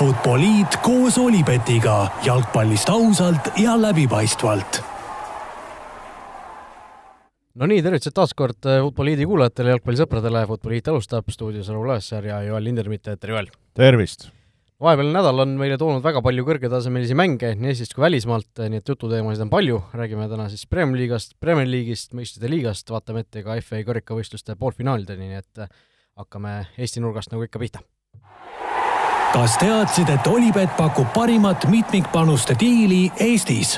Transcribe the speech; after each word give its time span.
Futboliit 0.00 0.78
koos 0.80 1.18
Olipetiga 1.20 2.06
jalgpallist 2.24 2.88
ausalt 2.88 3.50
ja 3.60 3.74
läbipaistvalt. 3.76 4.78
no 7.60 7.68
nii, 7.68 7.82
tervitused 7.84 8.16
taas 8.16 8.32
kord 8.32 8.64
äh, 8.64 8.78
Futboliidi 8.80 9.26
kuulajatele, 9.28 9.74
jalgpallisõpradele, 9.74 10.46
Futboliit 10.48 10.88
alustab, 10.88 11.28
stuudios 11.28 11.68
on 11.68 11.76
Raul 11.76 11.92
Õessar 11.98 12.30
ja 12.30 12.40
Joel 12.46 12.64
Lindermitte, 12.70 13.18
tere 13.20 13.36
Joel! 13.36 13.52
tervist! 13.76 14.30
vahepealne 14.80 15.18
nädal 15.18 15.44
on 15.44 15.54
meile 15.60 15.76
toonud 15.76 16.00
väga 16.08 16.24
palju 16.24 16.48
kõrgetasemelisi 16.48 17.20
mänge 17.20 17.52
nii 17.60 17.74
Eestist 17.74 17.92
kui 17.92 18.08
välismaalt, 18.08 18.48
nii 18.56 18.80
et 18.80 18.88
jututeemasid 18.94 19.50
on 19.50 19.52
palju, 19.52 19.84
räägime 19.92 20.32
täna 20.32 20.48
siis 20.48 20.64
Premier 20.64 21.04
League'ist, 21.04 21.36
Premier 21.44 21.68
League'ist, 21.68 22.16
meistrite 22.16 22.48
liigast, 22.48 22.88
vaatame 22.88 23.28
ette 23.28 23.44
ka 23.44 23.60
FA 23.60 23.84
karikavõistluste 23.92 24.56
poolfinaalideni, 24.56 25.34
nii 25.34 25.44
et 25.44 25.66
äh, 25.68 25.80
hakkame 26.24 26.62
Eesti 26.78 27.04
nurgast 27.04 27.36
nagu 27.36 27.44
ikka 27.44 27.60
pihta 27.60 27.84
kas 29.30 29.54
teadsid, 29.60 30.08
et 30.10 30.26
Olipet 30.26 30.72
pakub 30.78 31.06
parimat 31.14 31.62
mitmikpanuste 31.70 32.56
diili 32.58 33.04
Eestis? 33.22 33.76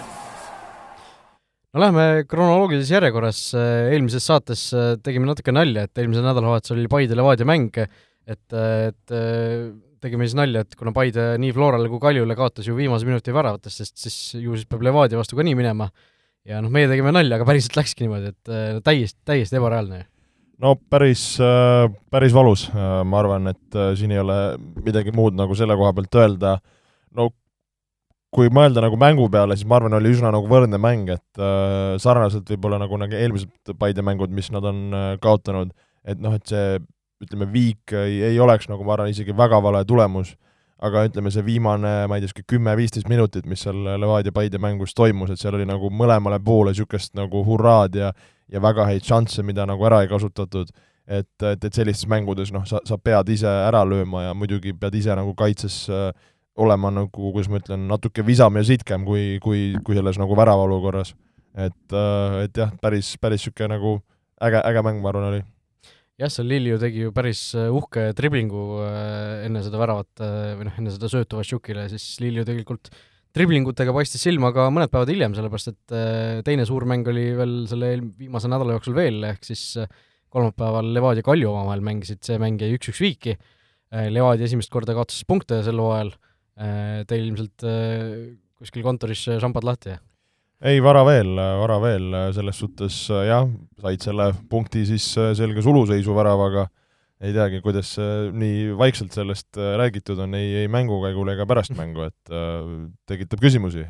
no 1.72 1.80
läheme 1.80 2.24
kronoloogilises 2.28 2.92
järjekorras, 2.92 3.40
eelmises 3.92 4.26
saates 4.28 4.66
äh, 4.76 4.92
tegime 5.04 5.28
natuke 5.28 5.54
nalja, 5.54 5.86
et 5.86 6.00
eelmisel 6.00 6.24
nädalavahetusel 6.24 6.80
oli 6.80 6.90
Paide 6.92 7.16
Levadia 7.16 7.48
mäng, 7.48 7.78
et, 7.80 8.42
et 8.52 9.14
äh, 9.16 9.70
tegime 10.04 10.28
siis 10.28 10.36
nalja, 10.36 10.64
et 10.64 10.76
kuna 10.76 10.92
Paide 10.96 11.30
nii 11.40 11.54
Florale 11.56 11.88
kui 11.92 12.00
Kaljule 12.02 12.36
kaotas 12.36 12.68
ju 12.68 12.76
viimase 12.76 13.08
minuti 13.08 13.32
väravatest, 13.32 13.80
sest 13.80 14.04
siis 14.04 14.18
ju 14.36 14.56
siis 14.56 14.68
peab 14.68 14.84
Levadia 14.84 15.20
vastu 15.20 15.36
ka 15.38 15.46
nii 15.48 15.56
minema, 15.56 15.88
ja 16.48 16.60
noh, 16.64 16.72
meie 16.72 16.88
tegime 16.92 17.12
nalja, 17.12 17.40
aga 17.40 17.48
päriselt 17.48 17.76
läkski 17.80 18.04
niimoodi, 18.04 18.34
et 18.36 18.52
äh, 18.52 18.80
täiesti, 18.84 19.20
täiesti 19.32 19.60
ebareaalne 19.60 20.04
no 20.60 20.74
päris, 20.76 21.22
päris 22.12 22.34
valus, 22.34 22.66
ma 22.74 23.18
arvan, 23.18 23.48
et 23.50 23.78
siin 23.98 24.12
ei 24.12 24.20
ole 24.20 24.36
midagi 24.84 25.14
muud 25.14 25.38
nagu 25.38 25.56
selle 25.58 25.76
koha 25.78 25.94
pealt 25.96 26.18
öelda, 26.20 26.56
no 27.16 27.30
kui 28.32 28.48
mõelda 28.52 28.80
nagu 28.80 28.96
mängu 28.96 29.26
peale, 29.32 29.56
siis 29.58 29.68
ma 29.68 29.76
arvan, 29.78 29.98
oli 29.98 30.12
üsna 30.14 30.32
nagu 30.32 30.48
võrdne 30.48 30.80
mäng, 30.80 31.10
et 31.12 31.40
äh, 31.40 31.98
sarnaselt 32.00 32.48
võib-olla 32.54 32.78
nagu, 32.80 32.96
nagu 33.00 33.16
eelmised 33.18 33.74
Paide 33.78 34.04
mängud, 34.04 34.32
mis 34.32 34.48
nad 34.54 34.64
on 34.68 34.86
äh, 34.96 35.08
kaotanud, 35.22 35.74
et 36.08 36.20
noh, 36.22 36.38
et 36.38 36.48
see 36.48 36.78
ütleme, 37.22 37.46
viik 37.52 37.92
ei, 37.94 38.22
ei 38.32 38.40
oleks 38.42 38.70
nagu 38.70 38.86
ma 38.88 38.96
arvan, 38.96 39.12
isegi 39.12 39.36
väga 39.36 39.60
vale 39.62 39.84
tulemus, 39.88 40.32
aga 40.82 41.04
ütleme, 41.06 41.30
see 41.30 41.44
viimane, 41.46 41.92
ma 42.10 42.18
ei 42.18 42.24
tea, 42.24 42.42
kümme-viisteist 42.54 43.10
minutit, 43.10 43.44
mis 43.46 43.62
seal 43.62 43.84
Levadia-Paide 44.00 44.58
mängus 44.62 44.96
toimus, 44.96 45.30
et 45.30 45.42
seal 45.42 45.58
oli 45.60 45.68
nagu 45.68 45.92
mõlemale 45.92 46.40
poole 46.42 46.72
niisugust 46.72 47.12
nagu 47.18 47.44
hurraad 47.46 48.00
ja 48.00 48.10
ja 48.48 48.62
väga 48.62 48.86
häid 48.88 49.06
šansse, 49.06 49.44
mida 49.46 49.66
nagu 49.68 49.84
ära 49.86 50.02
ei 50.02 50.10
kasutatud, 50.10 50.72
et, 51.06 51.30
et, 51.42 51.64
et 51.64 51.74
sellistes 51.74 52.08
mängudes 52.10 52.52
noh, 52.54 52.64
sa, 52.68 52.80
sa 52.86 52.98
pead 52.98 53.30
ise 53.34 53.48
ära 53.48 53.82
lööma 53.86 54.28
ja 54.28 54.34
muidugi 54.34 54.74
pead 54.78 54.94
ise 54.98 55.14
nagu 55.18 55.34
kaitses 55.38 55.84
äh, 55.90 56.10
olema 56.60 56.90
nagu, 56.92 57.32
kuidas 57.32 57.48
ma 57.50 57.60
ütlen, 57.60 57.86
natuke 57.88 58.24
visam 58.26 58.56
ja 58.60 58.64
sitkem 58.66 59.06
kui, 59.08 59.38
kui, 59.44 59.72
kui 59.84 59.96
selles 59.96 60.18
nagu 60.20 60.36
värava 60.36 60.66
olukorras. 60.66 61.14
et, 61.52 61.92
äh, 61.92 62.44
et 62.46 62.56
jah, 62.56 62.70
päris, 62.80 63.16
päris 63.20 63.42
niisugune 63.42 63.74
nagu 63.74 63.98
äge, 64.40 64.60
äge 64.64 64.82
mäng, 64.82 65.02
ma 65.02 65.10
arvan, 65.10 65.26
oli. 65.28 65.42
jah, 66.20 66.30
seal 66.32 66.48
Lilju 66.48 66.78
tegi 66.80 67.04
ju 67.04 67.12
päris 67.12 67.42
äh, 67.54 67.68
uhke 67.68 68.12
driblingu 68.16 68.80
äh, 68.86 69.46
enne 69.46 69.60
seda 69.64 69.80
väravat 69.80 70.22
või 70.56 70.68
noh, 70.68 70.78
enne 70.80 70.94
seda 70.94 71.10
söötu 71.12 71.40
Vašjukile, 71.40 71.88
siis 71.92 72.06
Lilju 72.24 72.46
tegelikult 72.48 72.92
driblingutega 73.32 73.94
paistis 73.96 74.22
silma 74.26 74.50
ka 74.54 74.68
mõned 74.74 74.92
päevad 74.92 75.10
hiljem, 75.12 75.34
sellepärast 75.36 75.72
et 75.72 75.94
teine 76.46 76.66
suur 76.68 76.84
mäng 76.88 77.06
oli 77.08 77.30
veel 77.38 77.54
selle 77.70 77.94
viimase 78.20 78.50
nädala 78.52 78.76
jooksul 78.76 78.96
veel, 78.96 79.22
ehk 79.30 79.46
siis 79.46 79.78
kolmapäeval 80.32 80.92
Levadia 80.96 81.24
Kalju 81.24 81.50
omavahel 81.50 81.84
mängisid, 81.84 82.22
see 82.24 82.38
mäng 82.40 82.60
jäi 82.60 82.76
üks-üks 82.76 83.00
viiki, 83.02 83.36
Levadia 84.12 84.48
esimest 84.48 84.72
korda 84.72 84.94
kaotas 84.96 85.20
punkte 85.28 85.60
sel 85.64 85.80
hooajal. 85.80 86.14
Äh, 86.62 87.00
teil 87.08 87.30
ilmselt 87.30 87.64
äh, 87.64 88.34
kuskil 88.60 88.84
kontoris 88.84 89.22
šambad 89.40 89.64
lahti? 89.64 89.96
ei, 90.62 90.82
vara 90.84 91.00
veel, 91.02 91.32
vara 91.58 91.78
veel, 91.82 92.12
selles 92.36 92.58
suhtes 92.60 92.96
jah, 93.10 93.48
said 93.82 94.04
selle 94.04 94.28
punkti 94.52 94.84
siis 94.86 95.08
selge 95.34 95.64
suluseisu 95.64 96.14
väravaga, 96.14 96.68
ei 97.22 97.34
teagi, 97.34 97.60
kuidas 97.64 97.94
nii 98.34 98.72
vaikselt 98.78 99.14
sellest 99.14 99.60
räägitud 99.78 100.18
on 100.24 100.34
ei, 100.38 100.64
ei 100.64 100.70
mängukäigul 100.72 101.30
ega 101.34 101.46
pärast 101.48 101.76
mängu, 101.78 102.08
et 102.10 102.34
äh, 102.34 102.66
tekitab 103.10 103.44
küsimusi. 103.44 103.86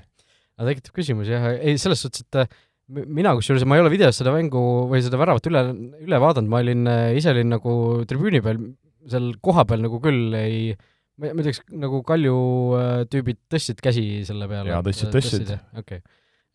tekitab 0.61 1.01
küsimusi 1.01 1.35
jah, 1.35 1.49
ei 1.57 1.81
selles 1.81 2.05
suhtes, 2.05 2.27
et 2.29 2.61
mina 2.93 3.33
kusjuures, 3.39 3.65
ma 3.65 3.79
ei 3.79 3.85
ole 3.85 3.93
videos 3.95 4.19
seda 4.21 4.35
mängu 4.35 4.61
või 4.91 5.01
seda 5.05 5.21
väravat 5.21 5.47
üle, 5.49 5.65
üle 6.05 6.23
vaadanud, 6.23 6.53
ma 6.53 6.61
olin, 6.61 6.89
ise 7.17 7.33
olin 7.33 7.55
nagu 7.55 7.75
tribüüni 8.09 8.43
peal, 8.45 8.61
seal 9.09 9.33
kohapeal 9.43 9.81
nagu 9.87 10.03
küll 10.03 10.37
ei 10.37 10.59
äh, 10.75 10.89
ma, 11.21 11.31
ei 11.31 11.45
tea, 11.47 11.55
kas 11.55 11.63
nagu 11.85 12.01
Kalju 12.07 12.37
äh, 12.79 13.05
tüübid 13.13 13.41
tõstsid 13.53 13.83
käsi 13.85 14.05
selle 14.29 14.49
peale? 14.51 14.73
jaa, 14.73 14.83
tõstsid, 14.87 15.13
tõstsid. 15.15 15.55
okei 15.79 16.01
okay. 16.01 16.05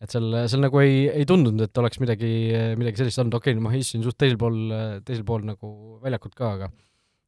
Et 0.02 0.12
seal, 0.14 0.28
seal 0.46 0.62
nagu 0.62 0.82
ei, 0.82 1.06
ei 1.10 1.26
tundunud, 1.28 1.64
et 1.66 1.80
oleks 1.82 2.00
midagi, 2.02 2.30
midagi 2.78 3.02
sellist 3.02 3.22
olnud, 3.22 3.38
okei 3.40 3.56
okay,, 3.56 3.64
ma 3.64 3.74
istusin 3.74 4.04
suht 4.06 4.18
teisel 4.20 4.38
pool, 4.40 4.60
teisel 5.06 5.26
pool 5.26 5.46
nagu 5.48 5.72
väljakut 6.04 6.36
ka, 6.38 6.52
aga 6.58 6.70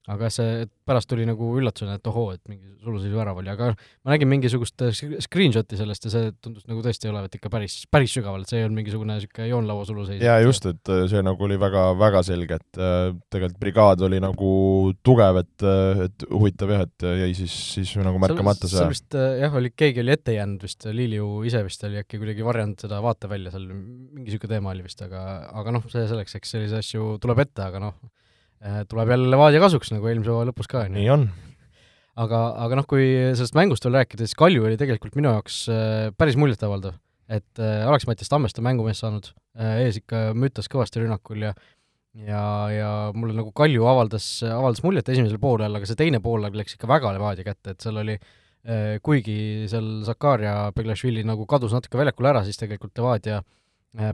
aga 0.09 0.31
see, 0.33 0.65
pärast 0.89 1.11
tuli 1.11 1.27
nagu 1.29 1.51
üllatusena, 1.59 1.99
et 1.99 2.09
ohoo, 2.09 2.31
et 2.33 2.41
mingi 2.49 2.71
suluseisu 2.81 3.19
värav 3.19 3.37
oli, 3.43 3.51
aga 3.53 3.71
ma 3.75 4.15
nägin 4.15 4.31
mingisugust 4.31 4.81
äh, 4.87 4.95
screenshot'i 4.97 5.77
sellest 5.77 6.07
ja 6.07 6.13
see 6.15 6.31
tundus 6.41 6.65
nagu 6.71 6.81
tõesti 6.85 7.11
olevat 7.11 7.35
ikka 7.37 7.51
päris, 7.53 7.83
päris 7.93 8.15
sügaval, 8.17 8.47
et 8.47 8.53
see 8.53 8.63
ei 8.63 8.67
olnud 8.67 8.81
mingisugune 8.81 9.19
niisugune 9.19 9.49
joonlaua 9.51 9.85
suluseis. 9.89 10.23
jaa, 10.25 10.39
just, 10.41 10.65
et 10.71 10.93
äh, 10.93 11.03
see 11.11 11.21
nagu 11.27 11.45
oli 11.45 11.59
väga, 11.61 11.85
väga 12.01 12.23
selge, 12.27 12.57
et 12.63 12.81
äh, 12.81 13.11
tegelikult 13.29 13.61
brigaad 13.61 14.05
oli 14.09 14.23
nagu 14.25 14.53
tugev, 15.07 15.43
et, 15.43 15.67
et 16.07 16.25
huvitav 16.31 16.73
jah, 16.73 16.87
et 16.89 17.09
jäi 17.25 17.35
siis, 17.43 17.57
siis 17.77 17.93
nagu 18.01 18.23
märkamata 18.23 18.65
see. 18.65 18.79
seal 18.79 18.95
vist 18.95 19.19
jah, 19.19 19.59
oli, 19.61 19.75
keegi 19.77 20.01
oli 20.01 20.15
ette 20.17 20.39
jäänud 20.39 20.65
vist, 20.65 20.89
Liiliu 20.97 21.43
ise 21.49 21.61
vist 21.67 21.85
oli 21.85 22.01
äkki 22.01 22.23
kuidagi 22.23 22.47
varjanud 22.47 22.81
seda 22.81 23.03
vaatevälja 23.05 23.53
seal, 23.53 23.69
mingi 23.69 24.31
niisugune 24.31 24.57
teema 24.57 24.73
oli 24.73 24.89
vist, 24.89 25.05
aga, 25.05 25.27
aga 25.61 25.77
noh, 25.77 25.85
see 25.93 26.09
selleks, 26.09 26.41
eks 26.41 26.57
selliseid 26.57 26.81
asju 26.81 27.13
tuleb 27.21 27.45
ette, 27.45 27.69
aga 27.69 27.85
noh, 27.85 28.01
tuleb 28.89 29.13
jälle 29.15 29.31
Levadia 29.33 29.61
kasuks, 29.63 29.93
nagu 29.95 30.09
eelmise 30.11 30.33
hooaja 30.33 30.51
lõpus 30.51 30.69
ka, 30.71 30.85
nii 30.93 31.07
on. 31.13 31.29
aga, 32.21 32.41
aga 32.67 32.81
noh, 32.81 32.89
kui 32.89 33.07
sellest 33.33 33.57
mängust 33.57 33.87
veel 33.87 34.01
rääkida, 34.01 34.27
siis 34.27 34.39
Kalju 34.39 34.67
oli 34.69 34.81
tegelikult 34.81 35.17
minu 35.17 35.33
jaoks 35.33 35.63
äh, 35.73 36.09
päris 36.19 36.37
muljetavaldav. 36.41 36.99
et 37.31 37.63
äh, 37.63 37.87
oleks 37.89 38.09
Mattias 38.11 38.29
Tammest 38.29 38.59
on 38.59 38.67
mängumees 38.67 39.01
saanud, 39.01 39.31
ees 39.81 40.01
ikka 40.03 40.31
mütas 40.39 40.69
kõvasti 40.71 41.03
rünnakul 41.03 41.47
ja 41.49 41.55
ja, 42.27 42.43
ja 42.75 42.91
mulle 43.15 43.37
nagu 43.37 43.53
Kalju 43.55 43.87
avaldas, 43.87 44.27
avaldas 44.43 44.83
muljet 44.83 45.09
esimesel 45.09 45.39
poolel, 45.39 45.77
aga 45.79 45.87
see 45.87 45.99
teine 45.99 46.21
poolaeg 46.21 46.59
läks 46.59 46.75
ikka 46.75 46.91
väga 46.91 47.15
Levadia 47.17 47.47
kätte, 47.47 47.75
et 47.77 47.81
seal 47.81 48.03
oli 48.03 48.19
kuigi 49.01 49.65
seal 49.73 50.03
Zakaria 50.05 50.69
Beglašvili 50.77 51.23
nagu 51.25 51.47
kadus 51.49 51.73
natuke 51.73 51.97
väljakul 51.97 52.27
ära, 52.29 52.43
siis 52.45 52.61
tegelikult 52.61 52.99
Levadia 52.99 53.39
äh, 53.39 53.45
Äh, 53.45 53.60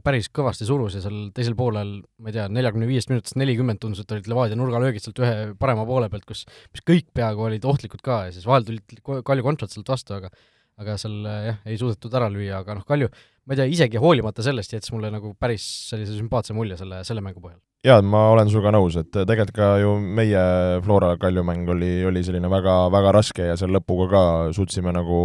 päris 0.04 0.30
kõvasti 0.32 0.66
surus 0.68 0.96
ja 0.96 1.02
seal 1.04 1.30
teisel 1.36 1.56
poolel, 1.58 1.98
ma 2.22 2.30
ei 2.30 2.36
tea, 2.36 2.46
neljakümne 2.52 2.88
viiest 2.88 3.10
minutist 3.12 3.36
nelikümmend 3.36 3.80
tundus, 3.82 4.00
et 4.02 4.12
olid 4.16 4.28
Levadia 4.30 4.56
nurgalöögid 4.56 5.04
sealt 5.04 5.20
ühe 5.20 5.52
parema 5.60 5.84
poole 5.88 6.08
pealt, 6.12 6.24
kus, 6.28 6.46
mis 6.72 6.84
kõik 6.86 7.10
peaaegu 7.16 7.48
olid 7.50 7.66
ohtlikud 7.68 8.00
ka 8.04 8.24
ja 8.28 8.34
siis 8.34 8.48
vahel 8.48 8.64
tulid 8.68 9.02
Kalju 9.04 9.44
kontrad 9.44 9.72
sealt 9.72 9.92
vastu, 9.92 10.16
aga 10.16 10.32
aga 10.80 10.96
seal 11.00 11.22
jah, 11.24 11.60
ei 11.68 11.78
suudetud 11.80 12.12
ära 12.18 12.28
lüüa, 12.32 12.60
aga 12.60 12.76
noh, 12.76 12.84
Kalju, 12.88 13.08
ma 13.48 13.54
ei 13.54 13.60
tea, 13.60 13.68
isegi 13.76 14.00
hoolimata 14.00 14.44
sellest 14.44 14.74
jättis 14.74 14.92
mulle 14.92 15.08
nagu 15.12 15.32
päris 15.40 15.64
sellise 15.90 16.16
sümpaatse 16.18 16.56
mulje 16.56 16.76
selle, 16.80 17.00
selle 17.08 17.24
mängu 17.24 17.40
põhjal. 17.40 17.60
jaa, 17.86 18.02
ma 18.04 18.26
olen 18.32 18.50
sinuga 18.52 18.74
nõus, 18.76 18.98
et 19.00 19.12
tegelikult 19.12 19.54
ka 19.56 19.70
ju 19.80 19.94
meie 20.00 20.42
Flora 20.84 21.14
Kalju 21.20 21.44
mäng 21.48 21.68
oli, 21.72 21.92
oli 22.08 22.24
selline 22.26 22.50
väga, 22.52 22.76
väga 22.92 23.14
raske 23.16 23.48
ja 23.52 23.56
seal 23.60 23.72
lõpuga 23.76 24.10
ka 24.12 24.26
suutsime 24.56 24.92
nagu 24.96 25.20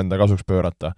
enda 0.00 0.20
kasuks 0.20 0.44
pöörata 0.48 0.94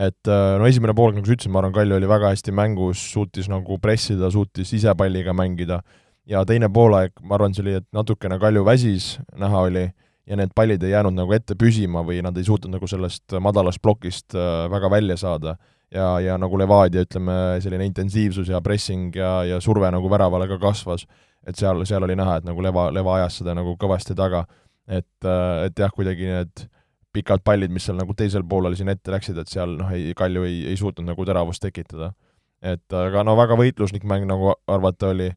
et 0.00 0.28
äh, 0.32 0.58
no 0.58 0.68
esimene 0.68 0.94
pool, 0.96 1.12
nagu 1.16 1.28
sa 1.28 1.34
ütlesid, 1.34 1.52
ma 1.52 1.60
arvan, 1.60 1.74
Kalju 1.76 1.98
oli 1.98 2.08
väga 2.08 2.30
hästi 2.32 2.54
mängus, 2.56 3.02
suutis 3.12 3.50
nagu 3.52 3.76
pressida, 3.82 4.30
suutis 4.32 4.72
ise 4.76 4.94
palliga 4.96 5.34
mängida 5.36 5.82
ja 6.30 6.44
teine 6.48 6.70
poolaeg, 6.72 7.16
ma 7.26 7.36
arvan, 7.36 7.54
see 7.56 7.64
oli, 7.64 7.74
et 7.80 7.86
natukene 7.96 8.38
Kalju 8.40 8.64
väsis, 8.66 9.10
näha 9.38 9.66
oli, 9.66 9.84
ja 10.30 10.38
need 10.38 10.54
pallid 10.56 10.82
ei 10.86 10.94
jäänud 10.94 11.16
nagu 11.16 11.34
ette 11.34 11.56
püsima 11.58 12.04
või 12.06 12.20
nad 12.22 12.36
ei 12.38 12.46
suutnud 12.46 12.76
nagu 12.76 12.88
sellest 12.88 13.36
madalast 13.42 13.82
plokist 13.82 14.36
äh, 14.38 14.64
väga 14.70 14.90
välja 14.92 15.18
saada. 15.20 15.56
ja, 15.90 16.20
ja 16.20 16.36
nagu 16.38 16.58
Levadia, 16.58 17.02
ütleme, 17.02 17.58
selline 17.60 17.84
intensiivsus 17.88 18.48
ja 18.48 18.60
pressing 18.62 19.16
ja, 19.16 19.42
ja 19.44 19.60
surve 19.60 19.90
nagu 19.90 20.10
väravale 20.10 20.46
ka 20.48 20.58
kasvas, 20.62 21.06
et 21.46 21.56
seal, 21.56 21.82
seal 21.84 22.04
oli 22.06 22.14
näha, 22.16 22.36
et 22.38 22.44
nagu 22.46 22.62
Leva, 22.62 22.90
Leva 22.94 23.16
ajas 23.16 23.40
seda 23.40 23.56
nagu 23.58 23.74
kõvasti 23.76 24.14
taga. 24.14 24.46
et, 24.86 25.24
äh, 25.24 25.66
et 25.66 25.78
jah, 25.78 25.90
kuidagi 25.90 26.26
need 26.26 26.68
pikad 27.14 27.42
pallid, 27.44 27.72
mis 27.74 27.86
seal 27.88 27.98
nagu 27.98 28.14
teisel 28.16 28.44
poolel 28.46 28.76
siin 28.78 28.90
ette 28.92 29.12
läksid, 29.12 29.38
et 29.42 29.50
seal 29.50 29.76
noh, 29.80 29.90
ei, 29.94 30.14
Kalju 30.16 30.44
ei, 30.46 30.60
ei 30.70 30.78
suutnud 30.78 31.08
nagu 31.08 31.26
teravust 31.26 31.62
tekitada. 31.64 32.12
et 32.60 32.92
aga 32.92 33.22
no 33.24 33.32
väga 33.38 33.56
võitluslik 33.56 34.04
mäng, 34.04 34.26
nagu 34.28 34.52
arvata 34.68 35.14
oli, 35.14 35.30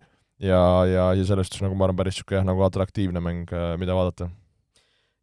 ja, 0.43 0.59
ja, 0.89 1.05
ja 1.15 1.25
selles 1.25 1.47
suhtes 1.47 1.63
nagu 1.63 1.77
ma 1.79 1.87
arvan, 1.87 2.01
päris 2.01 2.17
niisugune 2.17 2.41
jah, 2.41 2.47
nagu 2.49 2.65
atraktiivne 2.67 3.21
mäng, 3.23 3.45
äh, 3.55 3.77
mida 3.79 3.95
vaadata. 3.95 4.27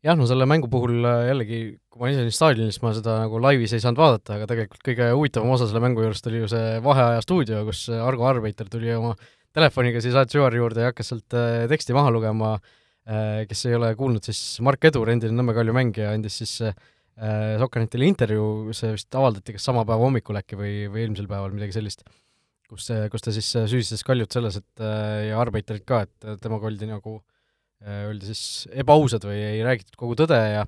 jah, 0.02 0.16
no 0.16 0.24
selle 0.26 0.46
mängu 0.48 0.70
puhul 0.72 1.04
äh, 1.04 1.26
jällegi, 1.28 1.60
kui 1.92 2.00
ma 2.00 2.10
ise 2.12 2.24
olin 2.24 2.34
staadionis, 2.34 2.80
ma 2.82 2.94
seda 2.96 3.18
nagu 3.26 3.42
laivis 3.44 3.76
ei 3.76 3.84
saanud 3.84 4.00
vaadata, 4.00 4.38
aga 4.38 4.48
tegelikult 4.48 4.82
kõige 4.86 5.10
huvitavam 5.12 5.52
osa 5.56 5.68
selle 5.68 5.84
mängu 5.84 6.06
juurest 6.06 6.30
oli 6.32 6.40
ju 6.40 6.50
see 6.50 6.80
vaheaja 6.86 7.20
stuudio, 7.26 7.62
kus 7.68 7.84
Argo 8.00 8.26
Arbeiter 8.30 8.72
tuli 8.72 8.94
oma 8.96 9.12
telefoniga 9.54 10.00
siis 10.00 10.16
Art 10.16 10.32
Süvari 10.32 10.62
juurde 10.62 10.86
ja 10.86 10.94
hakkas 10.94 11.12
sealt 11.12 11.36
äh, 11.36 11.66
teksti 11.70 11.94
maha 11.94 12.14
lugema 12.14 12.54
äh, 12.56 12.76
kes 13.50 13.66
ei 13.66 13.76
ole 13.76 13.90
kuulnud, 13.98 14.24
siis 14.26 14.60
Mark 14.64 14.84
Edur, 14.86 15.10
endine 15.12 15.34
Nõmme 15.34 15.54
Kalju 15.56 15.74
mängija, 15.76 16.12
andis 16.14 16.40
siis 16.42 16.56
Sokkernetile 17.60 18.06
intervjuu, 18.08 18.74
see 18.76 18.94
vist 18.94 19.16
avaldati 19.18 19.56
kas 19.56 19.66
sama 19.66 19.82
päeva 19.84 20.06
hommikul 20.06 20.38
äkki 20.40 20.56
või, 20.56 20.74
või 20.88 21.02
eelmisel 21.04 21.26
päeval, 21.28 21.52
midagi 21.52 21.74
sellist, 21.76 22.04
kus, 22.70 22.86
kus 23.12 23.26
ta 23.26 23.34
siis 23.34 23.48
süüdistas 23.50 24.06
Kaljut 24.06 24.32
selles, 24.32 24.60
et 24.62 24.84
ja 25.26 25.40
Arbeiterit 25.42 25.84
ka, 25.88 26.04
et 26.06 26.30
temaga 26.40 26.70
oldi 26.70 26.88
nagu, 26.88 27.18
oldi 28.06 28.30
siis 28.30 28.70
ebaausad 28.72 29.26
või 29.28 29.42
ei 29.50 29.66
räägitud 29.66 29.98
kogu 30.00 30.16
tõde 30.22 30.38
ja 30.38 30.64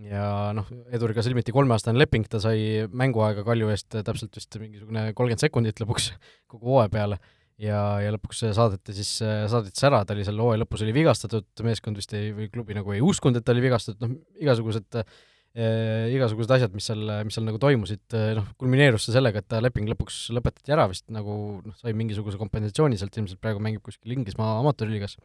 ja 0.00 0.24
noh, 0.56 0.66
Eduriga 0.94 1.22
sõlmiti 1.24 1.52
kolmeaastane 1.54 2.00
leping, 2.00 2.26
ta 2.30 2.40
sai 2.42 2.88
mänguaega 2.88 3.44
Kalju 3.46 3.68
eest 3.74 3.92
täpselt 3.92 4.34
vist 4.38 4.56
mingisugune 4.58 5.10
kolmkümmend 5.12 5.44
sekundit 5.44 5.82
lõpuks 5.82 6.08
kogu 6.50 6.72
hooaja 6.72 6.92
peale 6.92 7.18
ja, 7.62 7.80
ja 8.02 8.12
lõpuks 8.14 8.44
saadeti 8.56 8.94
siis, 8.96 9.10
saadeti 9.22 9.76
siis 9.76 9.88
ära, 9.88 10.02
ta 10.06 10.16
oli 10.16 10.26
seal 10.26 10.40
hooaja 10.42 10.62
lõpus 10.64 10.84
oli 10.86 10.94
vigastatud, 10.96 11.48
meeskond 11.66 12.00
vist 12.00 12.14
ei, 12.18 12.32
või 12.36 12.48
klubi 12.52 12.76
nagu 12.78 12.94
ei 12.94 13.02
uskunud, 13.04 13.38
et 13.38 13.46
ta 13.46 13.54
oli 13.54 13.64
vigastatud, 13.64 14.02
noh, 14.04 14.16
igasugused 14.42 14.98
eh, 15.00 16.08
igasugused 16.16 16.56
asjad, 16.58 16.74
mis 16.76 16.90
seal, 16.90 17.04
mis 17.28 17.38
seal 17.38 17.46
nagu 17.48 17.60
toimusid, 17.62 18.04
noh, 18.38 18.50
kulmineerus 18.60 19.06
see 19.08 19.16
sellega, 19.16 19.42
et 19.42 19.50
ta 19.52 19.62
leping 19.62 19.90
lõpuks 19.92 20.24
lõpetati 20.34 20.74
ära 20.74 20.88
vist 20.90 21.06
nagu 21.14 21.36
noh, 21.62 21.78
sai 21.78 21.94
mingisuguse 21.98 22.40
kompensatsiooni 22.40 23.00
sealt, 23.00 23.16
ilmselt 23.20 23.42
praegu 23.42 23.62
mängib 23.62 23.84
kuskil 23.86 24.18
Inglismaa 24.18 24.58
amatöörliigas. 24.60 25.16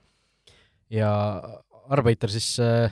ja 0.94 1.10
Arbeiter 1.88 2.28
siis 2.31 2.57
äh, 2.60 2.92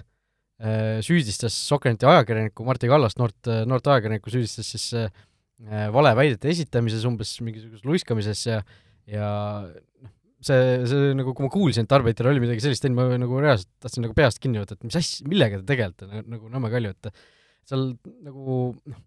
Äh, 0.56 1.02
süüdistas 1.04 1.52
Sokkerneti 1.68 2.08
ajakirjanikku 2.08 2.64
Martti 2.64 2.88
Kallast, 2.88 3.18
noort, 3.20 3.50
noort 3.68 3.88
ajakirjanikku, 3.92 4.32
süüdistas 4.32 4.70
siis 4.72 4.86
äh, 4.96 5.10
valeväidete 5.92 6.48
esitamises, 6.48 7.04
umbes 7.04 7.34
mingisuguses 7.44 7.84
luiskamises 7.84 8.46
ja 8.48 8.62
ja 9.12 9.30
noh, 9.66 10.14
see, 10.46 10.62
see 10.90 11.16
nagu, 11.18 11.34
kui 11.36 11.46
ma 11.46 11.52
kuulsin, 11.54 11.88
et 11.88 11.98
Arbiter 11.98 12.30
oli 12.32 12.44
midagi 12.44 12.64
sellist 12.64 12.86
teinud, 12.86 13.00
ma 13.00 13.20
nagu 13.22 13.42
reaalselt 13.42 13.72
tahtsin 13.84 14.06
nagu 14.06 14.16
peast 14.18 14.42
kinni 14.44 14.62
võtta, 14.62 14.78
et 14.78 14.88
mis 14.88 14.98
asja, 15.00 15.28
millega 15.30 15.62
te 15.62 15.68
tegelete 15.74 16.10
nagu, 16.10 16.26
nagu 16.36 16.54
Nõmme 16.54 16.72
Kalju, 16.74 16.96
et 16.96 17.12
seal 17.66 17.92
nagu 18.26 18.60
noh, 18.74 19.04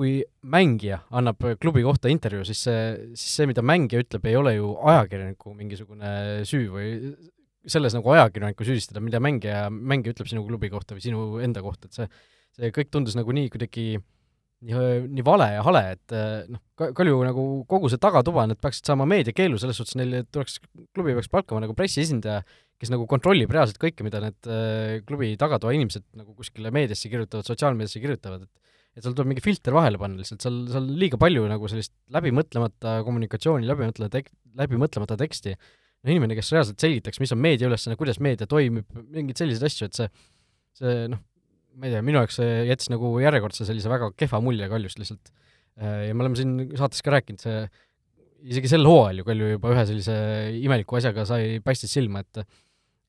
kui 0.00 0.20
mängija 0.46 1.00
annab 1.18 1.42
klubi 1.60 1.82
kohta 1.84 2.10
intervjuu, 2.12 2.46
siis 2.46 2.62
see, 2.66 2.82
siis 3.18 3.34
see, 3.40 3.48
mida 3.50 3.62
mängija 3.66 4.04
ütleb, 4.04 4.26
ei 4.30 4.38
ole 4.38 4.54
ju 4.56 4.72
ajakirjaniku 4.92 5.54
mingisugune 5.58 6.12
süü 6.48 6.70
või 6.72 6.90
selles 7.68 7.94
nagu 7.96 8.14
ajakirjanikku 8.14 8.64
süüdistada, 8.64 9.02
mida 9.04 9.20
mängija, 9.22 9.66
mängija 9.68 10.14
ütleb 10.14 10.30
sinu 10.30 10.46
klubi 10.46 10.70
kohta 10.72 10.96
või 10.96 11.04
sinu 11.04 11.24
enda 11.44 11.62
kohta, 11.64 11.90
et 11.90 11.98
see, 11.98 12.08
see 12.56 12.72
kõik 12.76 12.92
tundus 12.94 13.18
nagu 13.18 13.34
nii 13.36 13.50
kuidagi 13.52 13.98
nii, 14.66 14.86
nii 15.18 15.24
vale 15.26 15.50
ja 15.56 15.66
hale, 15.66 15.84
et 15.96 16.16
noh, 16.50 16.62
Kalju 16.80 17.18
nagu 17.26 17.44
kogu 17.68 17.90
see 17.92 18.00
tagatuba, 18.00 18.46
nad 18.48 18.56
peaksid 18.60 18.88
saama 18.88 19.04
meediakeelu, 19.08 19.58
selles 19.60 19.76
suhtes 19.76 19.98
neil 20.00 20.22
tuleks, 20.32 20.58
klubi 20.96 21.12
peaks 21.16 21.28
palkama 21.32 21.60
nagu 21.64 21.76
pressiesindaja, 21.76 22.40
kes 22.80 22.92
nagu 22.92 23.04
kontrollib 23.08 23.52
reaalselt 23.52 23.76
kõike, 23.82 24.06
mida 24.06 24.22
need 24.24 24.48
klubi 25.08 25.34
tagatoa 25.40 25.74
inimesed 25.76 26.06
nagu 26.16 26.32
kuskile 26.38 26.72
meediasse 26.72 27.12
kirjutavad, 27.12 27.44
sotsiaalmeediasse 27.48 28.00
kirjutavad, 28.00 28.46
et 28.48 28.70
et 28.96 29.04
seal 29.04 29.14
tuleb 29.14 29.30
mingi 29.30 29.44
filter 29.44 29.74
vahele 29.76 30.00
panna 30.00 30.18
lihtsalt, 30.18 30.42
seal, 30.42 30.56
seal 30.70 30.88
liiga 30.98 31.18
palju 31.20 31.44
nagu 31.50 31.68
sellist 31.70 31.92
läbimõtlemata 32.14 32.96
kommunikatsiooni, 33.06 33.68
läbimõtlemata 33.68 34.18
tek-, 34.18 34.32
läbimõtlemata 34.58 35.18
teksti. 35.20 35.54
No 36.00 36.14
inimene, 36.14 36.34
kes 36.38 36.50
reaalselt 36.54 36.82
selgitaks, 36.82 37.20
mis 37.22 37.30
on 37.34 37.40
meedia 37.44 37.68
ülesanne, 37.68 37.98
kuidas 38.00 38.18
meedia 38.24 38.48
toimib, 38.50 38.88
mingeid 39.12 39.42
selliseid 39.42 39.68
asju, 39.68 39.88
et 39.90 39.98
see, 39.98 40.08
see 40.80 40.94
noh, 41.12 41.20
ma 41.80 41.88
ei 41.88 41.94
tea, 41.94 42.02
minu 42.04 42.20
jaoks 42.20 42.36
see 42.40 42.64
jättis 42.68 42.90
nagu 42.92 43.14
järjekordse 43.22 43.66
sellise 43.68 43.90
väga 43.92 44.10
kehva 44.18 44.42
mulje 44.44 44.68
Kaljust 44.68 45.00
lihtsalt. 45.00 45.32
Äh, 45.80 46.10
ja 46.10 46.16
me 46.16 46.26
oleme 46.26 46.36
siin 46.36 46.76
saates 46.76 47.00
ka 47.04 47.14
rääkinud, 47.16 47.40
see 47.40 47.64
isegi 48.52 48.72
sel 48.72 48.84
hooajal 48.88 49.22
ju 49.22 49.28
Kalju 49.30 49.50
juba 49.54 49.72
ühe 49.74 49.86
sellise 49.88 50.18
imeliku 50.60 51.00
asjaga 51.00 51.24
sai, 51.28 51.58
paistis 51.64 51.96
silma, 51.96 52.24
et 52.24 52.44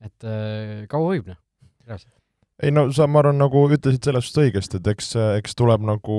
et 0.02 0.26
äh, 0.26 0.82
kaua 0.90 1.12
võib, 1.12 1.28
noh, 1.30 1.38
reaalselt. 1.86 2.14
ei 2.62 2.72
no 2.74 2.88
sa, 2.94 3.06
ma 3.06 3.20
arvan, 3.22 3.38
nagu 3.38 3.68
ütlesid 3.68 4.02
selles 4.08 4.26
suhtes 4.26 4.48
õigesti, 4.48 4.80
et 4.80 4.92
eks, 4.96 5.14
eks 5.42 5.54
tuleb 5.58 5.84
nagu 5.86 6.18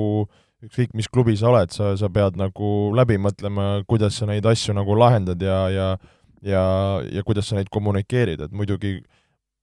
ükskõik, 0.64 0.94
mis 0.96 1.10
klubi 1.12 1.34
sa 1.36 1.50
oled, 1.50 1.74
sa, 1.74 1.90
sa 2.00 2.08
pead 2.08 2.38
nagu 2.40 2.70
läbi 2.96 3.18
mõtlema, 3.20 3.82
kuidas 3.90 4.16
sa 4.20 4.30
neid 4.30 4.46
asju 4.48 4.72
nagu 4.78 4.96
lahendad 4.96 5.42
ja, 5.42 5.58
ja 5.74 5.88
ja, 6.44 6.64
ja 7.12 7.24
kuidas 7.24 7.48
sa 7.48 7.58
neid 7.58 7.70
kommunikeerid, 7.72 8.42
et 8.44 8.54
muidugi 8.54 8.98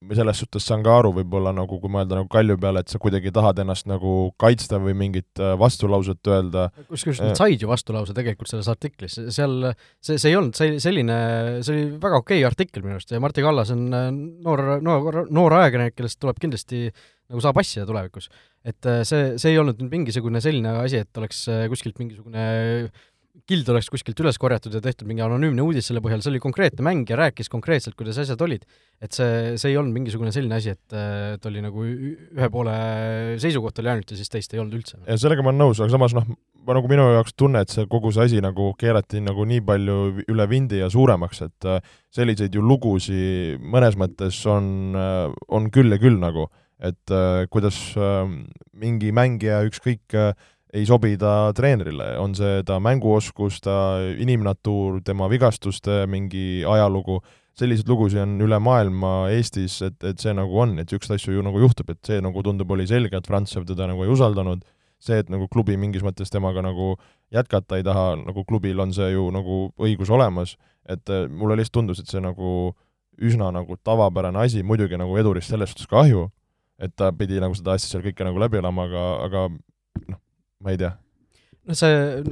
selles 0.09 0.39
suhtes 0.42 0.65
saan 0.65 0.81
ka 0.86 0.95
aru 0.98 1.12
võib-olla 1.19 1.51
nagu, 1.53 1.77
kui 1.81 1.92
mõelda 1.94 2.18
nagu 2.18 2.30
Kalju 2.31 2.57
peale, 2.62 2.81
et 2.81 2.92
sa 2.92 3.00
kuidagi 3.01 3.31
tahad 3.33 3.59
ennast 3.62 3.88
nagu 3.89 4.31
kaitsta 4.42 4.80
või 4.81 4.95
mingit 4.98 5.42
äh, 5.42 5.53
vastulauset 5.62 6.31
öelda. 6.31 6.68
kusjuures 6.89 7.21
nad 7.21 7.38
said 7.38 7.62
ju 7.62 7.69
vastulause 7.69 8.15
tegelikult 8.18 8.50
selles 8.50 8.69
artiklis, 8.71 9.19
seal 9.36 9.71
see, 10.01 10.18
see 10.18 10.31
ei 10.31 10.39
olnud 10.39 10.57
see 10.57 10.80
selline, 10.81 11.18
see 11.62 11.75
oli 11.75 11.86
väga 12.01 12.21
okei 12.24 12.42
okay 12.42 12.50
artikkel 12.50 12.86
minu 12.86 12.98
arust 12.98 13.13
ja 13.13 13.21
Martti 13.21 13.45
Kallas 13.45 13.74
on 13.75 13.88
äh, 13.94 14.09
noor, 14.12 14.65
noor, 14.81 15.24
noor 15.30 15.57
ajakirjanik, 15.62 15.98
kellest 16.00 16.21
tuleb 16.24 16.42
kindlasti 16.42 16.88
nagu 17.31 17.44
saab 17.44 17.62
asja 17.62 17.86
tulevikus. 17.88 18.31
et 18.65 18.89
äh, 18.89 19.03
see, 19.07 19.36
see 19.42 19.53
ei 19.53 19.62
olnud 19.62 19.80
nüüd 19.81 19.94
mingisugune 19.94 20.42
selline 20.42 20.74
asi, 20.81 21.06
et 21.06 21.21
oleks 21.21 21.45
kuskilt 21.69 22.01
mingisugune 22.01 22.89
kild 23.49 23.69
oleks 23.73 23.89
kuskilt 23.93 24.19
üles 24.23 24.38
korjatud 24.41 24.75
ja 24.77 24.81
tehtud 24.83 25.09
mingi 25.09 25.23
anonüümne 25.25 25.63
uudis 25.65 25.89
selle 25.89 26.03
põhjal, 26.03 26.23
see 26.23 26.33
oli 26.33 26.43
konkreetne 26.43 26.85
mäng 26.85 27.09
ja 27.09 27.19
rääkis 27.19 27.51
konkreetselt, 27.51 27.97
kuidas 27.99 28.19
asjad 28.21 28.41
olid. 28.41 28.65
et 29.01 29.11
see, 29.17 29.57
see 29.57 29.73
ei 29.73 29.79
olnud 29.81 29.95
mingisugune 29.95 30.31
selline 30.31 30.59
asi, 30.59 30.75
et, 30.75 30.95
et 31.38 31.49
oli 31.49 31.63
nagu 31.63 31.85
ühe 31.85 32.49
poole 32.53 32.77
seisukoht 33.41 33.81
oli 33.81 33.93
ainult 33.95 34.13
ja 34.13 34.19
siis 34.19 34.29
teist 34.29 34.53
ei 34.53 34.61
olnud 34.61 34.79
üldse. 34.79 35.01
ja 35.07 35.17
sellega 35.17 35.45
ma 35.45 35.53
olen 35.53 35.65
nõus, 35.65 35.81
aga 35.81 35.93
samas 35.95 36.15
noh, 36.17 36.27
ma 36.65 36.75
nagu 36.77 36.89
minu 36.91 37.05
jaoks 37.15 37.35
tunne, 37.38 37.63
et 37.63 37.73
see 37.73 37.88
kogu 37.89 38.11
see 38.13 38.27
asi 38.27 38.41
nagu 38.43 38.71
keerati 38.79 39.21
nagu 39.23 39.45
nii 39.47 39.63
palju 39.65 39.97
üle 40.31 40.47
vindi 40.49 40.81
ja 40.81 40.89
suuremaks, 40.93 41.43
et 41.47 41.69
äh, 41.69 41.93
selliseid 42.13 42.55
ju 42.55 42.63
lugusid 42.65 43.61
mõnes 43.61 43.97
mõttes 43.99 44.38
on, 44.49 44.67
äh, 44.97 45.27
on 45.49 45.69
küll 45.73 45.93
ja 45.93 45.99
küll 46.01 46.19
nagu, 46.21 46.47
et 46.81 47.13
äh, 47.13 47.45
kuidas 47.53 47.79
mingi 48.81 49.11
mängija, 49.13 49.61
ükskõik 49.67 50.15
ei 50.73 50.85
sobi 50.88 51.18
ta 51.19 51.51
treenerile, 51.56 52.13
on 52.21 52.35
see 52.38 52.62
ta 52.68 52.79
mänguoskus, 52.79 53.59
ta 53.63 53.75
inimnatuur, 54.23 55.01
tema 55.06 55.27
vigastuste 55.31 56.06
mingi 56.07 56.63
ajalugu, 56.68 57.19
selliseid 57.59 57.89
lugusid 57.91 58.21
on 58.23 58.38
üle 58.45 58.59
maailma 58.63 59.13
Eestis, 59.35 59.81
et, 59.85 59.97
et 60.07 60.21
see 60.21 60.33
nagu 60.35 60.56
on, 60.63 60.77
et 60.79 60.88
niisuguseid 60.88 61.19
asju 61.19 61.35
ju 61.35 61.44
nagu 61.45 61.59
juhtub, 61.59 61.91
et 61.91 62.00
see 62.07 62.21
nagu 62.23 62.44
tundub, 62.45 62.71
oli 62.71 62.88
selge, 62.88 63.19
et 63.19 63.27
Frantsev 63.27 63.68
teda 63.68 63.89
nagu 63.91 64.06
ei 64.06 64.13
usaldanud, 64.13 64.63
see, 65.01 65.19
et 65.19 65.31
nagu 65.33 65.50
klubi 65.51 65.75
mingis 65.81 66.06
mõttes 66.06 66.31
temaga 66.31 66.63
nagu 66.63 66.94
jätkata 67.33 67.79
ei 67.79 67.85
taha, 67.85 68.13
nagu 68.21 68.45
klubil 68.47 68.79
on 68.83 68.94
see 68.95 69.12
ju 69.12 69.27
nagu 69.33 69.63
õigus 69.81 70.12
olemas, 70.13 70.56
et 70.89 71.12
äh, 71.12 71.27
mulle 71.27 71.59
lihtsalt 71.59 71.81
tundus, 71.81 72.00
et 72.00 72.12
see 72.12 72.24
nagu 72.24 72.71
üsna 73.21 73.51
nagu 73.53 73.75
tavapärane 73.83 74.45
asi, 74.45 74.63
muidugi 74.63 74.97
nagu 75.00 75.17
Edurist 75.19 75.51
selles 75.51 75.74
suhtes 75.74 75.89
kahju, 75.91 76.29
et 76.81 76.95
ta 76.95 77.12
pidi 77.13 77.41
nagu 77.43 77.57
seda 77.57 77.75
asja 77.75 77.91
seal 77.91 78.05
kõike 78.05 78.25
nagu 78.25 78.39
läbi 78.41 78.62
elama, 78.62 78.88
aga, 78.88 79.05
aga 79.27 79.43
noh, 80.07 80.20
ma 80.62 80.74
ei 80.74 80.82
tea. 80.82 80.96
no 81.68 81.77
see, 81.77 82.24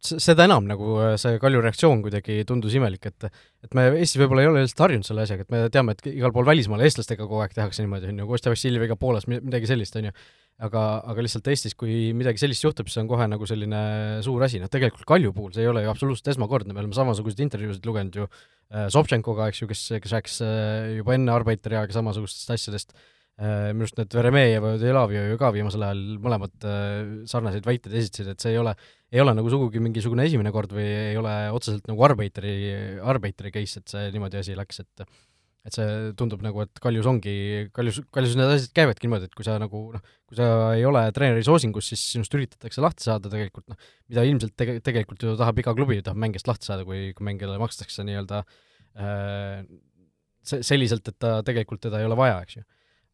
seda 0.00 0.46
enam 0.46 0.66
nagu 0.68 0.94
äh, 1.02 1.14
see 1.20 1.38
Kalju 1.40 1.60
reaktsioon 1.64 2.02
kuidagi 2.04 2.40
tundus 2.48 2.74
imelik, 2.76 3.04
et 3.10 3.26
et 3.28 3.74
me 3.76 3.86
Eestis 3.98 4.20
võib-olla 4.22 4.44
ei 4.44 4.50
ole 4.50 4.62
lihtsalt 4.64 4.86
harjunud 4.86 5.06
selle 5.06 5.24
asjaga, 5.26 5.44
et 5.44 5.52
me 5.52 5.64
teame, 5.72 5.96
et 5.96 6.06
igal 6.12 6.32
pool 6.34 6.48
välismaal 6.48 6.84
eestlastega 6.86 7.26
kogu 7.26 7.42
aeg 7.44 7.56
tehakse 7.56 7.84
niimoodi, 7.84 8.08
on 8.12 8.22
ju, 8.22 8.28
Kostja 8.30 8.52
Vassiljeviga 8.54 8.96
Poolas, 9.00 9.28
midagi 9.28 9.68
sellist, 9.68 9.98
on 10.00 10.08
ju, 10.08 10.14
aga, 10.64 10.84
aga 11.12 11.26
lihtsalt 11.26 11.52
Eestis, 11.52 11.76
kui 11.78 12.14
midagi 12.16 12.40
sellist 12.40 12.64
juhtub, 12.64 12.88
siis 12.88 13.02
on 13.02 13.10
kohe 13.10 13.28
nagu 13.28 13.48
selline 13.48 13.82
suur 14.24 14.44
asi, 14.46 14.62
noh 14.62 14.72
tegelikult 14.72 15.08
Kalju 15.08 15.34
puhul 15.36 15.54
see 15.56 15.66
ei 15.66 15.72
ole 15.72 15.84
ju 15.84 15.92
absoluutselt 15.92 16.32
esmakordne, 16.32 16.72
me 16.76 16.82
oleme 16.82 16.96
samasuguseid 16.96 17.44
intervjuusid 17.46 17.88
lugenud 17.88 18.20
ju 18.22 18.28
äh, 18.28 18.88
Sobtšenkoga, 18.92 19.50
eks 19.52 19.64
ju, 19.64 19.70
kes, 19.70 19.86
kes 20.00 20.16
rääkis 20.16 20.40
äh, 20.46 20.96
juba 21.00 21.16
enne 21.16 21.36
Arbeiteri 21.36 21.80
aega 21.80 22.00
samasugustest 22.00 22.56
asjadest 22.56 22.96
minu 23.40 23.86
arust 23.86 23.96
need 23.96 24.12
Veremejev 24.12 24.66
ja 24.68 24.74
Delavio 24.80 25.22
ju 25.30 25.38
ka 25.40 25.48
viimasel 25.54 25.84
ajal 25.86 26.02
mõlemad 26.20 26.66
äh, 26.68 26.84
sarnaseid 27.30 27.64
väiteid 27.64 27.94
esitasid, 27.96 28.34
et 28.34 28.44
see 28.44 28.52
ei 28.52 28.60
ole, 28.60 28.74
ei 29.12 29.22
ole 29.22 29.32
nagu 29.36 29.48
sugugi 29.52 29.80
mingisugune 29.80 30.26
esimene 30.28 30.52
kord 30.52 30.74
või 30.76 30.84
ei 30.84 31.16
ole 31.16 31.32
otseselt 31.56 31.88
nagu 31.88 32.04
Arbeiteri, 32.04 32.54
Arbeiteri 33.00 33.52
case, 33.54 33.80
et 33.80 33.94
see 33.94 34.10
niimoodi 34.12 34.40
asi 34.42 34.56
läks, 34.58 34.82
et 34.84 35.06
et 35.68 35.76
see 35.76 36.12
tundub 36.16 36.40
nagu, 36.40 36.62
et 36.64 36.80
Kaljus 36.80 37.04
ongi, 37.08 37.32
Kaljus, 37.76 37.98
Kaljus 38.16 38.32
need 38.38 38.48
asjad 38.54 38.72
käivadki 38.78 39.04
niimoodi, 39.04 39.26
et 39.28 39.36
kui 39.36 39.44
sa 39.44 39.58
nagu 39.60 39.82
noh, 39.92 40.12
kui 40.28 40.38
sa 40.38 40.46
ei 40.72 40.86
ole 40.88 41.02
treeneri 41.12 41.44
soosingus, 41.44 41.90
siis 41.92 42.04
sinust 42.14 42.36
üritatakse 42.36 42.80
lahti 42.80 43.04
saada 43.04 43.28
tegelikult 43.32 43.66
noh, 43.68 43.76
mida 44.08 44.24
ilmselt 44.24 44.54
tege-, 44.56 44.78
tegelikult 44.84 45.26
ju 45.26 45.34
tahab 45.36 45.60
iga 45.60 45.74
klubi, 45.76 46.00
tahab 46.04 46.20
mängijast 46.24 46.48
lahti 46.48 46.70
saada, 46.70 46.86
kui, 46.88 47.10
kui 47.16 47.28
mängijale 47.28 47.60
makstakse 47.60 48.06
nii-öelda 48.08 48.40
äh, 48.40 49.60
se-, 50.40 50.62
selliselt, 50.64 51.12
et 51.12 51.20
ta 51.20 51.34
tegelikult 51.44 51.84
teda 51.84 52.00
ei 52.00 52.08
ole 52.08 52.16
vaja, 52.20 52.40
eks 52.46 52.62
ju 52.62 52.64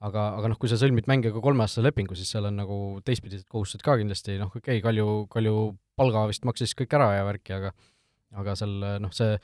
aga, 0.05 0.29
aga 0.39 0.53
noh, 0.53 0.59
kui 0.61 0.71
sa 0.71 0.79
sõlmid 0.81 1.09
mängijaga 1.11 1.41
kolmeaastase 1.45 1.85
lepingu, 1.87 2.17
siis 2.19 2.31
seal 2.35 2.49
on 2.51 2.59
nagu 2.61 2.79
teistpidised 3.07 3.47
kohustused 3.53 3.85
ka 3.85 3.97
kindlasti, 4.01 4.37
noh 4.41 4.51
okei 4.53 4.81
okay,, 4.81 4.85
Kalju, 4.85 5.27
Kalju 5.33 5.61
palga 5.97 6.27
vist 6.31 6.45
maksis 6.49 6.77
kõik 6.77 6.99
ära 6.99 7.13
ja 7.17 7.29
värki, 7.29 7.57
aga 7.57 7.73
aga 8.37 8.57
seal 8.59 8.75
noh, 9.01 9.15
see 9.17 9.39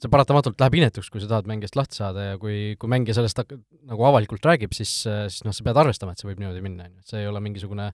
see 0.00 0.08
paratamatult 0.08 0.56
läheb 0.62 0.78
inetuks, 0.78 1.10
kui 1.12 1.20
sa 1.20 1.28
tahad 1.28 1.48
mängijast 1.50 1.76
lahti 1.76 1.98
saada 1.98 2.30
ja 2.30 2.38
kui, 2.40 2.72
kui 2.80 2.88
mängija 2.88 3.18
sellest 3.18 3.42
nagu 3.44 4.06
avalikult 4.08 4.46
räägib, 4.48 4.72
siis, 4.72 5.02
siis 5.04 5.44
noh, 5.44 5.52
sa 5.52 5.66
pead 5.66 5.80
arvestama, 5.82 6.14
et 6.14 6.22
see 6.22 6.30
võib 6.30 6.40
niimoodi 6.40 6.64
minna, 6.64 6.86
on 6.88 6.94
ju, 6.94 7.02
et 7.02 7.12
see 7.12 7.20
ei 7.20 7.28
ole 7.28 7.42
mingisugune 7.44 7.90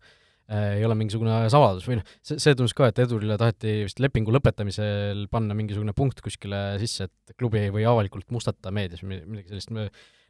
ei 0.47 0.85
ole 0.87 0.95
mingisugune 0.95 1.41
saladus 1.51 1.89
või 1.89 1.97
noh, 1.99 2.11
see, 2.23 2.39
see 2.39 2.55
tundus 2.55 2.75
ka, 2.79 2.93
et 2.93 3.01
Edurile 3.03 3.35
taheti 3.41 3.81
vist 3.89 3.99
lepingu 3.99 4.31
lõpetamisel 4.37 5.25
panna 5.33 5.57
mingisugune 5.59 5.91
punkt 5.99 6.23
kuskile 6.23 6.77
sisse, 6.79 7.09
et 7.09 7.35
klubi 7.35 7.65
ei 7.65 7.73
või 7.75 7.83
avalikult 7.91 8.31
mustata 8.31 8.71
meedias 8.71 9.03
või 9.03 9.19
midagi 9.25 9.51
sellist, 9.51 9.73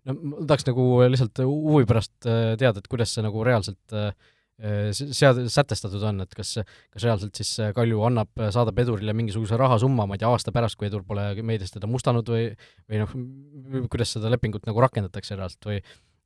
no 0.07 0.17
ma 0.17 0.47
tahaks 0.47 0.67
nagu 0.69 0.87
lihtsalt 1.11 1.43
huvi 1.45 1.87
pärast 1.89 2.31
äh, 2.31 2.55
teada, 2.61 2.83
et 2.83 2.89
kuidas 2.91 3.13
see 3.15 3.25
nagu 3.27 3.45
reaalselt 3.47 3.97
äh, 3.97 4.11
sead-, 4.97 5.43
sätestatud 5.53 6.03
on, 6.09 6.23
et 6.25 6.33
kas, 6.37 6.55
kas 6.95 7.05
reaalselt 7.05 7.37
siis 7.37 7.51
Kalju 7.77 8.07
annab, 8.09 8.31
saadab 8.55 8.79
Edurile 8.81 9.13
mingisuguse 9.17 9.59
rahasumma, 9.61 10.07
ma 10.09 10.17
ei 10.17 10.23
tea, 10.23 10.31
aasta 10.33 10.55
pärast, 10.55 10.79
kui 10.81 10.89
Edur 10.89 11.05
pole 11.05 11.29
meedias 11.45 11.75
teda 11.75 11.91
mustanud 11.91 12.29
või 12.33 12.49
või 12.89 13.03
noh, 13.03 13.17
kuidas 13.93 14.17
seda 14.17 14.33
lepingut 14.33 14.65
nagu 14.69 14.81
rakendatakse 14.87 15.37
reaalselt 15.37 15.69
või 15.69 15.83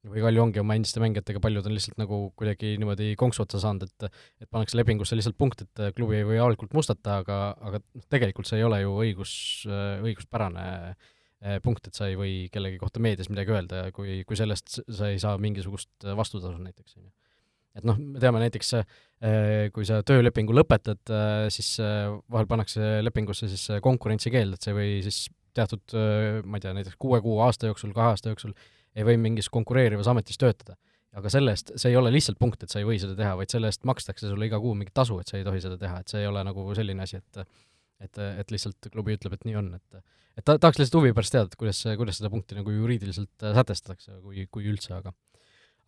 või 0.08 0.22
Kalju 0.24 0.40
ongi 0.40 0.60
oma 0.62 0.76
endiste 0.78 1.00
mängijatega, 1.02 1.42
paljud 1.44 1.66
on 1.68 1.74
lihtsalt 1.76 1.98
nagu 2.00 2.20
kuidagi 2.38 2.72
niimoodi 2.80 3.10
konksu 3.20 3.42
otsa 3.44 3.60
saanud, 3.60 3.84
et 3.84 4.06
et 4.40 4.48
pannakse 4.48 4.78
lepingusse 4.78 5.16
lihtsalt 5.18 5.36
punkt, 5.36 5.60
et 5.66 5.82
klubi 5.96 6.16
ei 6.16 6.24
või 6.24 6.38
avalikult 6.40 6.72
mustata, 6.76 7.18
aga, 7.20 7.40
aga 7.60 7.82
tegelikult 8.12 8.48
see 8.48 8.60
ei 8.60 8.64
ole 8.64 8.80
ju 8.80 8.94
õigus, 9.04 9.34
õiguspärane 9.68 10.66
eh, 10.92 11.10
punkt, 11.64 11.86
et 11.88 11.96
sa 11.96 12.08
ei 12.10 12.18
või 12.20 12.34
kellegi 12.52 12.76
kohta 12.80 13.00
meedias 13.00 13.30
midagi 13.32 13.54
öelda, 13.54 13.86
kui, 13.96 14.18
kui 14.28 14.36
sellest 14.36 14.82
sa 14.84 15.08
ei 15.08 15.20
saa 15.22 15.38
mingisugust 15.40 16.04
vastutasu 16.16 16.60
näiteks, 16.60 16.98
on 16.98 17.06
ju. 17.06 17.12
et 17.80 17.86
noh, 17.88 17.96
me 17.96 18.20
teame 18.20 18.42
näiteks, 18.42 18.72
eh, 18.76 19.70
kui 19.72 19.88
sa 19.88 20.02
töölepingu 20.04 20.52
lõpetad, 20.56 21.00
eh, 21.16 21.46
siis 21.54 21.78
vahel 21.80 22.50
pannakse 22.50 22.98
lepingusse 23.06 23.48
siis 23.48 23.80
konkurentsikeeld, 23.84 24.58
et 24.58 24.68
see 24.68 24.76
või 24.76 24.98
siis 25.06 25.22
teatud, 25.56 25.96
ma 26.46 26.60
ei 26.60 26.62
tea, 26.62 26.74
näiteks 26.76 27.00
kuue 27.00 27.18
kuu, 27.24 27.40
aasta 27.42 27.70
jooksul, 27.70 27.90
kahe 27.96 28.12
aasta 28.12 28.30
jooksul 28.30 28.52
ei 28.94 29.06
või 29.06 29.16
mingis 29.22 29.48
konkureerivas 29.52 30.08
ametis 30.10 30.38
töötada. 30.38 30.76
aga 31.10 31.26
selle 31.26 31.50
eest, 31.50 31.72
see 31.74 31.90
ei 31.90 31.96
ole 31.98 32.12
lihtsalt 32.14 32.38
punkt, 32.38 32.62
et 32.62 32.70
sa 32.70 32.78
ei 32.78 32.84
või 32.86 33.00
seda 33.02 33.16
teha, 33.18 33.32
vaid 33.34 33.50
selle 33.50 33.66
eest 33.66 33.82
makstakse 33.88 34.28
sulle 34.28 34.46
iga 34.46 34.60
kuu 34.62 34.76
mingit 34.78 34.94
tasu, 34.94 35.16
et 35.18 35.26
sa 35.26 35.40
ei 35.40 35.42
tohi 35.42 35.58
seda 35.58 35.74
teha, 35.78 36.04
et 36.04 36.12
see 36.12 36.20
ei 36.22 36.28
ole 36.30 36.44
nagu 36.46 36.68
selline 36.78 37.02
asi, 37.02 37.18
et 37.18 37.40
et, 38.00 38.16
et 38.16 38.52
lihtsalt 38.54 38.86
klubi 38.94 39.16
ütleb, 39.16 39.34
et 39.34 39.42
nii 39.44 39.56
on, 39.58 39.72
et 39.76 39.98
et 40.38 40.44
ta, 40.46 40.56
tahaks 40.56 40.80
lihtsalt 40.80 41.00
huvi 41.00 41.14
pärast 41.16 41.34
teada, 41.34 41.50
et 41.50 41.58
kuidas, 41.60 41.82
kuidas 41.98 42.20
seda 42.20 42.30
punkti 42.32 42.58
nagu 42.58 42.74
juriidiliselt 42.74 43.48
sätestatakse, 43.58 44.20
kui, 44.24 44.46
kui 44.52 44.68
üldse, 44.70 44.94
aga 44.96 45.14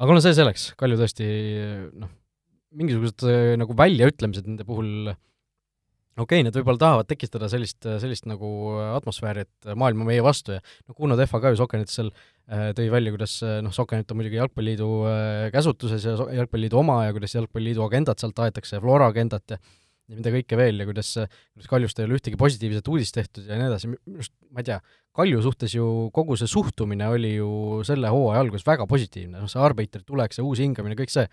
aga 0.03 0.17
no 0.17 0.23
see 0.25 0.35
selleks, 0.37 0.73
Kalju 0.81 0.99
tõesti 1.01 1.29
noh, 2.03 2.11
mingisugused 2.79 3.27
nagu 3.61 3.77
väljaütlemised 3.77 4.49
nende 4.49 4.67
puhul 4.67 5.13
okei 5.13 6.41
okay,, 6.41 6.45
nad 6.45 6.57
võib-olla 6.57 6.81
tahavad 6.81 7.09
tekitada 7.09 7.49
sellist, 7.53 7.81
sellist 8.03 8.27
nagu 8.29 8.49
atmosfääri, 8.99 9.47
et 9.47 9.73
maailm 9.79 10.05
on 10.05 10.11
meie 10.11 10.25
vastu 10.25 10.57
ja 10.57 10.61
noh, 10.61 10.97
Kuno 10.97 11.17
Tehva 11.19 11.41
ka 11.41 11.53
ju 11.53 11.61
Sokenit 11.61 11.93
seal 11.93 12.11
äh, 12.13 12.71
tõi 12.77 12.89
välja, 12.93 13.15
kuidas 13.15 13.39
noh, 13.65 13.73
Sokenit 13.75 14.13
on 14.13 14.21
muidugi 14.21 14.41
Jalgpalliliidu 14.41 14.91
äh, 15.09 15.47
käsutuses 15.55 16.05
ja 16.09 16.17
Jalgpalliliidu 16.41 16.81
oma 16.83 17.03
ja 17.07 17.15
kuidas 17.17 17.37
Jalgpalliliidu 17.39 17.85
agendat 17.87 18.21
sealt 18.21 18.45
aetakse 18.45 18.77
ja 18.77 18.85
Flora 18.85 19.09
agendat 19.13 19.57
ja 19.57 19.61
ja 20.11 20.19
mida 20.19 20.33
kõike 20.35 20.59
veel 20.59 20.83
ja 20.83 20.87
kuidas, 20.89 21.13
kuidas 21.55 21.71
Kaljust 21.71 22.01
ei 22.01 22.09
ole 22.09 22.19
ühtegi 22.19 22.39
positiivset 22.41 22.89
uudist 22.91 23.15
tehtud 23.17 23.47
ja 23.49 23.59
nii 23.59 23.69
edasi, 23.71 23.91
minu 23.93 24.19
arust, 24.19 24.35
ma 24.51 24.63
ei 24.63 24.69
tea, 24.69 24.79
Kalju 25.17 25.43
suhtes 25.45 25.75
ju 25.77 25.87
kogu 26.17 26.37
see 26.41 26.51
suhtumine 26.51 27.09
oli 27.13 27.35
ju 27.37 27.49
selle 27.87 28.11
hooaja 28.13 28.43
alguses 28.43 28.67
väga 28.67 28.87
positiivne, 28.91 29.43
noh 29.43 29.51
see 29.51 29.63
arbiter 29.63 30.05
tuleks 30.07 30.41
ja 30.41 30.47
uus 30.47 30.63
hingamine, 30.63 30.97
kõik 30.99 31.13
see, 31.13 31.27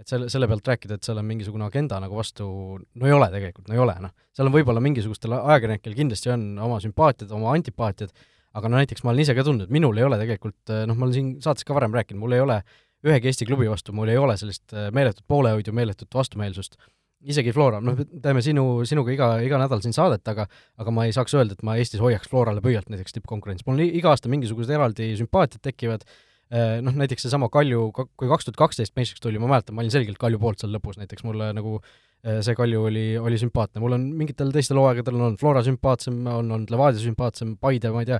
et 0.00 0.10
selle, 0.10 0.28
selle 0.32 0.48
pealt 0.50 0.68
rääkida, 0.68 0.98
et 0.98 1.08
seal 1.08 1.20
on 1.20 1.26
mingisugune 1.28 1.66
agenda 1.66 1.98
nagu 2.02 2.18
vastu, 2.18 2.46
no 2.78 3.08
ei 3.08 3.16
ole 3.16 3.28
tegelikult, 3.32 3.68
no 3.70 3.76
ei 3.76 3.82
ole, 3.82 3.96
noh. 4.04 4.14
seal 4.36 4.50
on 4.50 4.54
võib-olla 4.54 4.82
mingisugustel 4.84 5.36
ajakirjanikel 5.38 5.98
kindlasti 5.98 6.32
on 6.34 6.46
oma 6.62 6.78
sümpaatiad, 6.84 7.32
oma 7.36 7.52
antipaatiad, 7.56 8.14
aga 8.58 8.68
no 8.68 8.80
näiteks 8.80 9.04
ma 9.04 9.12
olen 9.12 9.24
ise 9.24 9.36
ka 9.36 9.44
tundnud, 9.46 9.72
minul 9.72 9.98
ei 10.00 10.06
ole 10.06 10.20
tegelikult, 10.20 10.74
noh, 10.88 10.96
ma 10.96 11.08
olen 11.08 11.14
siin 11.16 11.30
saates 11.44 11.68
ka 11.68 11.76
varem 11.76 11.94
rääkinud, 11.96 12.20
mul 12.20 12.36
ei 12.36 12.44
ole 12.44 12.60
ühegi 13.02 13.30
Eesti 13.30 13.48
klubi 13.48 13.66
vastu, 13.70 13.94
mul 13.96 14.12
ei 14.12 14.18
ole 14.20 14.36
sellist 14.38 14.74
meeletut 14.94 15.24
poolehoidu, 15.30 15.72
meeletut 15.74 16.12
vastumeelsust, 16.14 16.76
isegi 17.22 17.52
Flora, 17.54 17.78
noh, 17.84 17.98
teeme 18.24 18.42
sinu, 18.42 18.82
sinuga 18.88 19.14
iga, 19.14 19.30
iga 19.44 19.60
nädal 19.62 19.82
siin 19.84 19.94
saadet, 19.94 20.26
aga 20.28 20.48
aga 20.80 20.94
ma 20.94 21.06
ei 21.06 21.14
saaks 21.14 21.36
öelda, 21.38 21.56
et 21.56 21.64
ma 21.66 21.76
Eestis 21.78 22.02
hoiaks 22.02 22.30
Florale 22.30 22.64
pöialt 22.64 22.90
näiteks 22.90 23.18
tippkonkurentsis, 23.18 23.68
mul 23.68 23.84
iga 23.84 24.12
aasta 24.12 24.32
mingisugused 24.32 24.72
eraldi 24.74 25.12
sümpaatiad 25.20 25.62
tekivad, 25.70 26.06
Äh, 26.52 26.82
noh, 26.84 26.92
näiteks 27.00 27.24
seesama 27.24 27.48
Kalju, 27.48 27.86
kui 27.96 28.28
kaks 28.28 28.44
tuhat 28.44 28.58
kaksteist 28.60 28.92
meistriks 28.98 29.22
tuli, 29.24 29.38
ma 29.40 29.48
mäletan, 29.48 29.72
ma 29.72 29.80
olin 29.80 29.92
selgelt 29.94 30.18
Kalju 30.20 30.40
poolt 30.42 30.60
seal 30.60 30.74
lõpus, 30.74 30.98
näiteks 31.00 31.24
mulle 31.24 31.46
nagu 31.56 31.78
äh, 31.78 32.42
see 32.44 32.52
Kalju 32.58 32.82
oli, 32.90 33.04
oli 33.16 33.38
sümpaatne, 33.40 33.80
mul 33.80 33.96
on 33.96 34.04
mingitel 34.18 34.52
teistel 34.52 34.76
hooaegadel 34.76 35.16
on 35.16 35.24
olnud 35.30 35.40
Flora 35.40 35.62
sümpaatsem, 35.64 36.18
on 36.28 36.50
olnud 36.58 36.74
Levadia 36.74 37.00
sümpaatsem, 37.00 37.54
Paide, 37.62 37.88
ma 37.94 38.04
ei 38.04 38.10
tea, 38.10 38.18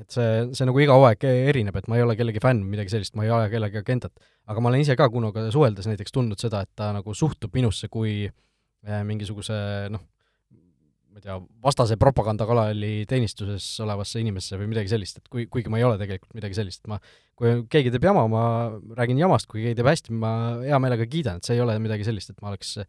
et 0.00 0.10
see, 0.10 0.30
see 0.56 0.66
nagu 0.66 0.80
iga 0.82 0.96
hooaeg 0.98 1.26
erineb, 1.30 1.76
et 1.78 1.90
ma 1.90 1.98
ei 1.98 2.04
ole 2.04 2.16
kellegi 2.18 2.42
fänn, 2.42 2.64
midagi 2.66 2.92
sellist, 2.94 3.14
ma 3.18 3.26
ei 3.26 3.30
aja 3.34 3.50
kellegi 3.52 3.78
agendat. 3.80 4.14
aga 4.50 4.62
ma 4.62 4.70
olen 4.70 4.82
ise 4.82 4.96
ka 4.98 5.08
Kunoga 5.12 5.46
suheldes 5.54 5.86
näiteks 5.90 6.14
tundnud 6.14 6.40
seda, 6.40 6.64
et 6.66 6.72
ta 6.76 6.90
nagu 6.96 7.14
suhtub 7.14 7.54
minusse 7.54 7.88
kui 7.92 8.24
äh, 8.26 9.04
mingisuguse 9.06 9.54
noh, 9.94 10.02
ma 11.14 11.22
ei 11.22 11.26
tea, 11.28 11.38
vastase 11.62 11.96
propagandakanali 12.00 13.04
teenistuses 13.06 13.66
olevasse 13.84 14.18
inimesse 14.18 14.58
või 14.58 14.72
midagi 14.72 14.90
sellist, 14.90 15.20
et 15.20 15.30
kui, 15.30 15.46
kuigi 15.46 15.70
ma 15.70 15.78
ei 15.78 15.86
ole 15.86 15.98
tegelikult 16.00 16.34
midagi 16.34 16.58
sellist, 16.58 16.82
ma, 16.90 16.98
kui 17.38 17.60
keegi 17.70 17.92
teeb 17.94 18.08
jama, 18.10 18.26
ma 18.30 18.44
räägin 18.98 19.22
jamast, 19.22 19.46
kui 19.50 19.62
keegi 19.62 19.78
teeb 19.78 19.92
hästi, 19.92 20.14
ma 20.18 20.34
hea 20.64 20.80
meelega 20.82 21.06
kiidan, 21.06 21.38
et 21.38 21.46
see 21.46 21.54
ei 21.54 21.62
ole 21.62 21.78
midagi 21.82 22.06
sellist, 22.08 22.34
et 22.34 22.42
ma 22.42 22.50
oleks 22.50 22.80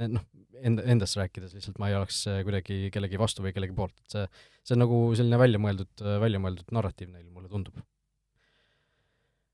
noh, 0.00 0.26
enda, 0.64 0.84
endast 0.94 1.18
rääkides 1.18 1.54
lihtsalt 1.56 1.80
ma 1.82 1.90
ei 1.90 1.98
oleks 1.98 2.24
kuidagi 2.46 2.88
kellegi 2.94 3.20
vastu 3.20 3.44
või 3.44 3.54
kellegi 3.56 3.76
poolt, 3.76 3.96
et 4.04 4.16
see, 4.16 4.28
see 4.64 4.76
on 4.76 4.84
nagu 4.84 5.00
selline 5.18 5.40
väljamõeldud, 5.40 6.06
väljamõeldud 6.22 6.72
narratiiv 6.74 7.12
neil, 7.12 7.26
mulle 7.32 7.50
tundub. 7.52 7.82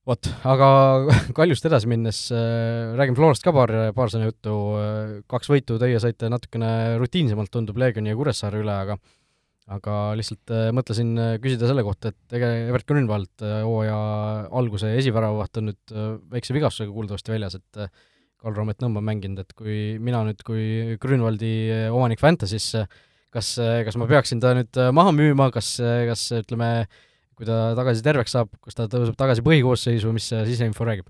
Vot, 0.08 0.26
aga 0.48 0.66
Kaljust 1.38 1.66
edasi 1.68 1.88
minnes 1.90 2.24
äh, 2.32 2.92
räägime 2.98 3.18
Florast 3.18 3.44
ka 3.44 3.52
paar, 3.54 3.72
paar 3.96 4.12
sõna 4.12 4.30
juttu. 4.30 4.54
Kaks 5.30 5.50
võitu 5.52 5.76
teie 5.80 6.00
saite 6.02 6.30
natukene 6.32 6.98
rutiinsemalt, 7.00 7.52
tundub, 7.52 7.78
Leegioni 7.80 8.12
ja 8.12 8.18
Kuressaare 8.18 8.62
üle, 8.62 8.76
aga 8.86 8.98
aga 9.70 9.96
lihtsalt 10.18 10.50
mõtlesin 10.74 11.12
küsida 11.38 11.68
selle 11.70 11.84
kohta, 11.86 12.10
et 12.10 12.34
ega 12.34 12.48
Evert 12.64 12.88
Grünwald 12.88 13.44
hooaja 13.44 13.98
alguse 14.58 14.88
esiväravaht 14.98 15.60
on 15.60 15.68
nüüd 15.68 15.92
väikse 16.32 16.56
vigastusega 16.56 16.90
kuuldavasti 16.90 17.30
väljas, 17.30 17.54
et 17.60 17.78
Karl 18.40 18.56
Roomet 18.56 18.80
Nõmm 18.82 18.98
on 19.00 19.06
mänginud, 19.06 19.44
et 19.44 19.54
kui 19.56 19.76
mina 20.00 20.24
nüüd 20.26 20.42
kui 20.46 20.96
Grünwaldi 21.02 21.52
äh, 21.68 21.86
omanik 21.92 22.22
Fantasy's, 22.22 22.72
kas, 23.30 23.54
kas 23.60 24.00
ma 24.00 24.08
peaksin 24.10 24.40
ta 24.42 24.54
nüüd 24.56 24.80
maha 24.96 25.12
müüma, 25.14 25.50
kas, 25.54 25.76
kas 26.08 26.26
ütleme, 26.40 26.70
kui 27.38 27.46
ta 27.48 27.70
tagasi 27.78 28.04
terveks 28.04 28.34
saab, 28.36 28.50
kas 28.64 28.76
ta 28.76 28.88
tõuseb 28.90 29.16
tagasi 29.20 29.44
põhikoosseisu, 29.46 30.12
mis 30.16 30.26
see 30.32 30.42
siseinfo 30.48 30.88
räägib? 30.88 31.08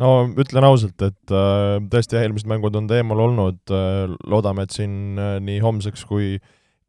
no 0.00 0.24
ütlen 0.40 0.64
ausalt, 0.64 0.96
et 1.04 1.34
äh, 1.34 1.76
tõesti, 1.92 2.16
eelmised 2.20 2.48
mängud 2.50 2.76
on 2.78 2.88
ta 2.88 2.98
eemal 2.98 3.20
olnud 3.26 3.74
äh,, 3.74 4.14
loodame, 4.30 4.64
et 4.64 4.74
siin 4.74 5.20
äh, 5.20 5.36
nii 5.44 5.60
homseks 5.64 6.06
kui 6.08 6.36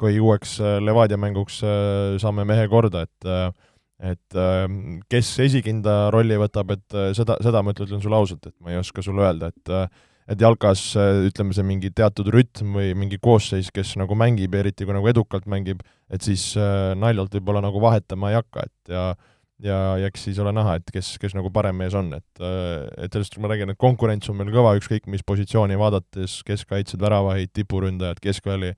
kui 0.03 0.17
uueks 0.19 0.57
Levadia 0.83 1.15
mänguks 1.21 1.59
saame 2.19 2.43
mehe 2.49 2.65
korda, 2.67 3.05
et 3.05 3.27
et 4.03 4.39
äh, 4.39 4.65
kes 5.11 5.35
esikinda 5.45 6.09
rolli 6.13 6.37
võtab, 6.39 6.73
et 6.75 6.97
äh, 6.97 7.11
seda, 7.17 7.37
seda 7.43 7.61
ma 7.63 7.75
ütlen 7.75 8.03
sulle 8.03 8.19
ausalt, 8.19 8.49
et 8.49 8.57
ma 8.59 8.73
ei 8.73 8.81
oska 8.81 9.05
sulle 9.05 9.23
öelda, 9.25 9.53
et 9.53 9.73
äh, 9.73 9.87
et 10.23 10.39
jalkas 10.39 10.81
ütleme, 10.95 11.51
see 11.51 11.65
mingi 11.67 11.89
teatud 11.91 12.29
rütm 12.31 12.77
või 12.77 12.93
mingi 12.95 13.17
koosseis, 13.19 13.67
kes 13.75 13.97
nagu 13.99 14.15
mängib, 14.15 14.53
eriti 14.55 14.85
kui 14.87 14.95
nagu 14.95 15.09
edukalt 15.11 15.49
mängib, 15.51 15.81
et 16.07 16.23
siis 16.23 16.53
äh, 16.55 16.93
naljalt 16.95 17.35
võib-olla 17.35 17.59
nagu 17.65 17.81
vahetama 17.83 18.31
ei 18.31 18.39
hakka, 18.39 18.63
et 18.69 18.93
ja 18.93 19.03
ja, 19.63 19.77
ja 19.99 20.09
eks 20.09 20.25
siis 20.27 20.39
ole 20.41 20.53
näha, 20.55 20.77
et 20.79 20.91
kes, 20.93 21.13
kes 21.21 21.35
nagu 21.37 21.51
parem 21.53 21.77
mees 21.79 21.95
on, 21.97 22.11
et 22.17 22.43
äh, 22.43 22.87
et 23.05 23.13
sellest 23.15 23.37
ma 23.41 23.51
räägin, 23.51 23.73
et 23.73 23.79
konkurents 23.79 24.29
on 24.31 24.39
meil 24.39 24.51
kõva, 24.53 24.75
ükskõik 24.79 25.07
mis 25.11 25.23
positsiooni 25.25 25.77
vaadates, 25.79 26.41
keskkaitsjad, 26.47 27.01
väravahid, 27.03 27.53
tipuründajad, 27.55 28.21
keskväli, 28.23 28.73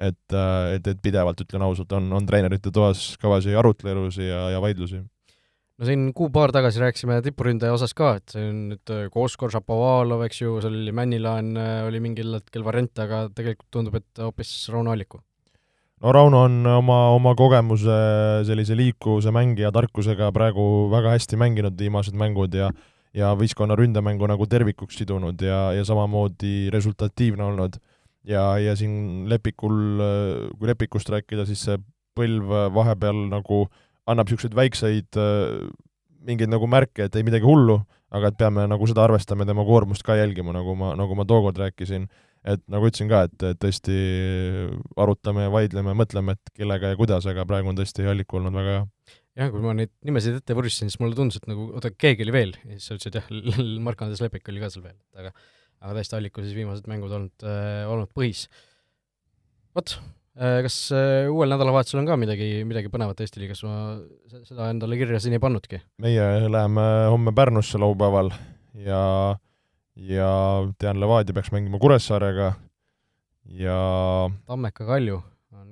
et, 0.00 0.34
äh, 0.34 0.74
et, 0.76 0.90
et 0.90 1.00
pidevalt, 1.02 1.40
ütlen 1.44 1.64
ausalt, 1.66 1.92
on, 1.96 2.10
on 2.16 2.26
treenerite 2.26 2.72
toas 2.74 3.12
kõvasi 3.20 3.56
arutlelusi 3.58 4.26
ja, 4.26 4.46
ja 4.54 4.60
vaidlusi 4.62 5.02
no 5.80 5.88
siin 5.88 6.10
kuu-paar 6.16 6.52
tagasi 6.52 6.82
rääkisime 6.82 7.18
tipuründaja 7.24 7.72
osas 7.72 7.94
ka, 7.96 8.12
et 8.20 8.34
see 8.34 8.44
on 8.50 8.60
nüüd 8.74 8.92
äh, 8.92 9.08
Koskor, 9.12 9.52
Šapovalov, 9.54 10.26
eks 10.26 10.42
ju, 10.42 10.58
seal 10.60 10.76
oli 10.76 10.94
Männilaan, 10.96 11.50
äh, 11.56 11.80
oli 11.88 12.02
mingil 12.04 12.36
hetkel 12.36 12.64
variant, 12.66 12.92
aga 13.00 13.24
tegelikult 13.32 13.70
tundub, 13.72 13.96
et 14.00 14.22
hoopis 14.24 14.52
Rauno 14.72 14.92
Alliku. 14.92 15.22
no 16.04 16.12
Rauno 16.16 16.44
on 16.48 16.62
oma, 16.76 17.00
oma 17.16 17.34
kogemuse 17.36 17.96
sellise 18.48 18.76
liikuvuse 18.76 19.32
mängija 19.32 19.72
tarkusega 19.72 20.30
praegu 20.36 20.64
väga 20.92 21.16
hästi 21.16 21.40
mänginud 21.40 21.76
viimased 21.80 22.16
mängud 22.16 22.56
ja 22.56 22.70
ja 23.16 23.32
võistkonna 23.34 23.74
ründemängu 23.78 24.28
nagu 24.30 24.46
tervikuks 24.46 25.00
sidunud 25.00 25.40
ja, 25.42 25.70
ja 25.74 25.84
samamoodi 25.86 26.70
resultatiivne 26.70 27.42
olnud. 27.42 27.80
Ja, 28.28 28.44
ja 28.60 28.74
siin 28.76 29.28
Lepikul, 29.30 30.02
kui 30.58 30.70
Lepikust 30.70 31.12
rääkida, 31.12 31.46
siis 31.48 31.62
see 31.68 31.78
põlv 32.18 32.50
vahepeal 32.74 33.28
nagu 33.30 33.62
äh, 33.64 33.78
annab 34.10 34.30
niisuguseid 34.30 34.56
väikseid 34.56 35.20
äh, 35.20 35.68
mingeid 36.26 36.52
nagu 36.52 36.68
märke, 36.70 37.06
et 37.06 37.16
ei 37.16 37.26
midagi 37.26 37.46
hullu, 37.46 37.80
aga 38.12 38.30
et 38.30 38.40
peame 38.40 38.66
nagu 38.68 38.88
seda 38.88 39.06
arvestama 39.06 39.46
ja 39.46 39.52
tema 39.52 39.64
koormust 39.66 40.04
ka 40.06 40.18
jälgima, 40.18 40.52
nagu 40.56 40.74
ma, 40.78 40.92
nagu 40.98 41.16
ma 41.16 41.24
tookord 41.28 41.60
rääkisin, 41.62 42.08
et 42.50 42.62
nagu 42.72 42.88
ütlesin 42.88 43.08
ka, 43.10 43.22
et, 43.28 43.46
tõesti 43.62 43.96
arutame 45.00 45.46
ja 45.46 45.52
vaidleme, 45.54 45.94
mõtleme, 45.96 46.36
et 46.36 46.52
kellega 46.58 46.92
ja 46.92 46.98
kuidas, 46.98 47.28
aga 47.30 47.46
praegu 47.48 47.72
on 47.72 47.78
tõesti 47.78 48.08
Alliku 48.10 48.40
olnud 48.40 48.56
väga 48.56 48.76
hea. 48.76 48.84
jah, 49.40 49.52
kui 49.54 49.64
ma 49.64 49.72
neid 49.76 49.92
nimesid 50.04 50.40
ette 50.40 50.56
vuristasin, 50.58 50.92
siis 50.92 51.00
mulle 51.00 51.16
tundus, 51.16 51.40
et 51.40 51.48
nagu 51.48 51.70
oota, 51.78 51.92
keegi 51.94 52.26
oli 52.26 52.34
veel. 52.34 52.54
Ja 52.66 52.76
siis 52.76 52.90
sa 52.90 52.98
ütlesid 52.98 53.16
jah, 53.20 53.32
Mark-Andres 53.86 54.20
Lepik 54.24 54.52
oli 54.52 54.60
ka 54.60 54.72
seal 54.74 54.84
veel, 54.90 54.98
aga 55.16 55.32
aga 55.80 55.96
tõesti 55.96 56.16
Alliku 56.18 56.44
siis 56.44 56.56
viimased 56.56 56.88
mängud 56.90 57.12
olnud 57.16 57.46
äh,, 57.46 57.84
olnud 57.90 58.10
põhis. 58.16 58.46
vot, 59.76 59.96
kas 60.36 60.76
uuel 61.30 61.52
nädalavahetusel 61.52 62.00
on 62.00 62.08
ka 62.08 62.16
midagi, 62.20 62.48
midagi 62.68 62.92
põnevat 62.92 63.20
Eesti 63.20 63.42
liigas, 63.42 63.62
ma 63.66 63.98
seda 64.48 64.70
endale 64.72 64.98
kirja 65.00 65.20
siin 65.22 65.36
ei 65.36 65.42
pannudki? 65.42 65.82
meie 66.02 66.26
läheme 66.48 66.86
homme 67.10 67.34
Pärnusse 67.36 67.80
laupäeval 67.80 68.32
ja, 68.86 69.02
ja 69.96 70.30
tean, 70.78 71.00
Levadia 71.02 71.36
peaks 71.36 71.52
mängima 71.54 71.80
Kuressaarega 71.82 72.54
ja 73.60 73.80
Tammeka 74.46 74.86
Kalju 74.86 75.20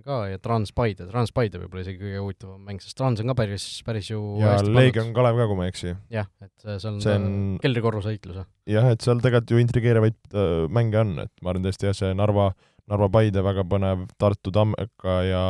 ka 0.08 0.18
ja 0.30 0.40
Transpaide, 0.42 1.06
Transpaide 1.10 1.60
võib-olla 1.62 1.84
isegi 1.84 2.00
kõige 2.02 2.22
huvitavam 2.22 2.62
mäng, 2.64 2.82
sest 2.82 2.96
Trans 2.98 3.22
on 3.22 3.32
ka 3.32 3.36
päris, 3.42 3.66
päris 3.86 4.10
ju 4.10 4.22
ja 4.42 4.56
Leegion 4.64 5.12
Kalev 5.16 5.38
ka, 5.40 5.48
kui 5.50 5.58
ma 5.58 5.66
ei 5.68 5.74
eksi. 5.74 5.94
jah, 6.12 6.30
et 6.44 6.64
see 6.64 6.90
on, 6.90 7.00
see 7.04 7.16
on 7.18 7.28
keldrikorruse 7.62 8.14
heitlus. 8.14 8.40
jah, 8.68 8.88
et 8.94 9.04
seal 9.04 9.20
tegelikult 9.24 9.54
ju 9.54 9.62
intrigeerivaid 9.64 10.18
äh, 10.32 10.64
mänge 10.72 11.02
on, 11.02 11.14
et 11.26 11.44
ma 11.44 11.52
arvan 11.52 11.68
tõesti 11.68 11.90
jah, 11.90 11.96
see 11.96 12.16
Narva, 12.16 12.50
Narva 12.88 13.10
Paide 13.18 13.44
väga 13.44 13.66
põnev, 13.68 14.08
Tartu 14.20 14.54
Tammeka 14.54 15.20
ja 15.28 15.42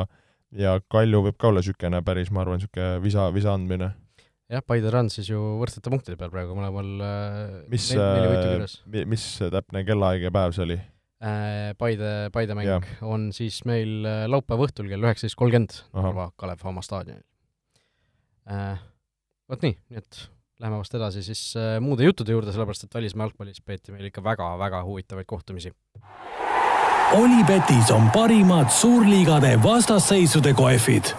ja 0.57 0.79
Kalju 0.91 1.27
võib 1.27 1.37
ka 1.41 1.51
olla 1.51 1.61
niisugune 1.61 2.03
päris, 2.05 2.31
ma 2.33 2.41
arvan, 2.45 2.61
niisugune 2.61 3.03
visa, 3.05 3.29
visa 3.35 3.55
andmine. 3.55 3.93
jah, 4.49 4.65
Paide 4.65 4.91
Trans 4.91 5.19
siis 5.19 5.31
ju 5.31 5.41
võrdsete 5.61 5.93
punktide 5.93 6.19
peal 6.21 6.33
praegu 6.35 6.57
mõlemal 6.57 6.95
äh, 7.05 7.59
mis, 7.73 7.91
äh, 7.95 9.03
mis 9.07 9.27
täpne 9.39 9.85
kellaaeg 9.87 10.29
ja 10.29 10.35
päev 10.35 10.57
see 10.57 10.67
oli? 10.67 10.81
Äh, 11.19 11.75
Paide, 11.79 12.31
Paide 12.31 12.55
mäng 12.55 12.69
yeah. 12.69 12.85
on 13.03 13.33
siis 13.35 13.65
meil 13.67 14.05
äh, 14.07 14.25
laupäeva 14.31 14.69
õhtul 14.69 14.87
kell 14.87 15.03
üheksateist 15.03 15.35
kolmkümmend 15.41 15.81
Narva 15.97 16.29
Kalev 16.39 16.63
Hamma 16.63 16.85
staadionil 16.87 17.25
äh,. 18.47 18.79
Vot 19.51 19.65
nii, 19.65 19.75
nii 19.91 19.99
et 19.99 20.21
läheme 20.61 20.79
vast 20.79 20.95
edasi 20.95 21.25
siis 21.25 21.41
muude 21.81 22.05
juttude 22.05 22.35
juurde, 22.35 22.53
sellepärast 22.53 22.85
et 22.85 22.95
välismaa 22.95 23.25
jalgpallis 23.27 23.63
peeti 23.65 23.95
meil 23.95 24.11
ikka 24.11 24.21
väga-väga 24.23 24.83
huvitavaid 24.85 25.27
kohtumisi. 25.31 25.73
Olipetis 27.17 27.89
on 27.95 28.11
parimad 28.13 28.69
suurliigade 28.75 29.55
vastasseisude 29.65 30.53
kohvid 30.59 31.15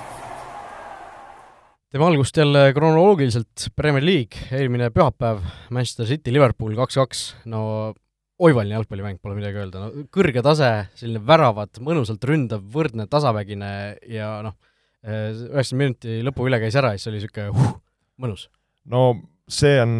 teeme 1.89 2.05
algust 2.05 2.37
jälle 2.37 2.69
kronoloogiliselt, 2.73 3.71
Premier 3.75 4.05
League, 4.05 4.45
eelmine 4.53 4.91
pühapäev, 4.93 5.41
Manchester 5.73 6.05
City, 6.05 6.33
Liverpool 6.33 6.75
kaks-kaks, 6.77 7.23
no 7.49 7.95
oivaline 8.39 8.77
jalgpallimäng, 8.77 9.19
pole 9.21 9.35
midagi 9.37 9.59
öelda, 9.59 9.83
no 9.83 10.05
kõrge 10.13 10.43
tase, 10.45 10.69
selline 10.99 11.21
väravad, 11.27 11.81
mõnusalt 11.83 12.23
ründav, 12.27 12.63
võrdne, 12.73 13.07
tasavägine 13.11 13.71
ja 14.09 14.31
noh, 14.45 14.55
üheksakümmend 15.03 15.79
minuti 15.79 16.19
lõpu 16.27 16.47
üle 16.47 16.59
käis 16.61 16.77
ära 16.79 16.93
ja 16.93 16.99
siis 16.99 17.11
oli 17.11 17.19
niisugune 17.19 17.53
huh, 17.55 17.75
mõnus. 18.19 18.47
no 18.91 19.03
see 19.49 19.79
on 19.83 19.93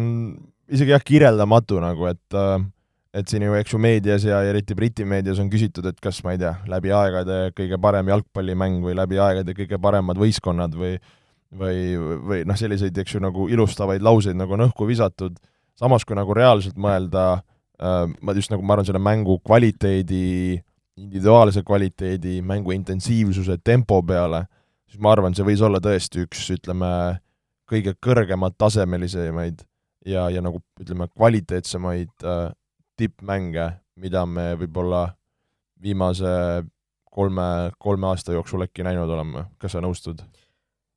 isegi 0.70 0.94
jah, 0.94 1.04
kirjeldamatu 1.04 1.80
nagu, 1.84 2.08
et 2.12 2.40
et 3.10 3.26
siin 3.26 3.42
ju, 3.42 3.56
eks 3.58 3.74
ju, 3.74 3.80
meedias 3.82 4.24
ja 4.24 4.38
eriti 4.46 4.76
Briti 4.78 5.04
meedias 5.08 5.40
on 5.42 5.48
küsitud, 5.50 5.88
et 5.90 5.98
kas, 6.00 6.22
ma 6.24 6.36
ei 6.36 6.40
tea, 6.40 6.54
läbi 6.70 6.92
aegade 6.94 7.40
kõige 7.58 7.80
parem 7.82 8.12
jalgpallimäng 8.12 8.84
või 8.84 8.94
läbi 8.96 9.18
aegade 9.20 9.56
kõige 9.58 9.80
paremad 9.82 10.20
võistkonnad 10.20 10.76
või 10.78 10.96
või, 11.50 11.96
või 11.98 12.44
noh, 12.46 12.54
selliseid, 12.54 12.94
eks 13.02 13.16
ju, 13.16 13.20
nagu 13.24 13.48
ilustavaid 13.50 14.04
lauseid 14.06 14.36
nagu 14.38 14.54
on 14.54 14.68
õhku 14.68 14.86
visatud, 14.86 15.34
samas 15.74 16.04
kui 16.06 16.14
nagu 16.14 16.36
reaalselt 16.36 16.76
mõelda, 16.78 17.40
Äh, 17.40 17.49
ma 17.80 18.34
just 18.36 18.52
nagu, 18.52 18.64
ma 18.64 18.74
arvan, 18.74 18.88
selle 18.88 19.00
mängu 19.02 19.38
kvaliteedi, 19.44 20.60
individuaalse 21.00 21.62
kvaliteedi, 21.66 22.40
mängu 22.44 22.74
intensiivsuse, 22.74 23.56
tempo 23.64 24.02
peale, 24.06 24.44
siis 24.90 25.00
ma 25.00 25.14
arvan, 25.14 25.36
see 25.36 25.46
võis 25.46 25.62
olla 25.64 25.80
tõesti 25.82 26.26
üks, 26.26 26.44
ütleme, 26.56 26.90
kõige 27.70 27.94
kõrgemalt 28.02 28.58
tasemelisemaid 28.58 29.62
ja, 30.06 30.26
ja 30.32 30.42
nagu 30.44 30.60
ütleme, 30.80 31.08
kvaliteetsemaid 31.14 32.26
äh, 32.26 32.50
tippmänge, 33.00 33.70
mida 34.00 34.26
me 34.26 34.52
võib-olla 34.60 35.06
viimase 35.80 36.30
kolme, 37.10 37.70
kolme 37.78 38.10
aasta 38.10 38.34
jooksul 38.36 38.66
äkki 38.66 38.84
näinud 38.86 39.10
oleme, 39.10 39.46
kas 39.60 39.76
sa 39.76 39.82
nõustud? 39.84 40.22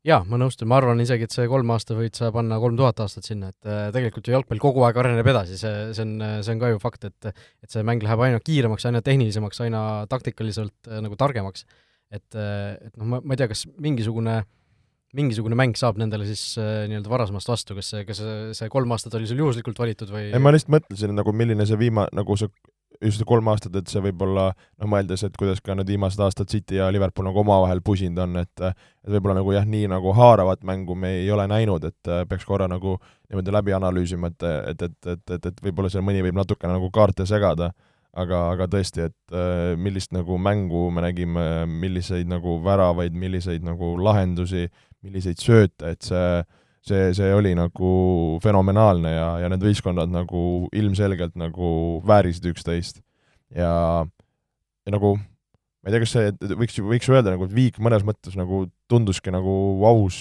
Jaa, 0.07 0.21
ma 0.27 0.39
nõustun, 0.39 0.67
ma 0.69 0.79
arvan 0.79 1.01
isegi, 1.03 1.27
et 1.27 1.35
see 1.35 1.45
kolm 1.51 1.71
aasta 1.75 1.95
võid 1.97 2.17
sa 2.17 2.29
panna 2.35 2.57
kolm 2.61 2.75
tuhat 2.79 2.99
aastat 3.05 3.27
sinna, 3.27 3.51
et 3.53 3.69
äh, 3.69 3.85
tegelikult 3.95 4.27
ju 4.27 4.35
jalgpall 4.35 4.61
kogu 4.63 4.83
aeg 4.87 4.99
areneb 4.99 5.29
edasi, 5.33 5.59
see, 5.59 5.93
see 5.95 6.05
on, 6.05 6.17
see 6.43 6.55
on 6.55 6.63
ka 6.63 6.73
ju 6.73 6.81
fakt, 6.83 7.07
et 7.09 7.29
et 7.31 7.71
see 7.71 7.85
mäng 7.87 8.03
läheb 8.03 8.25
aina 8.25 8.41
kiiremaks, 8.43 8.87
aina 8.89 9.03
tehnilisemaks, 9.05 9.63
aina 9.63 9.83
taktikaliselt 10.11 10.91
äh, 10.91 10.99
nagu 11.05 11.19
targemaks. 11.19 11.65
et, 12.13 12.35
äh, 12.35 12.75
et 12.89 12.97
noh, 12.99 13.07
ma, 13.15 13.21
ma 13.23 13.33
ei 13.33 13.41
tea, 13.41 13.49
kas 13.51 13.65
mingisugune 13.81 14.43
mingisugune 15.13 15.55
mäng 15.57 15.77
saab 15.77 15.99
nendele 16.01 16.25
siis 16.25 16.57
äh, 16.57 16.83
nii-öelda 16.89 17.11
varasemast 17.11 17.49
vastu, 17.49 17.77
kas 17.77 17.91
see, 17.93 18.03
kas 18.07 18.21
see 18.57 18.69
kolm 18.73 18.91
aastat 18.95 19.13
oli 19.19 19.29
sul 19.29 19.39
juhuslikult 19.43 19.79
valitud 19.79 20.09
või? 20.09 20.31
ei, 20.31 20.41
ma 20.41 20.53
lihtsalt 20.53 20.73
mõtlesin, 20.73 21.13
nagu 21.15 21.33
milline 21.37 21.67
see 21.69 21.79
viima-, 21.79 22.09
nagu 22.17 22.37
see 22.39 22.49
just 23.01 23.23
kolm 23.27 23.47
aastat, 23.51 23.75
et 23.79 23.89
see 23.91 24.01
võib 24.03 24.21
olla, 24.25 24.49
noh 24.81 24.89
mõeldes, 24.91 25.23
et 25.25 25.37
kuidas 25.39 25.61
ka 25.63 25.75
need 25.77 25.89
viimased 25.89 26.21
aastad 26.23 26.51
City 26.51 26.77
ja 26.79 26.89
Liverpool 26.93 27.27
nagu 27.27 27.41
omavahel 27.43 27.81
pusinud 27.85 28.21
on, 28.25 28.37
et 28.43 28.63
et 28.63 29.11
võib-olla 29.11 29.39
nagu 29.41 29.51
jah, 29.55 29.65
nii 29.67 29.89
nagu 29.91 30.13
haaravat 30.15 30.63
mängu 30.67 30.95
me 30.95 31.17
ei 31.21 31.31
ole 31.31 31.47
näinud, 31.51 31.83
et 31.89 32.11
äh, 32.11 32.23
peaks 32.29 32.45
korra 32.47 32.69
nagu 32.71 32.97
niimoodi 33.29 33.51
läbi 33.51 33.73
analüüsima, 33.75 34.31
et, 34.31 34.45
et, 34.71 34.85
et, 34.87 35.09
et, 35.15 35.33
et, 35.37 35.49
et 35.51 35.65
võib-olla 35.65 35.91
seal 35.91 36.05
mõni 36.05 36.23
võib 36.23 36.37
natukene 36.39 36.77
nagu 36.77 36.89
kaarte 36.93 37.27
segada, 37.27 37.73
aga, 38.13 38.45
aga 38.53 38.69
tõesti, 38.71 39.09
et 39.09 39.35
äh, 39.35 39.73
millist 39.79 40.13
nagu 40.15 40.37
mängu 40.39 40.87
me 40.93 41.03
nägime, 41.03 41.45
milliseid 41.67 42.29
nagu 42.31 42.59
väravaid, 42.63 43.15
milliseid 43.17 43.65
nagu 43.65 43.95
lahendusi, 43.99 44.69
milliseid 45.03 45.41
sööte, 45.43 45.95
et 45.95 46.05
see 46.05 46.43
see, 46.87 47.11
see 47.17 47.33
oli 47.35 47.53
nagu 47.57 47.91
fenomenaalne 48.43 49.13
ja, 49.13 49.27
ja 49.43 49.51
need 49.51 49.63
võistkonnad 49.63 50.11
nagu 50.13 50.43
ilmselgelt 50.75 51.37
nagu 51.39 51.69
väärisid 52.07 52.49
üksteist. 52.53 53.03
ja, 53.55 54.03
ja 54.03 54.95
nagu 54.95 55.15
ma 55.83 55.91
ei 55.91 55.95
tea, 55.95 56.03
kas 56.03 56.13
see, 56.15 56.33
võiks 56.59 56.77
võiks 56.79 57.09
öelda 57.11 57.33
nagu, 57.33 57.47
et 57.47 57.55
Viik 57.55 57.79
mõnes 57.83 58.05
mõttes 58.07 58.37
nagu 58.39 58.65
tunduski 58.91 59.33
nagu 59.35 59.55
aus, 59.87 60.17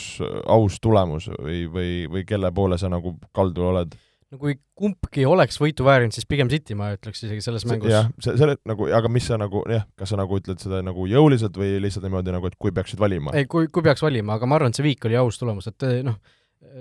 aus 0.51 0.79
tulemus 0.83 1.29
või, 1.37 1.67
või, 1.71 1.93
või 2.11 2.25
kelle 2.27 2.51
poole 2.55 2.79
sa 2.81 2.91
nagu 2.93 3.15
kaldu 3.35 3.69
oled? 3.71 3.95
no 4.33 4.41
kui 4.41 4.57
kumbki 4.79 5.27
oleks 5.29 5.59
võitu 5.61 5.85
väärinud, 5.87 6.15
siis 6.17 6.27
pigem 6.27 6.51
City, 6.51 6.75
ma 6.79 6.93
ütleks 6.97 7.21
isegi 7.23 7.45
selles 7.45 7.67
mängus. 7.69 7.93
jah, 7.93 8.09
see, 8.25 8.35
selle 8.41 8.57
nagu, 8.69 8.89
aga 8.97 9.11
mis 9.13 9.27
sa 9.29 9.39
nagu 9.39 9.63
jah, 9.71 9.85
kas 9.99 10.15
sa 10.15 10.19
nagu 10.19 10.39
ütled 10.41 10.63
seda 10.63 10.81
nagu 10.83 11.07
jõuliselt 11.11 11.59
või 11.61 11.77
lihtsalt 11.85 12.09
niimoodi 12.09 12.35
nagu, 12.35 12.49
et 12.49 12.57
kui 12.59 12.75
peaksid 12.75 13.03
valima? 13.03 13.35
ei, 13.37 13.47
kui, 13.51 13.69
kui 13.71 13.85
peaks 13.85 14.03
valima, 14.03 14.39
aga 14.41 14.49
ma 14.49 14.59
arvan, 14.59 14.73
et 14.73 14.81
see 14.81 14.87
Viik 14.89 15.07
oli 15.07 15.21
aus 15.21 15.39
tulemus, 15.39 15.69
et 15.71 15.87
noh, 16.07 16.19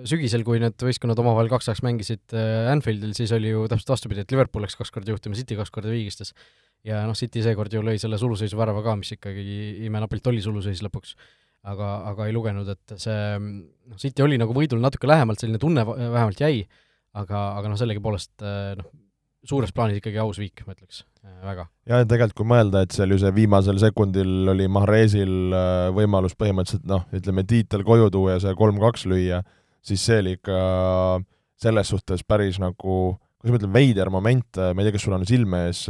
sügisel, 0.07 0.43
kui 0.47 0.59
need 0.61 0.79
võistkonnad 0.81 1.19
omavahel 1.21 1.49
kaks-kaks 1.51 1.83
mängisid 1.85 2.35
äh, 2.37 2.69
Anfieldil, 2.71 3.13
siis 3.17 3.33
oli 3.35 3.51
ju 3.51 3.65
täpselt 3.71 3.93
vastupidi, 3.95 4.23
et 4.23 4.33
Liverpool 4.33 4.65
läks 4.65 4.77
kaks 4.79 4.93
korda 4.93 5.13
juhtima, 5.13 5.37
City 5.37 5.57
kaks 5.59 5.73
korda 5.73 5.91
viigistas. 5.91 6.33
ja 6.87 7.03
noh, 7.05 7.17
City 7.17 7.43
seekord 7.45 7.73
ju 7.73 7.83
lõi 7.85 7.97
selle 8.01 8.17
suluseisu 8.21 8.57
värava 8.57 8.81
ka, 8.85 8.95
mis 8.97 9.13
ikkagi 9.17 9.85
imenapilt 9.87 10.31
oli 10.31 10.41
suluseis 10.41 10.81
lõpuks. 10.85 11.15
aga, 11.71 11.91
aga 12.09 12.25
ei 12.25 12.33
lugenud, 12.33 12.69
et 12.73 12.95
see 12.97 13.19
noh, 13.37 13.99
City 14.01 14.25
oli 14.25 14.39
nagu 14.41 14.55
võidul 14.55 14.81
natuke 14.81 15.09
lähemalt, 15.09 15.41
selline 15.41 15.61
tunne 15.61 15.85
vähemalt 15.85 16.41
jäi, 16.41 16.65
aga, 17.13 17.45
aga 17.59 17.69
noh, 17.69 17.79
sellegipoolest 17.81 18.45
äh, 18.45 18.73
noh, 18.79 18.89
suures 19.45 19.73
plaanis 19.73 19.97
ikkagi 19.97 20.21
aus 20.21 20.37
viik, 20.41 20.63
ma 20.65 20.73
ütleks, 20.77 21.03
äh, 21.25 21.39
väga. 21.45 21.67
jah, 21.89 22.01
ja 22.01 22.09
tegelikult 22.09 22.41
kui 22.41 22.51
mõelda, 22.53 22.85
et 22.85 22.97
seal 22.97 23.13
ju 23.13 23.21
see 23.21 23.33
viimasel 23.35 23.81
sekundil 23.81 24.53
oli 24.55 24.69
Mahresil 24.69 25.55
võimalus 25.97 26.37
põhimõtteliselt 26.37 26.85
noh, 26.89 27.05
ütleme 27.13 27.45
tiitel 27.49 27.85
koju 27.85 28.09
tuua 28.13 28.37
ja 28.37 28.45
see 28.45 28.57
kolm-kaks 28.57 29.09
lüüa, 29.09 29.41
siis 29.85 30.03
see 30.05 30.19
oli 30.21 30.35
ikka 30.37 30.57
selles 31.61 31.91
suhtes 31.93 32.25
päris 32.27 32.59
nagu, 32.61 32.97
kuidas 33.41 33.53
ma 33.53 33.59
ütlen, 33.59 33.73
veider 33.73 34.11
moment, 34.13 34.59
ma 34.61 34.81
ei 34.81 34.87
tea, 34.87 34.95
kas 34.97 35.05
sul 35.07 35.17
on 35.17 35.25
silme 35.29 35.65
ees, 35.69 35.85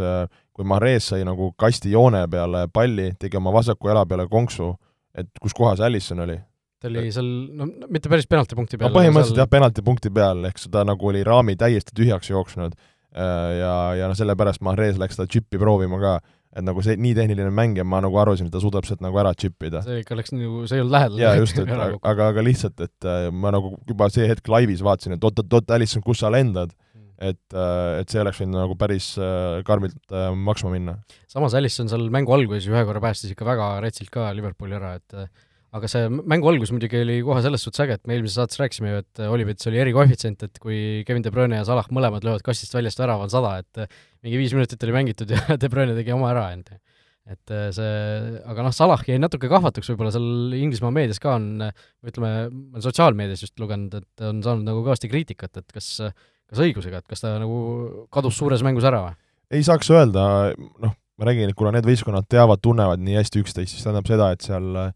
kui 0.51 0.67
Mahrez 0.67 1.11
sai 1.13 1.25
nagu 1.27 1.51
kasti 1.59 1.93
joone 1.93 2.25
peale 2.31 2.65
palli, 2.73 3.11
tegi 3.19 3.39
oma 3.39 3.53
vasaku 3.55 3.91
jala 3.91 4.05
peale 4.07 4.27
konksu, 4.31 4.73
et 5.15 5.29
kus 5.41 5.55
kohas 5.57 5.83
Allison 5.83 6.23
oli? 6.27 6.39
ta 6.81 6.89
oli 6.89 7.11
seal, 7.13 7.27
no 7.53 7.67
mitte 7.93 8.09
päris 8.09 8.25
penaltipunkti 8.29 8.79
peal 8.79 8.89
no 8.89 8.95
põhimõtteliselt 8.95 9.35
seal... 9.35 9.43
jah, 9.43 9.49
penaltipunkti 9.51 10.11
peal, 10.13 10.47
ehk 10.49 10.61
seda 10.63 10.81
nagu 10.87 11.11
oli 11.11 11.21
raami 11.27 11.53
täiesti 11.59 11.93
tühjaks 11.97 12.31
jooksnud. 12.31 12.73
Ja, 13.11 13.73
ja 13.99 14.07
noh, 14.07 14.15
sellepärast 14.15 14.63
Mahrez 14.63 14.95
läks 14.97 15.17
seda 15.17 15.27
džippi 15.27 15.59
proovima 15.59 15.99
ka 16.01 16.13
et 16.51 16.65
nagu 16.67 16.83
see 16.83 16.97
nii 16.99 17.15
tehniline 17.15 17.51
mäng 17.55 17.77
ja 17.79 17.85
ma 17.87 18.01
nagu 18.03 18.17
arvasin, 18.19 18.49
et 18.49 18.53
ta 18.53 18.61
suudab 18.63 18.87
sealt 18.87 19.03
nagu 19.03 19.17
ära 19.21 19.31
tšippida. 19.37 19.83
see 19.85 20.01
ikka 20.03 20.17
läks 20.19 20.33
nagu, 20.35 20.65
see 20.67 20.79
ei 20.79 20.83
olnud 20.83 20.95
lähedal. 20.97 21.21
jaa, 21.23 21.35
just, 21.39 21.59
et 21.61 21.71
aga, 22.11 22.27
aga 22.27 22.45
lihtsalt, 22.45 22.81
et 22.83 23.07
äh, 23.07 23.27
ma 23.31 23.53
nagu 23.55 23.75
juba 23.87 24.09
see 24.11 24.27
hetk 24.27 24.51
laivis 24.51 24.83
vaatasin, 24.85 25.15
et 25.15 25.27
oot-oot-oot, 25.27 25.71
Alison, 25.77 26.03
kus 26.03 26.23
sa 26.23 26.31
lendad 26.33 26.73
mm. 26.73 27.05
et, 27.31 27.43
äh, 27.55 28.01
et 28.01 28.11
see 28.11 28.23
oleks 28.23 28.41
võinud 28.43 28.59
nagu 28.59 28.75
päris 28.79 29.13
äh, 29.21 29.61
karmilt 29.67 30.17
maksma 30.49 30.73
minna. 30.73 30.97
samas 31.31 31.55
Alison 31.55 31.91
seal 31.91 32.09
mängu 32.11 32.35
alguses 32.35 32.67
ühe 32.71 32.83
korra 32.89 33.03
päästis 33.03 33.31
ikka 33.31 33.47
väga 33.47 33.71
retsilt 33.85 34.11
ka 34.11 34.27
Liverpooli 34.35 34.75
ära, 34.79 34.97
et 34.99 35.31
aga 35.77 35.87
see 35.91 36.07
mängu 36.11 36.49
algus 36.51 36.71
muidugi 36.73 36.99
oli 36.99 37.17
kohe 37.23 37.41
selles 37.43 37.63
suhtes 37.63 37.83
äge, 37.85 37.95
et 37.95 38.07
me 38.09 38.17
eelmises 38.17 38.35
saates 38.39 38.59
rääkisime 38.59 38.91
ju, 38.91 39.01
et 39.05 39.21
Olivetis 39.31 39.69
oli 39.71 39.79
erikoefitsient, 39.79 40.43
et 40.47 40.59
kui 40.59 40.77
Kevin 41.07 41.23
De 41.23 41.31
Bruyne 41.31 41.61
ja 41.61 41.67
Salah 41.67 41.87
mõlemad 41.95 42.25
löövad 42.27 42.43
kastist 42.43 42.75
väljast 42.75 42.99
värava, 42.99 43.27
on 43.27 43.31
sada, 43.31 43.53
et 43.63 43.85
mingi 44.25 44.39
viis 44.41 44.55
minutit 44.55 44.83
oli 44.83 44.95
mängitud 44.97 45.31
ja 45.31 45.39
De 45.61 45.69
Bruyne 45.71 45.95
tegi 45.95 46.11
oma 46.15 46.33
ära 46.33 46.49
enda. 46.55 46.79
et 47.31 47.53
see, 47.77 47.91
aga 48.51 48.65
noh, 48.65 48.73
Salah 48.75 49.03
jäi 49.07 49.19
natuke 49.21 49.47
kahvatuks 49.51 49.93
võib-olla 49.93 50.11
seal 50.11 50.57
Inglismaa 50.57 50.91
meedias 50.91 51.21
ka 51.23 51.37
on, 51.37 51.67
ütleme, 52.03 52.31
ma 52.49 52.75
olen 52.75 52.83
sotsiaalmeedias 52.83 53.45
just 53.45 53.61
lugenud, 53.61 53.93
et 54.01 54.25
on 54.27 54.41
saanud 54.43 54.67
nagu 54.67 54.81
kõvasti 54.83 55.07
kriitikat, 55.11 55.61
et 55.61 55.71
kas, 55.71 55.93
kas 56.51 56.63
õigusega, 56.65 56.99
et 56.99 57.07
kas 57.07 57.23
ta 57.23 57.37
nagu 57.39 58.07
kadus 58.11 58.35
suures 58.41 58.65
mängus 58.65 58.89
ära 58.89 59.05
või? 59.05 59.15
ei 59.51 59.63
saaks 59.67 59.87
öelda, 59.93 60.25
noh, 60.83 60.97
ma 61.19 61.29
räägin, 61.29 61.53
et 61.53 61.59
kuna 61.59 61.71
need 61.75 61.87
võistkonnad 61.87 62.27
teavad, 62.31 62.59
tunnevad 62.63 62.99
nii 63.03 63.19
hästi 63.21 63.45
üksteist, 63.45 63.75
siis 63.75 63.85
tähendab 63.85 64.09
seda, 64.09 64.31
et 64.33 64.43
seal 64.47 64.67
äh, 64.79 64.91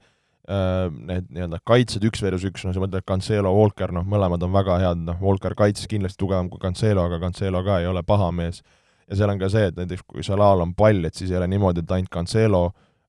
need 0.46 1.30
nii-öelda 1.34 1.60
kaitsed 1.66 2.04
üks 2.06 2.22
versus 2.22 2.46
üks, 2.46 2.66
no 2.66 2.74
sa 2.74 2.82
mõtled 2.84 3.06
Cancelo, 3.08 3.50
Walker, 3.56 3.94
noh, 3.96 4.06
mõlemad 4.06 4.44
on 4.46 4.54
väga 4.54 4.80
head, 4.84 5.06
noh, 5.08 5.18
Walker 5.24 5.56
kaitses 5.58 5.90
kindlasti 5.90 6.22
tugevam 6.22 6.52
kui 6.52 6.62
Cancelo, 6.62 7.08
aga 7.08 7.20
Cancelo 7.24 7.64
ka 7.66 7.80
ei 7.82 7.88
ole 7.90 8.04
paha 8.06 8.32
mees. 8.36 8.62
ja 9.10 9.18
seal 9.18 9.30
on 9.30 9.40
ka 9.42 9.50
see, 9.50 9.70
et 9.70 9.78
näiteks 9.78 10.06
kui 10.08 10.24
Salal 10.26 10.62
on 10.62 10.74
pall, 10.78 11.06
et 11.06 11.16
siis 11.18 11.32
ei 11.32 11.38
ole 11.38 11.48
niimoodi, 11.50 11.82
et 11.82 11.92
ainult 11.98 12.12
Cancelo 12.14 12.66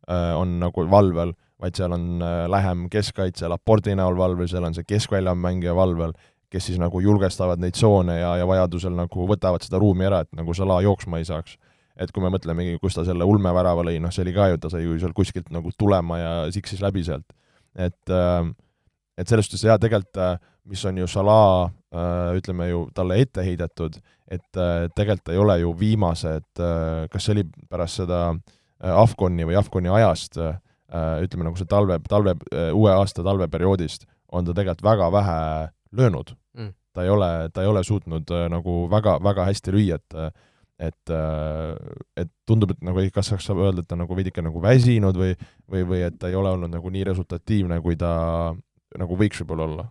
äh, 0.09 0.33
on 0.37 0.59
nagu 0.61 0.87
valvel, 0.91 1.35
vaid 1.61 1.77
seal 1.77 1.93
on 1.93 2.23
äh, 2.25 2.47
lähem 2.53 2.89
keskkaitse 2.93 3.49
Laporti 3.49 3.95
näol 3.97 4.17
valvel, 4.17 4.49
seal 4.49 4.65
on 4.65 4.77
see 4.77 4.89
keskväljamängija 4.89 5.75
valvel, 5.77 6.13
kes 6.53 6.71
siis 6.71 6.81
nagu 6.81 7.01
julgestavad 7.01 7.61
neid 7.61 7.77
tsoone 7.77 8.21
ja, 8.21 8.37
ja 8.41 8.49
vajadusel 8.49 8.97
nagu 8.97 9.29
võtavad 9.29 9.65
seda 9.65 9.81
ruumi 9.83 10.09
ära, 10.09 10.23
et 10.25 10.33
nagu 10.37 10.55
Salah 10.55 10.81
jooksma 10.85 11.21
ei 11.21 11.29
saaks 11.29 11.57
et 11.97 12.13
kui 12.13 12.25
me 12.25 12.31
mõtlemegi, 12.33 12.77
kus 12.81 12.97
ta 12.97 13.05
selle 13.07 13.27
ulmevärava 13.29 13.85
lõi, 13.87 13.97
noh, 14.03 14.13
see 14.13 14.25
oli 14.27 14.35
ka 14.37 14.51
ju, 14.53 14.61
ta 14.61 14.71
sai 14.73 14.85
ju 14.85 14.99
seal 15.01 15.15
kuskilt 15.17 15.49
nagu 15.55 15.73
tulema 15.79 16.19
ja 16.21 16.33
siksis 16.53 16.83
läbi 16.85 17.05
sealt. 17.07 17.27
et, 17.77 18.11
äh, 18.11 18.51
et 19.17 19.29
selles 19.29 19.49
suhtes 19.49 19.65
jah, 19.65 19.81
tegelikult 19.81 20.21
äh, 20.21 20.37
mis 20.67 20.85
on 20.85 20.99
ju 20.99 21.07
Salah, 21.07 21.71
äh, 21.95 22.37
ütleme 22.37 22.69
ju 22.69 22.87
talle 22.95 23.21
ette 23.23 23.45
heidetud, 23.45 23.99
et 24.29 24.59
tegelikult 24.97 25.31
ei 25.31 25.39
ole 25.39 25.59
ju 25.61 25.71
viimased, 25.79 26.59
kas 27.13 27.23
see 27.23 27.37
oli 27.37 27.45
pärast 27.71 28.01
seda 28.01 28.33
Afconi 28.83 29.47
või 29.47 29.55
Afconi 29.55 29.93
ajast, 29.95 30.41
ütleme 31.23 31.47
nagu 31.47 31.55
see 31.61 31.69
talve, 31.71 32.01
talve, 32.11 32.35
uue 32.75 32.91
aasta 32.91 33.23
talveperioodist, 33.23 34.09
on 34.35 34.49
ta 34.49 34.57
tegelikult 34.57 34.83
väga 34.83 35.13
vähe 35.15 35.39
löönud 35.95 36.35
mm.. 36.59 36.73
ta 36.91 37.07
ei 37.07 37.15
ole, 37.15 37.31
ta 37.55 37.63
ei 37.63 37.71
ole 37.71 37.85
suutnud 37.87 38.35
nagu 38.51 38.75
väga, 38.91 39.21
väga 39.23 39.47
hästi 39.47 39.77
lüüa, 39.77 40.01
et 40.03 40.19
et, 40.79 41.13
äh, 41.13 41.75
et 42.21 42.31
tundub, 42.49 42.75
et 42.75 42.83
nagu 42.85 43.05
kas 43.15 43.33
saaks 43.33 43.49
öelda, 43.55 43.81
et 43.81 43.89
ta 43.89 43.97
on 43.97 44.05
nagu 44.05 44.17
veidike 44.17 44.45
nagu 44.45 44.61
väsinud 44.63 45.17
või, 45.17 45.35
või, 45.73 45.85
või 45.89 46.03
et 46.07 46.19
ta 46.21 46.31
ei 46.31 46.39
ole 46.39 46.53
olnud 46.57 46.73
nagu 46.73 46.93
nii 46.93 47.05
resultatiivne, 47.09 47.81
kui 47.85 47.97
ta 48.01 48.11
nagu 48.97 49.19
võiks 49.19 49.43
võib-olla 49.43 49.69
olla? 49.71 49.87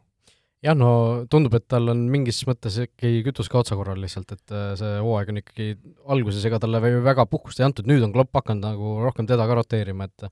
jah, 0.66 0.74
no 0.78 0.90
tundub, 1.30 1.54
et 1.58 1.68
tal 1.70 1.92
on 1.94 2.06
mingis 2.10 2.40
mõttes 2.50 2.80
ikkagi 2.82 3.22
kütus 3.28 3.50
ka 3.52 3.60
otsakorral 3.62 4.00
lihtsalt, 4.02 4.34
et 4.34 4.54
äh, 4.56 4.72
see 4.80 4.96
hooaeg 5.04 5.32
on 5.34 5.42
ikkagi 5.42 5.76
alguses, 6.16 6.46
ega 6.48 6.62
talle 6.62 6.82
väga 6.82 7.28
puhkust 7.30 7.62
ei 7.62 7.68
antud, 7.68 7.90
nüüd 7.90 8.06
on 8.06 8.14
Klopp 8.16 8.34
hakanud 8.40 8.66
nagu 8.66 8.98
rohkem 9.04 9.30
teda 9.30 9.46
ka 9.50 9.62
roteerima, 9.62 10.10
et 10.10 10.30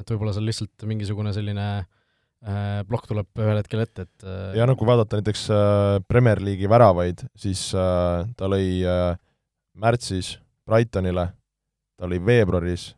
et 0.00 0.12
võib-olla 0.14 0.32
seal 0.32 0.46
lihtsalt 0.48 0.86
mingisugune 0.88 1.32
selline 1.36 1.66
äh, 1.82 2.80
plokk 2.88 3.10
tuleb 3.10 3.42
ühel 3.42 3.58
hetkel 3.60 3.82
ette, 3.84 4.06
et 4.06 4.26
äh, 4.26 4.54
ja 4.58 4.66
no 4.66 4.76
kui 4.78 4.88
vaadata 4.88 5.20
näiteks 5.20 5.46
äh, 5.54 5.96
Premier 6.08 6.40
League'i 6.42 6.70
väravaid, 6.70 7.26
siis 7.38 7.68
äh, 7.76 8.24
ta 8.38 8.50
lõi 8.50 8.80
äh, 8.86 9.18
märtsis 9.74 10.38
Brightonile, 10.66 11.30
ta 11.98 12.08
lõi 12.08 12.20
veebruaris 12.24 12.90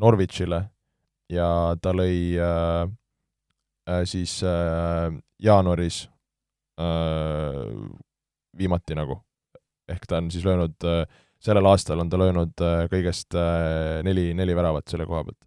Norwichile 0.00 0.60
ja 1.32 1.48
ta 1.80 1.92
lõi 1.94 2.36
äh, 2.40 2.88
äh, 3.88 4.02
siis 4.08 4.40
äh, 4.46 5.12
jaanuaris 5.42 6.04
äh, 6.80 7.70
viimati 8.56 8.98
nagu. 8.98 9.20
ehk 9.88 10.06
ta 10.08 10.16
on 10.16 10.30
siis 10.32 10.44
löönud 10.46 10.80
äh,, 10.88 11.04
sellel 11.44 11.66
aastal 11.68 12.00
on 12.00 12.08
ta 12.08 12.16
löönud 12.16 12.60
äh, 12.64 12.86
kõigest 12.88 13.36
äh, 13.36 14.00
neli, 14.06 14.30
neli 14.32 14.54
väravat 14.56 14.88
selle 14.88 15.04
koha 15.04 15.26
pealt 15.26 15.44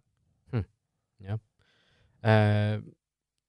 hm,. 0.52 0.64
jah 1.26 1.40
äh, 2.22 2.78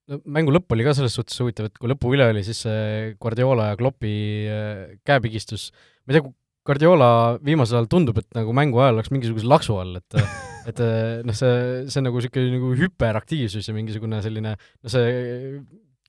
no 0.10 0.20
mängu 0.26 0.54
lõpp 0.56 0.74
oli 0.74 0.88
ka 0.88 0.96
selles 0.98 1.14
suhtes 1.18 1.38
huvitav, 1.44 1.70
et 1.70 1.78
kui 1.78 1.92
lõpu 1.92 2.14
üle 2.16 2.26
oli, 2.32 2.42
siis 2.48 2.64
see 2.66 3.14
Guardiola 3.22 3.70
ja 3.72 3.80
Kloppi 3.80 4.14
äh, 4.50 4.98
käepigistus, 5.06 5.70
ma 6.04 6.16
ei 6.16 6.20
tea, 6.20 6.34
Guardiola 6.68 7.10
viimasel 7.46 7.80
ajal 7.80 7.90
tundub, 7.92 8.20
et 8.22 8.28
nagu 8.38 8.54
mängu 8.56 8.82
ajal 8.84 9.00
oleks 9.00 9.12
mingisuguse 9.14 9.48
laksu 9.50 9.78
all, 9.80 10.00
et 10.02 10.20
et 10.70 10.82
noh, 11.26 11.36
see, 11.36 11.54
see 11.90 12.04
nagu 12.06 12.20
niisugune 12.20 12.54
nagu 12.58 12.72
hüperaktiivsus 12.78 13.70
ja 13.70 13.76
mingisugune 13.76 14.20
selline, 14.26 14.54
no 14.60 14.92
see 14.92 15.10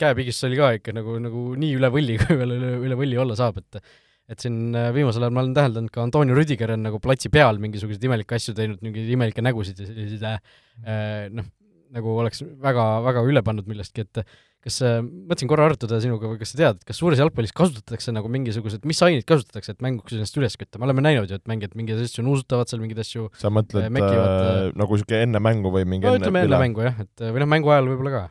käepigistus 0.01 0.49
oli 0.49 0.59
ka 0.59 0.71
ikka 0.79 0.95
nagu, 0.97 1.17
nagu 1.23 1.45
nii 1.61 1.77
üle 1.79 1.91
võlli, 1.93 2.19
kui 2.21 2.39
veel 2.41 2.57
üle, 2.57 2.73
üle 2.89 2.99
võlli 2.99 3.21
olla 3.21 3.39
saab, 3.39 3.63
et 3.63 3.83
et 4.31 4.39
siin 4.39 4.71
viimasel 4.95 5.25
ajal 5.25 5.33
ma 5.35 5.43
olen 5.43 5.55
täheldanud 5.57 5.91
ka 5.91 6.05
Antonio 6.05 6.37
Rüdiger 6.39 6.71
on 6.77 6.85
nagu 6.87 7.01
platsi 7.03 7.33
peal 7.35 7.57
mingisuguseid 7.59 8.05
imelikke 8.07 8.37
asju 8.37 8.53
teinud, 8.55 8.79
mingeid 8.85 9.09
imelikke 9.11 9.43
nägusid 9.43 9.81
ja 9.83 9.89
selliseid 9.89 10.27
äh, 10.29 11.25
noh, 11.35 11.49
nagu 11.91 12.13
oleks 12.23 12.45
väga, 12.63 12.85
väga 13.09 13.25
üle 13.27 13.43
pannud 13.43 13.67
millestki, 13.67 14.07
et 14.07 14.23
kas 14.65 14.77
äh,, 14.85 14.99
mõtlesin 15.01 15.49
korra 15.49 15.67
arutada 15.71 15.99
sinuga 16.03 16.35
kas 16.41 16.53
sa 16.53 16.59
tead, 16.61 16.81
kas 16.87 16.99
suures 17.01 17.21
jalgpallis 17.21 17.55
kasutatakse 17.57 18.13
nagu 18.13 18.29
mingisugused, 18.33 18.85
mis 18.89 19.01
aineid 19.07 19.25
kasutatakse, 19.29 19.73
et 19.73 19.85
mänguks 19.85 20.17
ennast 20.17 20.37
üles 20.37 20.57
kütta, 20.61 20.81
me 20.81 20.89
oleme 20.89 21.05
näinud 21.05 21.31
ju, 21.31 21.39
et 21.41 21.49
mängijad 21.51 21.77
mingeid 21.79 22.03
asju 22.05 22.25
nuusutavad 22.27 22.69
seal, 22.69 22.83
mingeid 22.83 23.01
asju 23.01 23.31
sa 23.41 23.53
mõtled 23.53 23.87
äh, 23.87 23.95
mekivad, 23.97 24.35
äh, 24.35 24.59
nagu 24.77 24.99
niisugune 24.99 25.23
enne 25.29 25.41
mängu 25.47 25.73
või 25.73 25.87
mingi 25.89 26.09
no 26.09 26.19
ütleme 26.19 26.45
enne 26.45 26.61
mängu 26.61 26.85
jah, 26.85 27.01
et 27.07 27.25
või 27.25 27.45
noh, 27.45 27.51
mängu 27.55 27.73
ajal 27.73 27.89
võib-olla 27.95 28.13
ka. 28.13 28.23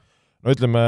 no 0.46 0.54
ütleme, 0.54 0.84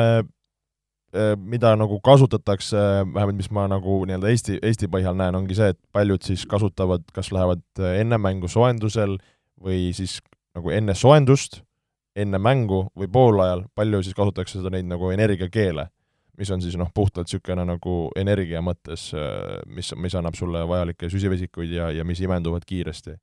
äh, 1.18 1.34
mida 1.42 1.74
nagu 1.82 1.98
kasutatakse, 2.06 2.86
vähemalt 3.10 3.42
mis 3.42 3.50
ma 3.50 3.66
nagu 3.72 3.98
nii-öelda 4.06 4.30
Eesti, 4.36 4.60
Eesti 4.62 4.92
põhjal 4.94 5.18
näen, 5.18 5.40
ongi 5.42 5.58
see, 5.58 5.74
et 5.74 5.82
paljud 5.96 6.22
siis 6.28 6.46
kasutavad, 6.50 7.08
kas 7.18 7.34
lähevad 7.34 7.66
äh, 7.82 7.98
enne 8.04 8.22
mängu 8.22 8.52
soojendusel 8.52 9.18
või 9.62 9.90
siis 9.98 10.20
nagu 10.54 10.70
enne 10.76 10.94
soojendust 10.98 11.64
enne 12.16 12.40
mängu 12.42 12.86
või 12.98 13.08
poolajal, 13.12 13.66
palju 13.76 14.02
siis 14.04 14.16
kasutatakse 14.18 14.60
seda 14.60 14.72
neid 14.74 14.88
nagu 14.90 15.12
energiakeele, 15.14 15.88
mis 16.40 16.52
on 16.52 16.64
siis 16.64 16.76
noh, 16.80 16.90
puhtalt 16.94 17.30
niisugune 17.30 17.66
nagu 17.68 17.96
energia 18.20 18.62
mõttes, 18.66 19.10
äh, 19.16 19.60
mis, 19.72 19.94
mis 19.96 20.16
annab 20.18 20.36
sulle 20.40 20.64
vajalikke 20.68 21.10
süsivesikuid 21.12 21.76
ja, 21.76 21.92
ja 21.96 22.06
mis 22.08 22.22
imenduvad 22.24 22.66
kiiresti. 22.68 23.18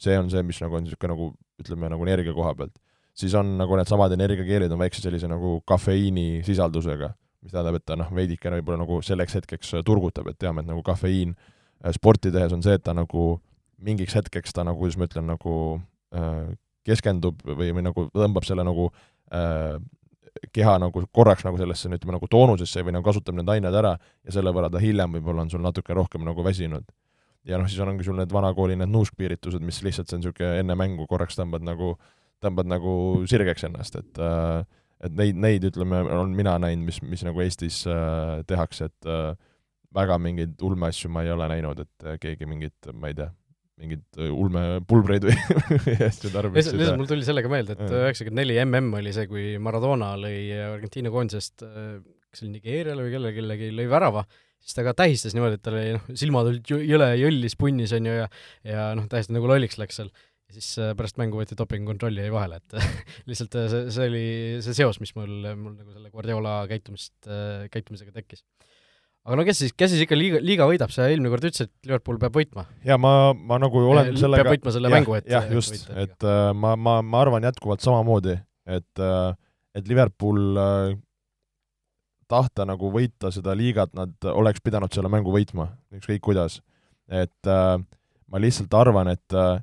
see 0.00 0.16
on 0.18 0.30
see, 0.32 0.42
mis 0.42 0.60
nagu 0.62 0.76
on 0.76 0.86
niisugune 0.86 1.12
nagu 1.12 1.32
ütleme, 1.60 1.90
nagu 1.92 2.06
energia 2.06 2.32
koha 2.32 2.54
pealt. 2.54 2.78
siis 3.14 3.34
on 3.34 3.58
nagu 3.58 3.76
needsamad 3.76 4.12
energiakeelid 4.12 4.72
on 4.72 4.78
väikse 4.78 5.02
sellise 5.02 5.28
nagu 5.28 5.60
kafeiini 5.66 6.42
sisaldusega, 6.46 7.12
mis 7.42 7.52
tähendab, 7.52 7.76
et 7.76 7.84
ta 7.84 7.96
noh, 7.96 8.08
veidikene 8.14 8.60
võib-olla 8.60 8.84
nagu 8.84 9.02
selleks 9.02 9.34
hetkeks 9.34 9.74
turgutab, 9.84 10.28
et 10.28 10.38
teame, 10.38 10.62
et 10.62 10.70
nagu 10.70 10.82
kafeiin 10.82 11.34
äh, 11.34 11.92
sporti 11.92 12.32
tehes 12.32 12.52
on 12.56 12.62
see, 12.62 12.78
et 12.78 12.84
ta 12.84 12.94
nagu 12.96 13.40
mingiks 13.80 14.14
hetkeks 14.14 14.52
ta 14.52 14.64
nagu, 14.64 14.78
kuidas 14.80 14.96
ma 15.00 15.08
ütlen, 15.08 15.28
nagu 15.32 15.54
äh, 16.14 16.56
keskendub 16.86 17.42
või, 17.44 17.72
või 17.76 17.84
nagu 17.86 18.06
tõmbab 18.14 18.46
selle 18.48 18.64
nagu 18.66 18.88
äh, 19.34 19.76
keha 20.54 20.78
nagu 20.80 21.04
korraks 21.12 21.44
nagu 21.46 21.58
sellesse, 21.60 21.90
ütleme 21.90 22.16
nagu 22.16 22.30
toonusesse 22.30 22.84
või 22.86 22.96
nagu 22.96 23.06
kasutab 23.06 23.36
need 23.38 23.50
ained 23.52 23.76
ära 23.82 23.96
ja 23.98 24.34
selle 24.34 24.54
võrra 24.54 24.70
ta 24.72 24.82
hiljem 24.82 25.18
võib-olla 25.18 25.44
on 25.44 25.52
sul 25.52 25.62
natuke 25.64 25.96
rohkem 25.96 26.24
nagu 26.26 26.44
väsinud. 26.46 26.86
ja 27.44 27.58
noh, 27.58 27.68
siis 27.68 27.80
ongi 27.80 28.04
sul 28.04 28.18
need 28.18 28.32
vanakooli 28.32 28.76
need 28.76 28.92
nuuskpiiritused, 28.92 29.62
mis 29.64 29.82
lihtsalt 29.82 30.08
see 30.08 30.18
on 30.18 30.24
niisugune 30.24 30.58
enne 30.60 30.76
mängu 30.76 31.06
korraks 31.08 31.38
tõmbad 31.38 31.64
nagu, 31.64 31.94
tõmbad 32.44 32.68
nagu 32.68 32.92
sirgeks 33.28 33.64
ennast, 33.68 33.96
et 33.96 34.20
äh, 34.20 34.60
et 35.00 35.14
neid, 35.16 35.38
neid 35.40 35.64
ütleme, 35.64 36.02
olen 36.04 36.34
mina 36.36 36.58
näinud, 36.60 36.84
mis, 36.90 37.00
mis 37.02 37.24
nagu 37.24 37.40
Eestis 37.40 37.82
äh, 37.88 38.40
tehakse, 38.48 38.90
et 38.90 39.08
äh, 39.08 39.32
väga 39.96 40.18
mingeid 40.22 40.60
ulmeasju 40.62 41.10
ma 41.12 41.24
ei 41.24 41.32
ole 41.32 41.48
näinud, 41.50 41.80
et 41.84 42.06
äh, 42.06 42.18
keegi 42.20 42.48
mingit, 42.48 42.90
ma 42.92 43.10
ei 43.10 43.16
tea, 43.16 43.30
mingeid 43.80 44.20
äh, 44.20 44.28
ulmepulbreid 44.30 45.26
või 45.28 45.34
asju 46.08 46.30
tarvis. 46.34 46.70
lihtsalt 46.72 47.00
mul 47.00 47.08
tuli 47.10 47.26
sellega 47.26 47.50
meelde, 47.52 47.76
et 47.76 47.82
üheksakümmend 47.86 48.42
neli 48.42 48.58
mm 48.60 48.94
oli 49.00 49.14
see, 49.16 49.26
kui 49.30 49.44
Maradona 49.62 50.12
lõi 50.20 50.38
Argentiina 50.66 51.12
koondisest, 51.14 51.66
äh, 51.66 51.98
kas 52.30 52.44
oli 52.44 52.54
Nigeeriale 52.54 53.04
või 53.06 53.14
kellelegi, 53.14 53.40
kellelegi 53.40 53.70
lõi 53.76 53.90
värava, 53.90 54.24
siis 54.60 54.76
ta 54.76 54.84
ka 54.86 54.94
tähistas 55.02 55.36
niimoodi, 55.36 55.58
et 55.58 55.64
tal 55.66 55.78
oli 55.78 55.94
noh, 55.96 56.08
silmad 56.22 56.50
olid 56.52 56.74
jõle 56.92 57.12
jõllis 57.20 57.56
punnis, 57.60 57.94
on 57.96 58.10
ju, 58.10 58.18
ja 58.22 58.28
ja 58.66 58.90
noh, 58.98 59.08
täiesti 59.10 59.36
nagu 59.36 59.50
lolliks 59.50 59.80
läks 59.80 60.00
seal. 60.00 60.12
ja 60.50 60.58
siis 60.58 60.70
äh, 60.82 60.94
pärast 60.98 61.20
mängu 61.20 61.40
võeti 61.40 61.58
dopingukontrolli 61.58 62.26
jäi 62.26 62.34
vahele, 62.34 62.60
et 62.60 62.78
lihtsalt 63.30 63.58
see, 63.72 63.84
see 63.94 64.10
oli 64.12 64.26
see 64.66 64.76
seos, 64.82 65.00
mis 65.02 65.14
mul, 65.18 65.36
mul 65.56 65.76
nagu 65.78 65.94
selle 65.96 66.12
Guardiola 66.12 66.60
käitumist, 66.70 67.16
käitumisega 67.72 68.14
tekkis 68.20 68.44
aga 69.26 69.36
no 69.36 69.44
kes 69.46 69.60
siis, 69.64 69.74
kes 69.76 69.92
siis 69.92 70.06
ikka 70.06 70.16
liiga, 70.18 70.40
liiga 70.44 70.66
võidab, 70.70 70.92
sa 70.94 71.08
eelmine 71.10 71.32
kord 71.32 71.44
ütlesid, 71.50 71.70
et 71.70 71.90
Liverpool 71.90 72.18
peab 72.22 72.38
võitma. 72.38 72.66
ja 72.86 72.96
ma, 73.00 73.32
ma 73.34 73.60
nagu 73.62 73.82
olen 73.82 74.14
ja, 74.14 74.16
sellega 74.24 74.46
peab 74.46 74.56
võitma 74.56 74.74
selle 74.76 74.90
ja, 74.90 74.96
mängu, 74.96 75.18
et 75.18 75.30
jah, 75.30 75.52
just, 75.52 75.86
et 75.92 76.26
äh, 76.26 76.50
ma, 76.56 76.74
ma, 76.76 76.98
ma 77.04 77.22
arvan 77.26 77.46
jätkuvalt 77.50 77.84
samamoodi, 77.84 78.38
et 78.70 79.04
äh, 79.04 79.30
et 79.74 79.88
Liverpool 79.88 80.58
äh, 80.58 80.98
tahta 82.30 82.66
nagu 82.68 82.90
võita 82.94 83.30
seda 83.34 83.54
liigat, 83.58 83.94
nad 83.98 84.14
oleks 84.30 84.62
pidanud 84.64 84.92
selle 84.94 85.10
mängu 85.12 85.32
võitma, 85.34 85.70
ükskõik 85.94 86.22
kuidas. 86.26 86.60
et 87.10 87.46
äh, 87.46 87.76
ma 88.30 88.38
lihtsalt 88.38 88.74
arvan, 88.78 89.10
et 89.10 89.34
äh, 89.34 89.62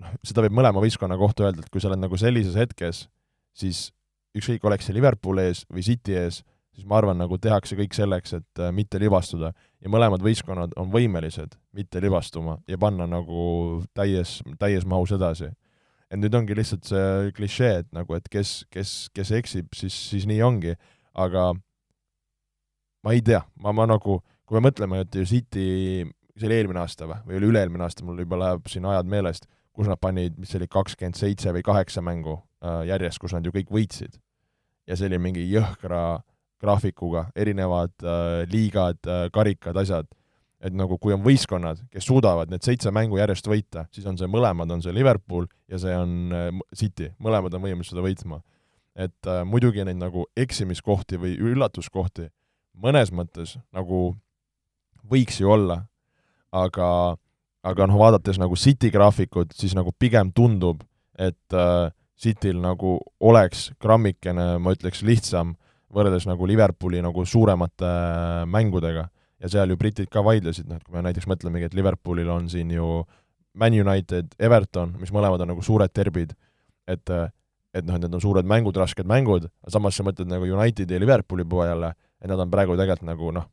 noh, 0.00 0.14
seda 0.24 0.44
võib 0.46 0.56
mõlema 0.56 0.80
võistkonna 0.80 1.18
kohta 1.20 1.48
öelda, 1.48 1.64
et 1.64 1.72
kui 1.72 1.80
sa 1.80 1.90
oled 1.90 2.00
nagu 2.00 2.16
sellises 2.16 2.56
hetkes, 2.56 3.06
siis 3.52 3.90
ükskõik, 4.36 4.64
oleks 4.64 4.88
see 4.88 4.96
Liverpool 4.96 5.42
ees 5.42 5.66
või 5.68 5.84
City 5.84 6.16
ees, 6.16 6.40
siis 6.72 6.86
ma 6.88 6.98
arvan, 6.98 7.18
nagu 7.20 7.36
tehakse 7.40 7.76
kõik 7.78 7.96
selleks, 7.96 8.36
et 8.38 8.62
äh, 8.62 8.72
mitte 8.74 9.00
libastuda. 9.00 9.52
ja 9.82 9.90
mõlemad 9.90 10.22
võistkonnad 10.22 10.76
on 10.78 10.92
võimelised 10.92 11.56
mitte 11.72 12.00
libastuma 12.00 12.58
ja 12.68 12.78
panna 12.78 13.06
nagu 13.06 13.82
täies, 13.94 14.40
täies 14.58 14.86
mahus 14.86 15.12
edasi. 15.12 15.50
et 16.10 16.18
nüüd 16.20 16.34
ongi 16.34 16.54
lihtsalt 16.54 16.84
see 16.84 17.32
klišee, 17.36 17.76
et 17.84 17.92
nagu, 17.92 18.14
et 18.14 18.28
kes, 18.28 18.64
kes, 18.70 19.10
kes 19.14 19.30
eksib, 19.32 19.68
siis, 19.74 19.94
siis 20.10 20.26
nii 20.28 20.42
ongi, 20.42 20.74
aga 21.14 21.52
ma 23.02 23.12
ei 23.12 23.22
tea, 23.22 23.40
ma, 23.56 23.72
ma 23.72 23.86
nagu, 23.86 24.20
kui 24.44 24.58
me 24.58 24.68
mõtleme, 24.68 25.00
et 25.02 25.14
ju 25.14 25.24
City, 25.24 26.04
see 26.36 26.48
oli 26.48 26.58
eelmine 26.60 26.82
aasta 26.82 27.08
või, 27.08 27.20
või 27.26 27.38
oli 27.40 27.48
üle-eelmine 27.52 27.86
aasta, 27.86 28.04
mul 28.04 28.20
juba 28.20 28.38
läheb 28.40 28.68
siin 28.68 28.84
ajad 28.88 29.08
meelest, 29.08 29.48
kus 29.72 29.88
nad 29.88 30.00
panid, 30.00 30.36
mis 30.36 30.52
see 30.52 30.60
oli, 30.60 30.68
kakskümmend 30.68 31.16
seitse 31.16 31.52
või 31.56 31.64
kaheksa 31.64 32.04
mängu 32.04 32.36
äh, 32.36 32.84
järjest, 32.92 33.20
kus 33.22 33.32
nad 33.32 33.44
ju 33.44 33.54
kõik 33.54 33.72
võitsid. 33.72 34.20
ja 34.86 34.96
see 34.98 35.08
oli 35.08 35.18
mingi 35.22 35.44
jõhkra 35.48 36.20
graafikuga, 36.62 37.26
erinevad 37.36 37.94
äh, 38.04 38.42
liigad 38.50 39.00
äh,, 39.06 39.26
karikad, 39.34 39.78
asjad, 39.82 40.08
et 40.62 40.74
nagu 40.78 40.98
kui 41.02 41.14
on 41.14 41.24
võistkonnad, 41.24 41.80
kes 41.90 42.06
suudavad 42.06 42.52
need 42.52 42.62
seitse 42.62 42.92
mängu 42.94 43.18
järjest 43.18 43.48
võita, 43.50 43.86
siis 43.94 44.06
on 44.06 44.18
see 44.18 44.30
mõlemad, 44.30 44.70
on 44.70 44.82
see 44.84 44.94
Liverpool 44.94 45.48
ja 45.70 45.80
see 45.82 45.94
on 45.98 46.34
äh, 46.36 46.50
City, 46.78 47.10
mõlemad 47.22 47.54
on 47.58 47.64
võimelised 47.66 47.96
seda 47.96 48.06
võitma. 48.06 48.42
et 48.94 49.26
äh, 49.26 49.42
muidugi 49.48 49.84
neid 49.84 49.96
nagu 49.96 50.26
eksimiskohti 50.36 51.16
või 51.16 51.36
üllatuskohti 51.40 52.28
mõnes 52.76 53.12
mõttes 53.12 53.56
nagu 53.72 54.12
võiks 55.08 55.40
ju 55.40 55.50
olla, 55.50 55.82
aga 56.52 57.16
aga 57.62 57.86
noh, 57.86 57.98
vaadates 58.00 58.40
nagu 58.42 58.56
City 58.58 58.90
graafikut, 58.90 59.52
siis 59.54 59.74
nagu 59.78 59.92
pigem 59.94 60.32
tundub, 60.34 60.82
et 61.18 61.54
äh, 61.54 61.90
Cityl 62.22 62.60
nagu 62.62 63.00
oleks 63.18 63.72
grammikene, 63.82 64.56
ma 64.62 64.74
ütleks, 64.74 65.02
lihtsam 65.02 65.56
võrreldes 65.92 66.26
nagu 66.28 66.46
Liverpooli 66.48 67.02
nagu 67.04 67.24
suuremate 67.28 67.88
äh, 67.88 68.44
mängudega. 68.48 69.08
ja 69.42 69.48
seal 69.50 69.70
ju 69.70 69.76
britid 69.76 70.06
ka 70.06 70.22
vaidlesid, 70.22 70.68
noh 70.68 70.78
et 70.78 70.84
kui 70.86 70.94
me 70.94 71.02
näiteks 71.02 71.26
mõtlemegi, 71.26 71.66
et 71.66 71.74
Liverpoolil 71.74 72.28
on 72.30 72.48
siin 72.48 72.70
ju 72.70 73.02
Man 73.58 73.74
United, 73.74 74.36
Everton, 74.38 74.94
mis 75.00 75.10
mõlemad 75.12 75.42
on 75.42 75.50
nagu 75.50 75.62
suured 75.66 75.90
derbid, 75.92 76.36
et 76.86 77.10
äh, 77.10 77.28
et 77.72 77.86
noh, 77.88 77.96
et 77.96 78.04
need 78.04 78.12
on 78.12 78.20
suured 78.20 78.48
mängud, 78.48 78.76
rasked 78.76 79.08
mängud, 79.08 79.48
samas 79.72 79.96
sa 79.96 80.04
mõtled 80.04 80.28
nagu 80.28 80.44
Unitedi 80.44 80.96
ja 80.96 81.00
Liverpooli 81.00 81.46
poolele, 81.48 81.94
et 82.20 82.30
nad 82.30 82.40
on 82.40 82.50
praegu 82.52 82.76
tegelikult 82.76 83.08
nagu 83.08 83.32
noh, 83.38 83.48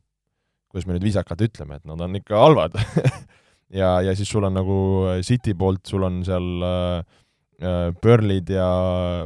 kuidas 0.70 0.86
me 0.86 0.96
nüüd 0.96 1.06
viisakalt 1.08 1.40
ütleme, 1.48 1.80
et 1.80 1.88
nad 1.88 2.04
on 2.04 2.18
ikka 2.20 2.38
halvad 2.38 2.76
ja, 3.80 3.96
ja 4.04 4.14
siis 4.16 4.28
sul 4.30 4.44
on 4.46 4.54
nagu 4.54 4.76
City 5.26 5.56
poolt, 5.58 5.82
sul 5.88 6.04
on 6.06 6.20
seal 6.26 6.66
äh, 6.68 7.18
äh 7.64 7.90
Burnley'd 7.96 8.52
ja 8.52 8.68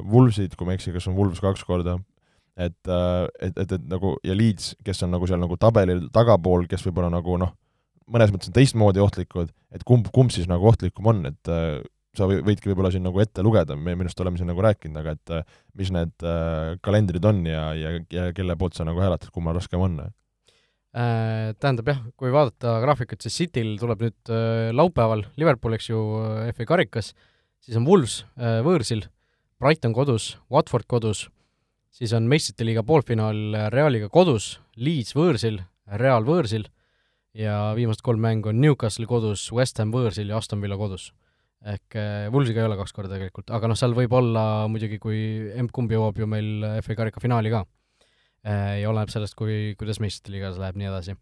Wolvesid, 0.07 0.55
kui 0.57 0.69
ma 0.69 0.75
ei 0.75 0.81
eksi, 0.81 0.95
kas 0.95 1.11
on 1.11 1.19
Wolves 1.19 1.43
kaks 1.43 1.67
korda, 1.67 1.99
et, 2.57 2.79
äh, 2.87 3.27
et, 3.41 3.59
et, 3.59 3.77
et 3.79 3.91
nagu 3.91 4.15
ja 4.27 4.37
Leeds, 4.37 4.75
kes 4.87 5.03
on 5.07 5.15
nagu 5.15 5.27
seal 5.31 5.43
nagu 5.43 5.59
tabelil 5.61 6.07
tagapool, 6.15 6.69
kes 6.71 6.87
võib-olla 6.87 7.11
nagu 7.13 7.39
noh, 7.41 7.55
mõnes 8.11 8.33
mõttes 8.33 8.51
on 8.51 8.57
teistmoodi 8.57 9.03
ohtlikud, 9.03 9.51
et 9.75 9.85
kumb, 9.87 10.09
kumb 10.15 10.33
siis 10.35 10.49
nagu 10.51 10.69
ohtlikum 10.71 11.11
on, 11.11 11.25
et 11.31 11.53
äh, 11.53 11.81
sa 12.15 12.29
võidki 12.31 12.71
võib-olla 12.71 12.93
siin 12.95 13.05
nagu 13.07 13.21
ette 13.23 13.43
lugeda, 13.45 13.77
me 13.77 13.95
minu 13.95 14.07
arust 14.07 14.21
oleme 14.23 14.39
siin 14.39 14.51
nagu 14.51 14.63
rääkinud, 14.65 15.01
aga 15.01 15.15
et 15.17 15.33
äh, 15.35 15.57
mis 15.79 15.91
need 15.95 16.27
äh, 16.27 16.75
kalendrid 16.85 17.25
on 17.27 17.43
ja, 17.49 17.65
ja, 17.79 17.97
ja 18.15 18.29
kelle 18.37 18.57
poolt 18.61 18.79
sa 18.79 18.87
nagu 18.87 19.03
hääletad, 19.03 19.33
kummal 19.35 19.57
raskem 19.59 19.83
on? 19.83 19.99
Äh, 20.95 21.51
tähendab 21.59 21.91
jah, 21.91 22.03
kui 22.21 22.31
vaadata 22.35 22.77
graafikut, 22.85 23.25
siis 23.25 23.41
Cityl 23.41 23.75
tuleb 23.81 24.07
nüüd 24.07 24.31
äh, 24.33 24.71
laupäeval 24.77 25.27
Liverpool, 25.41 25.75
eks 25.79 25.91
ju, 25.91 26.05
FA 26.55 26.69
karikas, 26.71 27.13
siis 27.65 27.81
on 27.81 27.89
Wolves 27.89 28.23
võõrsil, 28.37 29.09
Brighton 29.63 29.95
kodus, 29.97 30.35
Watford 30.53 30.87
kodus, 30.91 31.27
siis 31.95 32.15
on 32.17 32.27
meistrite 32.31 32.67
liiga 32.67 32.83
poolfinaal 32.87 33.71
Realiga 33.73 34.11
kodus, 34.13 34.59
Leeds 34.77 35.15
võõrsil, 35.17 35.61
Real 36.01 36.27
võõrsil 36.27 36.67
ja 37.39 37.75
viimased 37.77 38.03
kolm 38.05 38.23
mängu 38.23 38.51
on 38.51 38.61
Newcastle 38.63 39.07
kodus, 39.11 39.47
West 39.55 39.79
Ham 39.83 39.95
võõrsil 39.95 40.31
ja 40.31 40.41
Aston 40.41 40.63
Villa 40.63 40.79
kodus. 40.81 41.13
ehk 41.65 41.97
Wolvesiga 42.33 42.61
ei 42.61 42.67
ole 42.69 42.77
kaks 42.77 42.93
korda 42.93 43.15
tegelikult, 43.15 43.49
aga 43.51 43.71
noh, 43.71 43.79
seal 43.79 43.95
võib 43.97 44.13
olla 44.13 44.67
muidugi, 44.69 44.99
kui 45.01 45.19
emb-kumb 45.57 45.91
jõuab 45.91 46.19
ju 46.21 46.27
meil 46.29 46.67
FA 46.85 46.99
karika 46.99 47.23
finaali 47.25 47.51
ka 47.55 47.63
Äh, 48.45 48.83
ja 48.83 48.91
oleneb 48.91 49.09
sellest, 49.13 49.37
kui, 49.39 49.73
kuidas 49.81 50.01
meistrite 50.05 50.35
liigas 50.35 50.59
läheb, 50.61 50.77
nii 50.77 50.91
edasi. 50.91 51.15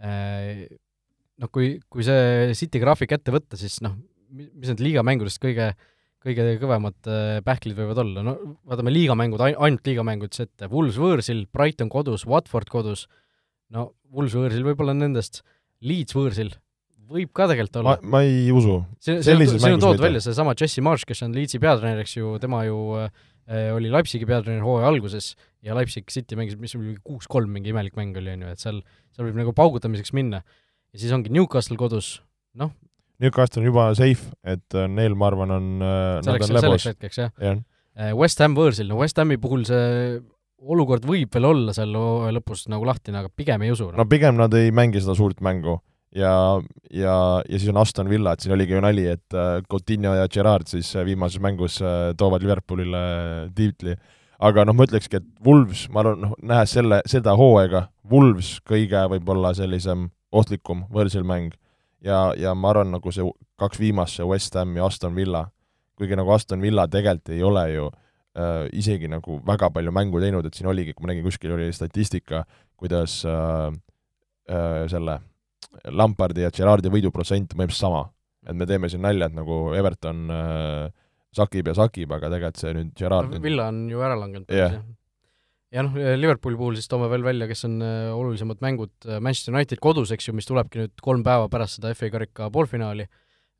Äh, 0.00 0.62
noh, 1.42 1.50
kui, 1.52 1.74
kui 1.92 2.04
see 2.06 2.54
City 2.56 2.80
graafik 2.80 3.12
ette 3.12 3.34
võtta, 3.34 3.58
siis 3.60 3.76
noh, 3.84 3.98
mis 4.32 4.70
need 4.70 4.80
liigamängudest 4.80 5.40
kõige, 5.42 5.72
kõige 6.22 6.56
kõvemad 6.62 7.10
äh, 7.10 7.38
pähklid 7.46 7.78
võivad 7.78 8.02
olla, 8.04 8.24
no 8.26 8.36
vaatame 8.68 8.94
liigamängud, 8.94 9.42
ainult 9.48 9.86
liigamängud 9.88 10.38
ette, 10.44 10.70
Wools 10.72 10.98
võõrsil, 11.00 11.46
Brighton 11.52 11.90
kodus, 11.92 12.26
Watford 12.28 12.70
kodus, 12.72 13.06
no 13.74 13.90
Wools 14.12 14.36
võõrsil 14.38 14.66
võib-olla 14.66 14.94
nendest, 14.96 15.42
Leeds 15.82 16.14
võõrsil, 16.14 16.52
võib 17.12 17.32
ka 17.34 17.48
tegelikult 17.50 17.80
olla. 17.82 17.98
ma 18.06 18.22
ei 18.24 18.46
usu. 18.54 18.80
siin 19.02 19.74
on 19.74 19.82
toodud 19.82 20.04
välja 20.04 20.22
seesama 20.24 20.54
Jesse 20.58 20.84
Marsh, 20.84 21.08
kes 21.08 21.24
on 21.26 21.34
Leedsi 21.36 21.60
peatreener, 21.62 22.04
eks 22.04 22.16
ju, 22.20 22.36
tema 22.40 22.62
ju 22.68 22.78
Äh, 23.50 23.72
oli 23.74 23.90
Leipzigi 23.90 24.26
peatreener 24.28 24.62
hooaja 24.62 24.86
alguses 24.86 25.32
ja 25.66 25.74
Leipzig 25.74 26.06
City 26.14 26.36
mängis, 26.38 26.54
mis 26.60 26.76
oli 26.78 26.94
kuus-kolm, 27.02 27.50
mingi 27.50 27.72
imelik 27.72 27.96
mäng 27.98 28.14
oli, 28.20 28.36
on 28.36 28.44
ju, 28.46 28.50
et 28.54 28.62
seal, 28.62 28.78
seal 29.10 29.26
võib 29.26 29.40
nagu 29.40 29.54
paugutamiseks 29.58 30.14
minna. 30.14 30.44
ja 30.94 31.00
siis 31.02 31.10
ongi 31.14 31.32
Newcastle 31.34 31.76
kodus, 31.80 32.20
noh. 32.54 32.70
Newcastle 33.22 33.62
on 33.62 33.70
juba 33.70 33.88
safe, 33.98 34.32
et 34.44 34.78
äh, 34.78 34.88
neil, 34.90 35.16
ma 35.18 35.30
arvan, 35.30 35.54
on 35.56 35.86
äh, 35.86 36.18
selleks, 36.26 36.52
selleks 36.52 36.90
hetkeks, 36.92 37.22
jah 37.22 37.32
ja. 37.38 37.56
ja.. 37.96 38.12
West 38.18 38.42
Ham 38.42 38.56
võõrsil, 38.58 38.88
no 38.90 39.00
West 39.02 39.20
Hami 39.20 39.38
puhul 39.40 39.66
see 39.68 40.18
olukord 40.62 41.06
võib 41.06 41.32
veel 41.34 41.48
olla 41.48 41.74
seal 41.74 41.94
lõpus 42.36 42.68
nagu 42.70 42.86
lahtine, 42.86 43.22
aga 43.22 43.32
pigem 43.34 43.64
ei 43.66 43.72
usu 43.74 43.90
no.. 43.90 43.96
no 44.02 44.06
pigem 44.08 44.38
nad 44.38 44.54
ei 44.54 44.70
mängi 44.74 45.02
seda 45.02 45.16
suurt 45.18 45.42
mängu 45.42 45.80
ja, 46.16 46.32
ja, 46.92 47.14
ja 47.48 47.58
siis 47.58 47.70
on 47.72 47.80
Aston 47.80 48.10
Villa, 48.10 48.34
et 48.34 48.44
siin 48.44 48.54
oligi 48.56 48.76
ju 48.76 48.82
nali, 48.84 49.06
et 49.14 49.36
äh, 49.36 49.60
Coutinho 49.70 50.14
ja 50.16 50.28
Gerard 50.32 50.68
siis 50.70 50.92
äh, 50.96 51.06
viimases 51.08 51.42
mängus 51.42 51.80
äh, 51.82 52.12
toovad 52.18 52.44
Liverpoolile 52.44 53.02
tiitli. 53.56 53.96
aga 54.42 54.64
noh, 54.66 54.74
ma 54.76 54.86
ütlekski, 54.88 55.20
et 55.20 55.46
Wolves, 55.46 55.86
ma 55.92 56.02
arvan, 56.02 56.24
noh, 56.26 56.36
nähes 56.42 56.74
selle, 56.74 57.00
seda 57.06 57.36
hooaega, 57.38 57.86
Wolves 58.10 58.56
kõige 58.66 59.04
võib-olla 59.14 59.52
sellisem 59.54 60.08
ohtlikum 60.32 60.86
võõrsil 60.92 61.22
mäng. 61.28 61.54
Ja, 62.04 62.20
ja 62.38 62.54
ma 62.54 62.72
arvan, 62.72 62.92
nagu 62.96 63.12
see 63.14 63.26
kaks 63.60 63.80
viimast, 63.80 64.18
see 64.18 64.28
West 64.28 64.56
Ham 64.58 64.76
ja 64.76 64.86
Aston 64.86 65.14
Villa, 65.16 65.46
kuigi 65.98 66.18
nagu 66.18 66.32
Aston 66.34 66.62
Villa 66.62 66.88
tegelikult 66.90 67.34
ei 67.34 67.42
ole 67.46 67.66
ju 67.72 67.88
äh, 67.88 68.64
isegi 68.78 69.10
nagu 69.10 69.38
väga 69.46 69.70
palju 69.74 69.92
mängu 69.94 70.22
teinud, 70.22 70.46
et 70.46 70.58
siin 70.58 70.70
oligi, 70.72 70.94
kui 70.94 71.06
ma 71.06 71.12
nägin, 71.12 71.26
kuskil 71.26 71.54
oli 71.56 71.70
statistika, 71.74 72.44
kuidas 72.80 73.20
äh, 73.28 73.68
äh, 74.50 74.82
selle 74.92 75.20
Lampardi 75.88 76.44
ja 76.44 76.50
Gerardi 76.52 76.90
võiduprotsent 76.92 77.54
põhimõtteliselt 77.54 77.86
sama. 77.86 78.08
et 78.42 78.56
me 78.58 78.66
teeme 78.66 78.88
siin 78.90 79.04
nalja, 79.04 79.28
et 79.30 79.36
nagu 79.36 79.68
Everton 79.78 80.24
äh, 80.34 80.88
sakib 81.32 81.70
ja 81.70 81.76
sakib, 81.78 82.10
aga 82.12 82.28
tegelikult 82.32 82.58
see 82.60 82.74
nüüd 82.76 82.90
Gerard 82.98 83.30
no, 83.30 83.40
Villa 83.44 83.68
on 83.70 83.84
ju 83.90 84.02
ära 84.02 84.18
langenud 84.18 84.50
yeah.. 84.52 84.82
Ja 85.72 85.84
noh, 85.86 85.96
Liverpooli 85.96 86.58
puhul 86.58 86.76
siis 86.78 86.90
toome 86.90 87.08
veel 87.12 87.24
välja, 87.24 87.48
kes 87.50 87.66
on 87.68 87.80
äh, 87.84 88.12
olulisemad 88.12 88.60
mängud, 88.64 88.92
äh, 89.08 89.20
Manchester 89.24 89.54
United 89.54 89.80
kodus, 89.82 90.12
eks 90.14 90.28
ju, 90.28 90.34
mis 90.36 90.48
tulebki 90.48 90.82
nüüd 90.82 91.04
kolm 91.04 91.24
päeva 91.26 91.48
pärast 91.52 91.78
seda 91.78 91.92
FA 91.96 92.10
karika 92.12 92.50
poolfinaali. 92.52 93.08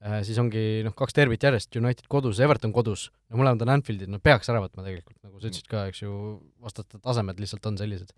Äh,, 0.02 0.18
siis 0.26 0.38
ongi 0.42 0.82
noh, 0.82 0.94
kaks 0.98 1.14
derbit 1.14 1.44
järjest, 1.46 1.70
United 1.78 2.08
kodus, 2.10 2.40
Everton 2.42 2.74
kodus, 2.74 3.06
no 3.30 3.38
mõlemad 3.38 3.62
on 3.62 3.76
Anfieldid, 3.76 4.10
no 4.10 4.18
peaks 4.18 4.50
ära 4.50 4.60
võtma 4.64 4.82
tegelikult, 4.82 5.20
nagu 5.22 5.38
sa 5.38 5.46
ütlesid 5.46 5.70
ka, 5.70 5.86
eks 5.92 6.02
ju, 6.02 6.16
vastaste 6.62 6.98
tasemed 6.98 7.38
lihtsalt 7.38 7.70
on 7.70 7.78
sellised. 7.78 8.10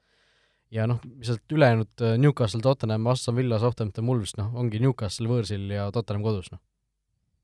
Ja 0.73 0.89
noh, 0.91 1.03
sealt 1.23 1.53
ülejäänud 1.53 2.07
Newcastle, 2.19 2.65
Tottenham, 2.65 3.05
Aston 3.13 3.37
Villa, 3.37 3.61
Southampton, 3.63 4.09
Wolves, 4.09 4.33
noh, 4.41 4.49
ongi 4.59 4.81
Newcastle 4.83 5.29
võõrsil 5.29 5.69
ja 5.77 5.91
Tottenham 5.95 6.25
kodus, 6.25 6.49
noh, 6.57 6.63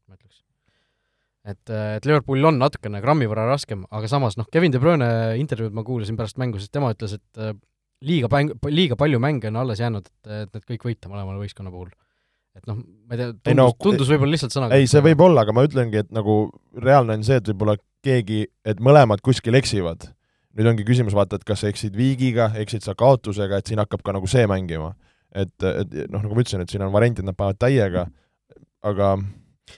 ma 0.09 0.17
ütleks. 0.17 0.40
Et, 1.47 1.73
et 1.73 2.07
Liverpoolil 2.07 2.51
on 2.51 2.61
natukene 2.61 3.01
grammi 3.05 3.29
võrra 3.31 3.47
raskem, 3.49 3.87
aga 3.91 4.11
samas 4.11 4.37
noh, 4.41 4.49
Kevin 4.53 4.75
De 4.75 4.83
Bruyne 4.83 5.09
intervjuud 5.41 5.75
ma 5.77 5.85
kuulasin 5.87 6.19
pärast 6.19 6.41
mängu, 6.41 6.61
siis 6.61 6.73
tema 6.73 6.93
ütles, 6.95 7.17
et 7.17 7.41
äh, 7.41 7.57
liiga 8.07 8.31
päng-, 8.33 8.53
liiga 8.69 8.99
palju 9.01 9.21
mänge 9.23 9.51
on 9.51 9.61
alles 9.63 9.81
jäänud, 9.81 10.07
et, 10.07 10.31
et 10.45 10.55
need 10.57 10.69
kõik 10.75 10.87
võita 10.91 11.13
mõlemale 11.13 11.41
võistkonna 11.43 11.73
puhul. 11.73 11.91
et 12.57 12.65
noh, 12.67 12.81
ma 12.81 13.17
ei 13.17 13.21
tea, 13.21 13.33
tundus, 13.33 13.59
no, 13.59 13.69
tundus 13.79 14.09
võib-olla 14.11 14.37
lihtsalt 14.37 14.57
sõnaga 14.57 14.79
ei, 14.79 14.89
see 14.91 15.03
võib 15.05 15.21
olla, 15.27 15.45
aga 15.47 15.55
ma 15.55 15.65
ütlengi, 15.69 16.03
et 16.05 16.11
nagu 16.15 16.41
reaalne 16.77 17.19
on 17.19 17.27
see, 17.27 17.39
et 17.41 17.53
võib-olla 17.53 17.77
keegi, 18.05 18.47
et 18.67 18.81
mõlemad 18.83 19.23
kuskil 19.25 19.55
eksivad 19.61 20.09
nüüd 20.59 20.71
ongi 20.73 20.87
küsimus, 20.87 21.15
vaata, 21.15 21.39
et 21.39 21.47
kas 21.47 21.63
sa 21.63 21.71
eksid 21.71 21.95
viigiga, 21.97 22.51
eksid 22.59 22.85
sa 22.85 22.97
kaotusega, 22.99 23.61
et 23.61 23.71
siin 23.71 23.81
hakkab 23.83 24.03
ka 24.07 24.15
nagu 24.17 24.31
see 24.31 24.47
mängima. 24.51 24.95
et, 25.31 25.53
et 25.63 25.93
noh, 26.11 26.25
nagu 26.25 26.35
ma 26.35 26.43
ütlesin, 26.43 26.65
et 26.65 26.73
siin 26.73 26.83
on 26.83 26.91
variant, 26.91 27.21
et 27.21 27.27
nad 27.27 27.37
panevad 27.39 27.59
täiega, 27.63 28.09
aga 28.83 29.13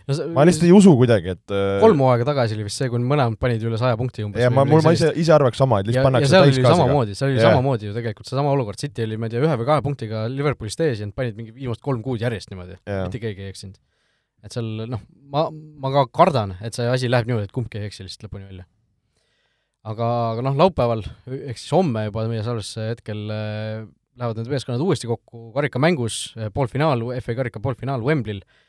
no, 0.09 0.17
see, 0.17 0.27
ma 0.35 0.45
lihtsalt 0.49 0.67
ei 0.69 0.75
usu 0.77 0.95
kuidagi, 0.99 1.35
et 1.37 1.55
äh, 1.55 1.77
kolm 1.83 2.03
hooaega 2.05 2.27
tagasi 2.29 2.57
oli 2.59 2.67
vist 2.67 2.83
see, 2.83 2.91
kui 2.93 3.03
mõlemad 3.03 3.39
panid 3.43 3.63
üle 3.69 3.79
saja 3.81 3.99
punkti 4.01 4.27
umbes. 4.27 4.43
ja 4.43 4.51
ma, 4.53 4.67
mul, 4.69 4.83
ma 4.85 4.95
ise, 4.97 5.13
ise 5.19 5.35
arvaks 5.37 5.61
sama, 5.63 5.81
et 5.83 5.91
lihtsalt 5.91 6.09
pannakse 6.09 6.33
täiskaasega. 6.33 6.75
samamoodi, 6.83 7.17
seal 7.19 7.31
oli 7.31 7.41
ja. 7.41 7.49
samamoodi 7.51 7.89
ju 7.91 7.97
tegelikult 7.97 8.29
seesama 8.29 8.53
olukord, 8.57 8.81
City 8.83 9.07
oli, 9.07 9.21
ma 9.21 9.31
ei 9.31 9.37
tea, 9.37 9.45
ühe 9.45 9.57
või 9.63 9.71
kahe 9.71 9.87
punktiga 9.87 10.27
Liverpoolist 10.33 10.85
ees 10.85 11.03
ja 11.03 11.09
nad 11.09 11.17
panid 11.19 11.39
mingi 11.39 11.55
viimased 11.57 11.85
kolm 11.85 12.05
kuud 12.05 12.23
järjest 12.23 12.53
niimoodi, 12.53 12.79
mitte 12.91 13.23
keegi 13.23 13.47
ei 13.47 13.55
eksinud. 13.55 13.81
et 14.43 14.55
seal 14.55 14.87
noh, 14.91 15.03
ma, 15.33 15.49
ma 15.53 15.97
ka 15.97 16.07
kardan, 16.23 16.57
et 16.65 16.77
see 16.77 16.87
asi 16.91 17.11
läheb 17.11 17.31
niimoodi, 17.31 17.51
et 17.51 17.55
kumbki 17.55 17.81
ei 17.81 17.91
eksi 17.91 18.07
lihtsalt 18.07 18.29
lõpuni 18.29 18.49
välja 18.51 18.69
aga, 19.89 20.09
aga 20.33 20.45
noh, 20.47 20.59
laupäeval, 20.59 21.03
ehk 21.27 21.59
siis 21.59 21.73
homme 21.75 22.07
juba 22.07 22.29
meie 22.31 22.45
salvestuse 22.47 22.93
hetkel 22.93 23.23
äh, 23.35 23.83
lähevad 24.19 24.39
need 24.39 24.51
meeskonnad 24.53 24.83
uuesti 24.85 25.09
kokku 25.11 25.51
karikamängus, 25.57 26.19
äh, 26.39 26.53
poolfinaal, 26.55 27.03
FA 27.25 27.39
karika 27.39 27.63
poolfinaal 27.65 28.05
Wembley'l 28.07 28.43
äh,. 28.43 28.61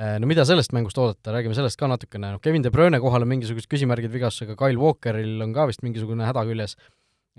No 0.00 0.28
mida 0.30 0.46
sellest 0.48 0.72
mängust 0.76 0.98
oodata, 1.00 1.34
räägime 1.34 1.56
sellest 1.56 1.78
ka 1.80 1.88
natukene, 1.90 2.32
noh 2.34 2.42
Kevin 2.42 2.64
De 2.64 2.72
Bruyne 2.72 3.00
kohal 3.02 3.26
on 3.26 3.32
mingisugused 3.34 3.68
küsimärgid 3.70 4.12
vigastusega, 4.14 4.56
Kyle 4.58 4.80
Walkeril 4.80 5.42
on 5.44 5.54
ka 5.56 5.66
vist 5.68 5.84
mingisugune 5.84 6.24
häda 6.28 6.44
küljes, 6.48 6.76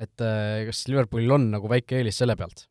et 0.01 0.25
äh, 0.25 0.63
kas 0.67 0.83
Liverpoolil 0.91 1.33
on 1.37 1.49
nagu 1.55 1.71
väike 1.71 1.99
eelis 1.99 2.21
selle 2.21 2.37
pealt? 2.39 2.67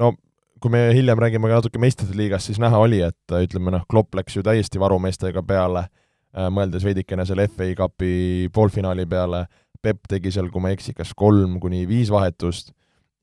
no 0.00 0.14
kui 0.62 0.72
me 0.72 0.86
hiljem 0.96 1.20
räägime 1.20 1.50
ka 1.50 1.60
natuke 1.60 1.80
meistrite 1.82 2.16
liigast, 2.16 2.48
siis 2.48 2.58
näha 2.62 2.78
oli, 2.80 3.02
et 3.04 3.34
ütleme 3.36 3.74
noh, 3.74 3.82
Klopp 3.90 4.16
läks 4.16 4.38
ju 4.38 4.42
täiesti 4.46 4.80
varumeestega 4.80 5.42
peale 5.44 5.88
mõeldes 6.34 6.86
veidikene 6.86 7.26
selle 7.28 7.46
FA 7.52 7.68
Cupi 7.78 8.48
poolfinaali 8.54 9.06
peale, 9.06 9.44
Pepp 9.84 10.08
tegi 10.08 10.30
seal, 10.32 10.48
kui 10.48 10.62
ma 10.64 10.70
ei 10.72 10.78
eksi, 10.78 10.94
kas 10.96 11.10
kolm 11.12 11.58
kuni 11.60 11.82
viis 11.84 12.08
vahetust 12.08 12.72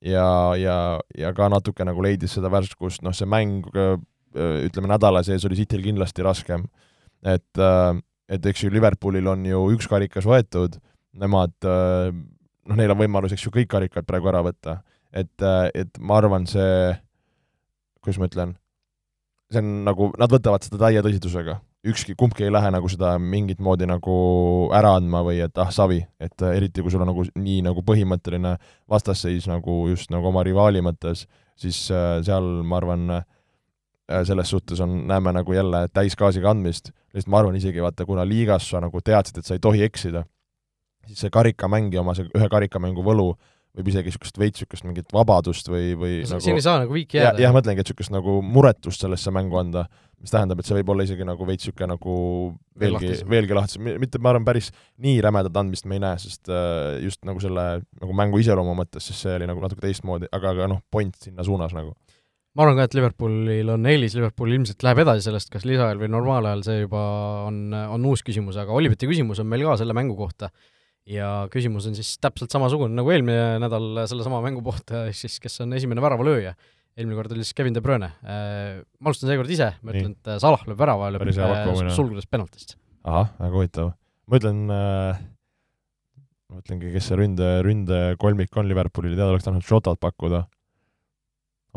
ja, 0.05 0.53
ja, 0.53 0.75
ja 1.17 1.31
ka 1.33 1.47
natuke 1.49 1.85
nagu 1.87 2.03
leidis 2.05 2.35
seda 2.37 2.51
värskust, 2.53 3.01
noh 3.01 3.15
see 3.17 3.25
mäng 3.25 3.65
ütleme, 4.35 4.89
nädala 4.91 5.23
sees 5.27 5.45
oli 5.47 5.57
Cityl 5.59 5.83
kindlasti 5.83 6.23
raskem. 6.25 6.65
et, 7.25 7.61
et 8.31 8.45
eks 8.51 8.63
ju 8.63 8.71
Liverpoolil 8.73 9.27
on 9.27 9.45
ju 9.45 9.65
üks 9.75 9.89
karikas 9.91 10.25
võetud, 10.25 10.79
nemad 11.13 11.53
noh, 11.61 12.77
neil 12.77 12.93
on 12.93 13.01
võimalus, 13.01 13.35
eks 13.35 13.45
ju, 13.45 13.53
kõik 13.53 13.69
karikad 13.71 14.07
praegu 14.07 14.31
ära 14.31 14.43
võtta. 14.45 14.81
et, 15.11 15.43
et 15.75 15.99
ma 15.99 16.21
arvan, 16.21 16.45
see, 16.47 16.93
kuidas 18.01 18.19
ma 18.21 18.29
ütlen, 18.29 18.55
see 19.51 19.59
on 19.59 19.73
nagu, 19.87 20.07
nad 20.19 20.31
võtavad 20.31 20.63
seda 20.63 20.79
täie 20.85 21.03
tõsidusega. 21.03 21.59
ükski, 21.81 22.13
kumbki 22.13 22.45
ei 22.45 22.53
lähe 22.53 22.69
nagu 22.69 22.89
seda 22.89 23.15
mingit 23.17 23.59
moodi 23.59 23.87
nagu 23.89 24.15
ära 24.77 24.93
andma 24.99 25.23
või 25.25 25.39
et 25.41 25.57
ah, 25.57 25.71
savi, 25.73 25.97
et 26.21 26.43
eriti 26.45 26.83
kui 26.85 26.93
sul 26.93 27.01
on 27.01 27.09
nagu 27.09 27.25
nii 27.33 27.63
nagu 27.65 27.81
põhimõtteline 27.81 28.55
vastasseis 28.89 29.47
nagu 29.49 29.87
just 29.89 30.13
nagu 30.13 30.29
oma 30.29 30.43
rivaali 30.45 30.83
mõttes, 30.85 31.25
siis 31.57 31.87
seal 31.89 32.51
ma 32.63 32.77
arvan, 32.77 33.09
selles 34.27 34.49
suhtes 34.49 34.79
on, 34.83 35.01
näeme 35.07 35.33
nagu 35.35 35.53
jälle 35.53 35.85
täisgaasiga 35.93 36.51
andmist, 36.51 36.91
lihtsalt 37.13 37.31
ma 37.31 37.39
arvan 37.41 37.55
isegi 37.59 37.83
vaata, 37.83 38.05
kuna 38.05 38.25
liigas 38.27 38.69
sa 38.69 38.81
nagu 38.83 39.01
teadsid, 39.01 39.39
et 39.39 39.47
sa 39.47 39.57
ei 39.57 39.63
tohi 39.63 39.83
eksida, 39.87 40.25
siis 41.07 41.25
see 41.25 41.33
karikamäng 41.33 41.93
ja 41.93 42.03
oma 42.03 42.15
see 42.17 42.27
ühe 42.37 42.49
karikamängu 42.51 43.05
võlu 43.05 43.31
võib 43.77 43.87
isegi 43.87 44.11
niisugust 44.11 44.39
veits 44.39 44.59
niisugust 44.59 44.83
mingit 44.83 45.13
vabadust 45.15 45.69
või, 45.71 45.93
või 45.95 46.15
no, 46.25 46.33
nagu 46.33 46.43
siin 46.43 46.59
ei 46.59 46.63
saa 46.65 46.81
nagu 46.81 46.95
viiki 46.95 47.19
jääda. 47.21 47.39
jah, 47.39 47.53
mõtlengi, 47.55 47.83
et 47.83 47.87
niisugust 47.87 48.11
nagu 48.11 48.39
muretust 48.43 49.03
sellesse 49.05 49.31
mängu 49.31 49.59
anda, 49.61 49.85
mis 50.19 50.33
tähendab, 50.33 50.59
et 50.59 50.67
see 50.67 50.75
võib 50.75 50.91
olla 50.91 51.05
isegi 51.07 51.27
nagu 51.27 51.47
veits 51.47 51.63
niisugune 51.63 51.93
nagu 51.93 52.15
veelgi, 52.81 53.13
veelgi 53.31 53.55
lahtisem, 53.55 53.87
mitte 54.01 54.19
ma 54.19 54.33
arvan, 54.33 54.47
päris 54.47 54.71
nii 55.03 55.21
rämedat 55.23 55.61
andmist 55.63 55.87
me 55.87 55.97
ei 55.97 56.03
näe, 56.03 56.19
sest 56.19 56.51
äh, 56.51 56.97
just 57.05 57.23
nagu 57.27 57.39
selle 57.43 57.67
nagu 58.01 58.17
mängu 58.17 58.41
iseloomu 58.43 58.75
mõttes, 58.81 59.07
siis 59.07 59.23
see 59.23 59.37
oli 59.39 59.47
nagu 59.49 59.63
natuke 59.63 59.85
teistmoodi, 59.85 60.27
aga, 60.35 60.51
aga 60.51 60.67
noh, 60.73 60.83
point 60.91 61.15
sinna 61.23 61.47
suunas 61.47 61.75
nagu 61.77 61.95
ma 62.55 62.65
arvan 62.65 62.81
ka, 62.81 62.89
et 62.89 62.97
Liverpoolil 62.97 63.71
on 63.71 63.87
eelis, 63.87 64.17
Liverpool 64.17 64.51
ilmselt 64.57 64.83
läheb 64.83 65.03
edasi 65.05 65.29
sellest, 65.29 65.51
kas 65.53 65.63
lisaajal 65.67 66.01
või 66.01 66.11
normaalajal, 66.11 66.65
see 66.67 66.83
juba 66.83 67.01
on, 67.47 67.63
on 67.71 68.11
uus 68.11 68.25
küsimus, 68.27 68.59
aga 68.59 68.75
Oliveti 68.75 69.09
küsimus 69.09 69.39
on 69.43 69.49
meil 69.51 69.63
ka 69.69 69.77
selle 69.79 69.95
mängu 69.97 70.17
kohta 70.19 70.51
ja 71.09 71.29
küsimus 71.51 71.87
on 71.89 71.95
siis 71.97 72.13
täpselt 72.21 72.53
samasugune 72.53 72.93
nagu 72.93 73.09
eelmine 73.13 73.57
nädal 73.61 74.03
sellesama 74.09 74.41
mängu 74.45 74.61
kohta, 74.65 75.07
siis 75.15 75.39
kes 75.41 75.63
on 75.65 75.73
esimene 75.77 76.03
väravalööja. 76.03 76.53
eelmine 76.97 77.15
kord 77.15 77.31
oli 77.31 77.45
siis 77.45 77.55
Kevin 77.55 77.73
De 77.73 77.81
Bruyne. 77.81 78.11
Äh, 78.21 78.83
ma 78.99 79.09
alustan 79.09 79.31
seekord 79.31 79.49
ise, 79.49 79.71
ma 79.81 79.93
ütlen, 79.95 80.13
et 80.19 80.43
Salah 80.43 80.63
lööb 80.67 80.79
värava 80.79 81.07
ja 81.07 81.15
lööb 81.15 81.29
äh, 81.31 81.91
sulgudes 81.95 82.27
penaltist. 82.29 82.75
ahah, 83.03 83.31
väga 83.39 83.55
huvitav. 83.55 83.93
ma 84.27 84.41
ütlen 84.41 84.63
äh, 84.75 85.21
ma 86.51 86.59
mõtlengi, 86.59 86.91
kes 86.93 87.09
see 87.09 87.19
ründe, 87.19 87.51
ründekolmik 87.65 88.59
on 88.59 88.67
Liverpoolil, 88.69 89.15
teada 89.15 89.31
oleks 89.31 89.47
tahtnud 89.47 89.65
Shotat 89.65 90.01
pakkuda. 90.03 90.45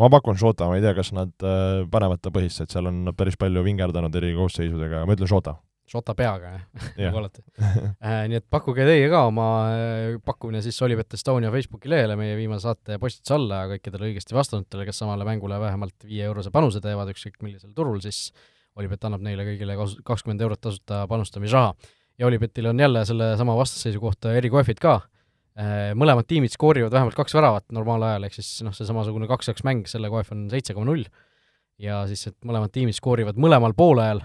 Ma 0.01 0.11
pakun 0.11 0.39
Shota, 0.41 0.69
ma 0.71 0.79
ei 0.79 0.85
tea, 0.85 0.95
kas 0.97 1.13
nad 1.17 1.47
äh, 1.47 1.85
panevad 1.91 2.23
ta 2.23 2.33
põhisse, 2.35 2.67
et 2.67 2.75
seal 2.75 2.91
on 2.91 3.15
päris 3.17 3.39
palju 3.41 3.63
vingerdanud 3.67 4.15
eri 4.21 4.35
koosseisudega, 4.39 5.05
ma 5.07 5.17
ütlen 5.17 5.31
Shota 5.31 5.59
Šota 5.85 6.15
peaga, 6.17 6.55
nagu 6.97 7.19
alati 7.21 7.43
äh,. 7.61 8.25
Nii 8.31 8.39
et 8.41 8.47
pakkuge 8.51 8.87
teie 8.89 9.05
ka 9.13 9.27
oma 9.29 9.49
äh, 9.75 10.15
pakkumine 10.25 10.63
siis 10.65 10.79
Olipet 10.85 11.17
Estonia 11.19 11.51
Facebooki 11.53 11.93
lehele 11.93 12.17
meie 12.17 12.39
viimase 12.39 12.65
saate 12.65 12.97
postituse 13.03 13.37
alla 13.37 13.63
ja 13.63 13.71
kõikidele 13.75 14.09
õigesti 14.09 14.37
vastanutele, 14.37 14.87
kes 14.89 15.03
samale 15.03 15.27
mängule 15.29 15.59
vähemalt 15.61 16.07
viie-eurose 16.09 16.53
panuse 16.55 16.81
teevad, 16.85 17.13
ükskõik 17.13 17.37
millisel 17.45 17.75
turul, 17.77 18.01
siis 18.05 18.31
Olipet 18.81 19.05
annab 19.05 19.23
neile 19.23 19.45
kõigile 19.47 19.77
kakskümmend 19.77 20.41
eurot 20.47 20.63
tasuta 20.65 21.05
panustamisraha. 21.11 21.75
ja 22.19 22.27
Olipetil 22.27 22.67
on 22.73 22.81
jälle 22.81 23.05
sellesama 23.05 23.57
vastasseisu 23.57 24.01
kohta 24.01 24.33
erikoefid 24.35 24.81
ka 24.81 25.03
mõlemad 25.55 26.27
tiimid 26.27 26.51
skoorivad 26.51 26.91
vähemalt 26.91 27.15
kaks 27.15 27.37
väravat 27.37 27.69
normaalajal, 27.71 28.25
ehk 28.27 28.35
siis 28.35 28.49
noh, 28.67 28.75
see 28.75 28.89
samasugune 28.89 29.29
kaks-kaks 29.31 29.63
mäng, 29.63 29.85
selle 29.87 30.09
koef 30.11 30.33
on 30.35 30.49
seitse 30.51 30.75
koma 30.75 30.89
null, 30.89 31.05
ja 31.83 32.01
siis, 32.11 32.27
et 32.31 32.37
mõlemad 32.47 32.73
tiimid 32.75 32.97
skoorivad 32.97 33.39
mõlemal 33.41 33.75
poolajal 33.77 34.23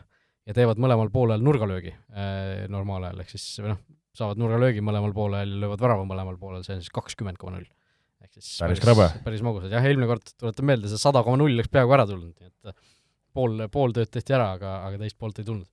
ja 0.50 0.56
teevad 0.58 0.82
mõlemal 0.82 1.12
poolel 1.14 1.44
nurgalöögi 1.46 1.92
äh, 1.94 2.68
normaalajal, 2.72 3.22
ehk 3.24 3.34
siis 3.34 3.46
või 3.62 3.74
noh, 3.74 3.82
saavad 4.18 4.42
nurgalöögi 4.42 4.84
mõlemal 4.86 5.14
poolel 5.16 5.54
ja 5.54 5.64
löövad 5.66 5.84
värava 5.86 6.08
mõlemal 6.10 6.40
poolel, 6.42 6.64
see 6.66 6.78
on 6.78 6.84
siis 6.84 6.94
kakskümmend 6.94 7.40
koma 7.42 7.58
null. 7.58 7.68
ehk 8.24 8.34
siis 8.38 8.56
päris 8.62 8.82
krõbe. 8.84 9.10
päris 9.26 9.44
magusad, 9.46 9.74
jah, 9.74 9.86
eelmine 9.86 10.10
kord, 10.10 10.34
tuletan 10.38 10.70
meelde, 10.70 10.92
see 10.92 11.02
sada 11.02 11.24
koma 11.26 11.40
null 11.42 11.54
oleks 11.58 11.72
peaaegu 11.74 11.98
ära 11.98 12.08
tulnud, 12.10 12.34
nii 12.34 12.50
et 12.50 12.74
äh, 12.74 12.80
pool, 13.38 13.62
pool 13.72 13.94
tööd 13.96 14.12
tehti 14.14 14.36
ära, 14.38 14.54
aga, 14.58 14.80
aga 14.88 15.02
teist 15.04 15.20
poolt 15.22 15.42
ei 15.42 15.48
tulnud. 15.48 15.70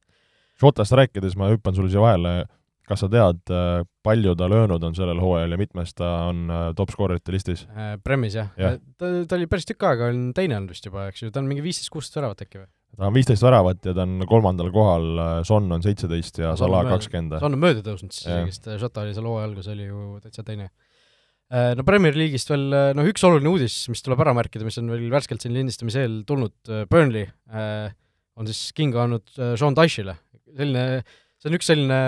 Šotast 0.61 0.95
rääkides 0.97 1.37
ma 1.37 1.51
hüppan 1.53 1.77
sulle 1.77 1.93
siia 1.93 2.05
vahele, 2.05 2.47
kas 2.87 3.03
sa 3.03 3.11
tead, 3.11 3.43
äh, 3.51 3.83
palju 4.07 4.37
ta 4.39 4.49
löönud 4.51 4.85
on 4.87 4.95
sellel 4.99 5.21
hooajal 5.23 5.57
ja 5.57 5.61
mitmes 5.61 5.95
ta 5.99 6.13
on 6.31 6.47
top 6.79 6.95
skoorerite 6.95 7.35
listis? 7.35 7.67
Premis 8.07 8.39
jah 8.39 8.53
ja., 8.61 8.77
ta, 8.99 9.11
ta 9.27 9.39
oli 9.39 9.51
päris 9.51 9.69
tükk 9.69 9.89
aega, 9.89 10.11
on 10.15 10.31
teine 10.37 10.59
olnud 10.61 10.75
vist 10.75 10.87
juba, 10.87 11.09
eks 11.11 11.25
ju, 11.25 11.33
ta 11.35 11.43
on 11.43 11.51
mingi 11.51 11.65
viisteist-kuusteist 11.67 12.21
väravat 12.21 12.47
äkki 12.47 12.63
või? 12.63 12.69
ta 12.97 13.11
on 13.11 13.17
viisteist 13.17 13.45
väravat 13.45 13.85
ja 13.85 13.95
ta 13.97 14.07
on 14.07 14.23
kolmandal 14.29 14.71
kohal, 14.73 15.09
Son 15.45 15.67
on 15.73 15.83
seitseteist 15.85 16.39
ja 16.41 16.55
Salah 16.57 16.87
kakskümmend. 16.89 17.39
Son 17.43 17.57
on 17.57 17.61
mööda 17.61 17.83
tõusnud 17.85 18.15
siis 18.15 18.25
isegi, 18.25 18.55
sest 18.55 18.71
Jota 18.81 19.05
oli 19.05 19.17
seal 19.17 19.29
hooaja 19.29 19.49
alguses 19.51 19.75
oli 19.75 19.89
ju 19.91 20.21
täitsa 20.23 20.47
teine. 20.47 20.71
Äh, 21.47 21.75
no 21.79 21.85
Premier 21.87 22.17
League'ist 22.19 22.51
veel 22.51 22.65
noh, 22.99 23.07
üks 23.07 23.23
oluline 23.27 23.53
uudis, 23.53 23.75
mis 23.93 24.03
tuleb 24.03 24.23
ära 24.25 24.33
märkida, 24.35 24.67
mis 24.67 24.81
on 24.81 24.91
veel 24.91 25.07
värskelt 25.13 25.45
siin 25.45 25.55
lindistamise 25.55 26.03
eel 26.03 26.17
tulnud, 26.27 26.57
äh, 26.73 26.87
Burnley 26.91 27.29
äh, 27.53 27.93
on 28.37 28.49
siis 28.49 28.73
kinga 28.77 29.05
andnud 29.05 29.31
Sean 29.37 29.77
Dyche'ile. 29.77 30.17
selline, 30.57 31.05
see 31.47 31.53
on 31.53 31.59
üks 31.61 31.69
selline 31.71 31.99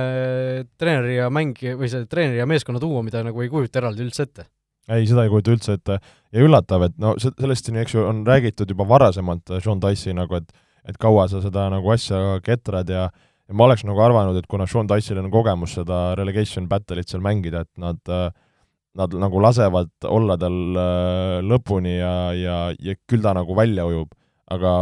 treeneri 0.80 1.18
ja 1.20 1.28
mäng 1.30 1.58
või 1.78 1.90
see 1.90 2.06
treeneri 2.10 2.40
ja 2.40 2.46
meeskonna 2.50 2.80
duo, 2.82 3.04
mida 3.06 3.22
nagu 3.22 3.44
ei 3.44 3.50
kujuta 3.52 3.78
eraldi 3.78 4.02
üldse 4.02 4.26
ette 4.26 4.48
ei, 4.88 5.06
seda 5.06 5.24
ei 5.24 5.30
kujuta 5.30 5.54
üldse 5.54 5.76
ette 5.78 5.98
ja 6.34 6.42
üllatav, 6.42 6.88
et 6.88 6.96
no 6.98 7.14
sellest 7.20 7.68
siin, 7.68 7.78
eks 7.82 7.94
ju, 7.94 8.02
on 8.08 8.24
räägitud 8.26 8.70
juba 8.72 8.86
varasemalt 8.88 9.54
Sean 9.62 9.82
Dyche'i 9.82 10.16
nagu, 10.16 10.40
et 10.40 10.66
et 10.88 10.96
kaua 10.96 11.26
sa 11.28 11.42
seda 11.44 11.66
nagu 11.68 11.90
asja 11.92 12.38
ketrad 12.40 12.88
ja 12.88 13.08
ja 13.48 13.56
ma 13.56 13.64
oleks 13.64 13.84
nagu 13.88 14.00
arvanud, 14.04 14.36
et 14.36 14.48
kuna 14.48 14.66
Sean 14.68 14.88
Dyche'il 14.88 15.20
on 15.22 15.30
kogemus 15.32 15.76
seda 15.78 16.16
relegation 16.18 16.66
battle'it 16.68 17.08
seal 17.08 17.22
mängida, 17.24 17.62
et 17.64 17.72
nad 17.80 18.00
nad 18.98 19.14
nagu 19.14 19.38
lasevad 19.38 19.92
olla 20.08 20.34
tal 20.40 20.58
äh, 20.74 21.38
lõpuni 21.46 21.98
ja, 22.00 22.14
ja, 22.34 22.56
ja 22.74 22.96
küll 23.06 23.22
ta 23.22 23.36
nagu 23.36 23.54
välja 23.54 23.86
ujub. 23.86 24.10
aga 24.50 24.72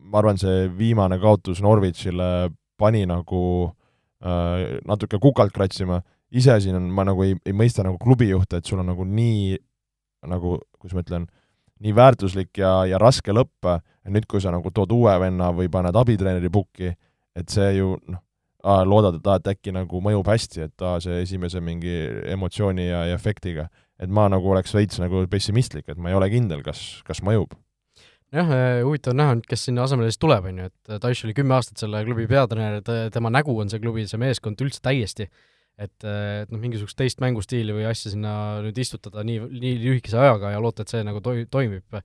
ma 0.00 0.18
arvan, 0.18 0.38
see 0.40 0.66
viimane 0.78 1.18
kaotus 1.20 1.60
Norwichile 1.62 2.50
pani 2.80 3.04
nagu 3.06 3.42
äh, 3.68 3.83
natuke 4.24 5.18
kukalt 5.20 5.52
kratsima, 5.52 6.00
iseasi 6.34 6.72
on, 6.74 6.88
ma 6.90 7.04
nagu 7.06 7.24
ei, 7.26 7.36
ei 7.46 7.54
mõista 7.56 7.84
nagu 7.84 7.98
klubijuhte, 8.00 8.58
et 8.58 8.68
sul 8.68 8.80
on 8.80 8.88
nagu 8.88 9.04
nii 9.04 9.56
nagu, 10.30 10.58
kuidas 10.80 10.96
ma 10.96 11.04
ütlen, 11.04 11.26
nii 11.84 11.94
väärtuslik 11.96 12.60
ja, 12.60 12.72
ja 12.88 13.00
raske 13.02 13.34
lõpp, 13.34 13.68
nüüd, 14.08 14.26
kui 14.30 14.42
sa 14.42 14.52
nagu 14.54 14.70
tood 14.74 14.92
uue 14.94 15.14
venna 15.20 15.50
või 15.54 15.70
paned 15.72 15.96
abitreeneri 15.98 16.50
pukki, 16.52 16.94
et 17.36 17.52
see 17.52 17.74
ju 17.78 17.94
noh, 18.08 18.22
loodad, 18.88 19.18
et 19.18 19.28
aa, 19.28 19.40
et 19.40 19.50
äkki 19.54 19.74
nagu 19.76 20.00
mõjub 20.04 20.28
hästi, 20.30 20.68
et 20.68 20.84
aa, 20.84 21.00
see 21.04 21.20
esimese 21.24 21.60
mingi 21.64 21.94
emotsiooni 22.32 22.88
ja, 22.88 23.04
ja 23.10 23.18
efektiga. 23.18 23.68
et 23.98 24.10
ma 24.10 24.24
nagu 24.28 24.48
oleks 24.50 24.72
veits 24.74 24.98
nagu 24.98 25.20
pessimistlik, 25.30 25.86
et 25.88 25.98
ma 25.98 26.10
ei 26.10 26.16
ole 26.18 26.26
kindel, 26.32 26.64
kas, 26.66 27.00
kas 27.06 27.20
mõjub. 27.22 27.52
Jah, 28.34 28.50
äh, 28.50 28.82
huvitav 28.84 29.14
on 29.14 29.20
näha 29.20 29.38
nüüd, 29.38 29.48
kes 29.48 29.66
sinna 29.68 29.84
asemele 29.86 30.10
siis 30.10 30.20
tuleb, 30.22 30.48
on 30.50 30.60
ju, 30.62 30.68
et 30.70 30.94
Taish 31.02 31.26
oli 31.26 31.34
kümme 31.36 31.56
aastat 31.56 31.80
selle 31.82 32.02
klubi 32.06 32.26
peatreener, 32.30 32.82
tema 33.14 33.32
nägu 33.32 33.54
on 33.62 33.70
see 33.72 33.82
klubi, 33.82 34.06
see 34.10 34.20
meeskond 34.20 34.60
üldse 34.64 34.82
täiesti. 34.84 35.28
Et, 35.74 36.04
et 36.06 36.52
noh, 36.54 36.60
mingisugust 36.62 36.94
teist 36.94 37.18
mängustiili 37.18 37.74
või 37.74 37.88
asja 37.88 38.12
sinna 38.12 38.34
nüüd 38.62 38.76
istutada 38.78 39.24
nii, 39.26 39.40
nii 39.50 39.72
lühikese 39.82 40.20
ajaga 40.22 40.52
ja 40.52 40.60
loota, 40.62 40.84
et 40.84 40.92
see 40.92 41.02
nagu 41.06 41.18
toi-, 41.24 41.48
toimib 41.50 41.98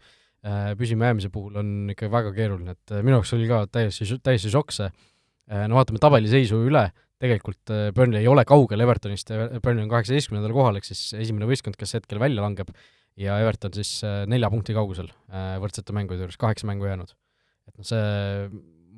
püsimajäämise 0.80 1.30
puhul 1.30 1.60
on 1.60 1.70
ikka 1.92 2.08
väga 2.10 2.32
keeruline, 2.34 2.74
et 2.74 2.94
minu 3.04 3.18
jaoks 3.18 3.36
oli 3.36 3.46
ka 3.50 3.60
täiesti, 3.70 4.08
täiesti 4.24 4.50
šokk 4.50 4.74
see, 4.74 4.88
no 5.68 5.78
vaatame 5.78 6.02
tabeliseisu 6.02 6.64
üle, 6.66 6.86
tegelikult 7.22 7.74
Burnley 7.94 8.24
ei 8.24 8.32
ole 8.32 8.46
kaugel 8.48 8.82
Evertonist, 8.86 9.30
Burnley 9.60 9.84
on 9.84 9.92
kaheksateistkümnendal 9.92 10.56
kohal, 10.56 10.80
ehk 10.80 10.88
siis 10.88 11.04
esimene 11.20 11.50
võistkond, 11.50 11.78
kes 11.78 11.98
hetkel 12.00 12.24
välja 12.24 12.42
langeb, 12.42 12.72
ja 13.20 13.38
Everton 13.44 13.74
siis 13.76 14.00
nelja 14.32 14.50
punkti 14.52 14.76
kaugusel 14.76 15.10
võrdsete 15.30 15.96
mängude 15.96 16.24
juures, 16.24 16.40
kaheksa 16.40 16.70
mängu 16.70 16.88
jäänud. 16.88 17.12
et 17.68 17.76
noh, 17.78 17.88
see 17.88 18.04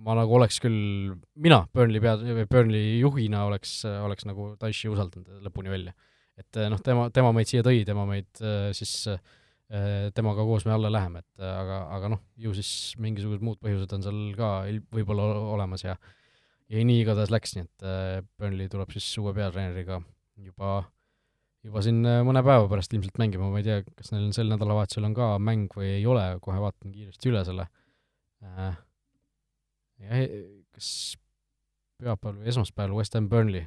ma 0.02 0.16
nagu 0.18 0.34
oleks 0.38 0.58
küll, 0.62 1.14
mina 1.42 1.64
Burnley 1.76 2.02
pea, 2.04 2.16
Burnley 2.50 2.98
juhina 3.02 3.46
oleks, 3.50 3.82
oleks 3.86 4.26
nagu 4.30 4.54
Taishi 4.62 4.90
usaldanud 4.92 5.46
lõpuni 5.46 5.74
välja. 5.74 5.94
et 6.40 6.62
noh, 6.72 6.82
tema, 6.84 7.10
tema 7.14 7.34
meid 7.36 7.52
siia 7.52 7.66
tõi, 7.66 7.84
tema 7.86 8.08
meid 8.10 8.42
siis, 8.78 8.96
temaga 10.18 10.46
koos 10.48 10.66
me 10.68 10.74
alla 10.76 10.90
läheme, 10.92 11.22
et 11.22 11.46
aga, 11.46 11.84
aga 11.98 12.16
noh, 12.16 12.24
ju 12.42 12.54
siis 12.58 12.96
mingisugused 13.02 13.46
muud 13.46 13.62
põhjused 13.62 13.94
on 13.96 14.08
seal 14.08 14.24
ka 14.38 14.50
võib-olla 14.96 15.28
olemas 15.58 15.86
ja 15.86 15.96
ja 16.72 16.82
nii 16.88 17.04
igatahes 17.04 17.32
läks, 17.34 17.56
nii 17.58 17.68
et 17.68 17.86
Burnley 18.40 18.72
tuleb 18.72 18.92
siis 18.96 19.08
uue 19.22 19.34
peatreeneriga 19.36 20.00
juba, 20.42 20.82
juba 21.66 21.82
siin 21.86 22.02
mõne 22.26 22.42
päeva 22.46 22.70
pärast 22.70 22.94
ilmselt 22.96 23.20
mängima, 23.22 23.50
ma 23.52 23.60
ei 23.62 23.68
tea, 23.68 23.82
kas 23.98 24.14
neil 24.14 24.32
sel 24.36 24.50
nädalavahetusel 24.50 25.06
on 25.10 25.18
ka 25.18 25.34
mäng 25.42 25.74
või 25.78 25.92
ei 26.00 26.06
ole, 26.10 26.24
kohe 26.42 26.62
vaatan 26.62 26.94
kiiresti 26.96 27.30
üle 27.30 27.44
selle 27.46 27.68
äh, 28.42 28.80
jah, 30.02 30.24
kas 30.74 30.90
pühapäeval 32.02 32.40
või 32.42 32.52
esmaspäeval 32.52 32.98
West 32.98 33.18
Ham 33.18 33.30
Burnley, 33.30 33.66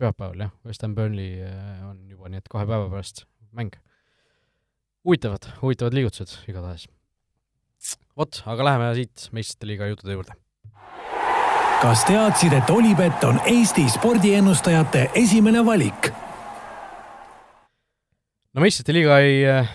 pühapäeval 0.00 0.46
jah, 0.46 0.52
West 0.68 0.84
Ham 0.84 0.96
Burnley 0.98 1.40
äh, 1.46 1.84
on 1.88 2.02
juba, 2.10 2.28
nii 2.28 2.42
et 2.42 2.50
kahe 2.52 2.68
päeva 2.68 2.90
pärast 2.92 3.24
mäng. 3.52 3.76
huvitavad, 5.04 5.48
huvitavad 5.62 5.96
liigutused 5.96 6.36
igatahes. 6.48 6.88
vot, 8.16 8.42
aga 8.46 8.64
läheme 8.64 8.94
siit 8.94 9.28
meistrite 9.32 9.66
liiga 9.66 9.88
juttude 9.90 10.18
juurde. 10.18 10.36
kas 11.82 12.04
teadsid, 12.04 12.52
et 12.52 12.70
Olipet 12.70 13.24
on 13.24 13.40
Eesti 13.46 13.88
spordiennustajate 13.90 15.10
esimene 15.24 15.64
valik? 15.66 16.12
No 18.52 18.64
meistrite 18.64 18.94
liiga 18.96 19.18
ei 19.24 19.42
äh, 19.48 19.72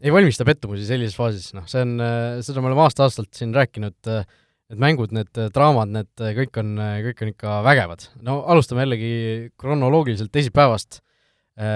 ei 0.00 0.12
valmista 0.14 0.46
pettumusi 0.48 0.86
sellises 0.88 1.16
faasis, 1.18 1.52
noh, 1.56 1.66
see 1.70 1.82
on, 1.84 1.96
seda 2.44 2.62
me 2.62 2.70
oleme 2.70 2.84
aasta-aastalt 2.86 3.30
siin 3.36 3.52
rääkinud, 3.56 3.96
need 4.08 4.80
mängud, 4.80 5.14
need 5.14 5.40
draamad, 5.54 5.90
need 5.92 6.26
kõik 6.38 6.60
on, 6.62 6.76
kõik 7.08 7.24
on 7.24 7.32
ikka 7.34 7.56
vägevad. 7.66 8.06
no 8.24 8.40
alustame 8.50 8.86
jällegi 8.86 9.14
kronoloogiliselt 9.60 10.32
teisipäevast, 10.32 11.02
ma 11.60 11.66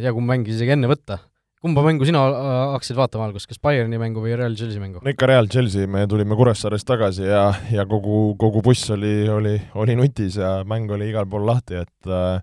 ei 0.00 0.02
tea, 0.04 0.12
kumb 0.12 0.28
mäng 0.28 0.50
isegi 0.50 0.74
enne 0.76 0.90
võtta, 0.90 1.22
kumba 1.64 1.80
mängu 1.86 2.04
sina 2.04 2.26
hakkasid 2.74 2.98
vaatama 2.98 3.30
alguses, 3.30 3.48
kas 3.48 3.62
Bayerni 3.62 3.96
mängu 4.00 4.20
või 4.20 4.34
Real 4.36 4.56
Chelsea 4.58 4.82
mängu? 4.82 5.00
no 5.00 5.14
ikka 5.14 5.30
Real 5.30 5.48
Chelsea, 5.48 5.88
me 5.88 6.04
tulime 6.10 6.36
Kuressaarest 6.36 6.88
tagasi 6.90 7.24
ja, 7.30 7.46
ja 7.72 7.86
kogu, 7.88 8.34
kogu 8.40 8.60
buss 8.64 8.92
oli, 8.92 9.22
oli, 9.32 9.56
oli 9.80 9.96
nutis 9.96 10.36
ja 10.42 10.58
mäng 10.68 10.92
oli 10.92 11.08
igal 11.14 11.30
pool 11.30 11.48
lahti, 11.48 11.80
et 11.86 12.12
äh, 12.12 12.42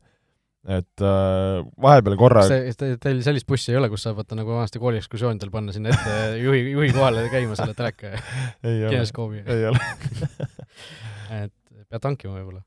et 0.62 1.01
äh, 1.01 1.59
vahepeal 1.82 2.18
korra 2.20 2.43
see, 2.45 2.74
te, 2.78 2.91
teil 3.01 3.22
sellist 3.26 3.47
bussi 3.49 3.74
ei 3.74 3.80
ole, 3.80 3.89
kus 3.89 4.03
saab 4.05 4.20
vaata 4.20 4.38
nagu 4.38 4.53
vanasti 4.53 4.82
kooliekskursioonidel 4.82 5.49
panna 5.53 5.74
sinna 5.74 5.93
ette 5.93 6.18
juhi, 6.41 6.68
juhi 6.76 6.91
kohale 6.93 7.24
käima 7.34 7.57
selle 7.57 7.74
teleka 7.78 8.12
ja 8.14 8.91
kineskoobi? 8.91 9.41
ei 9.55 9.66
ole. 9.72 9.82
Et 11.41 11.55
pead 11.89 12.05
hankima 12.05 12.38
võib-olla. 12.38 12.62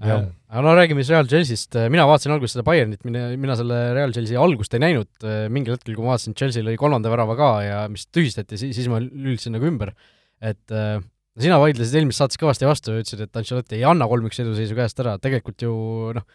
Äh, 0.00 0.28
aga 0.48 0.62
no 0.64 0.72
räägime 0.78 1.02
siis 1.02 1.10
Real 1.12 1.26
Chelsea'st, 1.28 1.76
mina 1.92 2.06
vaatasin 2.08 2.32
alguses 2.36 2.54
seda 2.54 2.64
Bayernit, 2.64 3.02
mina, 3.04 3.26
mina 3.40 3.56
selle 3.58 3.80
Real 3.98 4.14
Chelsea 4.14 4.38
algust 4.40 4.76
ei 4.78 4.84
näinud, 4.86 5.10
mingil 5.52 5.74
hetkel, 5.74 5.96
kui 5.98 6.06
ma 6.06 6.14
vaatasin, 6.14 6.38
Chelsea 6.38 6.64
lõi 6.64 6.78
kolmanda 6.80 7.10
värava 7.12 7.36
ka 7.36 7.50
ja 7.66 7.80
mis 7.92 8.06
tühistati, 8.14 8.60
siis, 8.62 8.78
siis 8.78 8.88
ma 8.88 9.02
lülitasin 9.02 9.58
nagu 9.58 9.68
ümber, 9.68 9.92
et 10.40 10.72
äh, 10.72 11.02
sina 11.40 11.58
vaidlesid 11.60 11.98
eelmises 12.00 12.22
saates 12.22 12.40
kõvasti 12.40 12.68
vastu 12.68 12.94
ja 12.94 13.02
ütlesid, 13.02 13.26
et 13.26 13.40
Ancelotti 13.40 13.78
ei 13.78 13.84
anna 13.88 14.08
kolm-üks 14.10 14.40
eduseisu 14.42 14.76
käest 14.78 15.02
ära, 15.02 15.16
tegelikult 15.22 15.66
ju 15.66 15.74
noh, 16.16 16.26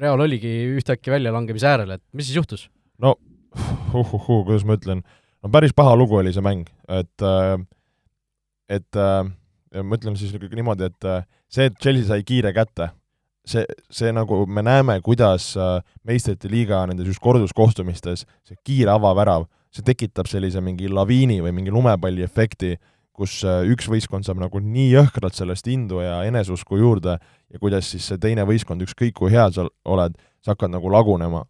Real 0.00 0.20
oligi 0.20 0.50
ühtäkki 0.74 1.12
väljalangemise 1.12 1.68
äärel, 1.70 1.94
et 1.96 2.02
mis 2.12 2.26
siis 2.28 2.40
juhtus? 2.40 2.66
no 2.98 3.14
uh-uh-uh, 3.54 4.42
kuidas 4.46 4.64
ma 4.66 4.76
ütlen, 4.78 5.02
no 5.42 5.50
päris 5.54 5.74
paha 5.76 5.94
lugu 5.98 6.18
oli 6.18 6.32
see 6.34 6.44
mäng, 6.44 6.66
et 6.90 7.24
äh, 7.24 7.56
et 8.72 8.98
äh, 8.98 9.22
ma 9.82 9.98
ütlen 9.98 10.18
siis 10.18 10.34
niimoodi, 10.34 10.90
et 10.90 11.08
äh, 11.08 11.24
see, 11.52 11.68
et 11.70 11.78
Chelsea 11.82 12.08
sai 12.10 12.26
kiire 12.26 12.54
kätte, 12.56 12.90
see, 13.46 13.66
see 13.92 14.12
nagu 14.14 14.44
me 14.46 14.64
näeme, 14.66 14.98
kuidas 15.04 15.52
meistrite 16.06 16.50
liiga 16.50 16.84
nendes 16.88 17.10
just 17.10 17.22
korduskohtumistes 17.22 18.24
see 18.24 18.58
kiire 18.66 18.94
avavärav, 18.94 19.46
see 19.74 19.86
tekitab 19.86 20.30
sellise 20.30 20.62
mingi 20.64 20.90
laviini 20.90 21.40
või 21.44 21.54
mingi 21.58 21.74
lumepalli 21.74 22.24
efekti, 22.26 22.74
kus 23.14 23.38
äh, 23.46 23.62
üks 23.70 23.86
võistkond 23.90 24.26
saab 24.26 24.40
nagu 24.42 24.60
nii 24.60 24.90
jõhkralt 24.96 25.36
sellest 25.38 25.68
indu 25.70 26.02
ja 26.02 26.18
eneseusku 26.26 26.78
juurde 26.80 27.16
ja 27.18 27.62
kuidas 27.62 27.88
siis 27.92 28.08
see 28.10 28.20
teine 28.20 28.46
võistkond, 28.48 28.82
ükskõik 28.86 29.14
kui 29.20 29.32
hea 29.34 29.46
sa 29.54 29.68
oled, 29.86 30.18
sa 30.42 30.54
hakkad 30.54 30.74
nagu 30.74 30.90
lagunema. 30.90 31.44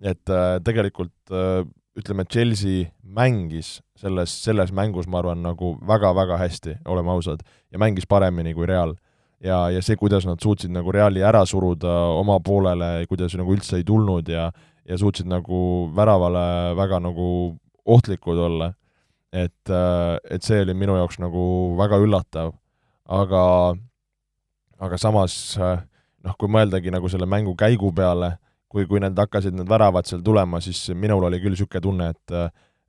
et 0.00 0.28
äh, 0.28 0.58
tegelikult 0.64 1.32
äh, 1.32 1.64
ütleme, 1.96 2.26
Chelsea 2.28 2.90
mängis 3.02 3.80
selles, 3.96 4.34
selles 4.44 4.72
mängus, 4.72 5.08
ma 5.08 5.22
arvan, 5.22 5.40
nagu 5.40 5.78
väga-väga 5.88 6.36
hästi, 6.36 6.76
oleme 6.84 7.14
ausad, 7.14 7.40
ja 7.72 7.80
mängis 7.80 8.04
paremini 8.06 8.52
kui 8.54 8.66
Real. 8.68 8.94
ja, 9.40 9.70
ja 9.70 9.80
see, 9.82 9.96
kuidas 9.96 10.26
nad 10.28 10.40
suutsid 10.42 10.70
nagu 10.70 10.92
Reali 10.92 11.24
ära 11.24 11.46
suruda 11.46 11.96
oma 12.20 12.40
poolele, 12.40 13.06
kuidas 13.08 13.34
nagu 13.40 13.56
üldse 13.56 13.80
ei 13.80 13.84
tulnud 13.84 14.28
ja 14.28 14.50
ja 14.86 14.98
suutsid 14.98 15.26
nagu 15.26 15.90
väravale 15.96 16.76
väga 16.78 17.00
nagu 17.02 17.56
ohtlikud 17.86 18.38
olla 18.38 18.72
et, 19.32 19.70
äh, 19.70 20.16
et 20.30 20.46
see 20.46 20.60
oli 20.62 20.74
minu 20.76 20.96
jaoks 20.98 21.20
nagu 21.22 21.42
väga 21.78 21.98
üllatav, 22.02 22.54
aga, 23.06 23.42
aga 24.82 24.98
samas 25.00 25.36
äh, 25.58 25.80
noh, 26.26 26.36
kui 26.38 26.50
mõeldagi 26.50 26.92
nagu 26.94 27.10
selle 27.12 27.28
mängu 27.30 27.56
käigu 27.58 27.92
peale, 27.96 28.36
kui, 28.72 28.86
kui 28.88 29.00
need 29.02 29.18
hakkasid 29.18 29.56
need 29.56 29.70
väravad 29.70 30.08
seal 30.08 30.22
tulema, 30.26 30.60
siis 30.64 30.88
minul 30.94 31.28
oli 31.28 31.40
küll 31.42 31.56
niisugune 31.56 31.84
tunne, 31.84 32.10
et 32.14 32.38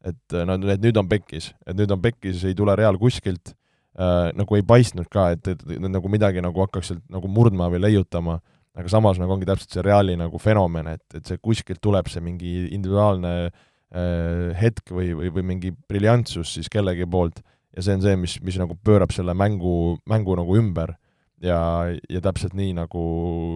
et 0.07 0.35
no 0.45 0.55
et 0.71 0.79
nüüd 0.79 0.95
on 1.01 1.07
pekkis, 1.09 1.49
et 1.67 1.75
nüüd 1.75 1.91
on 1.91 1.99
pekkis, 1.99 2.43
ei 2.47 2.55
tule 2.55 2.75
Real 2.77 2.95
kuskilt. 3.01 3.55
Äh,, 3.97 4.29
nagu 4.37 4.55
ei 4.55 4.61
paistnud 4.61 5.07
ka, 5.09 5.31
et, 5.33 5.47
et, 5.49 5.63
et 5.73 5.81
nagu 5.89 6.07
midagi 6.07 6.37
nagu 6.45 6.61
hakkaks 6.61 6.91
sealt 6.91 7.01
nagu 7.09 7.27
murdma 7.33 7.65
või 7.73 7.81
leiutama, 7.81 8.35
aga 8.77 8.91
samas 8.93 9.17
nagu 9.17 9.33
ongi 9.33 9.47
täpselt 9.49 9.73
see 9.73 9.81
Reali 9.83 10.13
nagu 10.15 10.37
fenomen, 10.37 10.91
et, 10.93 11.03
et 11.17 11.25
see 11.25 11.41
kuskilt 11.41 11.81
tuleb 11.81 12.05
see 12.13 12.21
mingi 12.21 12.51
individuaalne 12.77 13.31
äh, 13.47 13.65
hetk 13.87 14.91
või, 14.91 15.13
või, 15.15 15.29
või 15.31 15.43
mingi 15.53 15.69
briljantsus 15.87 16.57
siis 16.57 16.67
kellegi 16.67 17.05
poolt 17.07 17.39
ja 17.77 17.85
see 17.85 17.97
on 17.97 18.03
see, 18.03 18.15
mis, 18.19 18.37
mis 18.43 18.57
nagu 18.59 18.75
pöörab 18.83 19.13
selle 19.15 19.35
mängu, 19.37 19.97
mängu 20.09 20.35
nagu 20.39 20.57
ümber 20.59 20.95
ja, 21.43 21.59
ja 22.09 22.23
täpselt 22.25 22.57
nii, 22.57 22.73
nagu, 22.77 23.03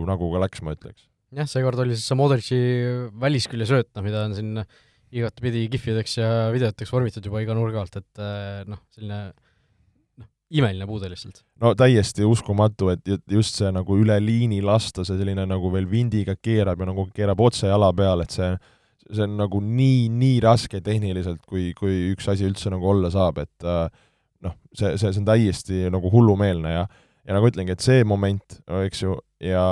nagu 0.08 0.32
ka 0.34 0.44
läks, 0.46 0.64
ma 0.66 0.76
ütleks. 0.78 1.08
jah, 1.36 1.50
seekord 1.50 1.82
oli 1.84 1.98
siis 1.98 2.08
see 2.12 2.20
Modrici 2.20 2.60
väliskülje 3.22 3.70
sööt, 3.70 3.90
noh, 3.96 4.06
mida 4.06 4.26
on 4.28 4.36
siin 4.38 4.66
igatepidi 5.12 5.66
kihvideks 5.74 6.18
ja 6.20 6.28
videoteks 6.54 6.92
vormitud 6.94 7.26
juba 7.28 7.42
iga 7.44 7.56
nurga 7.58 7.82
alt, 7.84 7.98
et 8.00 8.22
äh, 8.22 8.62
noh, 8.70 8.80
selline 8.96 9.22
noh, 10.22 10.30
imeline 10.54 10.88
puude 10.88 11.10
lihtsalt. 11.12 11.42
no 11.64 11.74
täiesti 11.80 12.28
uskumatu, 12.28 12.92
et 12.94 13.10
just 13.32 13.58
see 13.60 13.72
nagu 13.74 13.98
üle 14.00 14.20
liini 14.24 14.62
lasta, 14.64 15.06
see 15.08 15.18
selline 15.20 15.48
nagu 15.50 15.74
veel 15.74 15.90
vindiga 15.90 16.38
keerab 16.38 16.84
ja 16.84 16.92
nagu 16.92 17.10
keerab 17.16 17.42
otse 17.44 17.72
jala 17.72 17.92
peale, 17.96 18.28
et 18.28 18.38
see 18.38 18.54
see 19.12 19.26
on 19.28 19.38
nagu 19.40 19.62
nii, 19.64 20.10
nii 20.16 20.40
raske 20.44 20.82
tehniliselt, 20.84 21.44
kui, 21.50 21.72
kui 21.78 22.12
üks 22.14 22.30
asi 22.32 22.48
üldse 22.48 22.72
nagu 22.74 22.88
olla 22.92 23.12
saab, 23.14 23.42
et 23.44 23.68
äh, 23.68 23.86
noh, 24.46 24.58
see, 24.74 24.96
see, 24.96 25.12
see 25.12 25.22
on 25.22 25.28
täiesti 25.30 25.82
nagu 25.94 26.12
hullumeelne 26.14 26.76
ja 26.76 26.86
ja 27.22 27.36
nagu 27.38 27.50
ütlengi, 27.52 27.76
et 27.76 27.84
see 27.84 28.06
moment, 28.08 28.62
eks 28.82 29.04
ju, 29.04 29.18
ja 29.46 29.66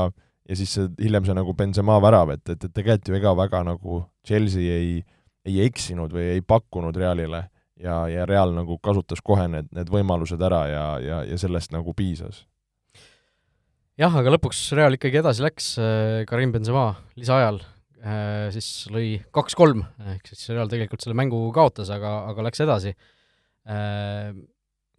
ja 0.49 0.57
siis 0.57 0.71
see, 0.73 0.89
hiljem 1.01 1.27
see 1.27 1.35
nagu 1.37 1.53
Benzema 1.57 1.99
värav, 2.01 2.33
et, 2.33 2.43
et, 2.49 2.63
et 2.65 2.73
tegelikult 2.73 3.11
ju 3.11 3.17
ega 3.19 3.33
väga 3.37 3.63
nagu 3.67 4.01
Chelsea 4.25 4.77
ei, 4.79 4.93
ei 5.45 5.59
eksinud 5.67 6.13
või 6.13 6.25
ei 6.33 6.41
pakkunud 6.45 6.97
Realile 6.97 7.43
ja, 7.79 8.01
ja 8.09 8.25
Real 8.29 8.55
nagu 8.55 8.79
kasutas 8.81 9.21
kohe 9.25 9.45
need, 9.51 9.69
need 9.75 9.91
võimalused 9.93 10.41
ära 10.45 10.63
ja, 10.69 10.85
ja, 11.03 11.19
ja 11.29 11.37
sellest 11.41 11.73
nagu 11.75 11.93
piisas. 11.97 12.45
jah, 13.99 14.13
aga 14.13 14.33
lõpuks 14.33 14.63
Real 14.77 14.97
ikkagi 14.97 15.21
edasi 15.21 15.45
läks, 15.45 15.73
äh, 15.81 16.23
Karim 16.29 16.55
Benzema 16.55 16.91
lisaajal 17.19 17.61
siis 18.53 18.87
lõi 18.93 19.17
kaks-kolm, 19.35 19.83
ehk 20.13 20.29
siis 20.31 20.53
Real 20.53 20.69
tegelikult 20.71 21.03
selle 21.03 21.17
mängu 21.19 21.41
kaotas, 21.55 21.91
aga, 21.93 22.13
aga 22.31 22.45
läks 22.47 22.63
edasi. 22.63 22.93
Äh, 23.69 24.31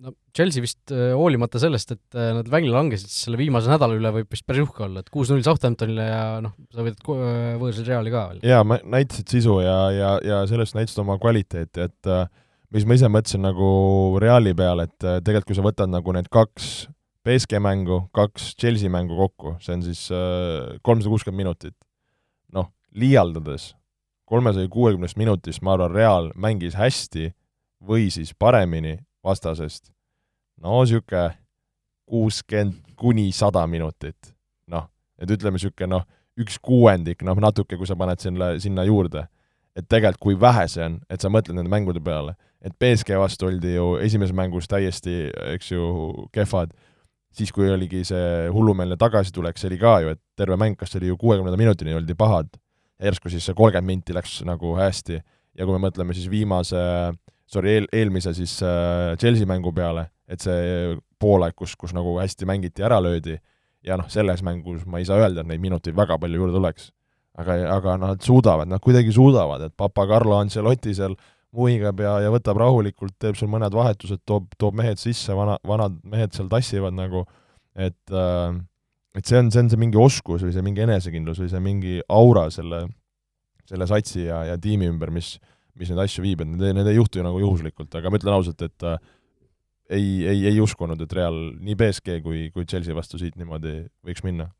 no 0.05 0.13
Chelsea 0.37 0.65
vist 0.65 0.93
äh, 0.95 1.11
hoolimata 1.17 1.61
sellest, 1.63 1.95
et 1.97 2.19
nad 2.37 2.51
välja 2.53 2.75
langesid, 2.75 3.09
siis 3.09 3.27
selle 3.27 3.41
viimase 3.41 3.73
nädala 3.73 3.97
üle 3.97 4.13
võib 4.19 4.29
vist 4.33 4.47
päris 4.49 4.67
uhke 4.67 4.85
olla, 4.87 5.03
et 5.03 5.11
kuus-null 5.13 5.45
Southamptonile 5.47 6.07
ja 6.11 6.23
noh, 6.45 6.55
sa 6.75 6.85
võidad 6.85 7.11
võõrsil 7.63 7.89
Reali 7.89 8.13
ka 8.13 8.29
veel. 8.35 8.45
jaa, 8.53 8.63
näitasid 8.69 9.33
sisu 9.33 9.59
ja, 9.65 9.81
ja, 9.97 10.15
ja 10.27 10.45
sellest 10.51 10.77
näitasid 10.79 11.03
oma 11.05 11.19
kvaliteeti, 11.21 11.89
et 11.89 12.15
mis 12.75 12.87
ma 12.87 12.97
ise 12.97 13.11
mõtlesin 13.13 13.45
nagu 13.49 13.69
Reali 14.23 14.55
peale, 14.57 14.89
et 14.91 14.99
tegelikult 15.25 15.51
kui 15.51 15.61
sa 15.61 15.67
võtad 15.67 15.93
nagu 15.93 16.17
need 16.17 16.29
kaks 16.33 16.89
BSG 17.27 17.61
mängu, 17.61 18.07
kaks 18.17 18.55
Chelsea 18.61 18.93
mängu 18.93 19.19
kokku, 19.19 19.59
see 19.61 19.77
on 19.77 19.85
siis 19.85 20.07
kolmsada 20.85 21.13
kuuskümmend 21.13 21.43
minutit 21.43 21.77
liialdades 22.95 23.75
kolmesaja 24.31 24.69
kuuekümnest 24.69 25.17
minutist, 25.19 25.63
ma 25.63 25.75
arvan, 25.75 25.95
Real 25.95 26.31
mängis 26.39 26.77
hästi 26.79 27.33
või 27.87 28.11
siis 28.15 28.31
paremini 28.39 28.99
vastasest, 29.27 29.91
no 30.63 30.83
niisugune 30.85 31.33
kuuskümmend 32.11 32.95
kuni 32.97 33.31
sada 33.33 33.67
minutit. 33.67 34.35
noh, 34.71 34.87
et 35.19 35.31
ütleme 35.31 35.59
niisugune 35.59 35.91
noh, 35.97 36.07
üks 36.39 36.61
kuuendik, 36.63 37.25
noh 37.27 37.43
natuke, 37.43 37.77
kui 37.77 37.91
sa 37.91 37.97
paned 37.99 38.23
sinna, 38.23 38.55
sinna 38.63 38.87
juurde. 38.87 39.27
et 39.77 39.87
tegelikult 39.89 40.21
kui 40.21 40.41
vähe 40.41 40.69
see 40.69 40.85
on, 40.85 41.01
et 41.11 41.23
sa 41.23 41.29
mõtled 41.31 41.55
nende 41.55 41.71
mängude 41.71 42.01
peale, 42.05 42.35
et 42.61 42.75
BSG 42.79 43.19
vastu 43.19 43.47
oldi 43.47 43.75
ju 43.75 43.97
esimeses 44.03 44.35
mängus 44.37 44.67
täiesti, 44.69 45.31
eks 45.55 45.71
ju, 45.71 45.85
kehvad, 46.33 46.75
siis 47.33 47.53
kui 47.55 47.71
oligi 47.71 48.03
see 48.05 48.49
hullumeelne 48.51 48.99
tagasitulek, 48.99 49.59
see 49.59 49.71
oli 49.71 49.79
ka 49.79 50.01
ju, 50.03 50.15
et 50.15 50.21
terve 50.37 50.59
mäng, 50.59 50.77
kas 50.77 50.91
see 50.91 51.01
oli 51.01 51.13
ju 51.13 51.17
kuuekümnenda 51.17 51.59
minutini, 51.59 51.95
oldi 51.95 52.19
pahad 52.19 52.51
järsku 53.01 53.33
siis 53.33 53.47
see 53.49 53.57
kolmkümmend 53.57 53.89
minti 53.89 54.17
läks 54.17 54.41
nagu 54.49 54.75
hästi 54.79 55.21
ja 55.59 55.67
kui 55.67 55.77
me 55.77 55.87
mõtleme 55.89 56.15
siis 56.17 56.29
viimase, 56.31 56.81
sorry, 57.51 57.77
eel, 57.79 57.89
eelmise 57.97 58.35
siis 58.37 58.59
äh, 58.65 59.17
Chelsea 59.21 59.49
mängu 59.49 59.73
peale, 59.77 60.09
et 60.31 60.43
see 60.45 60.95
poolaeg, 61.21 61.57
kus, 61.59 61.75
kus 61.79 61.95
nagu 61.97 62.17
hästi 62.21 62.49
mängiti, 62.49 62.85
ära 62.87 63.01
löödi, 63.03 63.37
ja 63.87 63.99
noh, 64.01 64.09
selles 64.13 64.45
mängus 64.47 64.87
ma 64.89 65.01
ei 65.01 65.09
saa 65.09 65.21
öelda, 65.21 65.43
et 65.43 65.51
neid 65.51 65.63
minuteid 65.63 65.97
väga 65.97 66.19
palju 66.21 66.41
juurde 66.43 66.57
tuleks. 66.59 66.91
aga, 67.41 67.55
aga 67.73 67.93
nad 67.97 68.25
suudavad, 68.27 68.69
nad 68.69 68.83
kuidagi 68.83 69.13
suudavad, 69.15 69.63
et 69.65 69.75
Papa 69.79 70.05
Carlo 70.07 70.37
Ancelotti 70.37 70.93
seal 70.95 71.15
muhigab 71.57 72.01
ja, 72.03 72.17
ja 72.25 72.33
võtab 72.33 72.59
rahulikult, 72.61 73.15
teeb 73.23 73.39
seal 73.39 73.49
mõned 73.51 73.73
vahetused, 73.75 74.21
toob, 74.29 74.51
toob 74.59 74.77
mehed 74.77 75.01
sisse, 75.01 75.33
vana, 75.35 75.57
vanad 75.67 75.97
mehed 76.05 76.35
seal 76.37 76.51
tassivad 76.51 76.95
nagu, 76.95 77.25
et 77.79 78.13
äh, 78.13 78.59
et 79.17 79.27
see 79.27 79.39
on, 79.41 79.51
see 79.51 79.65
on 79.65 79.71
see 79.73 79.81
mingi 79.81 79.99
oskus 80.01 80.45
või 80.47 80.55
see 80.55 80.65
mingi 80.65 80.85
enesekindlus 80.85 81.41
või 81.43 81.51
see 81.51 81.63
mingi 81.65 81.95
aura 82.15 82.47
selle, 82.55 82.85
selle 83.69 83.89
satsi 83.91 84.27
ja, 84.29 84.43
ja 84.53 84.59
tiimi 84.61 84.89
ümber, 84.91 85.13
mis, 85.15 85.35
mis 85.79 85.91
neid 85.91 86.05
asju 86.05 86.25
viib, 86.25 86.45
et 86.45 86.53
need, 86.53 86.77
need 86.79 86.91
ei 86.93 86.99
juhtu 86.99 87.21
ju 87.21 87.27
nagu 87.27 87.41
juhuslikult, 87.43 87.91
aga 87.99 88.13
ma 88.13 88.21
ütlen 88.21 88.37
ausalt, 88.37 88.63
et 88.67 88.87
äh, 88.87 89.01
ei, 89.91 90.07
ei, 90.31 90.47
ei 90.53 90.63
uskunud, 90.63 91.01
et 91.03 91.19
Real 91.19 91.41
nii 91.59 91.77
BSG 91.79 92.21
kui, 92.25 92.47
kui 92.55 92.69
Chelsea 92.71 92.95
vastu 92.97 93.19
siit 93.19 93.39
niimoodi 93.41 93.83
võiks 94.07 94.23
minna. 94.27 94.51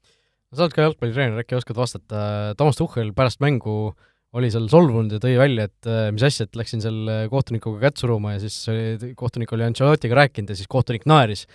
sa 0.51 0.67
oled 0.67 0.75
ka 0.75 0.89
jalgpallitreener, 0.89 1.45
äkki 1.45 1.59
oskad 1.61 1.79
vastata, 1.79 2.23
Toomas 2.59 2.81
Tuhhel 2.81 3.15
pärast 3.15 3.43
mängu 3.45 3.95
oli 4.35 4.51
seal 4.51 4.67
solvunud 4.71 5.15
ja 5.15 5.23
tõi 5.23 5.37
välja, 5.39 5.71
et 5.71 5.87
äh, 5.91 6.09
mis 6.15 6.27
asja, 6.27 6.47
et 6.47 6.59
läksin 6.59 6.83
seal 6.83 7.31
kohtunikuga 7.31 7.87
kätt 7.87 8.03
suruma 8.03 8.35
ja 8.35 8.43
siis 8.43 8.59
oli, 8.71 9.15
kohtunik 9.19 9.55
oli 9.55 9.67
Ancelottiga 9.67 10.19
rääkinud 10.25 10.51
ja 10.51 10.59
siis 10.59 10.71
kohtunik 10.71 11.07
naeris 11.11 11.47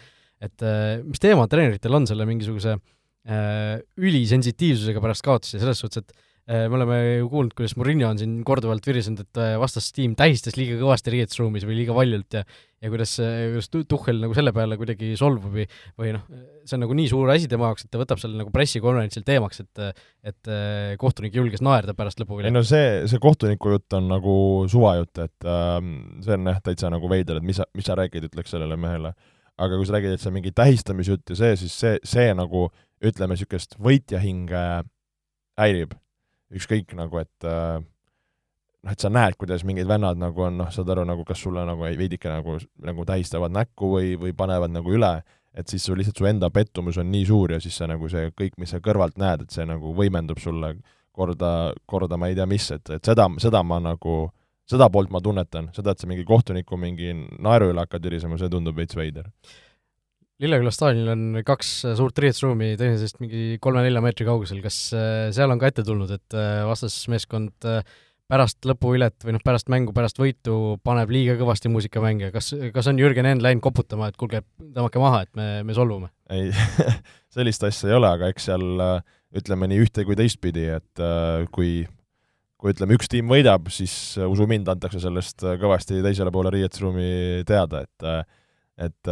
et 0.44 0.66
äh, 0.66 1.00
mis 1.06 1.22
teema 1.24 1.48
treeneritel 1.52 1.96
on 1.96 2.08
selle 2.10 2.28
mingisuguse 2.28 2.76
äh, 2.76 3.82
ülisensitiivsusega 4.02 5.04
pärast 5.04 5.26
kaotusi, 5.26 5.60
selles 5.62 5.82
suhtes, 5.82 6.04
et 6.04 6.16
äh, 6.52 6.66
me 6.70 6.80
oleme 6.80 7.00
ju 7.22 7.32
kuulnud, 7.32 7.56
kuidas 7.58 7.76
Murillo 7.80 8.10
on 8.12 8.22
siin 8.22 8.38
korduvalt 8.48 8.86
virisenud, 8.88 9.26
et 9.26 9.42
äh, 9.42 9.56
vastastiim 9.62 10.16
tähistas 10.20 10.60
liiga 10.60 10.78
kõvasti 10.82 11.16
riietusruumis 11.16 11.68
või 11.68 11.82
liiga 11.82 11.98
valjult 11.98 12.40
ja 12.40 12.46
ja 12.86 12.92
kuidas, 12.94 13.16
kuidas 13.18 13.70
Tuhhel 13.90 14.20
nagu 14.22 14.36
selle 14.38 14.52
peale 14.54 14.78
kuidagi 14.78 15.14
solvub 15.18 15.56
või, 15.58 15.66
või 15.98 16.12
noh, 16.14 16.26
see 16.68 16.78
on 16.78 16.84
nagu 16.86 16.98
nii 16.98 17.10
suur 17.10 17.32
asi 17.34 17.50
tema 17.50 17.72
jaoks, 17.72 17.86
et 17.86 17.92
ta 17.94 18.02
võtab 18.02 18.22
selle 18.22 18.38
nagu 18.38 18.52
pressikonverentsil 18.54 19.26
teemaks, 19.26 19.64
et 19.64 19.84
et 20.26 20.52
äh, 20.52 20.94
kohtunik 21.02 21.36
julges 21.38 21.64
naerda 21.66 21.96
pärast 21.98 22.22
lõpuvilja. 22.22 22.52
ei 22.52 22.56
no 22.56 22.62
see, 22.68 23.06
see 23.10 23.22
kohtuniku 23.22 23.74
jutt 23.76 23.98
on 23.98 24.10
nagu 24.12 24.36
suvajutt, 24.72 25.24
et 25.24 25.50
äh, 25.50 25.80
see 26.26 26.38
on 26.38 26.52
jah, 26.52 26.62
täitsa 26.66 26.92
nagu 26.94 27.10
veider, 27.10 27.42
et 27.42 27.48
mis 27.48 27.58
sa, 27.62 27.66
mis 27.78 27.90
sa 27.90 27.98
räägid, 27.98 28.30
ütleks 28.30 28.54
sellele 28.54 28.78
mehele 28.78 29.16
aga 29.58 29.78
kui 29.78 29.88
sa 29.88 29.96
räägid, 29.96 30.16
et 30.16 30.24
see 30.24 30.32
on 30.32 30.38
mingi 30.38 30.52
tähistamisjutt 30.56 31.32
ja 31.32 31.40
see, 31.40 31.58
siis 31.64 31.76
see, 31.80 31.98
see 32.04 32.32
nagu 32.36 32.68
ütleme, 33.06 33.36
niisugust 33.36 33.78
võitjahinge 33.82 34.64
häirib. 35.60 35.96
ükskõik 36.56 36.94
nagu, 36.96 37.18
et 37.20 37.48
äh, 37.48 37.80
noh, 37.82 38.92
et 38.92 39.02
sa 39.02 39.10
näed, 39.12 39.36
kuidas 39.40 39.66
mingid 39.68 39.88
vennad 39.90 40.20
nagu 40.22 40.46
on, 40.46 40.60
noh, 40.62 40.70
saad 40.72 40.92
aru, 40.94 41.04
nagu 41.08 41.26
kas 41.28 41.42
sulle 41.42 41.66
nagu 41.68 41.88
veidike 41.88 42.30
nagu, 42.30 42.60
nagu 42.86 43.06
tähistavad 43.08 43.52
näkku 43.56 43.90
või, 43.96 44.14
või 44.20 44.36
panevad 44.38 44.72
nagu 44.72 44.94
üle, 44.94 45.18
et 45.56 45.72
siis 45.72 45.84
sul 45.88 45.98
lihtsalt 46.00 46.20
su 46.22 46.30
enda 46.30 46.52
pettumus 46.54 47.00
on 47.02 47.10
nii 47.12 47.26
suur 47.28 47.56
ja 47.56 47.60
siis 47.64 47.76
see 47.80 47.90
nagu 47.90 48.08
see 48.12 48.30
kõik, 48.38 48.60
mis 48.62 48.76
sa 48.76 48.80
kõrvalt 48.84 49.18
näed, 49.20 49.48
et 49.48 49.56
see 49.56 49.66
nagu 49.68 49.96
võimendub 49.98 50.40
sulle 50.44 50.76
korda, 51.16 51.74
korda 51.88 52.20
ma 52.20 52.30
ei 52.30 52.38
tea 52.38 52.48
mis, 52.48 52.70
et, 52.76 52.90
et 53.00 53.12
seda, 53.12 53.28
seda 53.42 53.64
ma 53.64 53.82
nagu 53.84 54.18
äh, 54.28 54.45
seda 54.70 54.90
poolt 54.94 55.14
ma 55.14 55.22
tunnetan, 55.24 55.70
seda, 55.76 55.94
et 55.94 56.02
sa 56.02 56.10
mingi 56.10 56.26
kohtuniku 56.28 56.80
mingi 56.82 57.14
naeru 57.14 57.72
üle 57.74 57.86
hakkad 57.86 58.06
virisema, 58.08 58.40
see 58.42 58.52
tundub 58.52 58.78
veits 58.78 58.98
veider. 58.98 59.30
Lilleküla 60.44 60.72
staadionil 60.74 61.12
on 61.14 61.44
kaks 61.48 61.70
suurt 61.96 62.18
riietusruumi 62.20 62.74
teineteisest 62.76 63.22
mingi 63.22 63.60
kolme-nelja 63.64 64.02
meetri 64.04 64.26
kaugusel, 64.28 64.60
kas 64.64 64.80
äh, 64.98 65.30
seal 65.36 65.54
on 65.54 65.62
ka 65.62 65.70
ette 65.72 65.86
tulnud, 65.88 66.12
et 66.12 66.36
äh, 66.36 66.66
vastasmeeskond 66.68 67.68
äh, 67.72 67.94
pärast 68.28 68.68
lõpuvilet 68.68 69.24
või 69.24 69.38
noh, 69.38 69.44
pärast 69.46 69.70
mängu, 69.72 69.94
pärast 69.96 70.20
võitu 70.20 70.76
paneb 70.84 71.14
liiga 71.14 71.38
kõvasti 71.40 71.72
muusika 71.72 72.04
mänge, 72.04 72.34
kas, 72.36 72.52
kas 72.76 72.90
on 72.92 73.00
Jürgen 73.00 73.30
Enn 73.30 73.44
läinud 73.46 73.64
koputama, 73.64 74.10
et 74.10 74.20
kuulge, 74.20 74.42
tõmmake 74.60 75.00
maha, 75.00 75.24
et 75.24 75.32
me, 75.40 75.50
me 75.64 75.78
solvume? 75.78 76.12
ei 76.34 76.50
sellist 77.36 77.64
asja 77.70 77.94
ei 77.94 78.00
ole, 78.02 78.10
aga 78.18 78.34
eks 78.34 78.50
seal 78.50 78.66
ütleme 79.36 79.70
nii 79.72 79.86
ühte 79.86 80.04
kui 80.10 80.18
teistpidi, 80.20 80.66
et 80.74 81.04
kui 81.54 81.86
kui 82.62 82.74
ütleme, 82.74 82.96
üks 82.98 83.12
tiim 83.12 83.30
võidab, 83.32 83.70
siis 83.74 83.94
äh, 84.20 84.28
usu 84.32 84.48
mind, 84.50 84.70
antakse 84.72 85.02
sellest 85.04 85.46
äh, 85.46 85.60
kõvasti 85.62 86.02
teisele 86.06 86.34
poole 86.34 86.54
riietusruumi 86.56 87.46
teada, 87.48 87.86
et 87.86 88.10
äh, 88.10 88.26
et 88.76 89.08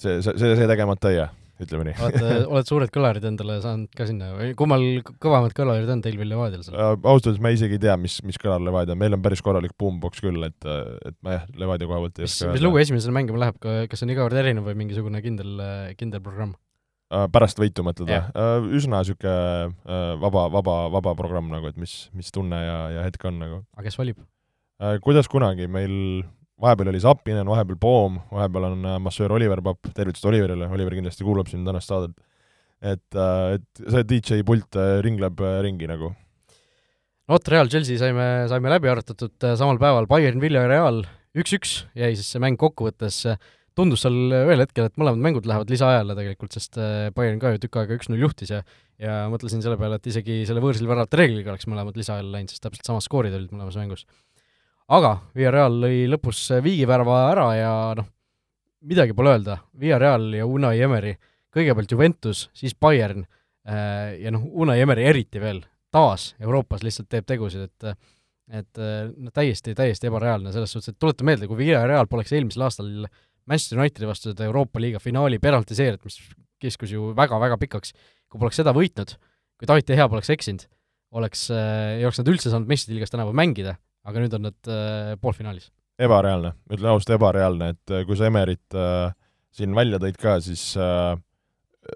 see, 0.00 0.14
see, 0.24 0.32
see, 0.40 0.54
see 0.56 0.68
tegemata 0.68 1.10
ei 1.10 1.18
jää, 1.18 1.26
ütleme 1.60 1.84
nii. 1.90 1.96
oled, 2.06 2.22
oled 2.54 2.70
suured 2.70 2.92
kõlarid 2.94 3.26
endale 3.28 3.58
saanud 3.60 3.90
ka 3.92 4.06
sinna 4.08 4.30
või 4.38 4.54
kummal 4.56 4.86
kõvemad 5.10 5.52
kõlarid 5.56 5.92
on 5.92 6.00
teil 6.04 6.16
veel 6.16 6.32
Levadial 6.32 6.64
seal? 6.64 6.78
ausalt 6.78 7.28
öeldes 7.28 7.42
ma 7.44 7.52
isegi 7.52 7.76
ei 7.76 7.82
tea, 7.84 7.98
mis, 8.00 8.16
mis 8.24 8.40
kõlar 8.40 8.64
Levadia 8.64 8.96
on, 8.96 9.02
meil 9.02 9.18
on 9.18 9.20
päris 9.26 9.44
korralik 9.44 9.76
boombox 9.76 10.24
küll, 10.24 10.40
et, 10.48 10.70
et 11.04 11.18
ma 11.20 11.36
jah, 11.36 11.44
Levadia 11.60 11.90
koha 11.90 12.00
pealt 12.06 12.22
ei 12.22 12.30
oska 12.30 12.48
mis, 12.48 12.56
mis 12.56 12.64
lugu 12.64 12.80
esimesele 12.80 13.16
mängima 13.18 13.44
läheb, 13.44 13.60
kas 13.92 14.06
on 14.06 14.16
iga 14.16 14.24
kord 14.24 14.40
erinev 14.40 14.72
või 14.72 14.80
mingisugune 14.80 15.20
kindel, 15.26 15.60
kindel 16.00 16.24
programm? 16.24 16.56
Äh, 17.10 17.24
pärast 17.34 17.58
võitu 17.58 17.82
mõtled 17.82 18.06
või? 18.06 18.18
Äh, 18.38 18.66
üsna 18.78 19.00
niisugune 19.00 19.30
äh, 19.66 20.10
vaba, 20.22 20.44
vaba, 20.54 20.74
vaba 20.94 21.14
programm 21.18 21.48
nagu, 21.50 21.66
et 21.66 21.78
mis, 21.80 22.04
mis 22.14 22.30
tunne 22.30 22.60
ja, 22.62 22.76
ja 22.94 23.06
hetk 23.06 23.24
on 23.26 23.40
nagu. 23.42 23.64
aga 23.74 23.88
kes 23.88 23.98
valib? 23.98 24.20
kuidas 25.04 25.26
kunagi, 25.28 25.66
meil 25.68 25.90
vahepeal 26.62 26.88
oli 26.88 27.02
Zappinen, 27.02 27.44
vahepeal 27.44 27.76
Poom, 27.82 28.14
vahepeal 28.30 28.64
on 28.70 28.86
massöör 29.04 29.34
Oliver 29.36 29.60
Papp, 29.60 29.90
tervitused 29.92 30.24
Oliverile, 30.30 30.70
Oliver 30.72 30.94
kindlasti 30.96 31.26
kuulab 31.26 31.50
siin 31.50 31.66
tänast 31.66 31.90
saadet. 31.90 32.14
et, 32.80 33.18
et 33.18 33.82
see 33.92 34.06
DJ 34.08 34.40
pult 34.48 34.78
ringleb 35.04 35.42
ringi 35.66 35.90
nagu. 35.90 36.14
vot, 37.28 37.52
Real 37.52 37.68
Chelsea 37.68 38.00
saime, 38.00 38.30
saime 38.48 38.72
läbi 38.72 38.88
arutatud 38.88 39.50
samal 39.60 39.82
päeval, 39.82 40.08
Bayern 40.08 40.40
Villarreal 40.40 41.02
üks-üks 41.36 41.82
jäi 41.92 42.14
siis 42.14 42.32
see 42.32 42.40
mäng 42.40 42.56
kokkuvõttes 42.56 43.20
tundus 43.78 44.04
seal 44.04 44.16
ühel 44.34 44.62
hetkel, 44.62 44.88
et 44.88 44.98
mõlemad 45.00 45.22
mängud 45.24 45.46
lähevad 45.48 45.70
lisaajale 45.72 46.16
tegelikult, 46.18 46.54
sest 46.56 46.78
äh, 46.80 47.08
Bayern 47.16 47.40
ka 47.42 47.54
ju 47.54 47.62
tükk 47.62 47.80
aega 47.80 47.96
üks-null 47.98 48.24
juhtis 48.24 48.52
ja 48.54 48.62
ja 49.00 49.22
mõtlesin 49.32 49.62
selle 49.64 49.78
peale, 49.80 49.96
et 49.96 50.08
isegi 50.10 50.42
selle 50.48 50.60
võõrsil 50.60 50.88
väravate 50.88 51.16
reegliga 51.16 51.54
oleks 51.54 51.68
mõlemad 51.70 51.96
lisaajale 51.96 52.34
läinud, 52.34 52.52
sest 52.52 52.64
täpselt 52.66 52.84
samad 52.84 53.04
skoorid 53.04 53.32
olid 53.36 53.52
mõlemas 53.54 53.78
mängus. 53.80 54.04
aga 54.92 55.14
Villarreal 55.36 55.78
lõi 55.86 56.04
lõpus 56.10 56.42
viigivärava 56.64 57.20
ära 57.30 57.46
ja 57.56 57.72
noh, 57.96 58.10
midagi 58.84 59.16
pole 59.16 59.32
öelda, 59.36 59.56
Villarreal 59.80 60.28
ja 60.36 60.46
Unai 60.46 60.80
Emeri, 60.84 61.14
kõigepealt 61.54 61.92
Juventus, 61.92 62.48
siis 62.52 62.76
Bayern 62.76 63.24
äh, 63.24 64.20
ja 64.20 64.34
noh, 64.34 64.44
Unai 64.52 64.80
Emeri 64.84 65.08
eriti 65.08 65.40
veel, 65.40 65.62
taas 65.90 66.34
Euroopas 66.40 66.84
lihtsalt 66.84 67.08
teeb 67.08 67.28
tegusid, 67.28 67.68
et 67.70 67.94
et 68.50 68.78
noh, 68.82 69.30
täiesti, 69.30 69.76
täiesti 69.78 70.08
ebareaalne 70.08 70.50
selles 70.50 70.72
suhtes, 70.74 70.90
et 70.90 70.96
tuleta 70.98 71.22
meelde, 71.22 71.46
kui 71.46 71.60
Villarreal 71.60 72.08
poleks 72.10 72.32
eelmisel 72.34 72.64
aastal 72.66 72.88
Manchester 73.50 73.80
Unitedi 73.80 74.06
vastu 74.06 74.30
seda 74.30 74.46
Euroopa 74.46 74.80
liiga 74.82 75.00
finaali 75.02 75.40
penaltiseeriat, 75.42 76.04
mis 76.06 76.20
kiskus 76.62 76.92
ju 76.94 77.10
väga-väga 77.16 77.58
pikaks, 77.60 77.94
kui 78.30 78.38
poleks 78.38 78.60
seda 78.60 78.74
võitnud, 78.76 79.16
kui 79.58 79.68
David 79.68 79.88
De 79.88 79.96
Gea 79.98 80.06
poleks 80.12 80.30
eksinud, 80.30 80.66
oleks 81.18 81.48
äh,, 81.50 81.96
ei 81.98 82.06
oleks 82.06 82.20
nad 82.20 82.30
üldse 82.30 82.52
saanud 82.52 82.70
meistrite 82.70 82.94
liigas 82.94 83.10
tänavu 83.10 83.34
mängida, 83.36 83.74
aga 84.06 84.22
nüüd 84.22 84.36
on 84.38 84.46
nad 84.48 84.70
äh, 84.70 85.16
poolfinaalis. 85.20 85.70
ebareaalne, 86.00 86.54
ütlen 86.70 86.92
ausalt, 86.92 87.16
ebareaalne, 87.16 87.72
et 87.74 87.94
äh, 87.96 88.04
kui 88.08 88.16
sa 88.16 88.28
Emerit 88.30 88.78
äh, 88.78 89.10
siin 89.56 89.74
välja 89.74 89.98
tõid 90.02 90.20
ka, 90.20 90.36
siis 90.44 90.70
äh, 90.78 91.16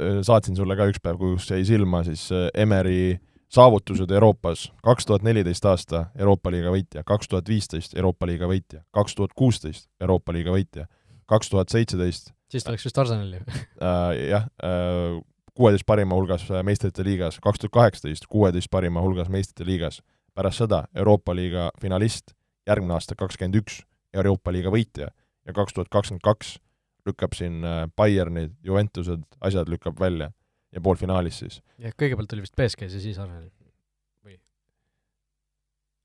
äh, 0.01 0.19
saatsin 0.27 0.59
sulle 0.59 0.77
ka 0.77 0.89
üks 0.91 1.01
päev, 1.05 1.21
kus 1.21 1.47
jäi 1.53 1.63
silma 1.69 2.03
siis 2.09 2.27
äh, 2.35 2.49
Emeri 2.65 3.21
saavutused 3.55 4.11
Euroopas, 4.11 4.67
kaks 4.83 5.07
tuhat 5.07 5.23
neliteist 5.23 5.65
aasta 5.71 6.09
Euroopa 6.19 6.51
liiga 6.51 6.73
võitja, 6.75 7.05
kaks 7.07 7.31
tuhat 7.31 7.49
viisteist 7.49 7.95
Euroopa 7.95 8.27
liiga 8.27 8.51
võitja, 8.51 8.83
kaks 8.91 9.15
tuhat 9.15 9.37
kuusteist 9.39 9.87
Euroopa 10.03 10.35
liiga 10.35 10.51
võitja 10.57 10.89
kaks 11.31 11.51
tuhat 11.53 11.73
seitseteist. 11.73 12.33
siis 12.51 12.65
ta 12.65 12.75
läks 12.75 12.87
vist 12.87 12.99
Arsenali 12.99 13.41
äh, 13.41 14.13
jah, 14.31 14.49
äh, 14.65 15.19
kuueteist 15.55 15.87
parima 15.87 16.17
hulgas 16.19 16.47
äh, 16.51 16.63
meistrite 16.67 17.05
liigas, 17.07 17.41
kaks 17.43 17.63
tuhat 17.63 17.75
kaheksateist 17.79 18.29
kuueteist 18.31 18.71
parima 18.71 19.03
hulgas 19.05 19.31
meistrite 19.33 19.67
liigas, 19.69 20.01
pärast 20.35 20.65
seda 20.65 20.85
Euroopa 20.95 21.35
liiga 21.37 21.71
finalist, 21.81 22.35
järgmine 22.69 22.97
aasta 22.99 23.17
kakskümmend 23.19 23.61
üks 23.63 23.83
Euroopa 24.15 24.53
liiga 24.55 24.73
võitja 24.75 25.11
ja 25.45 25.57
kaks 25.57 25.77
tuhat 25.77 25.91
kakskümmend 25.93 26.25
kaks 26.25 26.57
lükkab 27.05 27.35
siin 27.37 27.61
Bayernid, 27.97 28.55
Juventused, 28.65 29.27
asjad 29.45 29.69
lükkab 29.69 29.99
välja 30.01 30.31
ja 30.73 30.81
poolfinaalis 30.81 31.43
siis. 31.43 31.61
jah, 31.79 31.93
kõigepealt 31.93 32.33
oli 32.33 32.47
vist 32.47 32.57
BSG-s 32.57 32.97
ja 32.97 33.03
siis 33.03 33.19
Arsenal? 33.21 33.51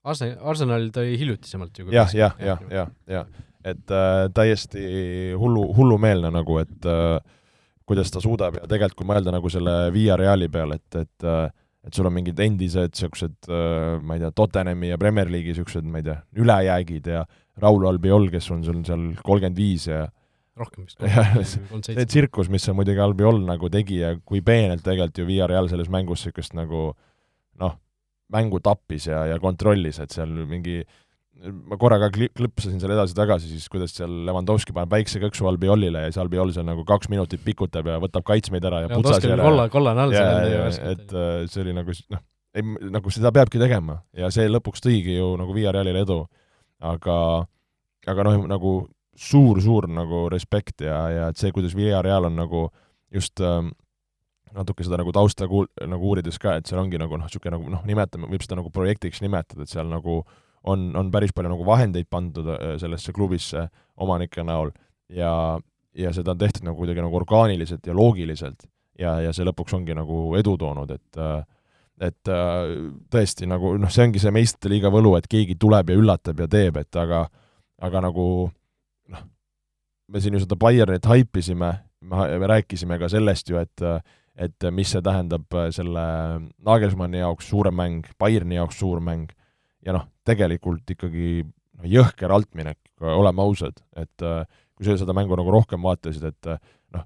Arsenal, 0.04 0.36
Arsenal 0.48 0.90
oli 1.02 1.18
hiljutisemalt 1.20 1.78
ju. 1.78 1.90
jah, 1.92 2.12
jah, 2.14 2.36
jah, 2.40 2.66
jah, 2.70 2.92
jah 3.08 3.26
et 3.64 3.92
äh, 3.92 4.26
täiesti 4.32 4.82
hullu, 5.36 5.66
hullumeelne 5.76 6.30
nagu, 6.32 6.56
et 6.62 6.86
äh, 6.88 7.18
kuidas 7.88 8.12
ta 8.12 8.22
suudab 8.22 8.56
ja 8.56 8.68
tegelikult 8.70 9.02
kui 9.02 9.10
mõelda 9.10 9.34
nagu 9.34 9.50
selle 9.52 9.74
Via 9.92 10.16
Reali 10.16 10.48
peale, 10.52 10.78
et, 10.80 11.02
et 11.02 11.28
äh, 11.28 11.50
et 11.80 11.96
sul 11.96 12.04
on 12.04 12.12
mingid 12.12 12.40
endised 12.44 12.92
niisugused 12.92 13.48
äh,, 13.48 13.94
ma 14.04 14.16
ei 14.16 14.20
tea, 14.20 14.28
Tottenhami 14.36 14.90
ja 14.90 14.98
Premier 15.00 15.30
League'i 15.32 15.54
niisugused, 15.54 15.86
ma 15.88 16.02
ei 16.02 16.04
tea, 16.10 16.18
ülejäägid 16.36 17.06
ja 17.08 17.22
Raul 17.60 17.86
Albiol, 17.88 18.28
kes 18.32 18.50
on 18.52 18.64
sul 18.66 18.82
seal 18.84 19.06
kolmkümmend 19.24 19.56
viis 19.56 19.86
ja 19.88 20.02
rohkem 20.60 20.84
vist. 20.84 21.00
see 21.88 22.04
tsirkus, 22.04 22.50
mis 22.52 22.66
see 22.66 22.76
muidugi 22.76 23.00
Albiol 23.00 23.40
nagu 23.46 23.70
tegi 23.72 24.02
ja 24.02 24.12
kui 24.20 24.42
peenelt 24.44 24.84
tegelikult 24.84 25.22
ju 25.22 25.28
Via 25.30 25.48
Real 25.48 25.72
selles 25.72 25.88
mängus 25.92 26.26
niisugust 26.26 26.56
nagu 26.58 26.82
noh, 26.90 27.00
mängu 28.32 28.60
tappis 28.64 29.08
ja, 29.10 29.24
ja 29.30 29.38
kontrollis, 29.42 30.00
et 30.02 30.14
seal 30.14 30.32
mingi 30.48 30.80
ma 31.40 31.78
korra 31.80 31.96
ka 32.02 32.10
kli-, 32.12 32.30
klõpsasin 32.36 32.80
seal 32.82 32.92
edasi-tagasi, 32.94 33.48
siis 33.54 33.68
kuidas 33.72 33.94
seal 33.96 34.12
Levandovski 34.26 34.74
paneb 34.76 34.92
väikse 34.92 35.20
kõksu 35.22 35.48
Albiolile 35.48 36.04
ja 36.04 36.10
siis 36.10 36.20
Albiol 36.20 36.52
seal 36.54 36.66
nagu 36.68 36.84
kaks 36.88 37.10
minutit 37.12 37.42
pikutab 37.44 37.88
ja 37.88 37.96
võtab 38.02 38.26
kaitsmeid 38.28 38.66
ära 38.68 38.84
ja 38.84 38.90
putsas 38.92 39.24
jälle. 39.24 39.42
kolla, 39.44 39.68
kollane 39.72 40.04
all 40.04 40.16
seal. 40.16 40.92
et 40.92 41.14
äh, 41.14 41.30
see 41.50 41.64
oli 41.64 41.76
nagu 41.76 41.96
noh, 42.12 42.22
ei 42.54 42.92
nagu 42.92 43.14
seda 43.14 43.32
peabki 43.34 43.60
tegema 43.62 44.00
ja 44.16 44.30
see 44.34 44.48
lõpuks 44.50 44.84
tõigi 44.84 45.16
ju 45.16 45.32
nagu 45.40 45.54
Via 45.56 45.72
Realile 45.74 46.04
edu. 46.04 46.24
aga, 46.80 47.16
aga 48.08 48.26
noh, 48.28 48.46
nagu 48.50 48.74
suur-suur 49.20 49.88
nagu 49.92 50.26
respekt 50.32 50.84
ja, 50.84 51.00
ja 51.12 51.28
et 51.32 51.40
see, 51.40 51.52
kuidas 51.52 51.76
Via 51.76 52.02
Real 52.04 52.28
on 52.28 52.36
nagu 52.40 52.68
just 53.12 53.40
äh, 53.40 53.62
natuke 54.56 54.84
seda 54.86 54.98
nagu 55.00 55.12
tausta 55.14 55.48
kuul-, 55.50 55.68
nagu 55.86 56.10
uurides 56.10 56.38
ka, 56.42 56.56
et 56.58 56.70
seal 56.70 56.82
ongi 56.82 56.98
nagu 57.00 57.18
noh, 57.18 57.28
niisugune 57.28 57.56
nagu 57.56 57.72
noh, 57.72 57.82
nimetame, 57.86 58.28
võib 58.30 58.44
seda 58.44 58.58
nagu 58.60 58.72
projektiks 58.74 59.22
nimetada, 59.24 59.64
et 59.64 59.72
seal 59.72 59.88
nagu 59.90 60.20
on, 60.68 60.90
on 60.98 61.10
päris 61.12 61.32
palju 61.36 61.52
nagu 61.52 61.66
vahendeid 61.66 62.08
pandud 62.10 62.48
äh, 62.54 62.74
sellesse 62.80 63.14
klubisse 63.16 63.68
omanike 64.00 64.44
näol. 64.46 64.72
Ja, 65.10 65.32
ja 65.96 66.12
seda 66.14 66.34
on 66.34 66.42
tehtud 66.42 66.66
nagu 66.66 66.78
kuidagi 66.78 67.02
nagu 67.02 67.16
orgaaniliselt 67.18 67.86
ja 67.86 67.96
loogiliselt. 67.96 68.68
Ja, 69.00 69.16
ja 69.24 69.32
see 69.32 69.46
lõpuks 69.48 69.74
ongi 69.78 69.96
nagu 69.96 70.36
edu 70.38 70.58
toonud, 70.60 70.90
et 70.92 71.24
et 72.00 72.30
tõesti 73.12 73.44
nagu 73.48 73.74
noh, 73.76 73.90
see 73.92 74.06
ongi 74.06 74.20
see 74.22 74.32
meistrite 74.32 74.70
liiga 74.72 74.88
võlu, 74.92 75.12
et 75.18 75.26
keegi 75.28 75.58
tuleb 75.60 75.92
ja 75.92 75.96
üllatab 76.00 76.38
ja 76.40 76.46
teeb, 76.48 76.78
et 76.80 76.96
aga 76.96 77.26
aga 77.80 78.02
nagu 78.04 78.24
noh, 79.12 79.24
me 80.08 80.22
siin 80.22 80.36
ju 80.36 80.42
seda 80.44 80.56
Bayernit 80.60 81.08
haipisime, 81.08 81.70
me 82.00 82.48
rääkisime 82.52 82.96
ka 83.00 83.10
sellest 83.12 83.52
ju, 83.52 83.60
et 83.60 83.84
et 84.38 84.68
mis 84.72 84.88
see 84.88 85.02
tähendab 85.04 85.58
selle 85.74 86.04
Nagelsmanni 86.66 87.20
jaoks 87.22 87.50
suurem 87.50 87.76
mäng, 87.76 88.06
Bayerni 88.18 88.58
jaoks 88.58 88.78
suur 88.80 89.02
mäng, 89.04 89.30
ja 89.84 89.94
noh, 89.96 90.06
tegelikult 90.26 90.90
ikkagi 90.94 91.42
noh, 91.44 91.88
jõhker 91.88 92.32
altminek, 92.34 92.78
oleme 93.00 93.42
ausad, 93.42 93.80
et 93.96 94.26
kui 94.76 94.86
sa 94.86 94.96
seda 95.00 95.16
mängu 95.16 95.36
nagu 95.36 95.52
rohkem 95.52 95.82
vaatasid, 95.84 96.24
et 96.30 96.50
noh, 96.94 97.04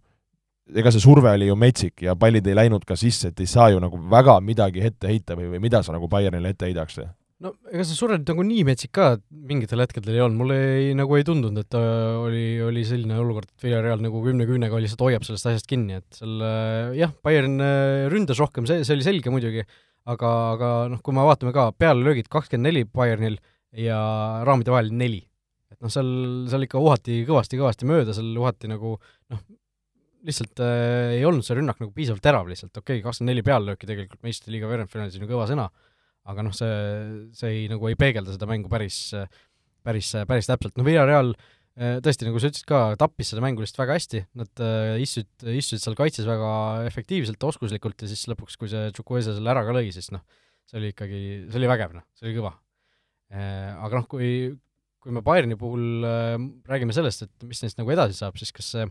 ega 0.74 0.92
see 0.94 1.02
surve 1.02 1.32
oli 1.34 1.48
ju 1.50 1.58
metsik 1.58 2.04
ja 2.06 2.14
pallid 2.18 2.46
ei 2.46 2.58
läinud 2.58 2.86
ka 2.86 2.96
sisse, 2.98 3.32
et 3.32 3.42
ei 3.42 3.50
saa 3.50 3.70
ju 3.72 3.82
nagu 3.82 3.98
väga 4.10 4.38
midagi 4.44 4.84
ette 4.86 5.10
heita 5.10 5.38
või, 5.38 5.50
või 5.54 5.62
mida 5.66 5.82
sa 5.82 5.94
nagu 5.96 6.10
Bayernile 6.10 6.54
ette 6.54 6.68
heidaks? 6.68 7.00
No 7.42 7.50
ega 7.72 7.84
see 7.86 7.96
surve 7.98 8.18
nüüd 8.20 8.30
nagu 8.30 8.44
nii 8.46 8.66
metsik 8.68 8.92
ka 8.94 9.08
mingitel 9.50 9.82
hetkedel 9.82 10.14
ei 10.16 10.22
olnud, 10.24 10.38
mulle 10.38 10.58
ei, 10.76 10.92
nagu 10.98 11.16
ei 11.18 11.26
tundunud, 11.26 11.64
et 11.64 11.76
äh, 11.78 12.18
oli, 12.20 12.44
oli 12.62 12.84
selline 12.86 13.18
olukord, 13.20 13.50
et 13.50 13.66
Villarreal 13.66 14.04
nagu 14.04 14.22
kümne 14.24 14.46
küünega 14.48 14.78
lihtsalt 14.82 15.02
hoiab 15.06 15.26
sellest 15.26 15.50
asjast 15.50 15.68
kinni, 15.70 15.98
et 16.00 16.20
seal 16.20 16.44
äh, 16.46 16.94
jah, 17.00 17.14
Bayern 17.26 17.58
äh, 17.64 18.06
ründas 18.12 18.40
rohkem, 18.42 18.68
see, 18.70 18.84
see 18.86 18.96
oli 18.96 19.06
selge 19.06 19.34
muidugi, 19.34 19.66
aga, 20.10 20.30
aga 20.54 20.70
noh, 20.92 21.02
kui 21.04 21.16
me 21.16 21.26
vaatame 21.26 21.54
ka, 21.56 21.68
pealelöögid 21.80 22.30
kakskümmend 22.32 22.70
neli 22.70 22.84
Bayernil 22.86 23.40
ja 23.84 23.98
raamide 24.46 24.72
vahel 24.74 24.92
neli. 24.94 25.24
et 25.74 25.80
noh, 25.82 25.90
seal, 25.90 26.08
seal 26.52 26.68
ikka 26.68 26.78
uhati 26.78 27.24
kõvasti-kõvasti 27.26 27.90
mööda, 27.90 28.14
seal 28.14 28.30
uhati 28.38 28.70
nagu 28.70 28.94
noh, 28.94 29.42
lihtsalt 30.24 30.62
äh, 30.64 31.16
ei 31.18 31.24
olnud 31.26 31.44
see 31.44 31.58
rünnak 31.58 31.82
nagu 31.82 31.90
piisavalt 31.96 32.22
terav 32.24 32.46
lihtsalt, 32.48 32.72
okei 32.78 33.00
okay,, 33.00 33.04
kakskümmend 33.08 33.34
neli 33.34 33.44
peallööki 33.44 33.90
tegelikult 33.90 34.22
meistrite 34.24 34.54
liiga 34.54 34.70
veerandfinaalis 34.70 35.18
on 35.18 35.26
ju 35.26 35.32
kõva 35.34 35.48
sõna, 35.50 35.66
aga 36.30 36.44
noh, 36.46 36.54
see, 36.56 36.70
see 37.36 37.50
ei, 37.50 37.66
nagu 37.70 37.90
ei 37.90 37.98
peegelda 38.00 38.32
seda 38.34 38.48
mängu 38.48 38.70
päris, 38.72 38.98
päris, 39.84 40.14
päris 40.28 40.48
täpselt, 40.48 40.74
no 40.78 40.86
Villarreal 40.86 41.34
eh, 41.34 41.98
tõesti, 42.04 42.28
nagu 42.28 42.40
sa 42.40 42.50
ütlesid 42.50 42.68
ka, 42.68 42.80
tappis 43.00 43.32
seda 43.34 43.44
mängu 43.44 43.64
lihtsalt 43.64 43.82
väga 43.82 43.98
hästi, 43.98 44.24
nad 44.40 44.64
eh, 44.64 44.94
istusid, 45.04 45.30
istusid 45.52 45.84
seal 45.84 45.98
kaitses 45.98 46.28
väga 46.28 46.50
efektiivselt, 46.88 47.48
oskuslikult 47.50 48.06
ja 48.06 48.10
siis 48.10 48.24
lõpuks, 48.32 48.56
kui 48.60 48.72
see 48.72 48.88
Chukwueze 48.96 49.36
selle 49.36 49.52
ära 49.52 49.66
ka 49.66 49.76
lõi, 49.76 49.90
siis 49.94 50.08
noh, 50.14 50.24
see 50.70 50.80
oli 50.80 50.92
ikkagi, 50.94 51.22
see 51.50 51.60
oli 51.60 51.72
vägev, 51.74 51.96
noh, 51.98 52.08
see 52.16 52.30
oli 52.30 52.36
kõva. 52.38 52.56
Eh, 53.34 53.70
aga 53.74 54.00
noh, 54.00 54.08
kui, 54.08 54.28
kui 55.04 55.12
me 55.12 55.24
Bayerni 55.24 55.60
puhul 55.60 56.04
räägime 56.64 56.96
sellest, 56.96 57.26
et 57.26 57.48
mis 57.48 57.60
neist 57.60 57.80
nagu 57.80 57.92
edasi 57.92 58.16
saab, 58.16 58.40
siis 58.40 58.54
kas 58.56 58.72
see 58.76 58.88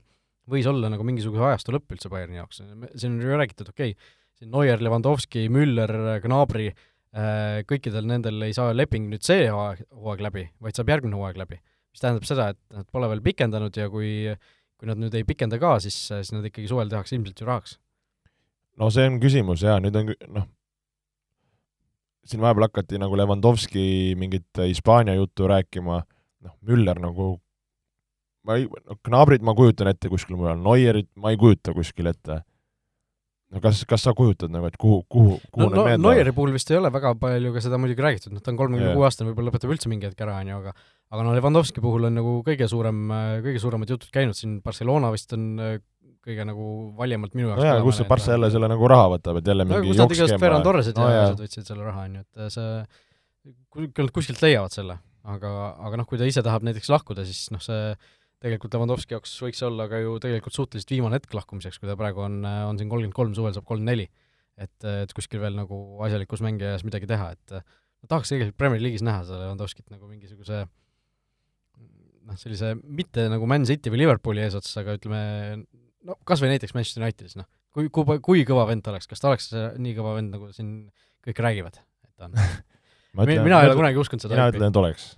võis 0.52 0.68
olla 0.68 0.90
nagu 0.92 1.06
mingisuguse 1.08 1.42
ajastu 1.48 1.74
lõpp 1.74 1.96
üldse 1.96 2.12
Bayerni 2.12 2.38
jaoks, 2.38 2.60
siin 3.00 3.16
on 3.16 3.22
ju 3.24 3.38
räägitud, 3.40 3.70
okei 3.72 3.96
okay,, 3.96 4.18
siin 4.38 4.50
Neuer, 4.52 4.82
Lewandowski, 4.84 5.48
Müller, 5.54 6.20
Gnabry, 6.22 6.74
Äh, 6.74 6.93
kõikidel 7.70 8.08
nendel 8.10 8.42
ei 8.48 8.56
saa 8.58 8.74
leping 8.74 9.12
nüüd 9.12 9.22
see 9.26 9.46
hooaeg, 9.46 9.84
hooaeg 9.94 10.26
läbi, 10.26 10.48
vaid 10.64 10.78
saab 10.78 10.90
järgmine 10.90 11.18
hooaeg 11.20 11.38
läbi. 11.38 11.60
mis 11.94 12.02
tähendab 12.02 12.26
seda, 12.26 12.48
et 12.56 12.58
nad 12.74 12.88
pole 12.90 13.06
veel 13.12 13.22
pikendanud 13.22 13.76
ja 13.78 13.86
kui, 13.94 14.34
kui 14.82 14.90
nad 14.90 14.98
nüüd 14.98 15.14
ei 15.14 15.26
pikenda 15.30 15.60
ka, 15.62 15.76
siis, 15.84 15.96
siis 16.10 16.32
nad 16.34 16.46
ikkagi 16.50 16.66
suvel 16.72 16.90
tehakse 16.90 17.16
ilmselt 17.16 17.40
ju 17.40 17.46
rahaks. 17.46 17.78
no 18.82 18.90
see 18.90 19.06
on 19.06 19.20
küsimus 19.22 19.62
jaa, 19.62 19.78
nüüd 19.84 20.00
on 20.00 20.10
noh, 20.40 20.48
siin 22.26 22.42
vahepeal 22.42 22.66
hakati 22.70 22.98
nagu 22.98 23.20
Levandovski 23.20 24.16
mingit 24.18 24.64
Hispaania 24.64 25.14
juttu 25.20 25.48
rääkima, 25.52 26.02
noh, 26.48 26.58
Müller 26.66 26.98
nagu 27.04 27.36
ma 28.48 28.58
ei, 28.58 28.66
no 28.66 28.98
Gnabrit 29.06 29.46
ma 29.46 29.54
kujutan 29.54 29.92
ette 29.92 30.10
kuskil 30.10 30.40
mujal, 30.40 30.58
Neuerit 30.66 31.12
ma 31.16 31.30
ei 31.30 31.38
kujuta 31.38 31.76
kuskil 31.78 32.10
ette 32.10 32.42
no 33.54 33.62
kas, 33.64 33.84
kas 33.90 34.06
sa 34.08 34.14
kujutad 34.18 34.52
nagu, 34.54 34.68
et 34.70 34.78
kuhu, 34.82 35.04
kuhu, 35.12 35.38
kuhu 35.54 35.70
no, 35.70 35.86
need 35.86 36.02
no, 36.02 36.10
Neueri 36.10 36.34
puhul 36.36 36.54
vist 36.56 36.72
ei 36.74 36.80
ole 36.80 36.92
väga 36.94 37.14
palju 37.22 37.54
ka 37.56 37.64
seda 37.64 37.80
muidugi 37.82 38.06
räägitud, 38.06 38.34
noh 38.34 38.44
ta 38.44 38.52
on 38.54 38.60
kolmekümne 38.60 38.96
kuue 38.98 39.08
aastane, 39.08 39.30
võib-olla 39.30 39.52
lõpetab 39.52 39.74
üldse 39.76 39.92
mingi 39.92 40.10
hetk 40.10 40.26
ära, 40.26 40.40
on 40.42 40.52
ju, 40.52 40.60
aga 40.64 40.76
aga 41.14 41.26
no 41.28 41.34
Levandovski 41.38 41.84
puhul 41.84 42.10
on 42.10 42.18
nagu 42.18 42.36
kõige 42.46 42.68
suurem, 42.72 43.06
kõige 43.46 43.62
suuremad 43.62 43.94
jutud 43.94 44.10
käinud, 44.14 44.38
siin 44.38 44.58
Barcelona 44.66 45.12
vist 45.14 45.36
on 45.38 45.52
äh, 45.62 45.76
kõige 46.24 46.46
nagu 46.48 46.68
valjemalt 46.98 47.36
minu 47.38 47.52
jaoks 47.52 47.62
no 47.62 47.70
jaa, 47.70 47.80
kust 47.84 48.02
see 48.02 48.10
Barca 48.10 48.34
jälle 48.34 48.50
selle 48.54 48.70
nagu 48.72 48.90
raha 48.90 49.10
võtab, 49.18 49.40
et 49.40 49.50
jälle 49.52 49.68
mingi 49.68 49.82
no, 49.82 49.90
kust 49.92 50.02
nad 50.02 50.16
igast 50.18 50.40
Ferran 50.42 50.66
Torresed 50.66 51.00
no, 51.00 51.08
ja 51.12 51.24
asjad 51.28 51.44
võtsid 51.44 51.70
selle 51.70 51.88
raha, 51.88 52.06
on 52.08 52.20
ju, 52.20 52.24
et 52.24 52.56
see, 52.56 52.70
küll 53.76 54.08
nad 54.08 54.14
kuskilt 54.16 54.44
leiavad 54.46 54.76
selle, 54.76 54.98
aga, 55.36 55.54
aga 55.90 56.00
noh, 56.00 56.08
kui 56.10 56.22
ta 56.22 56.30
ise 56.30 56.44
tahab 56.46 56.66
näiteks 56.66 56.92
lahkuda, 56.94 57.28
siis 57.28 57.50
noh, 57.54 57.62
see 57.64 57.94
tegelikult 58.44 58.76
Lewandowski 58.76 59.16
jaoks 59.16 59.34
võiks 59.46 59.64
olla 59.64 59.88
ka 59.92 60.02
ju 60.04 60.18
tegelikult 60.24 60.56
suhteliselt 60.56 60.92
viimane 60.92 61.20
hetk 61.20 61.34
lahkumiseks, 61.38 61.80
kui 61.80 61.90
ta 61.90 61.96
praegu 62.00 62.26
on, 62.26 62.42
on 62.44 62.80
siin 62.80 62.92
kolmkümmend 62.92 63.16
kolm, 63.16 63.34
suvel 63.38 63.56
saab 63.56 63.68
kolmkümmend 63.70 63.94
neli. 63.94 64.10
et, 64.60 64.86
et 64.86 65.14
kuskil 65.18 65.42
veel 65.42 65.56
nagu 65.58 65.78
asjalikus 66.06 66.44
mängijas 66.46 66.84
midagi 66.86 67.08
teha, 67.10 67.32
et 67.34 67.54
ma 67.56 68.10
tahaks 68.12 68.30
tegelikult 68.30 68.60
Premier 68.60 68.84
League'is 68.84 69.06
näha 69.06 69.24
seda 69.26 69.40
Lewandowskit 69.42 69.88
nagu 69.90 70.10
mingisuguse 70.12 70.60
noh, 72.28 72.38
sellise 72.38 72.76
mitte 72.84 73.26
nagu 73.32 73.48
Man 73.50 73.66
City 73.70 73.90
või 73.94 74.04
Liverpooli 74.04 74.44
eesotsas, 74.44 74.76
aga 74.84 74.98
ütleme 75.00 75.24
no 76.06 76.20
kas 76.28 76.44
või 76.44 76.54
näiteks 76.54 76.76
Manchester 76.76 77.02
Unitedis, 77.06 77.38
noh, 77.40 77.50
kui, 77.74 77.90
kui, 77.90 78.20
kui 78.22 78.46
kõva 78.46 78.68
vend 78.70 78.86
ta 78.86 78.94
oleks, 78.94 79.10
kas 79.10 79.24
ta 79.24 79.32
oleks 79.32 79.50
nii 79.56 79.98
kõva 79.98 80.18
vend, 80.20 80.36
nagu 80.36 80.52
siin 80.54 80.76
kõik 81.26 81.44
räägivad, 81.48 81.82
et 82.06 82.14
ta 82.14 82.30
on 82.30 82.38
mina 83.48 83.64
ei 83.64 83.72
ole 83.72 83.78
kunagi 83.80 84.04
uskunud 84.04 84.28
seda. 84.28 84.36
mina 84.36 84.52
ütlen, 84.52 84.70
et 84.70 84.82
oleks 84.84 85.14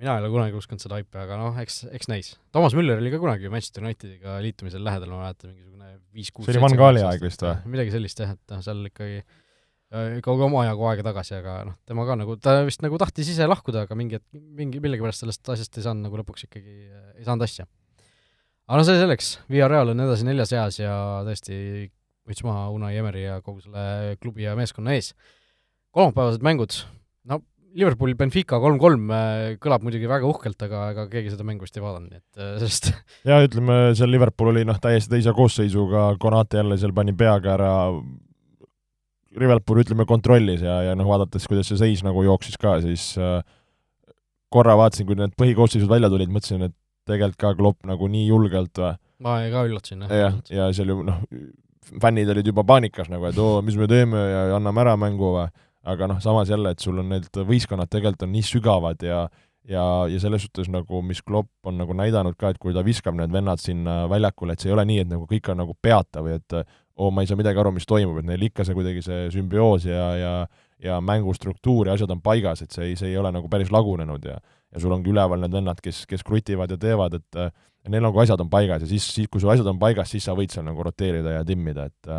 mina 0.00 0.16
ei 0.16 0.24
ole 0.24 0.32
kunagi 0.32 0.58
uskunud 0.58 0.82
seda 0.82 0.98
haipi, 0.98 1.16
aga 1.22 1.38
noh, 1.40 1.56
eks, 1.62 1.86
eks 1.96 2.10
näis. 2.12 2.34
Toomas 2.54 2.76
Müller 2.76 3.00
oli 3.00 3.12
ka 3.14 3.20
kunagi 3.22 3.50
Manchester 3.52 3.86
Unitediga 3.86 4.36
liitumisel 4.44 4.84
lähedal, 4.84 5.12
ma 5.14 5.24
mäletan, 5.24 5.54
mingisugune 5.54 5.96
viis-kuus 6.16 6.48
see 6.48 6.56
oli 6.56 6.64
Van 6.66 6.78
Gaali 6.82 7.04
aeg 7.06 7.24
vist 7.24 7.44
või? 7.44 7.56
midagi 7.76 7.94
sellist 7.94 8.20
jah, 8.20 8.36
et 8.36 8.54
noh, 8.54 8.62
seal 8.64 8.84
ikkagi 8.90 9.22
ikka 10.18 10.34
omajagu 10.34 10.88
aega 10.90 11.04
tagasi, 11.06 11.36
aga 11.38 11.56
noh, 11.68 11.76
tema 11.86 12.04
ka 12.08 12.16
nagu, 12.18 12.36
ta 12.42 12.58
vist 12.66 12.82
nagu 12.82 12.98
tahtis 13.00 13.30
ise 13.32 13.46
lahkuda, 13.46 13.84
aga 13.86 13.96
mingi 13.98 14.18
mingi, 14.34 14.80
millegipärast 14.82 15.22
sellest 15.22 15.52
asjast 15.54 15.78
ei 15.78 15.86
saanud 15.86 16.08
nagu 16.08 16.18
lõpuks 16.20 16.48
ikkagi, 16.48 16.74
ei 17.16 17.26
saanud 17.26 17.46
asja. 17.46 17.68
aga 18.66 18.80
no 18.80 18.86
see 18.88 18.98
selleks, 18.98 19.36
Villarreal 19.48 19.94
on 19.94 20.02
edasi 20.08 20.26
neljas 20.26 20.52
eas 20.58 20.80
ja 20.82 20.96
tõesti 21.26 21.56
võttis 22.26 22.44
maha 22.46 22.66
Unai 22.74 22.96
Emeri 22.98 23.22
ja 23.28 23.38
kogu 23.46 23.62
selle 23.62 24.16
klubi 24.20 24.42
ja 24.42 24.56
meeskonna 24.58 24.96
ees. 24.98 25.12
kolmapäevased 25.94 26.42
mängud, 26.44 26.80
Liverpool 27.76 28.14
Benfica 28.16 28.58
kolm-kolm 28.62 29.10
äh, 29.12 29.56
kõlab 29.62 29.84
muidugi 29.84 30.08
väga 30.08 30.28
uhkelt, 30.28 30.60
aga 30.66 30.84
ega 30.94 31.06
keegi 31.12 31.32
seda 31.34 31.44
mängu 31.46 31.66
vist 31.66 31.76
ei 31.76 31.84
vaadanud, 31.84 32.12
nii 32.12 32.22
et 32.22 32.40
äh, 32.40 32.54
sellest 32.62 32.88
jaa, 33.28 33.42
ütleme, 33.44 33.80
seal 33.98 34.12
Liverpool 34.12 34.52
oli 34.54 34.64
noh, 34.68 34.78
täiesti 34.82 35.12
teise 35.12 35.34
koosseisuga, 35.36 36.08
Konate 36.22 36.62
jälle 36.62 36.78
seal 36.80 36.94
pani 36.96 37.12
peaga 37.16 37.52
ära, 37.56 37.74
Liverpool 39.36 39.82
ütleme, 39.82 40.06
kontrollis 40.08 40.64
ja, 40.64 40.78
ja 40.88 40.96
noh, 40.96 41.08
vaadates, 41.10 41.44
kuidas 41.50 41.68
see 41.68 41.80
seis 41.80 42.04
nagu 42.06 42.24
jooksis 42.24 42.56
ka, 42.60 42.78
siis 42.84 43.10
äh, 43.20 43.42
korra 44.52 44.78
vaatasin, 44.80 45.08
kui 45.08 45.18
need 45.18 45.36
põhikoosseisud 45.36 45.90
välja 45.90 46.10
tulid, 46.12 46.32
mõtlesin, 46.32 46.64
et 46.70 46.76
tegelikult 47.06 47.42
ka 47.42 47.52
Klopp 47.58 47.86
nagu 47.88 48.08
nii 48.10 48.24
julgelt 48.30 48.80
või? 48.80 48.96
ma 49.24 49.38
ka 49.52 49.68
üllatasin, 49.68 50.06
jah. 50.06 50.16
jah, 50.16 50.40
ja 50.52 50.72
seal 50.76 50.92
ju 50.92 51.02
noh, 51.04 51.20
fännid 52.02 52.32
olid 52.32 52.48
juba 52.48 52.64
paanikas 52.66 53.12
nagu, 53.12 53.28
et 53.28 53.38
oo, 53.40 53.60
mis 53.64 53.76
me 53.78 53.88
teeme 53.90 54.20
ja 54.20 54.48
anname 54.56 54.82
ära 54.82 54.96
mängu 55.00 55.34
või 55.36 55.46
aga 55.86 56.08
noh, 56.10 56.22
samas 56.22 56.50
jälle, 56.50 56.72
et 56.74 56.82
sul 56.82 56.98
on 56.98 57.12
need 57.14 57.28
võistkonnad 57.30 57.90
tegelikult 57.92 58.26
on 58.26 58.32
nii 58.34 58.46
sügavad 58.46 59.04
ja 59.06 59.26
ja, 59.66 59.82
ja 60.06 60.18
selles 60.22 60.44
suhtes 60.46 60.68
nagu, 60.70 61.00
mis 61.02 61.22
Klopp 61.26 61.66
on 61.66 61.78
nagu 61.80 61.94
näidanud 61.96 62.36
ka, 62.38 62.52
et 62.52 62.60
kui 62.62 62.74
ta 62.74 62.84
viskab 62.86 63.16
need 63.18 63.32
vennad 63.34 63.58
sinna 63.58 64.04
väljakule, 64.10 64.54
et 64.54 64.62
see 64.62 64.70
ei 64.70 64.76
ole 64.76 64.84
nii, 64.86 65.00
et 65.02 65.10
nagu 65.10 65.26
kõik 65.30 65.50
on 65.50 65.58
nagu 65.62 65.74
peata 65.82 66.22
või 66.22 66.36
et 66.38 66.54
oo, 66.60 67.10
ma 67.10 67.22
ei 67.22 67.30
saa 67.30 67.38
midagi 67.38 67.60
aru, 67.60 67.72
mis 67.74 67.88
toimub, 67.88 68.20
et 68.20 68.28
neil 68.28 68.46
ikka 68.46 68.64
see 68.66 68.76
kuidagi 68.76 69.02
see 69.04 69.26
sümbioos 69.34 69.88
ja, 69.90 70.06
ja 70.20 70.36
ja 70.82 70.98
mängustruktuur 71.00 71.88
ja 71.88 71.94
asjad 71.96 72.10
on 72.12 72.20
paigas, 72.20 72.60
et 72.60 72.74
see 72.74 72.90
ei, 72.90 72.96
see 73.00 73.08
ei 73.08 73.16
ole 73.16 73.30
nagu 73.32 73.48
päris 73.48 73.70
lagunenud 73.72 74.24
ja 74.28 74.36
ja 74.74 74.80
sul 74.82 74.92
ongi 74.92 75.08
üleval 75.08 75.40
need 75.40 75.54
vennad, 75.54 75.78
kes, 75.80 76.02
kes 76.10 76.24
krutivad 76.26 76.70
ja 76.70 76.76
teevad, 76.76 77.14
et 77.16 77.38
ja 77.40 77.92
neil 77.92 78.04
nagu 78.04 78.20
asjad 78.20 78.40
on 78.42 78.50
paigas 78.52 78.84
ja 78.84 78.88
siis, 78.90 79.06
siis 79.14 79.30
kui 79.32 79.40
su 79.40 79.48
asjad 79.48 79.68
on 79.70 79.78
paigas, 79.80 80.10
siis 80.12 80.26
sa 80.26 80.34
võid 80.36 80.52
seal 80.52 80.66
nagu 80.66 80.84
roteerida 80.84 81.38
ja 81.38 81.46
timmida, 81.48 81.86
et 81.88 82.10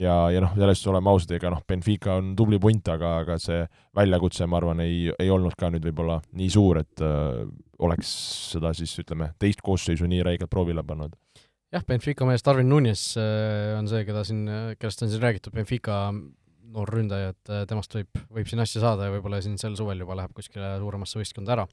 ja, 0.00 0.14
ja 0.32 0.42
noh, 0.44 0.54
selles 0.56 0.80
suhtes 0.80 0.92
oleme 0.92 1.12
ausad, 1.12 1.34
ega 1.36 1.52
noh, 1.52 1.62
Benfica 1.68 2.18
on 2.20 2.32
tubli 2.38 2.58
punt, 2.62 2.88
aga, 2.92 3.14
aga 3.24 3.38
see 3.42 3.62
väljakutse, 3.98 4.46
ma 4.50 4.60
arvan, 4.60 4.82
ei, 4.84 5.08
ei 5.18 5.30
olnud 5.34 5.56
ka 5.58 5.70
nüüd 5.74 5.86
võib-olla 5.90 6.20
nii 6.38 6.50
suur, 6.52 6.82
et 6.82 7.04
äh, 7.04 7.44
oleks 7.84 8.10
seda 8.54 8.72
siis 8.76 8.94
ütleme, 9.02 9.32
teist 9.42 9.62
koosseisu 9.64 10.08
nii 10.10 10.24
räigelt 10.26 10.50
proovile 10.52 10.84
pannud. 10.86 11.16
jah, 11.74 11.84
Benfica 11.86 12.26
mees 12.28 12.44
Darwin 12.46 12.70
Nunes 12.70 13.10
äh, 13.20 13.76
on 13.78 13.90
see, 13.90 14.04
keda 14.08 14.24
siin, 14.26 14.44
kellest 14.78 15.04
on 15.04 15.12
siin 15.12 15.24
räägitud, 15.24 15.54
Benfica 15.56 16.06
noor 16.68 16.90
ründaja, 16.92 17.34
et 17.34 17.52
äh, 17.52 17.66
temast 17.68 17.94
võib, 17.96 18.24
võib 18.34 18.48
siin 18.48 18.62
asja 18.64 18.82
saada 18.84 19.08
ja 19.08 19.14
võib-olla 19.14 19.40
siin 19.44 19.58
sel 19.60 19.76
suvel 19.78 20.02
juba 20.04 20.18
läheb 20.18 20.34
kuskile 20.36 20.76
suuremasse 20.82 21.20
võistkonda 21.20 21.56
ära. 21.56 21.68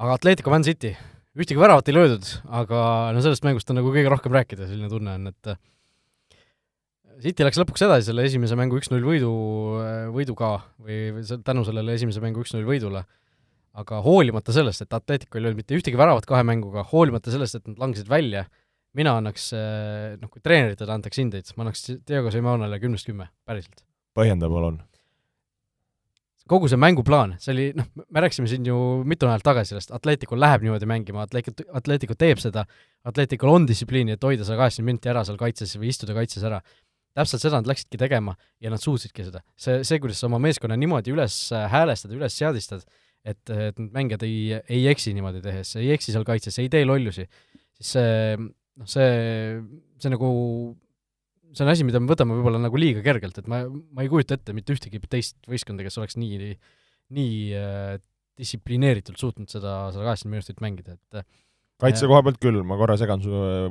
aga 0.00 0.14
Atletico 0.16 0.52
Man 0.52 0.64
City, 0.64 0.94
ühtegi 1.36 1.60
väravat 1.60 1.90
ei 1.90 1.96
löödud, 1.96 2.30
aga 2.48 2.80
no 3.14 3.24
sellest 3.24 3.44
mängust 3.46 3.70
on 3.70 3.80
nagu 3.80 3.92
kõige 3.92 4.12
rohkem 4.12 4.34
rääkida, 4.34 4.68
selline 4.70 4.88
tunne 4.92 5.18
on, 5.18 5.28
et 5.30 5.52
City 7.20 7.44
läks 7.44 7.58
lõpuks 7.60 7.82
edasi 7.84 8.08
selle 8.08 8.24
esimese 8.24 8.56
mängu 8.56 8.78
üks-null 8.80 9.04
võidu, 9.04 9.30
võiduga 10.14 10.54
või, 10.80 11.20
tänu 11.44 11.64
sellele 11.68 11.96
esimese 11.98 12.22
mängu 12.22 12.44
üks-null 12.44 12.64
võidule, 12.68 13.04
aga 13.80 14.00
hoolimata 14.04 14.54
sellest, 14.54 14.84
et 14.84 14.96
Atletico 14.96 15.38
ei 15.38 15.44
löönud 15.44 15.60
mitte 15.60 15.76
ühtegi 15.76 15.98
väravat 16.00 16.26
kahe 16.28 16.42
mänguga, 16.46 16.84
hoolimata 16.92 17.32
sellest, 17.34 17.60
et 17.60 17.68
nad 17.70 17.82
langesid 17.84 18.10
välja, 18.10 18.46
mina 18.98 19.14
annaks, 19.20 19.50
noh, 20.20 20.30
kui 20.30 20.42
treeneritele 20.42 20.94
antaks 20.96 21.20
hindeid, 21.20 21.50
ma 21.56 21.66
annaks 21.66 21.86
Diego 22.08 22.32
Simeonele 22.34 22.80
kümnest 22.82 23.06
kümme, 23.10 23.28
päriselt. 23.46 23.84
põhjenda 24.16 24.50
palun. 24.50 24.80
kogu 26.50 26.66
see 26.66 26.80
mänguplaan, 26.82 27.36
see 27.38 27.52
oli, 27.52 27.64
noh, 27.78 27.86
me 28.10 28.22
rääkisime 28.24 28.48
siin 28.50 28.64
ju 28.66 28.76
mitu 29.06 29.28
nädalat 29.28 29.44
tagasi 29.46 29.76
sellest, 29.76 29.92
Atletico 29.94 30.34
läheb 30.34 30.64
niimoodi 30.66 30.88
mängima, 30.90 31.22
Atletico, 31.28 31.68
Atletico 31.78 32.16
teeb 32.18 32.42
seda, 32.42 32.64
Atleticol 33.06 33.52
on 33.54 33.68
distsipliini, 33.68 34.16
et 34.16 34.26
hoida 34.26 34.42
sada 34.42 34.58
kaheksakümmend 34.64 34.96
minti 34.96 35.12
ära 35.12 35.22
seal 35.28 35.38
kaitses 35.38 35.76
või 35.78 35.92
istuda 35.94 36.16
kaitses 36.16 36.42
ära. 36.48 36.58
Täpselt 37.16 37.42
seda 37.42 37.60
nad 37.60 37.68
läksidki 37.70 37.98
tegema 38.00 38.36
ja 38.62 38.72
nad 38.72 38.82
suutsidki 38.82 39.26
seda. 39.26 39.42
see, 39.58 39.80
see, 39.86 40.00
kuidas 40.02 40.20
sa 40.20 40.28
oma 40.28 40.40
meeskonna 40.42 40.78
niimoodi 40.78 41.14
üles 41.14 41.38
häälestad, 41.72 42.12
üles 42.16 42.36
seadistad, 42.38 42.84
et, 43.24 43.40
et 43.50 43.80
need 43.80 43.94
mängijad 43.96 44.24
ei, 44.26 44.60
ei 44.70 44.86
eksi 44.92 45.14
niimoodi 45.16 45.42
tehes, 45.44 45.74
ei 45.80 45.90
eksi 45.96 46.14
seal 46.14 46.26
kaitses, 46.28 46.58
ei 46.62 46.70
tee 46.72 46.86
lollusi, 46.86 47.26
siis 47.78 47.96
see, 47.96 48.36
noh, 48.38 48.90
see, 48.90 49.10
see 50.00 50.14
nagu 50.14 50.30
see 51.50 51.66
on 51.66 51.72
asi, 51.72 51.86
mida 51.86 52.00
me 52.02 52.10
võtame 52.10 52.36
võib-olla 52.38 52.60
nagu 52.62 52.78
liiga 52.78 53.02
kergelt, 53.04 53.40
et 53.42 53.50
ma, 53.50 53.64
ma 53.66 54.04
ei 54.04 54.10
kujuta 54.12 54.38
ette 54.38 54.54
mitte 54.56 54.74
ühtegi 54.76 55.02
teist 55.10 55.38
võistkonda, 55.50 55.84
kes 55.86 55.98
oleks 55.98 56.18
nii, 56.20 56.52
nii 57.16 57.36
äh, 57.58 57.96
distsiplineeritult 58.40 59.20
suutnud 59.20 59.50
seda 59.50 59.90
sada 59.90 60.06
kaheksakümmend 60.06 60.38
minutit 60.38 60.62
mängida, 60.64 60.96
et 60.96 61.26
kaitse 61.80 62.08
koha 62.10 62.22
pealt 62.26 62.38
küll, 62.42 62.62
ma 62.66 62.78
korra 62.80 62.96
segan 63.00 63.22
su 63.24 63.34
äh, 63.34 63.66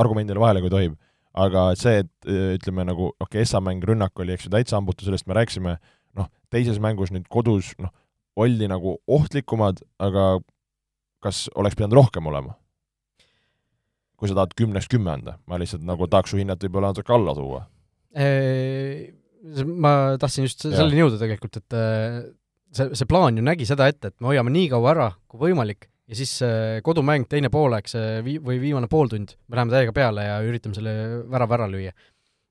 argumendile 0.00 0.42
vahele, 0.42 0.64
kui 0.64 0.72
tohib, 0.72 0.98
aga 1.38 1.70
see, 1.78 2.04
et 2.04 2.28
äh, 2.28 2.54
ütleme 2.58 2.86
nagu, 2.88 3.12
okei 3.12 3.26
okay,, 3.26 3.44
Essa 3.46 3.60
mäng, 3.62 3.84
rünnak 3.86 4.18
oli, 4.20 4.34
eks 4.34 4.48
ju, 4.48 4.54
täitsa 4.54 4.78
hambutu, 4.78 5.06
sellest 5.06 5.28
me 5.30 5.36
rääkisime, 5.38 5.76
noh, 6.18 6.30
teises 6.52 6.80
mängus 6.82 7.12
nüüd 7.14 7.28
kodus, 7.30 7.72
noh, 7.82 7.92
oldi 8.40 8.68
nagu 8.70 8.96
ohtlikumad, 9.10 9.82
aga 10.02 10.32
kas 11.24 11.46
oleks 11.58 11.76
pidanud 11.78 12.00
rohkem 12.00 12.30
olema? 12.30 12.56
kui 14.20 14.28
sa 14.28 14.34
tahad 14.36 14.50
kümnest 14.52 14.90
kümme 14.92 15.08
anda, 15.14 15.38
ma 15.48 15.56
lihtsalt 15.56 15.80
nagu 15.88 16.04
tahaks 16.12 16.34
su 16.34 16.36
hinnat 16.36 16.60
võib-olla 16.60 16.90
natuke 16.90 17.14
alla 17.14 17.32
tuua. 17.32 17.62
Ma 19.80 19.92
tahtsin 20.20 20.44
just 20.44 20.66
selleni 20.66 21.00
jõuda 21.00 21.16
tegelikult, 21.22 21.56
et 21.56 21.76
äh, 21.78 22.18
see, 22.76 22.90
see 23.00 23.08
plaan 23.08 23.40
ju 23.40 23.44
nägi 23.46 23.64
seda 23.68 23.88
ette, 23.88 24.10
et 24.12 24.16
me 24.20 24.28
hoiame 24.28 24.52
nii 24.52 24.66
kaua 24.74 24.90
ära 24.92 25.06
kui 25.24 25.40
võimalik 25.46 25.88
ja 26.10 26.18
siis 26.18 26.32
kodumäng, 26.86 27.28
teine 27.30 27.52
poolaeg, 27.54 27.86
see 27.90 28.20
vii-, 28.26 28.40
või 28.42 28.58
viimane 28.62 28.88
pooltund, 28.90 29.36
me 29.46 29.58
läheme 29.58 29.74
täiega 29.76 29.94
peale 29.94 30.26
ja 30.26 30.40
üritame 30.42 30.74
selle 30.74 30.94
värava 31.30 31.60
ära 31.60 31.68
lüüa. 31.70 31.92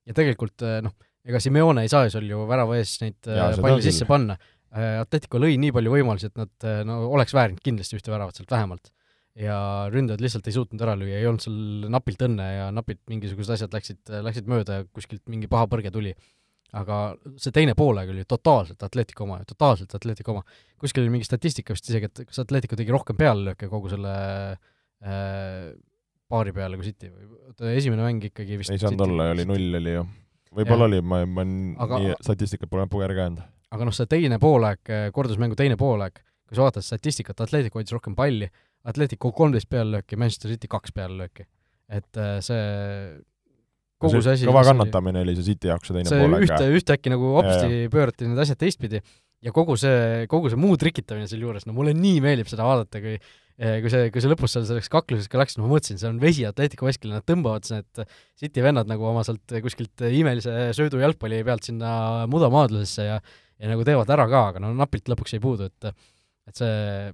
ja 0.08 0.16
tegelikult 0.16 0.64
noh, 0.86 0.94
ega 1.28 1.42
Simeone 1.42 1.84
ei 1.84 1.92
saa 1.92 2.06
ju 2.06 2.14
sul 2.16 2.30
ju 2.30 2.46
värava 2.48 2.78
ees 2.80 2.94
neid 3.02 3.20
palle 3.60 3.82
sisse 3.84 4.08
panna. 4.08 4.38
Atletico 4.70 5.40
lõi 5.42 5.58
nii 5.58 5.74
palju 5.74 5.92
võimalusi, 5.92 6.30
et 6.30 6.38
nad 6.38 6.66
no 6.86 7.02
oleks 7.10 7.34
väärinud 7.34 7.60
kindlasti 7.64 7.98
ühte 7.98 8.12
väravat 8.12 8.38
sealt 8.38 8.52
vähemalt 8.54 8.92
ja 9.38 9.56
ründajad 9.92 10.22
lihtsalt 10.22 10.48
ei 10.50 10.54
suutnud 10.54 10.82
ära 10.84 10.96
lüüa, 10.98 11.20
ei 11.20 11.28
olnud 11.28 11.44
seal 11.44 11.88
napilt 11.92 12.22
õnne 12.26 12.46
ja 12.46 12.68
napilt 12.74 13.00
mingisugused 13.10 13.54
asjad 13.54 13.74
läksid, 13.76 14.00
läksid 14.26 14.50
mööda 14.50 14.80
ja 14.80 14.86
kuskilt 14.90 15.22
mingi 15.30 15.50
paha 15.50 15.68
põrge 15.70 15.92
tuli. 15.94 16.14
Aga 16.78 16.96
see 17.40 17.54
teine 17.54 17.74
poolaeg 17.78 18.12
oli 18.12 18.24
totaalselt 18.28 18.82
Atletico 18.86 19.24
oma, 19.26 19.40
totaalselt 19.46 19.94
Atletico 19.98 20.34
oma. 20.34 20.42
kuskil 20.80 21.04
oli 21.04 21.14
mingi 21.16 21.26
statistika 21.26 21.74
vist 21.74 21.88
isegi, 21.90 22.10
et 22.10 22.22
kas 22.28 22.42
Atletico 22.44 22.78
tegi 22.78 22.94
rohkem 22.94 23.18
peallööke 23.18 23.68
kogu 23.72 23.90
selle 23.90 24.14
äh, 24.54 25.70
paari 26.30 26.54
peale 26.54 26.78
kui 26.78 26.86
City 26.86 27.10
või 27.10 27.28
oota, 27.50 27.70
esimene 27.74 28.06
mäng 28.06 28.26
ikkagi 28.30 28.58
vist 28.60 28.74
ei 28.74 28.82
saanud 28.82 29.06
olla, 29.08 29.30
oli 29.34 29.46
null 29.48 29.78
oli 29.80 29.94
ju. 29.96 30.04
võib-olla 30.60 30.90
oli, 30.90 31.00
ma, 31.02 31.22
ma 31.26 31.46
aga, 31.86 32.02
nii 32.04 32.18
statistikat 32.22 32.70
pole 32.70 33.06
järge 33.06 33.24
ajanud. 33.26 33.46
aga 33.74 33.88
noh, 33.88 33.96
see 33.96 34.10
teine 34.10 34.38
poolaeg, 34.42 34.94
kordusmängu 35.16 35.58
teine 35.58 35.78
poolaeg, 35.80 36.22
kui 36.46 36.58
sa 36.58 36.68
vaatad 36.68 36.86
statistikat, 36.86 37.42
Atletico 37.46 37.80
hoidis 37.80 37.96
rohkem 37.96 38.14
palli, 38.18 38.50
Atletico 38.90 39.32
kolmteist 39.36 39.68
peallööki, 39.70 40.18
Manchester 40.20 40.54
City 40.54 40.70
kaks 40.70 40.94
peallööki. 40.94 41.48
et 41.90 42.18
see 42.46 42.62
kogu 44.00 44.22
see 44.24 44.36
asi 44.38 44.48
kõva 44.48 44.62
kannatamine 44.70 45.24
oli 45.24 45.36
see 45.38 45.52
City 45.52 45.70
jaoks 45.70 45.90
see 45.90 45.98
teine 45.98 46.22
pool, 46.22 46.38
ühte, 46.46 46.70
ühtäkki 46.78 47.12
nagu 47.12 47.34
hopsti 47.36 47.84
pöörati 47.92 48.30
need 48.30 48.40
asjad 48.42 48.60
teistpidi 48.60 49.02
ja 49.44 49.52
kogu 49.56 49.76
see, 49.80 50.26
kogu 50.32 50.52
see 50.52 50.60
muu 50.60 50.76
trikitamine 50.80 51.28
sealjuures, 51.30 51.66
no 51.68 51.76
mulle 51.76 51.94
nii 51.96 52.18
meeldib 52.24 52.50
seda 52.50 52.66
vaadata, 52.68 53.02
kui 53.04 53.18
kui 53.60 53.90
see, 53.92 54.06
kui 54.08 54.22
see 54.24 54.30
lõpus 54.32 54.54
seal 54.54 54.64
selleks 54.64 54.88
kakluseks 54.88 55.28
ka 55.28 55.36
läks, 55.36 55.58
no 55.58 55.66
ma 55.66 55.74
mõtlesin, 55.74 55.98
see 56.00 56.08
on 56.08 56.20
vesi 56.22 56.46
Atletico 56.48 56.86
veskile, 56.88 57.12
nad 57.18 57.26
tõmbavad 57.28 57.66
need 57.68 58.04
City 58.40 58.64
vennad 58.64 58.88
nagu 58.88 59.04
oma 59.04 59.20
sealt 59.26 59.52
kuskilt 59.60 60.00
imelise 60.08 60.70
söödu 60.76 61.02
jalgpalli 61.02 61.42
pealt 61.44 61.68
sinna 61.68 61.90
mudamaadlusesse 62.32 63.04
ja 63.04 63.18
ja 63.60 63.68
nagu 63.68 63.84
teevad 63.84 64.08
ära 64.08 64.24
ka, 64.30 64.46
aga 64.54 64.62
no 64.64 64.72
napilt 64.72 65.10
lõpuks 65.12 65.36
ei 65.36 65.42
puudu, 65.44 65.68
et 65.68 65.90
et 66.48 66.56
see 66.56 67.12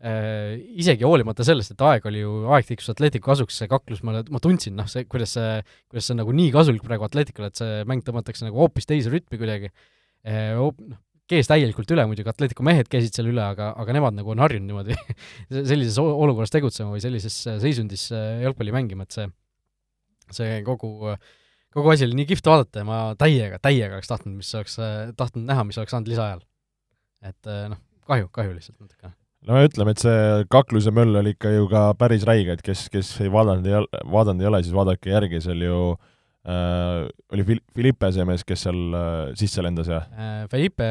isegi 0.00 1.04
hoolimata 1.04 1.44
sellest, 1.44 1.74
et 1.74 1.82
aeg 1.84 2.06
oli 2.08 2.22
ju, 2.22 2.30
aeg 2.54 2.64
tiksus 2.70 2.94
Atletico 2.94 3.28
kasuks, 3.28 3.58
see 3.60 3.68
kaklus, 3.68 4.00
ma, 4.06 4.22
ma 4.32 4.40
tundsin, 4.40 4.72
noh, 4.78 4.88
see, 4.88 5.04
kuidas 5.04 5.34
see, 5.36 5.58
kuidas 5.92 6.08
see 6.08 6.14
on 6.14 6.22
nagu 6.22 6.32
nii 6.36 6.48
kasulik 6.54 6.86
praegu 6.86 7.04
Atleticule, 7.04 7.50
et 7.52 7.60
see 7.60 7.82
mäng 7.88 8.04
tõmmatakse 8.06 8.46
nagu 8.46 8.62
hoopis 8.62 8.88
teise 8.88 9.12
rütmi 9.12 9.36
kuidagi 9.40 9.68
äh,, 9.68 10.56
noh, 10.56 10.72
kees 11.30 11.50
täielikult 11.50 11.92
üle 11.92 12.06
muidugi, 12.08 12.32
Atletico 12.32 12.64
mehed 12.66 12.88
käisid 12.90 13.18
seal 13.18 13.28
üle, 13.28 13.44
aga, 13.44 13.74
aga 13.76 13.98
nemad 13.98 14.16
nagu 14.16 14.32
on 14.32 14.40
harjunud 14.40 14.72
niimoodi 14.72 14.96
sellises 15.70 16.00
olukorras 16.00 16.54
tegutsema 16.56 16.96
või 16.96 17.04
sellises 17.04 17.36
seisundis 17.60 18.08
jalgpalli 18.14 18.74
mängima, 18.74 19.04
et 19.04 19.20
see, 19.20 19.28
see 20.40 20.58
kogu, 20.66 21.12
kogu 21.76 21.92
asi 21.92 22.08
oli 22.08 22.22
nii 22.22 22.32
kihvt 22.32 22.50
vaadata 22.50 22.82
ja 22.82 22.88
ma 22.88 23.04
täiega, 23.20 23.60
täiega 23.60 24.00
oleks 24.00 24.10
tahtnud, 24.10 24.40
mis 24.40 24.56
oleks, 24.56 24.80
tahtnud 25.20 25.44
näha, 25.44 25.68
mis 25.68 25.78
oleks 25.82 25.92
saanud 25.92 26.08
lisaajal. 26.10 26.44
et 27.30 27.56
noh, 27.76 27.84
kahju, 28.08 28.32
kahju 28.32 28.56
lihtsalt 28.56 28.80
natukene 28.80 29.19
no 29.48 29.56
me 29.56 29.66
ütleme, 29.68 29.94
et 29.94 30.02
see 30.02 30.46
kakluse 30.52 30.92
möll 30.94 31.16
oli 31.20 31.34
ikka 31.34 31.52
ju 31.54 31.66
ka 31.70 31.90
päris 31.98 32.26
räige, 32.28 32.56
et 32.56 32.64
kes, 32.64 32.88
kes 32.92 33.12
ei 33.24 33.32
vaadanud 33.32 33.68
ei 33.68 33.76
ole, 33.80 34.00
vaadanud 34.12 34.44
ei 34.44 34.50
ole, 34.50 34.62
siis 34.64 34.76
vaadake 34.76 35.12
järgi, 35.12 35.40
seal 35.44 35.64
ju 35.64 35.78
äh, 35.94 37.06
oli 37.32 37.46
Fil-, 37.48 37.62
Filipe 37.76 38.10
see 38.12 38.26
mees, 38.28 38.44
kes 38.48 38.66
seal 38.66 38.82
äh, 38.96 39.22
sisse 39.40 39.64
lendas 39.64 39.88
ja 39.90 40.02
äh, 40.12 40.42
Felipe, 40.52 40.90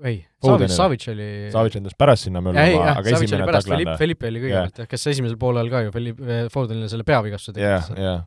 ei, 0.00 0.22
Savic, 0.44 0.72
Savic 0.72 1.04
oli 1.12 1.28
Savic 1.52 1.76
lendas 1.76 1.98
pärast 1.98 2.28
sinna 2.28 2.42
möllu, 2.44 2.56
aga 2.56 3.04
Savic 3.04 3.28
esimene 3.28 3.50
pärast, 3.50 3.70
Felipe, 4.00 4.32
oli 4.32 4.44
kõigepealt 4.46 4.82
jah, 4.84 4.90
kes 4.94 5.06
esimesel 5.12 5.38
poolel 5.40 5.68
ka 5.72 5.84
ju 5.86 5.94
Felipe, 5.94 6.40
Fodenile 6.54 6.88
selle 6.92 7.06
peavigastuse 7.08 7.58
tegi 7.58 7.68
jah, 7.68 7.92
jah. 7.98 8.26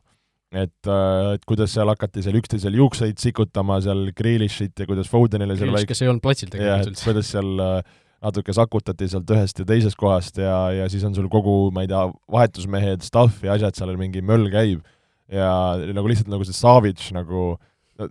Et, 0.52 0.88
et 1.32 1.44
kuidas 1.48 1.72
seal 1.72 1.88
hakati 1.88 2.20
seal 2.20 2.34
üksteisel 2.36 2.74
juukseid 2.76 3.16
sikutama, 3.16 3.78
seal 3.80 4.10
Grealishit 4.12 4.82
ja 4.82 4.84
kuidas 4.84 5.08
Fodenile 5.08 5.56
seal 5.56 5.72
väike 5.72 5.88
kes 5.94 6.04
ei 6.04 6.10
olnud 6.12 6.20
platsil 6.20 6.52
tegelikult 6.52 6.90
üldse. 6.92 7.06
kuidas 7.08 7.30
seal 7.32 7.62
äh, 7.64 7.78
natuke 8.22 8.54
sakutati 8.54 9.08
sealt 9.10 9.30
ühest 9.34 9.58
ja 9.58 9.66
teisest 9.66 9.98
kohast 9.98 10.38
ja, 10.38 10.56
ja 10.76 10.86
siis 10.90 11.02
on 11.06 11.14
sul 11.16 11.28
kogu, 11.32 11.72
ma 11.74 11.84
ei 11.84 11.90
tea, 11.90 12.04
vahetusmehed, 12.30 13.02
staff 13.06 13.42
ja 13.42 13.56
asjad, 13.56 13.76
seal 13.78 13.96
mingi 13.98 14.22
möll 14.24 14.46
käib. 14.52 14.84
Ja 15.32 15.74
nagu 15.96 16.10
lihtsalt 16.10 16.30
nagu 16.30 16.46
see 16.46 16.56
Savic 16.56 17.02
nagu 17.16 17.52
no, 17.56 18.08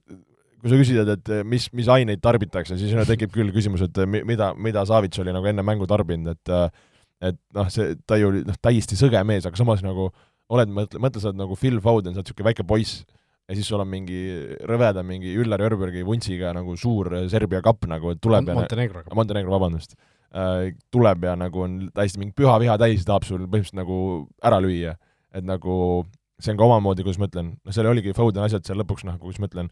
kui 0.61 0.71
sa 0.71 0.77
küsid, 0.77 1.11
et 1.15 1.31
mis, 1.47 1.67
mis 1.77 1.89
aineid 1.91 2.21
tarbitakse, 2.23 2.77
siis 2.77 2.93
tekib 3.09 3.33
küll 3.33 3.53
küsimus, 3.53 3.83
et 3.87 4.01
mida, 4.09 4.51
mida 4.57 4.83
Savic 4.89 5.17
oli 5.21 5.33
nagu 5.33 5.47
enne 5.49 5.65
mängu 5.65 5.89
tarbinud, 5.89 6.35
et 6.35 6.55
et 7.21 7.37
noh, 7.53 7.67
see, 7.69 7.93
ta 8.09 8.17
ju 8.17 8.31
noh, 8.47 8.57
täiesti 8.65 8.97
sõge 8.97 9.19
mees, 9.29 9.45
aga 9.45 9.57
samas 9.59 9.83
nagu 9.85 10.07
oled, 10.51 10.71
mõtle, 10.73 11.01
mõtle, 11.01 11.21
sa 11.21 11.29
oled 11.29 11.39
nagu 11.39 11.57
Phil 11.59 11.77
Foden, 11.83 12.15
sa 12.15 12.21
oled 12.21 12.31
niisugune 12.31 12.47
väike 12.49 12.65
poiss, 12.67 13.03
ja 13.49 13.57
siis 13.57 13.67
sul 13.67 13.81
on 13.83 13.89
mingi 13.91 14.21
rõveda 14.67 15.03
mingi 15.05 15.33
Üllar 15.41 15.63
Jörbergi 15.65 16.05
vuntsiga 16.07 16.53
nagu 16.55 16.77
suur 16.79 17.09
Serbia 17.31 17.61
kapp 17.65 17.87
nagu 17.89 18.15
tuleb 18.15 18.47
Mon 18.47 18.61
Montenegro 18.61 19.03
kapp. 19.03 19.15
Montenegro, 19.17 19.53
vabandust 19.55 19.97
äh,. 20.31 20.71
tuleb 20.93 21.27
ja 21.27 21.35
nagu 21.39 21.65
on 21.65 21.77
täiesti 21.95 22.21
mingi 22.21 22.35
püha 22.37 22.55
viha 22.63 22.77
täis, 22.81 23.03
tahab 23.07 23.27
sul 23.27 23.43
põhimõtteliselt 23.43 23.81
nagu 23.81 23.99
ära 24.43 24.61
lüüa. 24.63 24.95
et 25.35 25.47
nagu 25.47 26.05
see 26.41 26.53
on 26.53 26.57
ka 26.59 26.67
omamoodi, 26.67 27.03
kuidas 27.05 27.19
ma 27.21 27.29
ütlen, 27.29 27.53
noh, 27.59 27.75
seal 27.75 27.91
oligi 27.91 28.15
Foden 28.17 28.43
asjad 28.43 28.65
seal 28.67 28.81
lõpuks 28.81 29.05
noh, 29.07 29.19
kuidas 29.21 29.39
ma 29.39 29.51
ütlen, 29.51 29.69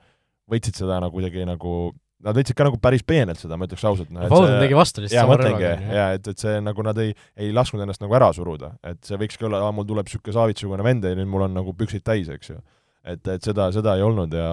võtsid 0.52 0.78
seda 0.84 1.02
nagu 1.04 1.16
kuidagi 1.16 1.48
nagu 1.48 1.96
Nad 2.20 2.36
võtsid 2.36 2.52
ka 2.52 2.66
nagu 2.68 2.76
päris 2.84 3.00
peenelt 3.08 3.40
seda, 3.40 3.56
ma 3.56 3.64
ütleks 3.64 3.86
ausalt 3.88 4.10
no,. 4.12 4.26
Foden 4.28 4.58
tegi 4.60 4.76
vastu 4.76 5.00
lihtsalt 5.00 5.24
sama 5.24 5.38
rõõmaga. 5.40 5.70
jaa, 5.96 6.08
et, 6.18 6.26
et 6.28 6.42
see 6.42 6.58
nagu 6.60 6.84
nad 6.84 6.98
ei, 7.00 7.14
ei 7.40 7.54
lasknud 7.56 7.86
ennast 7.86 8.04
nagu 8.04 8.18
ära 8.18 8.28
suruda, 8.36 8.74
et 8.84 9.00
see 9.08 9.16
võikski 9.22 9.48
olla, 9.48 9.62
mul 9.72 9.88
tuleb 9.88 10.10
niisugune 10.10 10.36
Savitsugune 10.36 10.84
vend 10.84 11.08
ja 11.08 11.16
nüüd 11.16 11.32
mul 11.32 11.46
on 11.48 11.56
nagu 11.56 11.72
püksid 11.80 12.04
täis, 12.04 12.28
eks 12.34 12.52
ju 12.52 12.58
et, 13.04 13.22
et 13.28 13.46
seda, 13.46 13.70
seda 13.76 13.96
ei 13.98 14.06
olnud 14.06 14.34
ja 14.36 14.52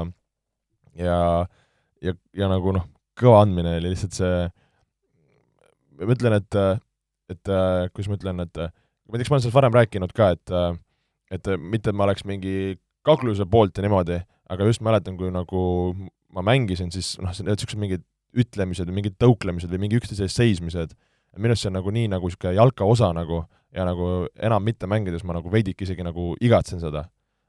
ja, 0.97 1.19
ja, 2.03 2.15
ja 2.37 2.49
nagu 2.51 2.75
noh, 2.77 2.87
kõva 3.19 3.43
andmine 3.45 3.77
oli 3.81 3.93
lihtsalt 3.93 4.17
see, 4.17 4.47
ma 6.01 6.17
ütlen, 6.17 6.39
et, 6.41 6.59
et 7.33 7.53
kuidas 7.93 8.11
ma 8.11 8.19
ütlen, 8.19 8.43
et 8.45 8.61
ma 8.61 9.15
ei 9.15 9.21
tea, 9.21 9.25
kas 9.25 9.31
ma 9.31 9.39
olen 9.39 9.47
sellest 9.47 9.59
varem 9.59 9.77
rääkinud 9.77 10.17
ka, 10.17 10.33
et 10.37 10.57
et 11.35 11.49
mitte, 11.59 11.91
et 11.91 11.97
ma 11.97 12.07
oleks 12.07 12.23
mingi 12.29 12.77
kakluse 13.07 13.47
poolt 13.51 13.79
ja 13.79 13.83
niimoodi, 13.83 14.21
aga 14.53 14.69
just 14.69 14.83
mäletan, 14.85 15.17
kui 15.19 15.33
nagu 15.35 15.63
ma 16.35 16.45
mängisin, 16.47 16.93
siis 16.95 17.17
noh, 17.23 17.35
niisugused 17.35 17.81
mingid 17.81 18.05
ütlemised 18.37 18.87
või 18.91 19.01
mingid 19.01 19.17
tõuklemised 19.23 19.73
või 19.73 19.87
mingi 19.87 19.99
üksteise 19.99 20.27
eest 20.27 20.39
seismised, 20.39 20.95
minu 21.37 21.53
arust 21.53 21.65
see 21.65 21.71
on 21.73 21.79
nagu 21.79 21.93
nii 21.93 22.11
nagu 22.13 22.29
niisugune 22.29 22.55
jalka 22.57 22.87
osa 22.89 23.11
nagu 23.17 23.43
ja 23.75 23.85
nagu 23.89 24.29
enam 24.41 24.65
mitte 24.65 24.89
mängides 24.89 25.25
ma 25.27 25.37
nagu 25.37 25.51
veidike 25.53 25.85
isegi 25.85 26.05
nagu 26.07 26.35
igatsen 26.41 26.81
seda 26.81 27.07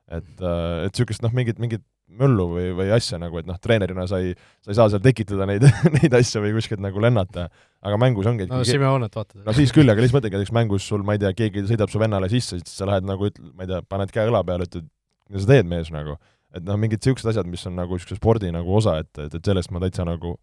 et, 0.07 0.33
äh, 0.39 0.87
et 0.87 0.93
niisugust 0.95 1.23
noh, 1.25 1.33
mingit, 1.35 1.59
mingit 1.61 1.83
möllu 2.17 2.45
või, 2.53 2.67
või 2.77 2.91
asja 2.95 3.19
nagu, 3.19 3.39
et 3.41 3.47
noh, 3.49 3.57
treenerina 3.59 4.05
sa 4.07 4.21
ei, 4.23 4.31
sa 4.63 4.71
ei 4.71 4.77
saa 4.77 4.91
seal 4.93 5.03
tekitada 5.03 5.47
neid 5.49 5.65
neid 5.97 6.13
asju 6.15 6.41
või 6.45 6.53
kuskilt 6.55 6.81
nagu 6.83 7.01
lennata. 7.03 7.49
aga 7.83 7.99
mängus 7.99 8.29
ongi 8.31 8.47
no 8.47 8.61
Simeonet 8.67 9.17
vaatad. 9.17 9.43
no 9.43 9.55
siis 9.57 9.73
küll, 9.75 9.91
aga 9.91 10.01
lihtsalt 10.01 10.21
mõtlengi, 10.21 10.39
näiteks 10.39 10.55
mängus 10.55 10.87
sul, 10.87 11.03
ma 11.07 11.17
ei 11.17 11.21
tea, 11.23 11.33
keegi 11.35 11.65
sõidab 11.67 11.91
su 11.91 12.01
vennale 12.01 12.31
sisse, 12.31 12.61
siis 12.61 12.79
sa 12.79 12.87
lähed 12.87 13.07
nagu, 13.07 13.29
ma 13.51 13.67
ei 13.67 13.73
tea, 13.73 13.83
paned 13.91 14.13
käe 14.15 14.31
õla 14.31 14.43
peale, 14.47 14.69
ütled, 14.69 14.87
mida 15.27 15.43
sa 15.43 15.51
teed, 15.51 15.67
mees, 15.67 15.91
nagu. 15.93 16.15
et 16.55 16.63
noh, 16.63 16.79
mingid 16.79 17.03
niisugused 17.03 17.33
asjad, 17.33 17.51
mis 17.51 17.67
on 17.67 17.75
nagu 17.75 17.99
niisuguse 17.99 18.21
spordi 18.21 18.53
nagu 18.55 18.79
osa, 18.79 18.97
et, 19.03 19.11
et, 19.27 19.35
et 19.35 19.51
sellest 19.51 19.75
ma 19.75 19.83
täitsa 19.83 20.07
nagu 20.07 20.37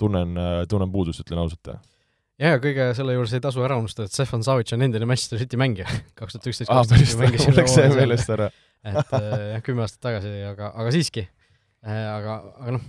tunnen, 0.00 0.40
tunnen 0.72 0.92
puudust, 0.92 1.20
ütlen 1.20 1.44
ausalt 1.44 1.68
ja, 2.40 2.54
ja 2.54 2.56
kõige 2.62 2.90
selle 2.96 3.14
juures 3.16 3.36
ei 3.36 3.44
tasu 3.44 3.64
ära 3.66 3.76
unustada, 3.80 4.08
et 4.08 4.16
Stefan 4.16 4.44
Savic 4.46 4.72
on 4.72 4.88
endine 4.88 5.08
Manchester 5.08 5.40
City 5.42 5.60
mängija, 5.60 5.88
kaks 6.18 6.36
tuhat 6.36 6.50
üksteist, 6.52 6.72
kaks 6.72 6.92
tuhat 6.92 7.04
üksteist 7.04 7.46
mul 7.50 7.60
läks 7.60 7.76
see 7.76 7.92
meelest 7.92 8.34
ära. 8.38 8.48
Et 8.86 9.12
äh, 9.18 9.36
jah, 9.54 9.66
kümme 9.66 9.84
aastat 9.86 10.02
tagasi, 10.08 10.32
aga, 10.48 10.72
aga 10.72 10.94
siiski, 10.94 11.26
äh, 11.86 12.06
aga, 12.14 12.40
aga 12.60 12.76
noh, 12.78 12.88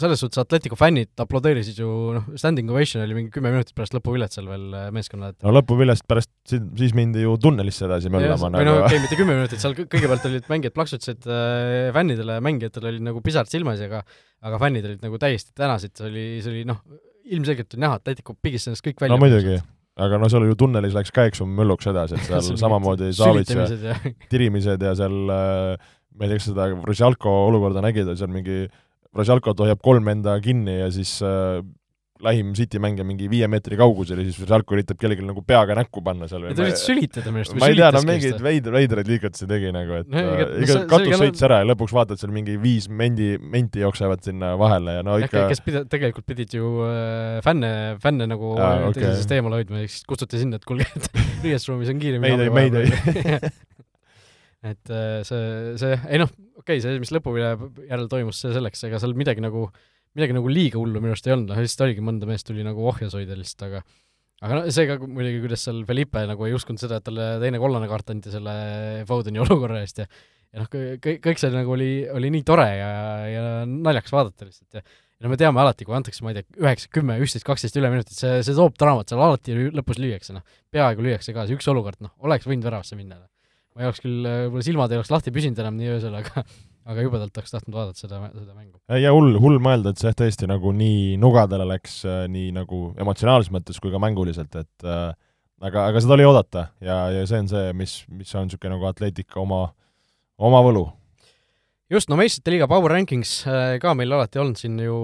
selles 0.00 0.22
suhtes 0.22 0.40
Atletico 0.40 0.76
fännid 0.80 1.20
aplodeerisid 1.20 1.80
ju, 1.82 1.88
noh, 2.16 2.28
standing 2.40 2.70
ovation 2.72 3.04
oli 3.04 3.16
mingi 3.18 3.32
kümme 3.34 3.52
minutit 3.52 3.74
pärast 3.76 3.94
lõpuviljet 3.96 4.36
seal 4.36 4.48
veel 4.48 4.66
äh, 4.76 4.88
meeskonnal, 4.94 5.34
et 5.34 5.46
no 5.46 5.52
lõpuviljest 5.58 6.06
pärast, 6.10 6.32
siis 6.48 6.94
mindi 6.96 7.24
ju 7.24 7.36
tunnelisse 7.42 7.86
edasi 7.88 8.12
möllama 8.12 8.52
nagu. 8.54 8.62
või 8.62 8.68
no 8.68 8.76
okei 8.80 8.96
okay,, 8.96 9.04
mitte 9.04 9.20
kümme 9.20 9.36
minutit, 9.36 9.62
seal 9.62 9.76
kõigepealt 9.78 10.26
olid 10.30 10.48
mängijad 10.52 10.76
plaksutasid 10.76 11.28
äh, 11.28 11.90
fännidele, 11.96 12.40
mängijatel 12.44 12.90
oli 12.92 13.04
nagu 13.10 13.22
pisarad 13.24 13.52
silmas 13.52 13.82
ja 13.82 13.90
aga 13.90 14.04
aga 14.48 14.60
fännid 14.62 14.88
olid 14.88 15.04
nagu 15.04 15.20
täiesti 15.20 15.52
tänasid, 15.56 15.94
see 15.98 16.08
oli, 16.08 16.24
see 16.40 16.54
oli 16.54 16.64
noh, 16.68 16.80
ilmselgelt 17.30 17.76
on 17.76 17.84
näha, 17.84 17.98
et 17.98 18.08
Atletico 18.08 18.36
pigistas 18.40 18.72
ennast 18.72 18.86
kõik 18.86 19.04
välja. 19.04 19.14
no 19.14 19.20
muidugi, 19.20 19.58
aga 20.00 20.20
no 20.20 20.28
seal 20.32 20.46
ju 20.48 20.58
tunnelis 20.58 20.94
läks 20.96 21.12
ka, 21.14 21.26
eks 21.30 21.42
ju, 21.42 21.48
mölluks 21.48 21.88
edasi, 21.90 22.18
et 22.18 22.28
seal 22.30 22.60
samamoodi 22.60 23.10
Savits 23.16 23.54
ja, 23.54 23.96
tirimised 24.32 24.86
ja 24.86 24.94
seal 24.98 25.34
äh, 25.34 25.90
ma 26.16 26.26
ei 26.26 26.32
tea, 26.32 26.40
kas 26.40 26.48
seda 26.50 26.70
Vršjalko 26.76 27.34
olukorda 27.48 27.84
nägid, 27.84 28.10
seal 28.18 28.32
mingi 28.32 28.64
Vršjalkot 29.16 29.64
hoiab 29.64 29.80
kolm 29.82 30.08
enda 30.12 30.36
kinni 30.42 30.80
ja 30.80 30.90
siis 30.94 31.16
äh, 31.26 31.60
lähim 32.24 32.52
City 32.56 32.80
mängija 32.82 33.04
mingi 33.06 33.28
viie 33.30 33.46
meetri 33.50 33.76
kaugusel 33.80 34.20
ja 34.20 34.26
siis 34.26 34.48
Žalko 34.48 34.76
üritab 34.76 34.98
kellelegi 35.00 35.24
nagu 35.26 35.42
peaga 35.46 35.76
näkku 35.78 36.02
panna 36.04 36.28
seal 36.30 36.46
ta 36.48 36.64
üritas 36.66 36.84
sülitada 36.86 37.32
minu 37.32 37.44
arust 37.44 37.56
ma 37.60 37.70
ei 37.70 37.78
tea, 37.78 37.90
no 37.94 38.02
mingeid 38.06 38.42
veid-, 38.44 38.70
veidraid 38.74 39.10
liigutusi 39.10 39.48
tegi 39.50 39.72
nagu, 39.74 40.00
et 40.02 40.10
no, 40.12 40.22
äh, 40.22 40.54
iga 40.64 40.78
no, 40.78 40.84
katus 40.90 41.22
sõits 41.22 41.46
ära 41.48 41.60
ja 41.62 41.68
lõpuks 41.70 41.94
vaatad 41.96 42.20
seal 42.20 42.34
mingi 42.34 42.56
viis 42.60 42.88
mendi, 43.02 43.32
menti 43.40 43.84
jooksevad 43.84 44.24
sinna 44.26 44.52
vahele 44.60 44.98
ja 44.98 45.06
no 45.06 45.16
ikka 45.22 45.46
kes 45.52 45.64
pida-, 45.66 45.84
tegelikult 45.90 46.28
pidid 46.30 46.56
ju 46.58 46.72
äh, 46.86 47.40
fänne, 47.46 47.72
fänne 48.02 48.28
nagu 48.30 48.54
ah, 48.58 48.88
okay. 48.90 49.04
teisest 49.06 49.36
eemale 49.36 49.60
hoidma, 49.60 49.84
siis 49.86 50.04
kutsuti 50.08 50.42
sinna, 50.42 50.60
et 50.60 50.68
kuulge, 50.68 50.88
et 50.96 51.10
riietusruumis 51.44 51.92
on 51.94 52.02
kiiremini 52.02 52.36
meid 52.36 52.46
ei, 52.46 52.54
meid 52.60 52.80
ei 52.80 53.54
et 54.72 54.92
äh, 54.92 55.20
see, 55.26 55.46
see, 55.80 55.96
ei 56.10 56.20
noh, 56.20 56.32
okei 56.60 56.76
okay,, 56.76 56.84
see, 56.84 57.00
mis 57.00 57.14
lõpu 57.16 57.38
järel 57.40 58.10
toimus, 58.12 58.42
see 58.44 58.52
selleks, 58.56 58.84
ega 58.90 59.00
seal 59.00 59.16
midagi 59.16 59.40
nagu 59.44 59.70
äh, 59.70 59.86
midagi 60.18 60.36
nagu 60.36 60.50
liiga 60.50 60.80
hullu 60.80 61.02
minu 61.02 61.14
arust 61.14 61.28
ei 61.28 61.34
olnud, 61.36 61.52
noh 61.52 61.60
lihtsalt 61.60 61.86
oligi, 61.86 62.04
mõnda 62.04 62.28
meest 62.30 62.48
tuli 62.48 62.66
nagu 62.66 62.86
ohjas 62.90 63.14
hoida 63.16 63.36
lihtsalt, 63.38 63.66
aga 63.68 63.84
aga 64.40 64.56
no 64.56 64.72
see 64.72 64.88
ka 64.88 64.96
muidugi, 65.04 65.42
kuidas 65.44 65.66
seal 65.66 65.82
Felipe 65.88 66.24
nagu 66.28 66.46
ei 66.46 66.56
uskunud 66.56 66.80
seda, 66.80 66.98
et 67.00 67.06
talle 67.06 67.32
teine 67.42 67.60
kollane 67.62 67.88
kaart 67.90 68.14
anti 68.14 68.32
selle 68.32 68.54
Fodeni 69.08 69.42
olukorra 69.44 69.82
eest 69.84 70.02
ja 70.02 70.08
ja 70.50 70.64
noh, 70.64 70.70
kõik, 70.70 71.20
kõik 71.22 71.38
see 71.38 71.52
nagu 71.54 71.76
oli, 71.76 71.92
oli 72.10 72.32
nii 72.34 72.42
tore 72.46 72.66
ja, 72.74 72.90
ja 73.30 73.44
naljakas 73.68 74.14
vaadata 74.16 74.48
lihtsalt 74.48 74.80
ja 74.80 74.84
ja 75.20 75.26
no 75.26 75.34
me 75.34 75.36
teame 75.36 75.60
alati, 75.60 75.84
kui 75.84 75.92
antakse, 75.92 76.22
ma 76.24 76.32
ei 76.32 76.38
tea, 76.38 76.46
üheksa, 76.62 76.88
kümme, 76.96 77.18
üksteist, 77.20 77.44
kaksteist 77.44 77.76
üleminutit, 77.76 78.14
see, 78.16 78.38
see 78.46 78.56
toob 78.56 78.78
draamat, 78.80 79.10
seal 79.12 79.20
alati 79.20 79.52
lõpus 79.76 80.00
lüüakse, 80.00 80.32
noh, 80.32 80.56
peaaegu 80.72 81.04
lüüakse 81.04 81.34
ka, 81.36 81.44
see 81.44 81.58
üks 81.58 81.68
olukord, 81.68 82.00
noh, 82.00 82.14
oleks 82.24 82.48
võinud 82.48 82.64
väravasse 82.64 82.96
minna. 82.96 83.20
ma 83.76 83.84
ei 83.84 83.90
oleks 83.90 84.00
küll, 84.00 84.24
võib-olla 84.24 84.64
silmad 84.64 84.94
ei 84.94 84.98
oleks 84.98 85.12
lahti 85.12 85.34
püsinud 85.34 85.60
enam 85.60 85.76
nii 85.76 85.92
öösel, 85.92 86.16
aga 86.16 86.46
aga 86.88 87.04
jubedalt 87.04 87.36
oleks 87.36 87.52
tahtnud 87.54 87.76
vaadata 87.76 88.00
seda, 88.00 88.20
seda 88.32 88.54
mängu. 88.54 88.78
ja 89.00 89.12
hull, 89.14 89.36
hull 89.42 89.58
mõelda, 89.62 89.92
et 89.92 90.02
see 90.02 90.12
tõesti 90.16 90.48
nagu 90.50 90.72
nii 90.76 91.18
nugadele 91.20 91.66
läks 91.68 92.00
äh, 92.08 92.22
nii 92.32 92.54
nagu 92.56 92.90
emotsionaalses 93.00 93.52
mõttes 93.54 93.80
kui 93.82 93.92
ka 93.92 94.00
mänguliselt, 94.02 94.54
et 94.56 94.86
äh, 94.88 95.10
aga, 95.60 95.90
aga 95.90 96.02
seda 96.02 96.16
oli 96.16 96.28
oodata 96.28 96.70
ja, 96.84 97.02
ja 97.14 97.26
see 97.28 97.44
on 97.44 97.52
see, 97.52 97.74
mis, 97.76 98.00
mis 98.08 98.32
on 98.34 98.48
niisugune 98.48 98.76
nagu 98.76 98.88
Atletica 98.90 99.42
oma, 99.42 99.66
oma 100.40 100.64
võlu. 100.66 100.86
just, 101.92 102.10
no 102.10 102.18
meistrite 102.20 102.54
liiga 102.54 102.70
Power 102.70 102.96
Rankings 102.96 103.40
äh, 103.50 103.76
ka 103.82 103.94
meil 103.98 104.16
alati 104.16 104.42
olnud 104.42 104.60
siin 104.60 104.80
ju 104.80 104.98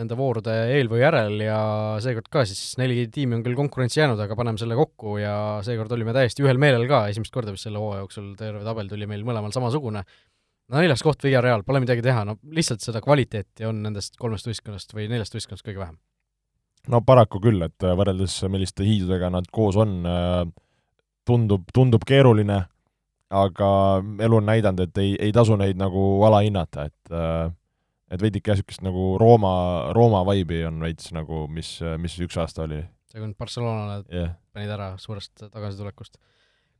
nende 0.00 0.14
voorude 0.16 0.52
eel 0.76 0.88
või 0.90 1.00
järel 1.02 1.40
ja 1.42 1.60
seekord 2.02 2.28
ka 2.32 2.44
siis 2.46 2.76
neli 2.78 3.08
tiimi 3.12 3.36
on 3.36 3.44
küll 3.44 3.58
konkurentsi 3.58 4.00
jäänud, 4.00 4.20
aga 4.22 4.36
paneme 4.38 4.60
selle 4.60 4.76
kokku 4.78 5.16
ja 5.18 5.34
seekord 5.66 5.92
olime 5.96 6.14
täiesti 6.16 6.44
ühel 6.44 6.60
meelel 6.62 6.86
ka, 6.90 7.02
esimest 7.10 7.34
korda 7.34 7.54
vist 7.54 7.66
selle 7.66 7.82
hooaja 7.82 8.04
jooksul 8.04 8.30
terve 8.38 8.62
tabel 8.66 8.90
tuli 8.90 9.08
meil 9.10 9.24
mõlemal 9.26 9.52
samasugune 9.54 10.04
neljas 10.78 11.02
koht 11.04 11.24
Villarreal, 11.24 11.64
pole 11.66 11.82
midagi 11.82 12.04
teha, 12.04 12.24
no 12.28 12.36
lihtsalt 12.54 12.84
seda 12.84 13.02
kvaliteeti 13.04 13.66
on 13.68 13.82
nendest 13.84 14.16
kolmest 14.20 14.48
võistkonnast 14.48 14.94
või 14.96 15.08
neljast 15.10 15.34
võistkonnast 15.36 15.66
kõige 15.66 15.82
vähem. 15.82 15.96
no 16.88 17.02
paraku 17.06 17.40
küll, 17.42 17.62
et 17.66 17.86
äh, 17.86 17.96
võrreldes 17.98 18.36
milliste 18.48 18.86
hiidudega 18.86 19.30
nad 19.34 19.48
koos 19.52 19.78
on, 19.80 20.00
äh, 20.06 20.44
tundub, 21.28 21.66
tundub 21.74 22.06
keeruline, 22.06 22.62
aga 23.30 23.70
elu 24.26 24.40
on 24.40 24.46
näidanud, 24.46 24.86
et 24.86 25.02
ei, 25.02 25.16
ei 25.28 25.32
tasu 25.32 25.56
neid 25.58 25.78
nagu 25.80 26.24
alahinnata, 26.26 26.88
et 26.90 27.14
äh, 27.14 27.50
et 28.10 28.22
veidike 28.22 28.50
niisugust 28.50 28.82
nagu 28.82 29.12
Rooma, 29.22 29.92
Rooma 29.94 30.24
vibe'i 30.26 30.64
on 30.66 30.80
veits 30.82 31.12
nagu, 31.14 31.44
mis, 31.46 31.76
mis 32.02 32.16
üks 32.18 32.40
aasta 32.42 32.64
oli. 32.64 32.80
see, 33.06 33.20
kui 33.20 33.28
nad 33.28 33.36
Barcelonale 33.38 34.02
yeah. 34.10 34.32
panid 34.54 34.72
ära 34.74 34.96
suurest 34.98 35.44
tagasitulekust 35.44 36.18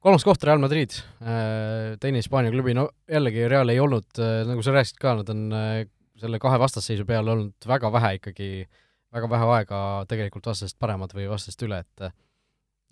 kolmas 0.04 0.24
koht, 0.24 0.44
Real 0.44 0.60
Madrid, 0.60 0.96
äh, 1.20 1.96
teine 2.00 2.20
Hispaania 2.20 2.52
klubi, 2.54 2.74
no 2.76 2.88
jällegi 3.10 3.48
Real 3.50 3.72
ei 3.72 3.80
olnud, 3.82 4.08
äh, 4.18 4.40
nagu 4.48 4.64
sa 4.64 4.74
rääkisid 4.74 5.00
ka, 5.00 5.14
nad 5.20 5.32
on 5.32 5.44
äh, 5.56 5.82
selle 6.20 6.40
kahe 6.40 6.60
vastasseisu 6.60 7.06
peal 7.08 7.28
olnud 7.28 7.68
väga 7.68 7.92
vähe 7.92 8.14
ikkagi, 8.18 8.48
väga 9.14 9.30
vähe 9.30 9.52
aega 9.58 9.82
tegelikult 10.08 10.50
vastasest 10.52 10.78
paremad 10.80 11.12
või 11.16 11.28
vastasest 11.30 11.64
üle, 11.66 11.82
et 11.84 12.10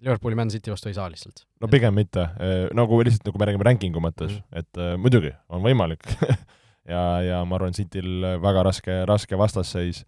Liverpooli 0.05 0.37
Man 0.39 0.53
City 0.53 0.71
vastu 0.71 0.93
ei 0.93 0.97
saa 0.97 1.09
lihtsalt. 1.11 1.43
no 1.61 1.69
pigem 1.71 1.97
mitte, 1.97 2.29
nagu 2.77 3.01
lihtsalt, 3.03 3.27
nagu 3.29 3.41
me 3.41 3.49
räägime 3.49 3.67
rankingu 3.67 4.03
mõttes 4.05 4.37
mm, 4.37 4.45
-hmm. 4.45 4.61
et 4.63 5.01
muidugi, 5.03 5.33
on 5.49 5.65
võimalik 5.65 6.07
ja, 6.93 7.03
ja 7.25 7.43
ma 7.45 7.59
arvan, 7.59 7.77
Cityl 7.77 8.37
väga 8.43 8.63
raske, 8.69 9.01
raske 9.09 9.39
vastasseis 9.39 10.05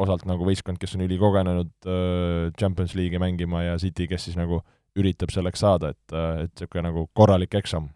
osalt 0.00 0.26
nagu 0.28 0.44
võistkond, 0.46 0.78
kes 0.78 0.94
on 0.96 1.06
ülikogenenud 1.06 1.72
Champions 2.58 2.94
League'i 2.94 3.22
mängima 3.22 3.64
ja 3.64 3.78
City, 3.78 4.06
kes 4.10 4.28
siis 4.28 4.38
nagu 4.38 4.60
üritab 4.98 5.32
selleks 5.34 5.62
saada, 5.62 5.92
et, 5.94 6.14
et 6.14 6.52
niisugune 6.54 6.88
nagu 6.88 7.06
korralik 7.16 7.54
eksam. 7.60 7.88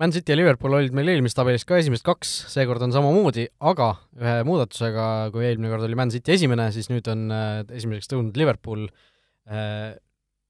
Man 0.00 0.10
City 0.10 0.32
ja 0.32 0.38
Liverpool 0.38 0.74
olid 0.74 0.94
meil 0.96 1.12
eelmises 1.12 1.36
tabelis 1.36 1.66
ka 1.68 1.76
esimesed 1.78 2.02
kaks, 2.06 2.30
seekord 2.50 2.82
on 2.82 2.94
samamoodi, 2.94 3.44
aga 3.70 3.92
ühe 4.18 4.38
muudatusega, 4.48 5.04
kui 5.34 5.44
eelmine 5.46 5.70
kord 5.70 5.86
oli 5.86 5.98
Man 5.98 6.10
City 6.10 6.34
esimene, 6.34 6.70
siis 6.74 6.88
nüüd 6.90 7.06
on 7.12 7.28
äh, 7.30 7.60
esimeseks 7.68 8.10
tõusnud 8.10 8.40
Liverpool 8.40 8.88
äh,. 9.46 9.92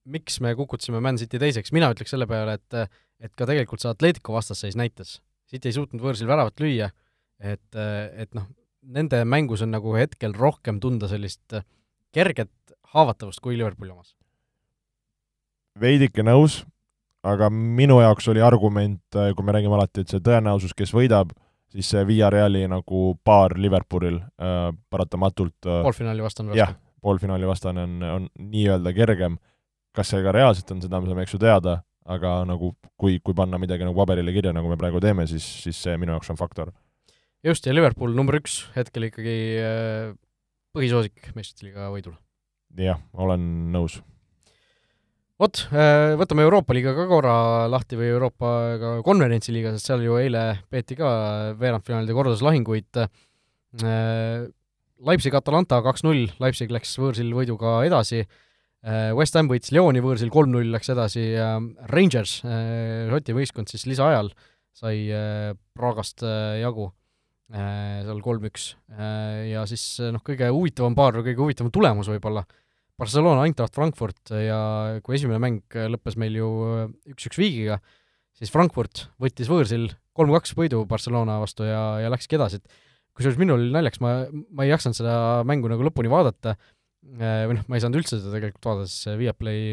miks 0.09 0.40
me 0.42 0.55
kukutasime 0.59 1.03
Man 1.05 1.20
City 1.20 1.38
teiseks, 1.42 1.74
mina 1.74 1.90
ütleks 1.92 2.14
selle 2.14 2.26
peale, 2.30 2.57
et 2.59 2.78
et 3.22 3.30
ka 3.38 3.46
tegelikult 3.46 3.82
see 3.82 3.92
Atletico 3.92 4.34
vastasseis 4.34 4.74
näitas, 4.78 5.20
City 5.50 5.70
ei 5.70 5.76
suutnud 5.76 6.03
võõrsil 6.03 6.26
väravat 6.26 6.59
lüüa, 6.59 6.88
et, 7.38 7.76
et 7.76 8.32
noh, 8.34 8.48
nende 8.82 9.20
mängus 9.28 9.62
on 9.62 9.70
nagu 9.74 9.94
hetkel 9.94 10.34
rohkem 10.34 10.80
tunda 10.82 11.11
sellist 11.11 11.61
kerget 12.14 12.74
haavatavust 12.96 13.38
kui 13.44 13.55
Liverpooli 13.55 13.94
omas 13.94 14.16
veidike 15.81 16.25
nõus, 16.27 16.62
aga 17.27 17.49
minu 17.53 18.01
jaoks 18.03 18.29
oli 18.33 18.43
argument, 18.45 19.05
äh, 19.16 19.33
kui 19.37 19.47
me 19.47 19.55
räägime 19.55 19.79
alati, 19.79 20.03
et 20.03 20.12
see 20.12 20.23
tõenäosus, 20.25 20.75
kes 20.77 20.93
võidab, 20.95 21.33
siis 21.73 21.89
see 21.95 22.03
Villareali 22.09 22.64
nagu 22.70 23.12
paar 23.25 23.55
Liverpoolil 23.61 24.18
äh, 24.20 24.66
paratamatult 24.93 25.68
äh, 25.68 25.81
poolfinaali 25.87 26.25
vastane 26.25 26.59
jah, 26.59 26.75
poolfinaali 27.03 27.49
vastane 27.49 27.87
on, 27.87 27.97
on 28.09 28.29
nii-öelda 28.43 28.93
kergem, 28.97 29.39
kas 29.97 30.12
see 30.12 30.23
ka 30.25 30.35
reaalselt 30.35 30.75
on, 30.75 30.83
seda 30.85 31.01
me 31.01 31.11
saame 31.11 31.25
eks 31.27 31.37
ju 31.37 31.43
teada, 31.43 31.79
aga 32.05 32.41
nagu 32.49 32.75
kui, 32.99 33.18
kui 33.25 33.37
panna 33.39 33.61
midagi 33.62 33.87
nagu 33.87 33.97
paberile 33.99 34.35
kirja, 34.35 34.55
nagu 34.57 34.70
me 34.70 34.79
praegu 34.81 35.01
teeme, 35.03 35.27
siis, 35.31 35.47
siis 35.64 35.79
see 35.87 35.97
minu 36.01 36.16
jaoks 36.16 36.33
on 36.35 36.41
faktor. 36.41 36.73
just, 37.47 37.66
ja 37.66 37.75
Liverpool 37.75 38.12
number 38.18 38.37
üks 38.43 38.64
hetkel 38.77 39.09
ikkagi 39.09 39.39
äh, 39.62 40.12
põhisoosik 40.77 41.33
meistrite 41.37 41.70
liiga 41.70 41.93
võidul. 41.95 42.18
jah, 42.77 43.01
olen 43.14 43.73
nõus 43.73 44.03
vot, 45.43 45.64
äh, 45.74 46.14
võtame 46.20 46.45
Euroopa 46.47 46.74
liiga 46.76 46.95
ka 46.97 47.07
korra 47.11 47.34
lahti 47.70 47.99
või 47.99 48.11
Euroopa 48.12 48.53
ka 48.78 48.93
konverentsiliiga, 49.07 49.74
sest 49.74 49.90
seal 49.90 50.05
ju 50.05 50.18
eile 50.20 50.45
peeti 50.70 50.97
ka 50.99 51.11
veerandfinaalide 51.59 52.16
korduslahinguid. 52.16 53.03
Äh, 53.82 54.47
Leipzig-Atalanta 55.03 55.80
kaks-null, 55.82 56.28
Leipzig 56.43 56.70
läks 56.70 56.95
võõrsil 57.01 57.32
võiduga 57.34 57.80
edasi, 57.88 58.22
äh, 58.22 59.11
West 59.18 59.38
Ham 59.38 59.51
võitis 59.51 59.74
Lyoni 59.74 60.03
võõrsil 60.05 60.30
kolm-null, 60.30 60.70
läks 60.76 60.93
edasi 60.95 61.32
Rangers, 61.90 62.38
Šoti 62.43 63.34
võistkond 63.36 63.72
siis 63.72 63.88
lisaajal 63.90 64.30
sai 64.72 65.09
Pragast 65.76 66.22
jagu 66.62 66.93
seal 67.53 68.22
kolm-üks. 68.24 68.70
Ja 69.51 69.66
siis 69.68 69.84
noh, 70.01 70.22
kõige 70.24 70.49
huvitavam 70.49 70.95
paar 70.97 71.18
kõige 71.18 71.43
huvitavam 71.43 71.72
tulemus 71.74 72.09
võib-olla 72.09 72.47
Barcelona, 73.03 73.46
Eintracht 73.48 73.74
Frankfurt 73.74 74.32
ja 74.36 74.61
kui 75.03 75.18
esimene 75.18 75.40
mäng 75.42 75.76
lõppes 75.94 76.18
meil 76.20 76.38
ju 76.38 76.48
üks-üks 77.11 77.40
viigiga, 77.40 77.80
siis 78.38 78.53
Frankfurt 78.55 79.09
võttis 79.22 79.50
võõrsil 79.50 79.90
kolm-kaks 80.16 80.55
võidu 80.59 80.84
Barcelona 80.88 81.40
vastu 81.42 81.66
ja, 81.66 81.82
ja 82.05 82.12
läkski 82.12 82.38
edasi, 82.38 82.61
et 82.61 82.84
kusjuures 83.16 83.40
minul 83.40 83.61
oli 83.61 83.72
naljaks, 83.74 84.00
ma, 84.05 84.20
ma 84.30 84.66
ei 84.66 84.72
jaksanud 84.72 84.98
seda 84.98 85.16
mängu 85.48 85.70
nagu 85.72 85.84
lõpuni 85.88 86.12
vaadata, 86.12 86.55
või 87.03 87.57
noh, 87.59 87.66
ma 87.66 87.76
ei 87.76 87.82
saanud 87.82 87.98
üldse 88.00 88.18
seda 88.20 88.36
tegelikult 88.36 88.68
vaadata, 88.68 88.92
sest 88.92 89.18
Viaplay 89.20 89.64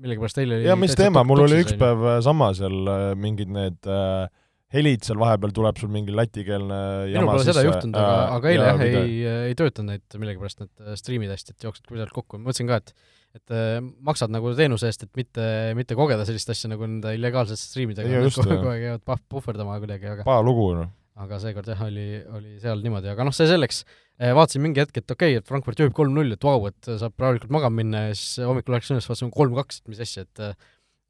millegipärast 0.00 0.40
eile 0.40 0.60
jaa, 0.64 0.78
mis 0.80 0.94
teema, 0.96 1.24
mul 1.26 1.44
oli 1.44 1.60
üks 1.64 1.74
päev 1.80 2.06
sama 2.24 2.52
seal 2.56 2.92
mingid 3.20 3.50
need 3.52 3.90
äh, 3.90 4.30
helid 4.74 5.06
seal 5.06 5.18
vahepeal, 5.20 5.52
tuleb 5.54 5.78
sul 5.80 5.90
mingi 5.92 6.14
lätikeelne 6.14 6.80
minul 7.10 7.32
pole 7.32 7.46
seda 7.46 7.64
juhtunud, 7.66 7.96
aga, 7.98 8.18
aga 8.36 8.52
eile 8.52 8.68
jah, 8.68 8.84
ei, 8.86 9.16
ei 9.50 9.56
töötanud 9.58 9.96
neid 9.96 10.20
millegipärast, 10.22 10.62
need 10.62 10.84
äh, 10.84 10.98
striimid 11.00 11.32
hästi, 11.32 11.56
et 11.56 11.66
jooksid 11.66 11.88
kuidagi 11.90 12.14
kokku, 12.14 12.38
ma 12.38 12.50
mõtlesin 12.50 12.70
ka, 12.70 12.78
et 12.82 12.94
et 13.30 13.54
äh, 13.54 13.76
maksad 14.06 14.32
nagu 14.34 14.50
teenuse 14.58 14.88
eest, 14.90 15.04
et 15.06 15.12
mitte, 15.18 15.44
mitte 15.78 15.94
kogeda 15.98 16.24
sellist 16.26 16.50
asja 16.50 16.70
nagu 16.72 16.86
nende 16.86 17.12
illegaalsete 17.14 17.62
striimidega, 17.62 18.22
kogu 18.34 18.72
aeg 18.72 18.86
jäävad 18.88 19.04
puh-, 19.06 19.26
puhverdama 19.36 19.76
kuidagi, 19.82 20.08
aga 20.10 20.26
paha 20.26 20.42
lugu, 20.42 20.64
noh. 20.80 20.90
aga 21.22 21.38
seekord 21.42 21.70
jah, 21.70 21.84
oli, 21.86 22.08
oli 22.38 22.58
seal 22.62 22.82
niimoodi, 22.82 23.10
aga 23.12 23.26
noh, 23.26 23.34
see 23.34 23.46
selleks, 23.50 23.84
äh, 24.18 24.34
vaatasin 24.38 24.66
mingi 24.66 24.82
hetk, 24.82 24.98
et 24.98 25.14
okei 25.14 25.36
okay,, 25.36 25.42
et 25.42 25.50
Frankfurt 25.50 25.82
juhib 25.82 25.94
kolm-null, 25.94 26.34
et 26.34 26.46
vau, 26.46 26.58
et 26.70 26.90
saab 26.90 27.22
rahulikult 27.22 27.54
magama 27.54 27.82
minna 27.82 28.08
ja 28.08 28.18
siis 28.18 28.42
hommikul 28.50 28.74
läks 28.74 28.90
üles, 28.94 29.06
vaatasin 29.10 29.34
kolm-kaks, 29.34 29.82
et 29.82 29.94
mis 29.94 30.02
asja, 30.06 30.26
et 30.26 30.46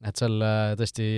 et 0.01 0.17
seal 0.17 0.41
tõesti 0.77 1.11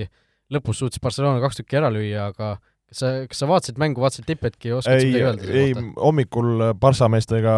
lõpus 0.51 0.83
suutis 0.83 1.01
Barcelona 1.03 1.41
kaks 1.43 1.61
tükki 1.61 1.79
ära 1.79 1.91
lüüa, 1.93 2.29
aga 2.33 2.55
kas 2.89 3.01
sa, 3.01 3.11
kas 3.29 3.39
sa 3.41 3.49
vaatasid 3.49 3.79
mängu, 3.81 4.03
vaatasid 4.03 4.27
tipphetki 4.27 4.73
ja 4.73 4.79
oskad 4.81 5.01
midagi 5.01 5.27
öelda 5.27 5.59
ei, 5.63 5.75
hommikul 5.97 6.71
Barca 6.79 7.09
meestega 7.11 7.57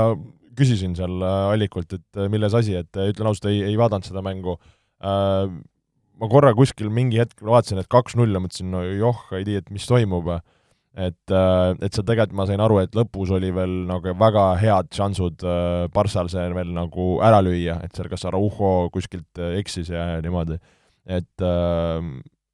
küsisin 0.55 0.95
seal 0.97 1.21
äh, 1.21 1.38
allikult, 1.53 1.93
et 1.95 2.19
äh, 2.19 2.29
milles 2.31 2.55
asi, 2.57 2.75
et 2.79 2.99
äh, 2.99 3.11
ütlen 3.11 3.29
ausalt, 3.29 3.49
ei, 3.51 3.61
ei 3.67 3.79
vaadanud 3.79 4.07
seda 4.07 4.23
mängu. 4.25 4.57
Ma 6.15 6.27
korra 6.31 6.53
kuskil 6.55 6.88
mingi 6.93 7.19
hetk 7.19 7.41
vaatasin, 7.43 7.81
et 7.81 7.89
kaks-null 7.91 8.31
ja 8.31 8.39
mõtlesin, 8.41 8.69
no 8.71 8.86
joh, 8.88 9.25
ei 9.36 9.43
tea, 9.45 9.59
et 9.59 9.73
mis 9.75 9.83
toimub. 9.86 10.31
et, 10.95 11.31
et 11.83 11.91
seal 11.91 12.05
tegelikult 12.07 12.38
ma 12.39 12.45
sain 12.47 12.61
aru, 12.63 12.77
et 12.79 12.93
lõpus 12.95 13.33
oli 13.36 13.49
veel 13.51 13.73
nagu 13.89 14.13
väga 14.15 14.45
head 14.61 14.88
šansud 14.95 15.43
Barssal 15.91 16.31
see 16.31 16.45
veel 16.55 16.71
nagu 16.71 17.09
ära 17.19 17.41
lüüa, 17.43 17.81
et 17.83 17.99
seal 17.99 18.07
kas 18.07 18.23
Araujo 18.29 18.88
kuskilt 18.95 19.43
eksis 19.59 19.91
ja 19.91 20.21
niimoodi. 20.23 20.55
et 21.05 21.43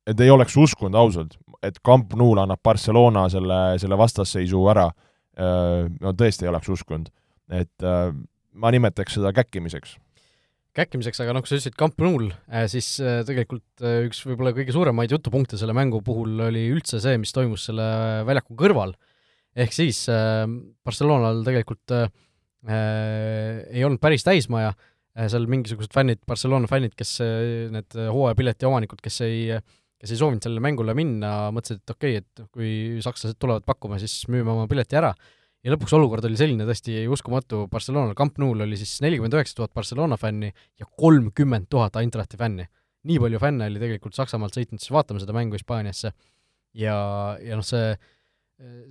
et 0.09 0.21
ei 0.23 0.31
oleks 0.33 0.55
uskunud 0.57 0.97
ausalt, 0.97 1.37
et 1.61 1.77
Camp 1.85 2.13
Nou'l 2.17 2.41
annab 2.41 2.61
Barcelona 2.63 3.27
selle, 3.31 3.59
selle 3.81 3.97
vastasseisu 3.99 4.63
ära, 4.71 4.87
no 5.37 6.13
tõesti 6.17 6.47
ei 6.47 6.51
oleks 6.51 6.71
uskunud. 6.73 7.11
et 7.51 7.85
ma 8.51 8.71
nimetaks 8.71 9.17
seda 9.17 9.31
käkkimiseks. 9.35 9.97
käkkimiseks, 10.75 11.19
aga 11.23 11.35
noh, 11.35 11.43
kui 11.43 11.51
sa 11.51 11.59
ütlesid 11.59 11.77
Camp 11.77 12.01
Nou'l, 12.01 12.31
siis 12.71 12.95
tegelikult 13.27 13.85
üks 14.07 14.23
võib-olla 14.25 14.55
kõige 14.57 14.73
suuremaid 14.75 15.13
jutupunkte 15.13 15.59
selle 15.59 15.75
mängu 15.77 16.01
puhul 16.05 16.47
oli 16.49 16.67
üldse 16.73 17.01
see, 17.03 17.17
mis 17.21 17.33
toimus 17.35 17.67
selle 17.69 17.87
väljaku 18.27 18.57
kõrval. 18.57 18.95
ehk 19.55 19.75
siis 19.75 20.05
Barcelonal 20.09 21.43
tegelikult 21.45 21.93
äh, 21.93 22.09
ei 23.69 23.83
olnud 23.85 24.01
päris 24.01 24.23
täismaja, 24.23 24.73
seal 25.27 25.45
mingisugused 25.51 25.91
fännid, 25.93 26.21
Barcelona 26.27 26.69
fännid, 26.71 26.93
kes, 26.95 27.17
need 27.73 27.97
hooajapileti 27.97 28.67
omanikud, 28.69 29.01
kes 29.03 29.21
ei 29.25 29.39
äh, 29.57 29.63
kes 30.01 30.15
ei 30.15 30.19
soovinud 30.19 30.41
sellele 30.43 30.63
mängule 30.65 30.95
minna, 30.97 31.51
mõtlesid, 31.53 31.83
et 31.83 31.93
okei 31.93 32.17
okay,, 32.17 32.25
et 32.25 32.49
kui 32.49 32.71
sakslased 33.05 33.37
tulevad 33.41 33.65
pakkuma, 33.67 33.99
siis 34.01 34.23
müüme 34.33 34.53
oma 34.55 34.67
pileti 34.71 34.97
ära. 34.97 35.13
ja 35.61 35.73
lõpuks 35.75 35.93
olukord 35.93 36.25
oli 36.25 36.39
selline 36.39 36.65
tõesti 36.65 37.03
uskumatu, 37.13 37.67
Barcelonal 37.69 38.15
Camp 38.17 38.39
Nou'l 38.41 38.65
oli 38.65 38.79
siis 38.81 38.95
nelikümmend 39.05 39.37
üheksa 39.37 39.59
tuhat 39.59 39.73
Barcelona 39.77 40.17
fänni 40.17 40.49
ja 40.79 40.87
kolmkümmend 40.89 41.69
tuhat 41.69 41.99
Eintrachti 42.01 42.39
fänni. 42.39 42.65
nii 43.05 43.19
palju 43.21 43.41
fänne 43.41 43.69
oli 43.69 43.81
tegelikult 43.81 44.17
Saksamaalt 44.17 44.57
sõitnud 44.57 44.81
siis 44.81 44.93
vaatama 44.93 45.21
seda 45.21 45.33
mängu 45.37 45.57
Hispaaniasse 45.57 46.11
ja, 46.73 46.97
ja 47.41 47.57
noh, 47.57 47.65
see 47.65 47.93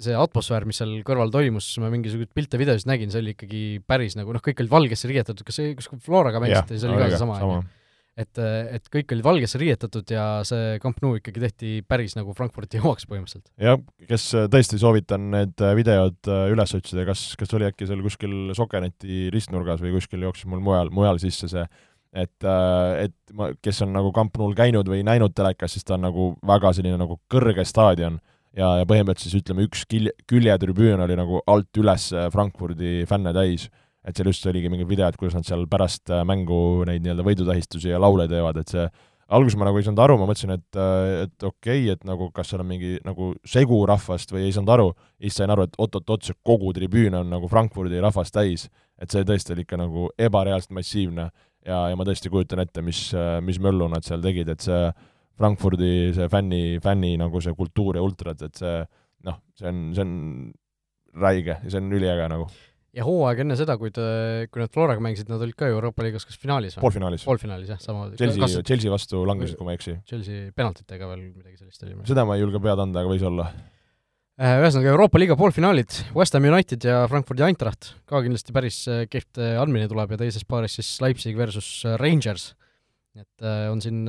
see 0.02 0.16
atmosfäär, 0.18 0.64
mis 0.66 0.80
seal 0.80 0.96
kõrval 1.06 1.30
toimus, 1.30 1.68
ma 1.82 1.90
mingisuguseid 1.92 2.32
pilte-videosid 2.34 2.88
nägin, 2.90 3.12
see 3.12 3.20
oli 3.22 3.34
ikkagi 3.36 3.61
päris 3.86 4.16
nagu 4.18 4.34
noh, 4.34 4.42
kõik 4.42 4.62
olid 4.64 4.72
valgesse 4.72 5.11
riietatud, 5.11 5.44
kas 5.46 5.61
see, 5.61 5.76
kus 5.78 5.90
Floraga 6.02 6.42
mängisite, 6.42 6.78
see 6.80 6.90
oli 6.90 6.98
ka 6.98 7.11
seesama, 7.12 7.36
on 7.44 7.54
ju? 7.54 7.61
Et, 8.21 8.41
et 8.77 8.89
kõik 8.93 9.14
olid 9.14 9.25
valgesse 9.25 9.61
riietatud 9.61 10.12
ja 10.12 10.25
see 10.47 10.79
Camp 10.83 11.01
Nou 11.05 11.18
ikkagi 11.18 11.43
tehti 11.43 11.73
päris 11.89 12.16
nagu 12.18 12.35
Frankfurti 12.37 12.81
omaks 12.83 13.07
põhimõtteliselt. 13.11 13.51
jah, 13.61 13.79
kes 14.09 14.27
äh, 14.39 14.49
tõesti 14.53 14.81
soovitan 14.81 15.31
need 15.35 15.64
äh, 15.64 15.75
videod 15.79 16.31
äh, 16.31 16.49
üles 16.53 16.75
otsida, 16.77 17.07
kas, 17.09 17.31
kas 17.41 17.55
oli 17.57 17.68
äkki 17.71 17.89
seal 17.89 18.03
kuskil 18.05 18.55
Sokeneti 18.57 19.29
ristnurgas 19.35 19.83
või 19.85 19.95
kuskil 19.97 20.27
jooksis 20.27 20.49
mul 20.51 20.62
mujal, 20.64 20.93
mujal 20.95 21.21
sisse 21.23 21.51
see, 21.51 21.66
et, 22.11 22.49
et 23.05 23.37
ma, 23.39 23.53
kes 23.62 23.85
on 23.87 23.95
nagu 23.95 24.11
Camp 24.16 24.37
Nou'l 24.41 24.57
käinud 24.59 24.89
või 24.91 25.05
näinud 25.07 25.35
telekas, 25.37 25.77
siis 25.77 25.87
ta 25.87 25.97
on 25.97 26.09
nagu 26.09 26.33
väga 26.47 26.75
selline 26.77 26.99
nagu 27.01 27.21
kõrge 27.31 27.64
staadion 27.68 28.18
ja, 28.57 28.81
ja 28.83 28.89
põhimõtteliselt 28.89 29.31
siis 29.31 29.45
ütleme, 29.45 29.68
üks 29.68 29.87
kil-, 29.91 30.12
küljetribüün 30.31 31.07
oli 31.07 31.18
nagu 31.18 31.45
alt 31.51 31.81
üles 31.81 32.11
Frankfurdi 32.35 33.05
fänne 33.09 33.35
täis 33.37 33.68
et 34.07 34.16
seal 34.16 34.30
just 34.30 34.46
oligi 34.48 34.70
mingid 34.72 34.88
videod, 34.88 35.16
kuidas 35.20 35.36
nad 35.36 35.46
seal 35.46 35.66
pärast 35.70 36.11
äh, 36.12 36.24
mängu 36.28 36.84
neid 36.88 37.05
nii-öelda 37.05 37.24
võidutähistusi 37.26 37.92
ja 37.92 38.01
laule 38.01 38.26
teevad, 38.30 38.61
et 38.62 38.72
see 38.72 38.86
alguses 39.30 39.59
ma 39.61 39.68
nagu 39.68 39.78
ei 39.78 39.86
saanud 39.86 40.03
aru, 40.03 40.16
ma 40.18 40.26
mõtlesin, 40.30 40.55
et, 40.57 40.78
äh, 40.80 41.26
et 41.26 41.46
okei 41.46 41.84
okay,, 41.84 41.92
et 41.94 42.07
nagu 42.09 42.30
kas 42.34 42.51
seal 42.51 42.64
on 42.64 42.70
mingi 42.70 42.96
nagu 43.07 43.32
segu 43.46 43.82
rahvast 43.88 44.32
või 44.34 44.46
ei 44.48 44.55
saanud 44.57 44.72
aru, 44.76 44.88
siis 45.20 45.36
sain 45.40 45.53
aru, 45.53 45.68
et 45.68 45.76
oot-oot-oot, 45.78 46.24
see 46.26 46.38
kogu 46.46 46.72
tribüün 46.76 47.18
on 47.20 47.30
nagu 47.30 47.51
Frankfurdi 47.51 48.01
rahvast 48.03 48.34
täis. 48.36 48.68
et 49.01 49.09
see 49.09 49.24
tõesti 49.24 49.55
oli 49.55 49.62
ikka 49.64 49.78
nagu 49.80 50.11
ebareaalselt 50.20 50.74
massiivne. 50.76 51.30
Ja, 51.64 51.86
ja 51.88 51.96
ma 51.96 52.05
tõesti 52.05 52.28
kujutan 52.28 52.61
ette, 52.61 52.82
mis, 52.84 52.98
mis 53.44 53.57
möllu 53.61 53.86
nad 53.88 54.05
seal 54.05 54.20
tegid, 54.20 54.48
et 54.53 54.61
see 54.61 54.90
Frankfurdi 55.40 56.12
see 56.16 56.28
fänni, 56.28 56.76
fänni 56.84 57.14
nagu 57.20 57.40
see 57.40 57.55
kultuur 57.57 57.96
ja 57.96 58.05
ultrad, 58.05 58.42
et 58.44 58.61
see 58.61 58.74
noh, 59.24 59.38
see 59.57 59.68
on, 59.68 59.78
see 59.96 60.05
on 60.05 60.12
räige 61.20 61.57
ja 61.57 61.72
see 61.72 61.80
on 61.80 61.96
üliäge 61.96 62.28
nagu 62.28 62.48
ja 62.97 63.07
hooaeg 63.07 63.43
enne 63.45 63.57
seda, 63.59 63.76
kui 63.80 63.93
ta, 63.95 64.05
kui 64.51 64.62
nad 64.62 64.72
Floraga 64.74 65.03
mängisid, 65.05 65.30
nad 65.30 65.43
olid 65.45 65.57
ka 65.59 65.68
Euroopa 65.70 66.05
liigas 66.05 66.26
kas 66.26 66.38
finaalis 66.41 66.76
või? 66.76 66.84
poolfinaalis. 66.86 67.26
poolfinaalis, 67.28 67.74
jah, 67.74 67.82
sama 67.82 68.09
Chelsea 68.16 68.43
kas..., 68.43 68.57
Chelsea 68.66 68.93
vastu 68.93 69.22
langesid, 69.28 69.59
kui 69.59 69.68
ma 69.68 69.74
ei 69.74 69.80
eksi. 69.80 69.97
Chelsea 70.11 70.49
penaltitega 70.57 71.11
veel 71.12 71.28
midagi 71.28 71.61
sellist 71.61 71.84
oli. 71.86 71.99
seda 72.09 72.26
ma 72.26 72.38
ei 72.38 72.43
julge 72.43 72.62
pead 72.62 72.82
anda, 72.82 73.05
aga 73.05 73.12
võis 73.12 73.26
olla. 73.26 73.51
Äh, 74.41 74.57
ühesõnaga, 74.62 74.95
Euroopa 74.95 75.20
liiga 75.20 75.36
poolfinaalid, 75.38 75.99
West 76.16 76.34
Ham 76.34 76.49
United 76.49 76.86
ja 76.88 77.03
Frankfurdi 77.12 77.45
Eintracht, 77.47 77.93
ka 78.11 78.22
kindlasti 78.24 78.55
päris 78.57 78.80
äh, 78.88 79.05
kehvt 79.11 79.38
äh, 79.38 79.59
andmine 79.61 79.91
tuleb 79.91 80.16
ja 80.16 80.18
teises 80.22 80.47
paaris 80.49 80.78
siis 80.80 80.95
Leipzig 81.05 81.38
versus 81.38 81.84
Rangers. 82.01 82.55
et 83.18 83.43
on 83.43 83.80
siin 83.82 84.05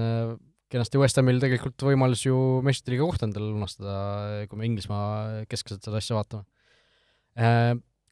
kenasti 0.72 1.00
West 1.02 1.18
Hamil 1.18 1.40
tegelikult 1.42 1.84
võimalus 1.84 2.22
ju 2.22 2.36
meistrite 2.64 2.94
liiga 2.94 3.08
kohta 3.10 3.26
endale 3.26 3.50
lunastada, 3.50 3.96
kui 4.48 4.60
me 4.60 4.68
Inglismaa 4.70 5.42
keskselt 5.50 5.82
seda 5.84 5.98
asja 5.98 6.16
vaatame 6.16 6.46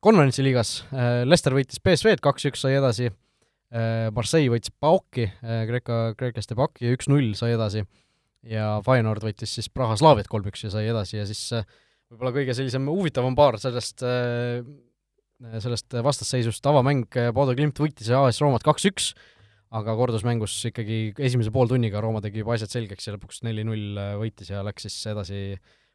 konverentsi 0.04 0.44
liigas 0.46 0.80
äh, 0.94 1.24
Leicester 1.28 1.56
võitis 1.56 1.82
BSV-d 1.84 2.24
kaks-üks, 2.24 2.64
sai 2.64 2.78
edasi, 2.78 3.10
äh, 3.74 4.08
Marseille 4.16 4.52
võitis 4.54 4.72
Paoki, 4.72 5.28
äh, 5.44 5.64
Kreeka, 5.70 6.02
kreeklaste 6.20 6.58
Paoki 6.60 6.94
üks-null 6.96 7.34
sai 7.40 7.56
edasi. 7.58 7.86
Ja 8.48 8.78
Feyenoord 8.86 9.26
võitis 9.26 9.52
siis 9.58 9.68
Praha 9.68 9.98
Slaaviat 10.00 10.30
kolm-üks 10.32 10.64
ja 10.64 10.70
sai 10.72 10.86
edasi. 10.88 11.18
Ja 11.18 11.26
siis 11.28 11.42
võib-olla 11.52 12.32
kõige 12.38 12.56
sellisem 12.56 12.86
huvitavam 12.88 13.36
paar 13.36 13.58
sellest, 13.60 14.00
sellest 15.60 15.98
vastasseisust, 16.08 16.70
avamäng, 16.72 17.18
Bodo 17.36 17.52
Klimt 17.58 17.82
võitis 17.84 18.08
AS 18.16 18.40
Roomat 18.40 18.64
kaks-üks, 18.64 19.10
aga 19.76 19.98
kordusmängus 20.00 20.56
ikkagi 20.72 21.02
esimese 21.20 21.52
pooltunniga. 21.52 22.00
Rooma 22.00 22.24
tegi 22.24 22.40
juba 22.40 22.56
asjad 22.56 22.72
selgeks 22.78 23.10
ja 23.10 23.18
lõpuks 23.18 23.44
neli-null 23.44 24.00
võitis 24.24 24.54
ja 24.54 24.64
läks 24.64 24.88
siis 24.88 24.96
edasi 25.12 25.44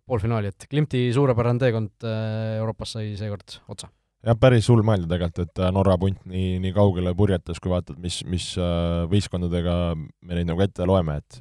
poolfinaali, 0.09 0.53
et 0.53 0.67
Klimti 0.71 1.07
suurepärane 1.15 1.61
teekond 1.63 2.07
äh, 2.07 2.57
Euroopas 2.61 2.97
sai 2.97 3.13
seekord 3.19 3.59
otsa. 3.73 3.89
jah, 4.25 4.37
päris 4.41 4.69
hull 4.73 4.85
mõelda 4.87 5.09
tegelikult, 5.11 5.49
et 5.49 5.63
äh, 5.63 5.73
Norra 5.75 5.97
punt 6.01 6.21
nii, 6.29 6.59
nii 6.65 6.75
kaugele 6.77 7.15
purjetas, 7.17 7.61
kui 7.63 7.73
vaatad, 7.73 7.99
mis, 8.03 8.21
mis 8.29 8.51
äh, 8.61 9.05
võistkondadega 9.11 9.79
me 9.97 10.37
neid 10.37 10.51
nagu 10.51 10.65
ette 10.65 10.89
loeme, 10.89 11.21
et 11.23 11.41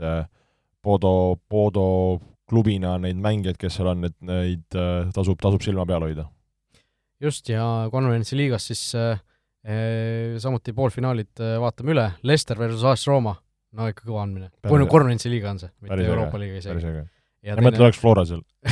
Bodo, 0.83 1.39
Bodo 1.49 1.87
klubina 2.49 2.97
neid 2.99 3.19
mängijaid, 3.23 3.59
kes 3.59 3.79
seal 3.79 3.93
on, 3.93 4.03
et 4.09 4.17
neid 4.27 4.65
tasub, 5.15 5.39
tasub 5.41 5.63
silma 5.63 5.85
peal 5.87 6.03
hoida. 6.03 6.27
just, 7.23 7.47
ja 7.49 7.87
konverentsi 7.91 8.35
liigas 8.39 8.67
siis 8.71 8.83
äh, 8.99 9.15
samuti 10.43 10.75
poolfinaalid 10.75 11.39
vaatame 11.63 11.95
üle, 11.95 12.09
Leicester 12.27 12.59
versus 12.59 12.83
AS 12.87 13.07
Rooma, 13.07 13.35
no 13.75 13.87
ikka 13.91 14.07
kõva 14.07 14.23
andmine. 14.27 14.51
konverentsi 14.63 15.31
liiga 15.31 15.51
on 15.51 15.63
see, 15.63 15.71
mitte 15.83 16.07
Euroopa 16.07 16.39
liiga 16.39 16.59
isegi 16.59 17.03
ja 17.43 17.57
ma 17.57 17.67
mõtlen, 17.67 17.85
oleks 17.87 17.99
Flora 18.01 18.25
seal 18.27 18.41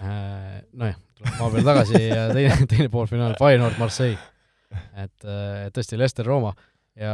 äh, 0.00 0.58
nojah, 0.72 0.98
tuleb 1.18 1.36
maa 1.36 1.52
peale 1.52 1.66
tagasi 1.66 2.02
ja 2.02 2.26
teine, 2.32 2.58
teine 2.72 2.88
poolfinaal, 2.92 3.36
Feyenoord, 3.40 3.78
Marseille. 3.80 4.18
et 4.98 5.28
äh, 5.28 5.68
tõesti, 5.74 5.98
Leicester, 6.00 6.26
Rooma 6.26 6.54
ja 6.98 7.12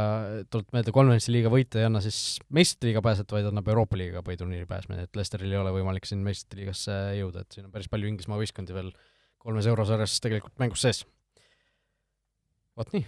tuleb 0.51 0.71
meelde, 0.75 0.93
konverentsi 0.95 1.33
liiga 1.33 1.51
võita 1.53 1.81
ei 1.81 1.87
anna 1.87 2.01
siis 2.03 2.39
meistrite 2.53 2.89
liiga 2.89 3.03
pääset, 3.05 3.29
vaid 3.31 3.49
annab 3.49 3.67
Euroopa 3.71 3.99
liiga 3.99 4.23
põhiturniiri 4.25 4.67
pääsmine, 4.69 5.05
et 5.05 5.19
Leicesteril 5.19 5.53
ei 5.53 5.61
ole 5.61 5.73
võimalik 5.75 6.07
siin 6.09 6.23
meistrite 6.25 6.59
liigasse 6.61 6.97
jõuda, 7.19 7.43
et 7.43 7.57
siin 7.57 7.67
on 7.67 7.73
päris 7.75 7.91
palju 7.91 8.09
Inglismaa 8.09 8.39
võistkondi 8.41 8.75
veel 8.75 8.91
kolmes 9.43 9.69
eurosarjas 9.69 10.17
tegelikult 10.23 10.57
mängus 10.61 10.83
sees. 10.83 11.05
vot 12.77 12.91
nii. 12.93 13.05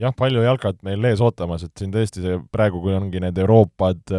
Jah, 0.00 0.14
palju 0.16 0.42
jalkat 0.44 0.78
meil 0.86 1.04
ees 1.10 1.20
ootamas, 1.24 1.64
et 1.66 1.72
siin 1.78 1.92
tõesti 1.92 2.22
see 2.24 2.36
praegu, 2.52 2.80
kui 2.82 2.94
ongi 2.96 3.20
need 3.22 3.38
Euroopad, 3.42 4.12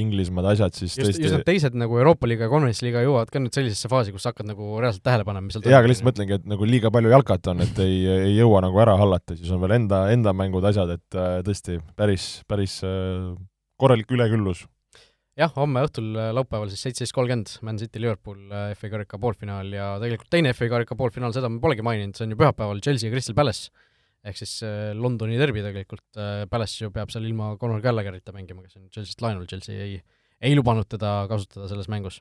Inglismaad, 0.00 0.50
asjad, 0.54 0.74
siis 0.76 0.92
just, 0.92 1.04
tõesti 1.04 1.26
just 1.26 1.36
need 1.36 1.46
teised 1.46 1.76
nagu 1.78 1.98
Euroopa 2.00 2.28
liiga 2.30 2.46
ja 2.46 2.52
Conference 2.52 2.84
liiga 2.84 3.02
jõuavad 3.04 3.30
ka 3.32 3.42
nüüd 3.42 3.54
sellisesse 3.54 3.90
faasi, 3.90 4.14
kus 4.14 4.26
hakkad 4.28 4.48
nagu 4.50 4.70
reaalselt 4.82 5.04
tähele 5.06 5.26
panema, 5.28 5.46
mis 5.46 5.58
seal 5.58 5.68
jaa, 5.70 5.82
aga 5.82 5.92
lihtsalt 5.92 6.08
mõtlengi, 6.10 6.38
et 6.40 6.48
nagu 6.50 6.68
liiga 6.68 6.92
palju 6.94 7.12
jalkat 7.14 7.52
on, 7.52 7.62
et 7.66 7.82
ei, 7.84 8.00
ei 8.14 8.34
jõua 8.38 8.64
nagu 8.66 8.82
ära 8.82 8.96
hallata, 8.98 9.38
siis 9.38 9.52
on 9.54 9.62
veel 9.62 9.76
enda, 9.78 10.02
enda 10.14 10.34
mängud, 10.36 10.66
asjad, 10.68 10.96
et 10.98 11.18
äh, 11.18 11.38
tõesti 11.46 11.78
päris, 11.98 12.28
päris 12.50 12.80
äh, 12.86 13.30
korralik 13.78 14.10
üleküllus. 14.14 14.66
jah, 15.38 15.52
homme 15.54 15.84
õhtul 15.86 16.16
laupäeval 16.34 16.70
siis 16.72 16.82
seitseteist 16.88 17.14
kolmkümmend 17.14 17.60
Man 17.62 17.78
City 17.78 18.02
Liverpool 18.02 18.40
FA 18.74 18.88
karika 18.90 19.20
poolfinaal 19.22 19.70
ja 19.70 19.92
tegelikult 20.02 20.32
teine 20.34 20.50
FA 20.56 20.66
karika 20.72 20.98
poolfinaal, 20.98 21.36
seda 21.36 21.50
me 21.52 21.62
polegi 21.62 21.84
maininud, 21.86 22.18
see 22.18 22.26
on 22.26 22.34
ju 22.34 22.40
pühapäeval 22.40 22.82
Chelsea 22.82 23.06
ja 23.06 23.14
Crystal 23.14 23.38
Palace 23.38 23.70
ehk 24.28 24.38
siis 24.40 24.54
äh, 24.66 24.92
Londoni 24.96 25.38
derbi 25.40 25.62
tegelikult, 25.64 26.06
äh, 26.20 26.44
Palace 26.50 26.82
ju 26.82 26.92
peab 26.94 27.12
seal 27.12 27.26
ilma 27.28 27.52
Conor 27.60 27.82
Gallagherita 27.84 28.34
mängima, 28.36 28.64
kes 28.64 28.78
on 28.78 28.88
Chelsea't 28.92 29.22
laenul, 29.24 29.46
Chelsea 29.50 29.84
ei, 29.84 30.00
ei 30.44 30.56
lubanud 30.56 30.88
teda 30.90 31.20
kasutada 31.30 31.68
selles 31.70 31.88
mängus. 31.92 32.20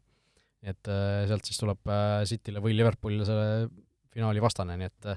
et 0.67 0.89
äh, 0.89 1.23
sealt 1.29 1.45
siis 1.45 1.59
tuleb 1.61 1.89
Cityle 2.25 2.61
või 2.63 2.73
Liverpoolile 2.75 3.27
see 3.27 3.67
finaali 4.15 4.41
vastane, 4.41 4.73
nii 4.79 4.87
et 4.89 5.09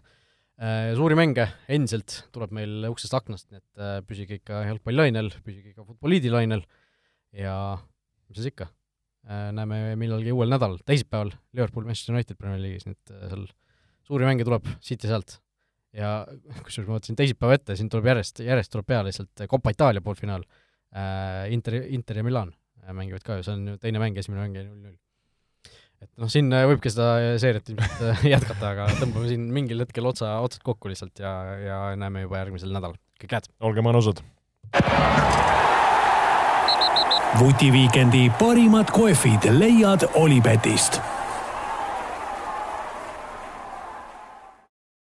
suuri 0.93 1.17
mänge 1.17 1.47
endiselt 1.73 2.19
tuleb 2.35 2.51
meil 2.53 2.85
uksest 2.91 3.15
aknast, 3.17 3.47
nii 3.49 3.63
et 3.63 4.05
püsige 4.05 4.37
ikka 4.37 4.59
jalgpallilainel, 4.67 5.31
püsige 5.41 5.73
ikka 5.73 5.87
futboliidilainel 5.87 6.61
ja 7.41 7.55
mis 8.29 8.37
siis 8.37 8.51
ikka, 8.51 8.67
näeme 9.57 9.97
millalgi 9.97 10.35
uuel 10.37 10.53
nädalal, 10.53 10.77
teisipäeval 10.85 11.33
Liverpool, 11.57 11.89
Manchester 11.89 12.13
United 12.13 12.37
Premier 12.37 12.61
League'is, 12.61 12.85
nii 12.85 12.99
et 12.99 13.15
seal 13.33 13.49
suuri 14.05 14.29
mänge 14.29 14.45
tuleb 14.45 14.69
siit 14.85 15.09
ja 15.09 15.15
sealt 15.15 15.39
ja 15.97 16.11
kusjuures 16.65 16.89
ma 16.89 16.97
vaatasin 16.97 17.19
teisipäeva 17.19 17.59
ette, 17.59 17.77
siin 17.79 17.91
tuleb 17.93 18.11
järjest, 18.13 18.43
järjest 18.47 18.73
tuleb 18.73 18.89
peale 18.89 19.11
lihtsalt 19.11 19.45
Coppa 19.51 19.75
Itaalia 19.75 20.05
poolfinaal 20.05 20.45
äh,, 20.47 21.51
Inter, 21.55 21.81
Inter 21.89 22.21
ja 22.21 22.27
Milan 22.27 22.53
äh, 22.85 22.95
mängivad 22.97 23.25
ka 23.27 23.39
ju, 23.39 23.47
see 23.47 23.57
on 23.57 23.69
ju 23.73 23.79
teine 23.83 24.03
mäng, 24.03 24.19
esimene 24.21 24.45
mäng 24.45 24.59
jäi 24.59 24.67
null-null. 24.69 24.97
et 26.01 26.11
noh, 26.17 26.31
siin 26.33 26.51
äh, 26.55 26.67
võibki 26.71 26.93
seda 26.95 27.37
seeriat 27.43 27.73
ilmselt 27.75 28.05
äh, 28.07 28.27
jätkata, 28.35 28.75
aga 28.75 28.89
tõmbame 29.03 29.31
siin 29.33 29.47
mingil 29.55 29.83
hetkel 29.85 30.11
otsa, 30.13 30.37
otsad 30.45 30.65
kokku 30.67 30.93
lihtsalt 30.93 31.23
ja, 31.23 31.37
ja 31.61 31.81
näeme 31.99 32.27
juba 32.27 32.43
järgmisel 32.45 32.75
nädalal. 32.75 32.99
kõik 33.23 33.39
head! 33.39 33.51
olge 33.61 33.87
mõnusad! 33.87 34.23
vutiviikendi 37.41 38.27
parimad 38.39 38.91
kohvid 38.95 39.47
leiad 39.55 40.07
Olipetist 40.19 40.99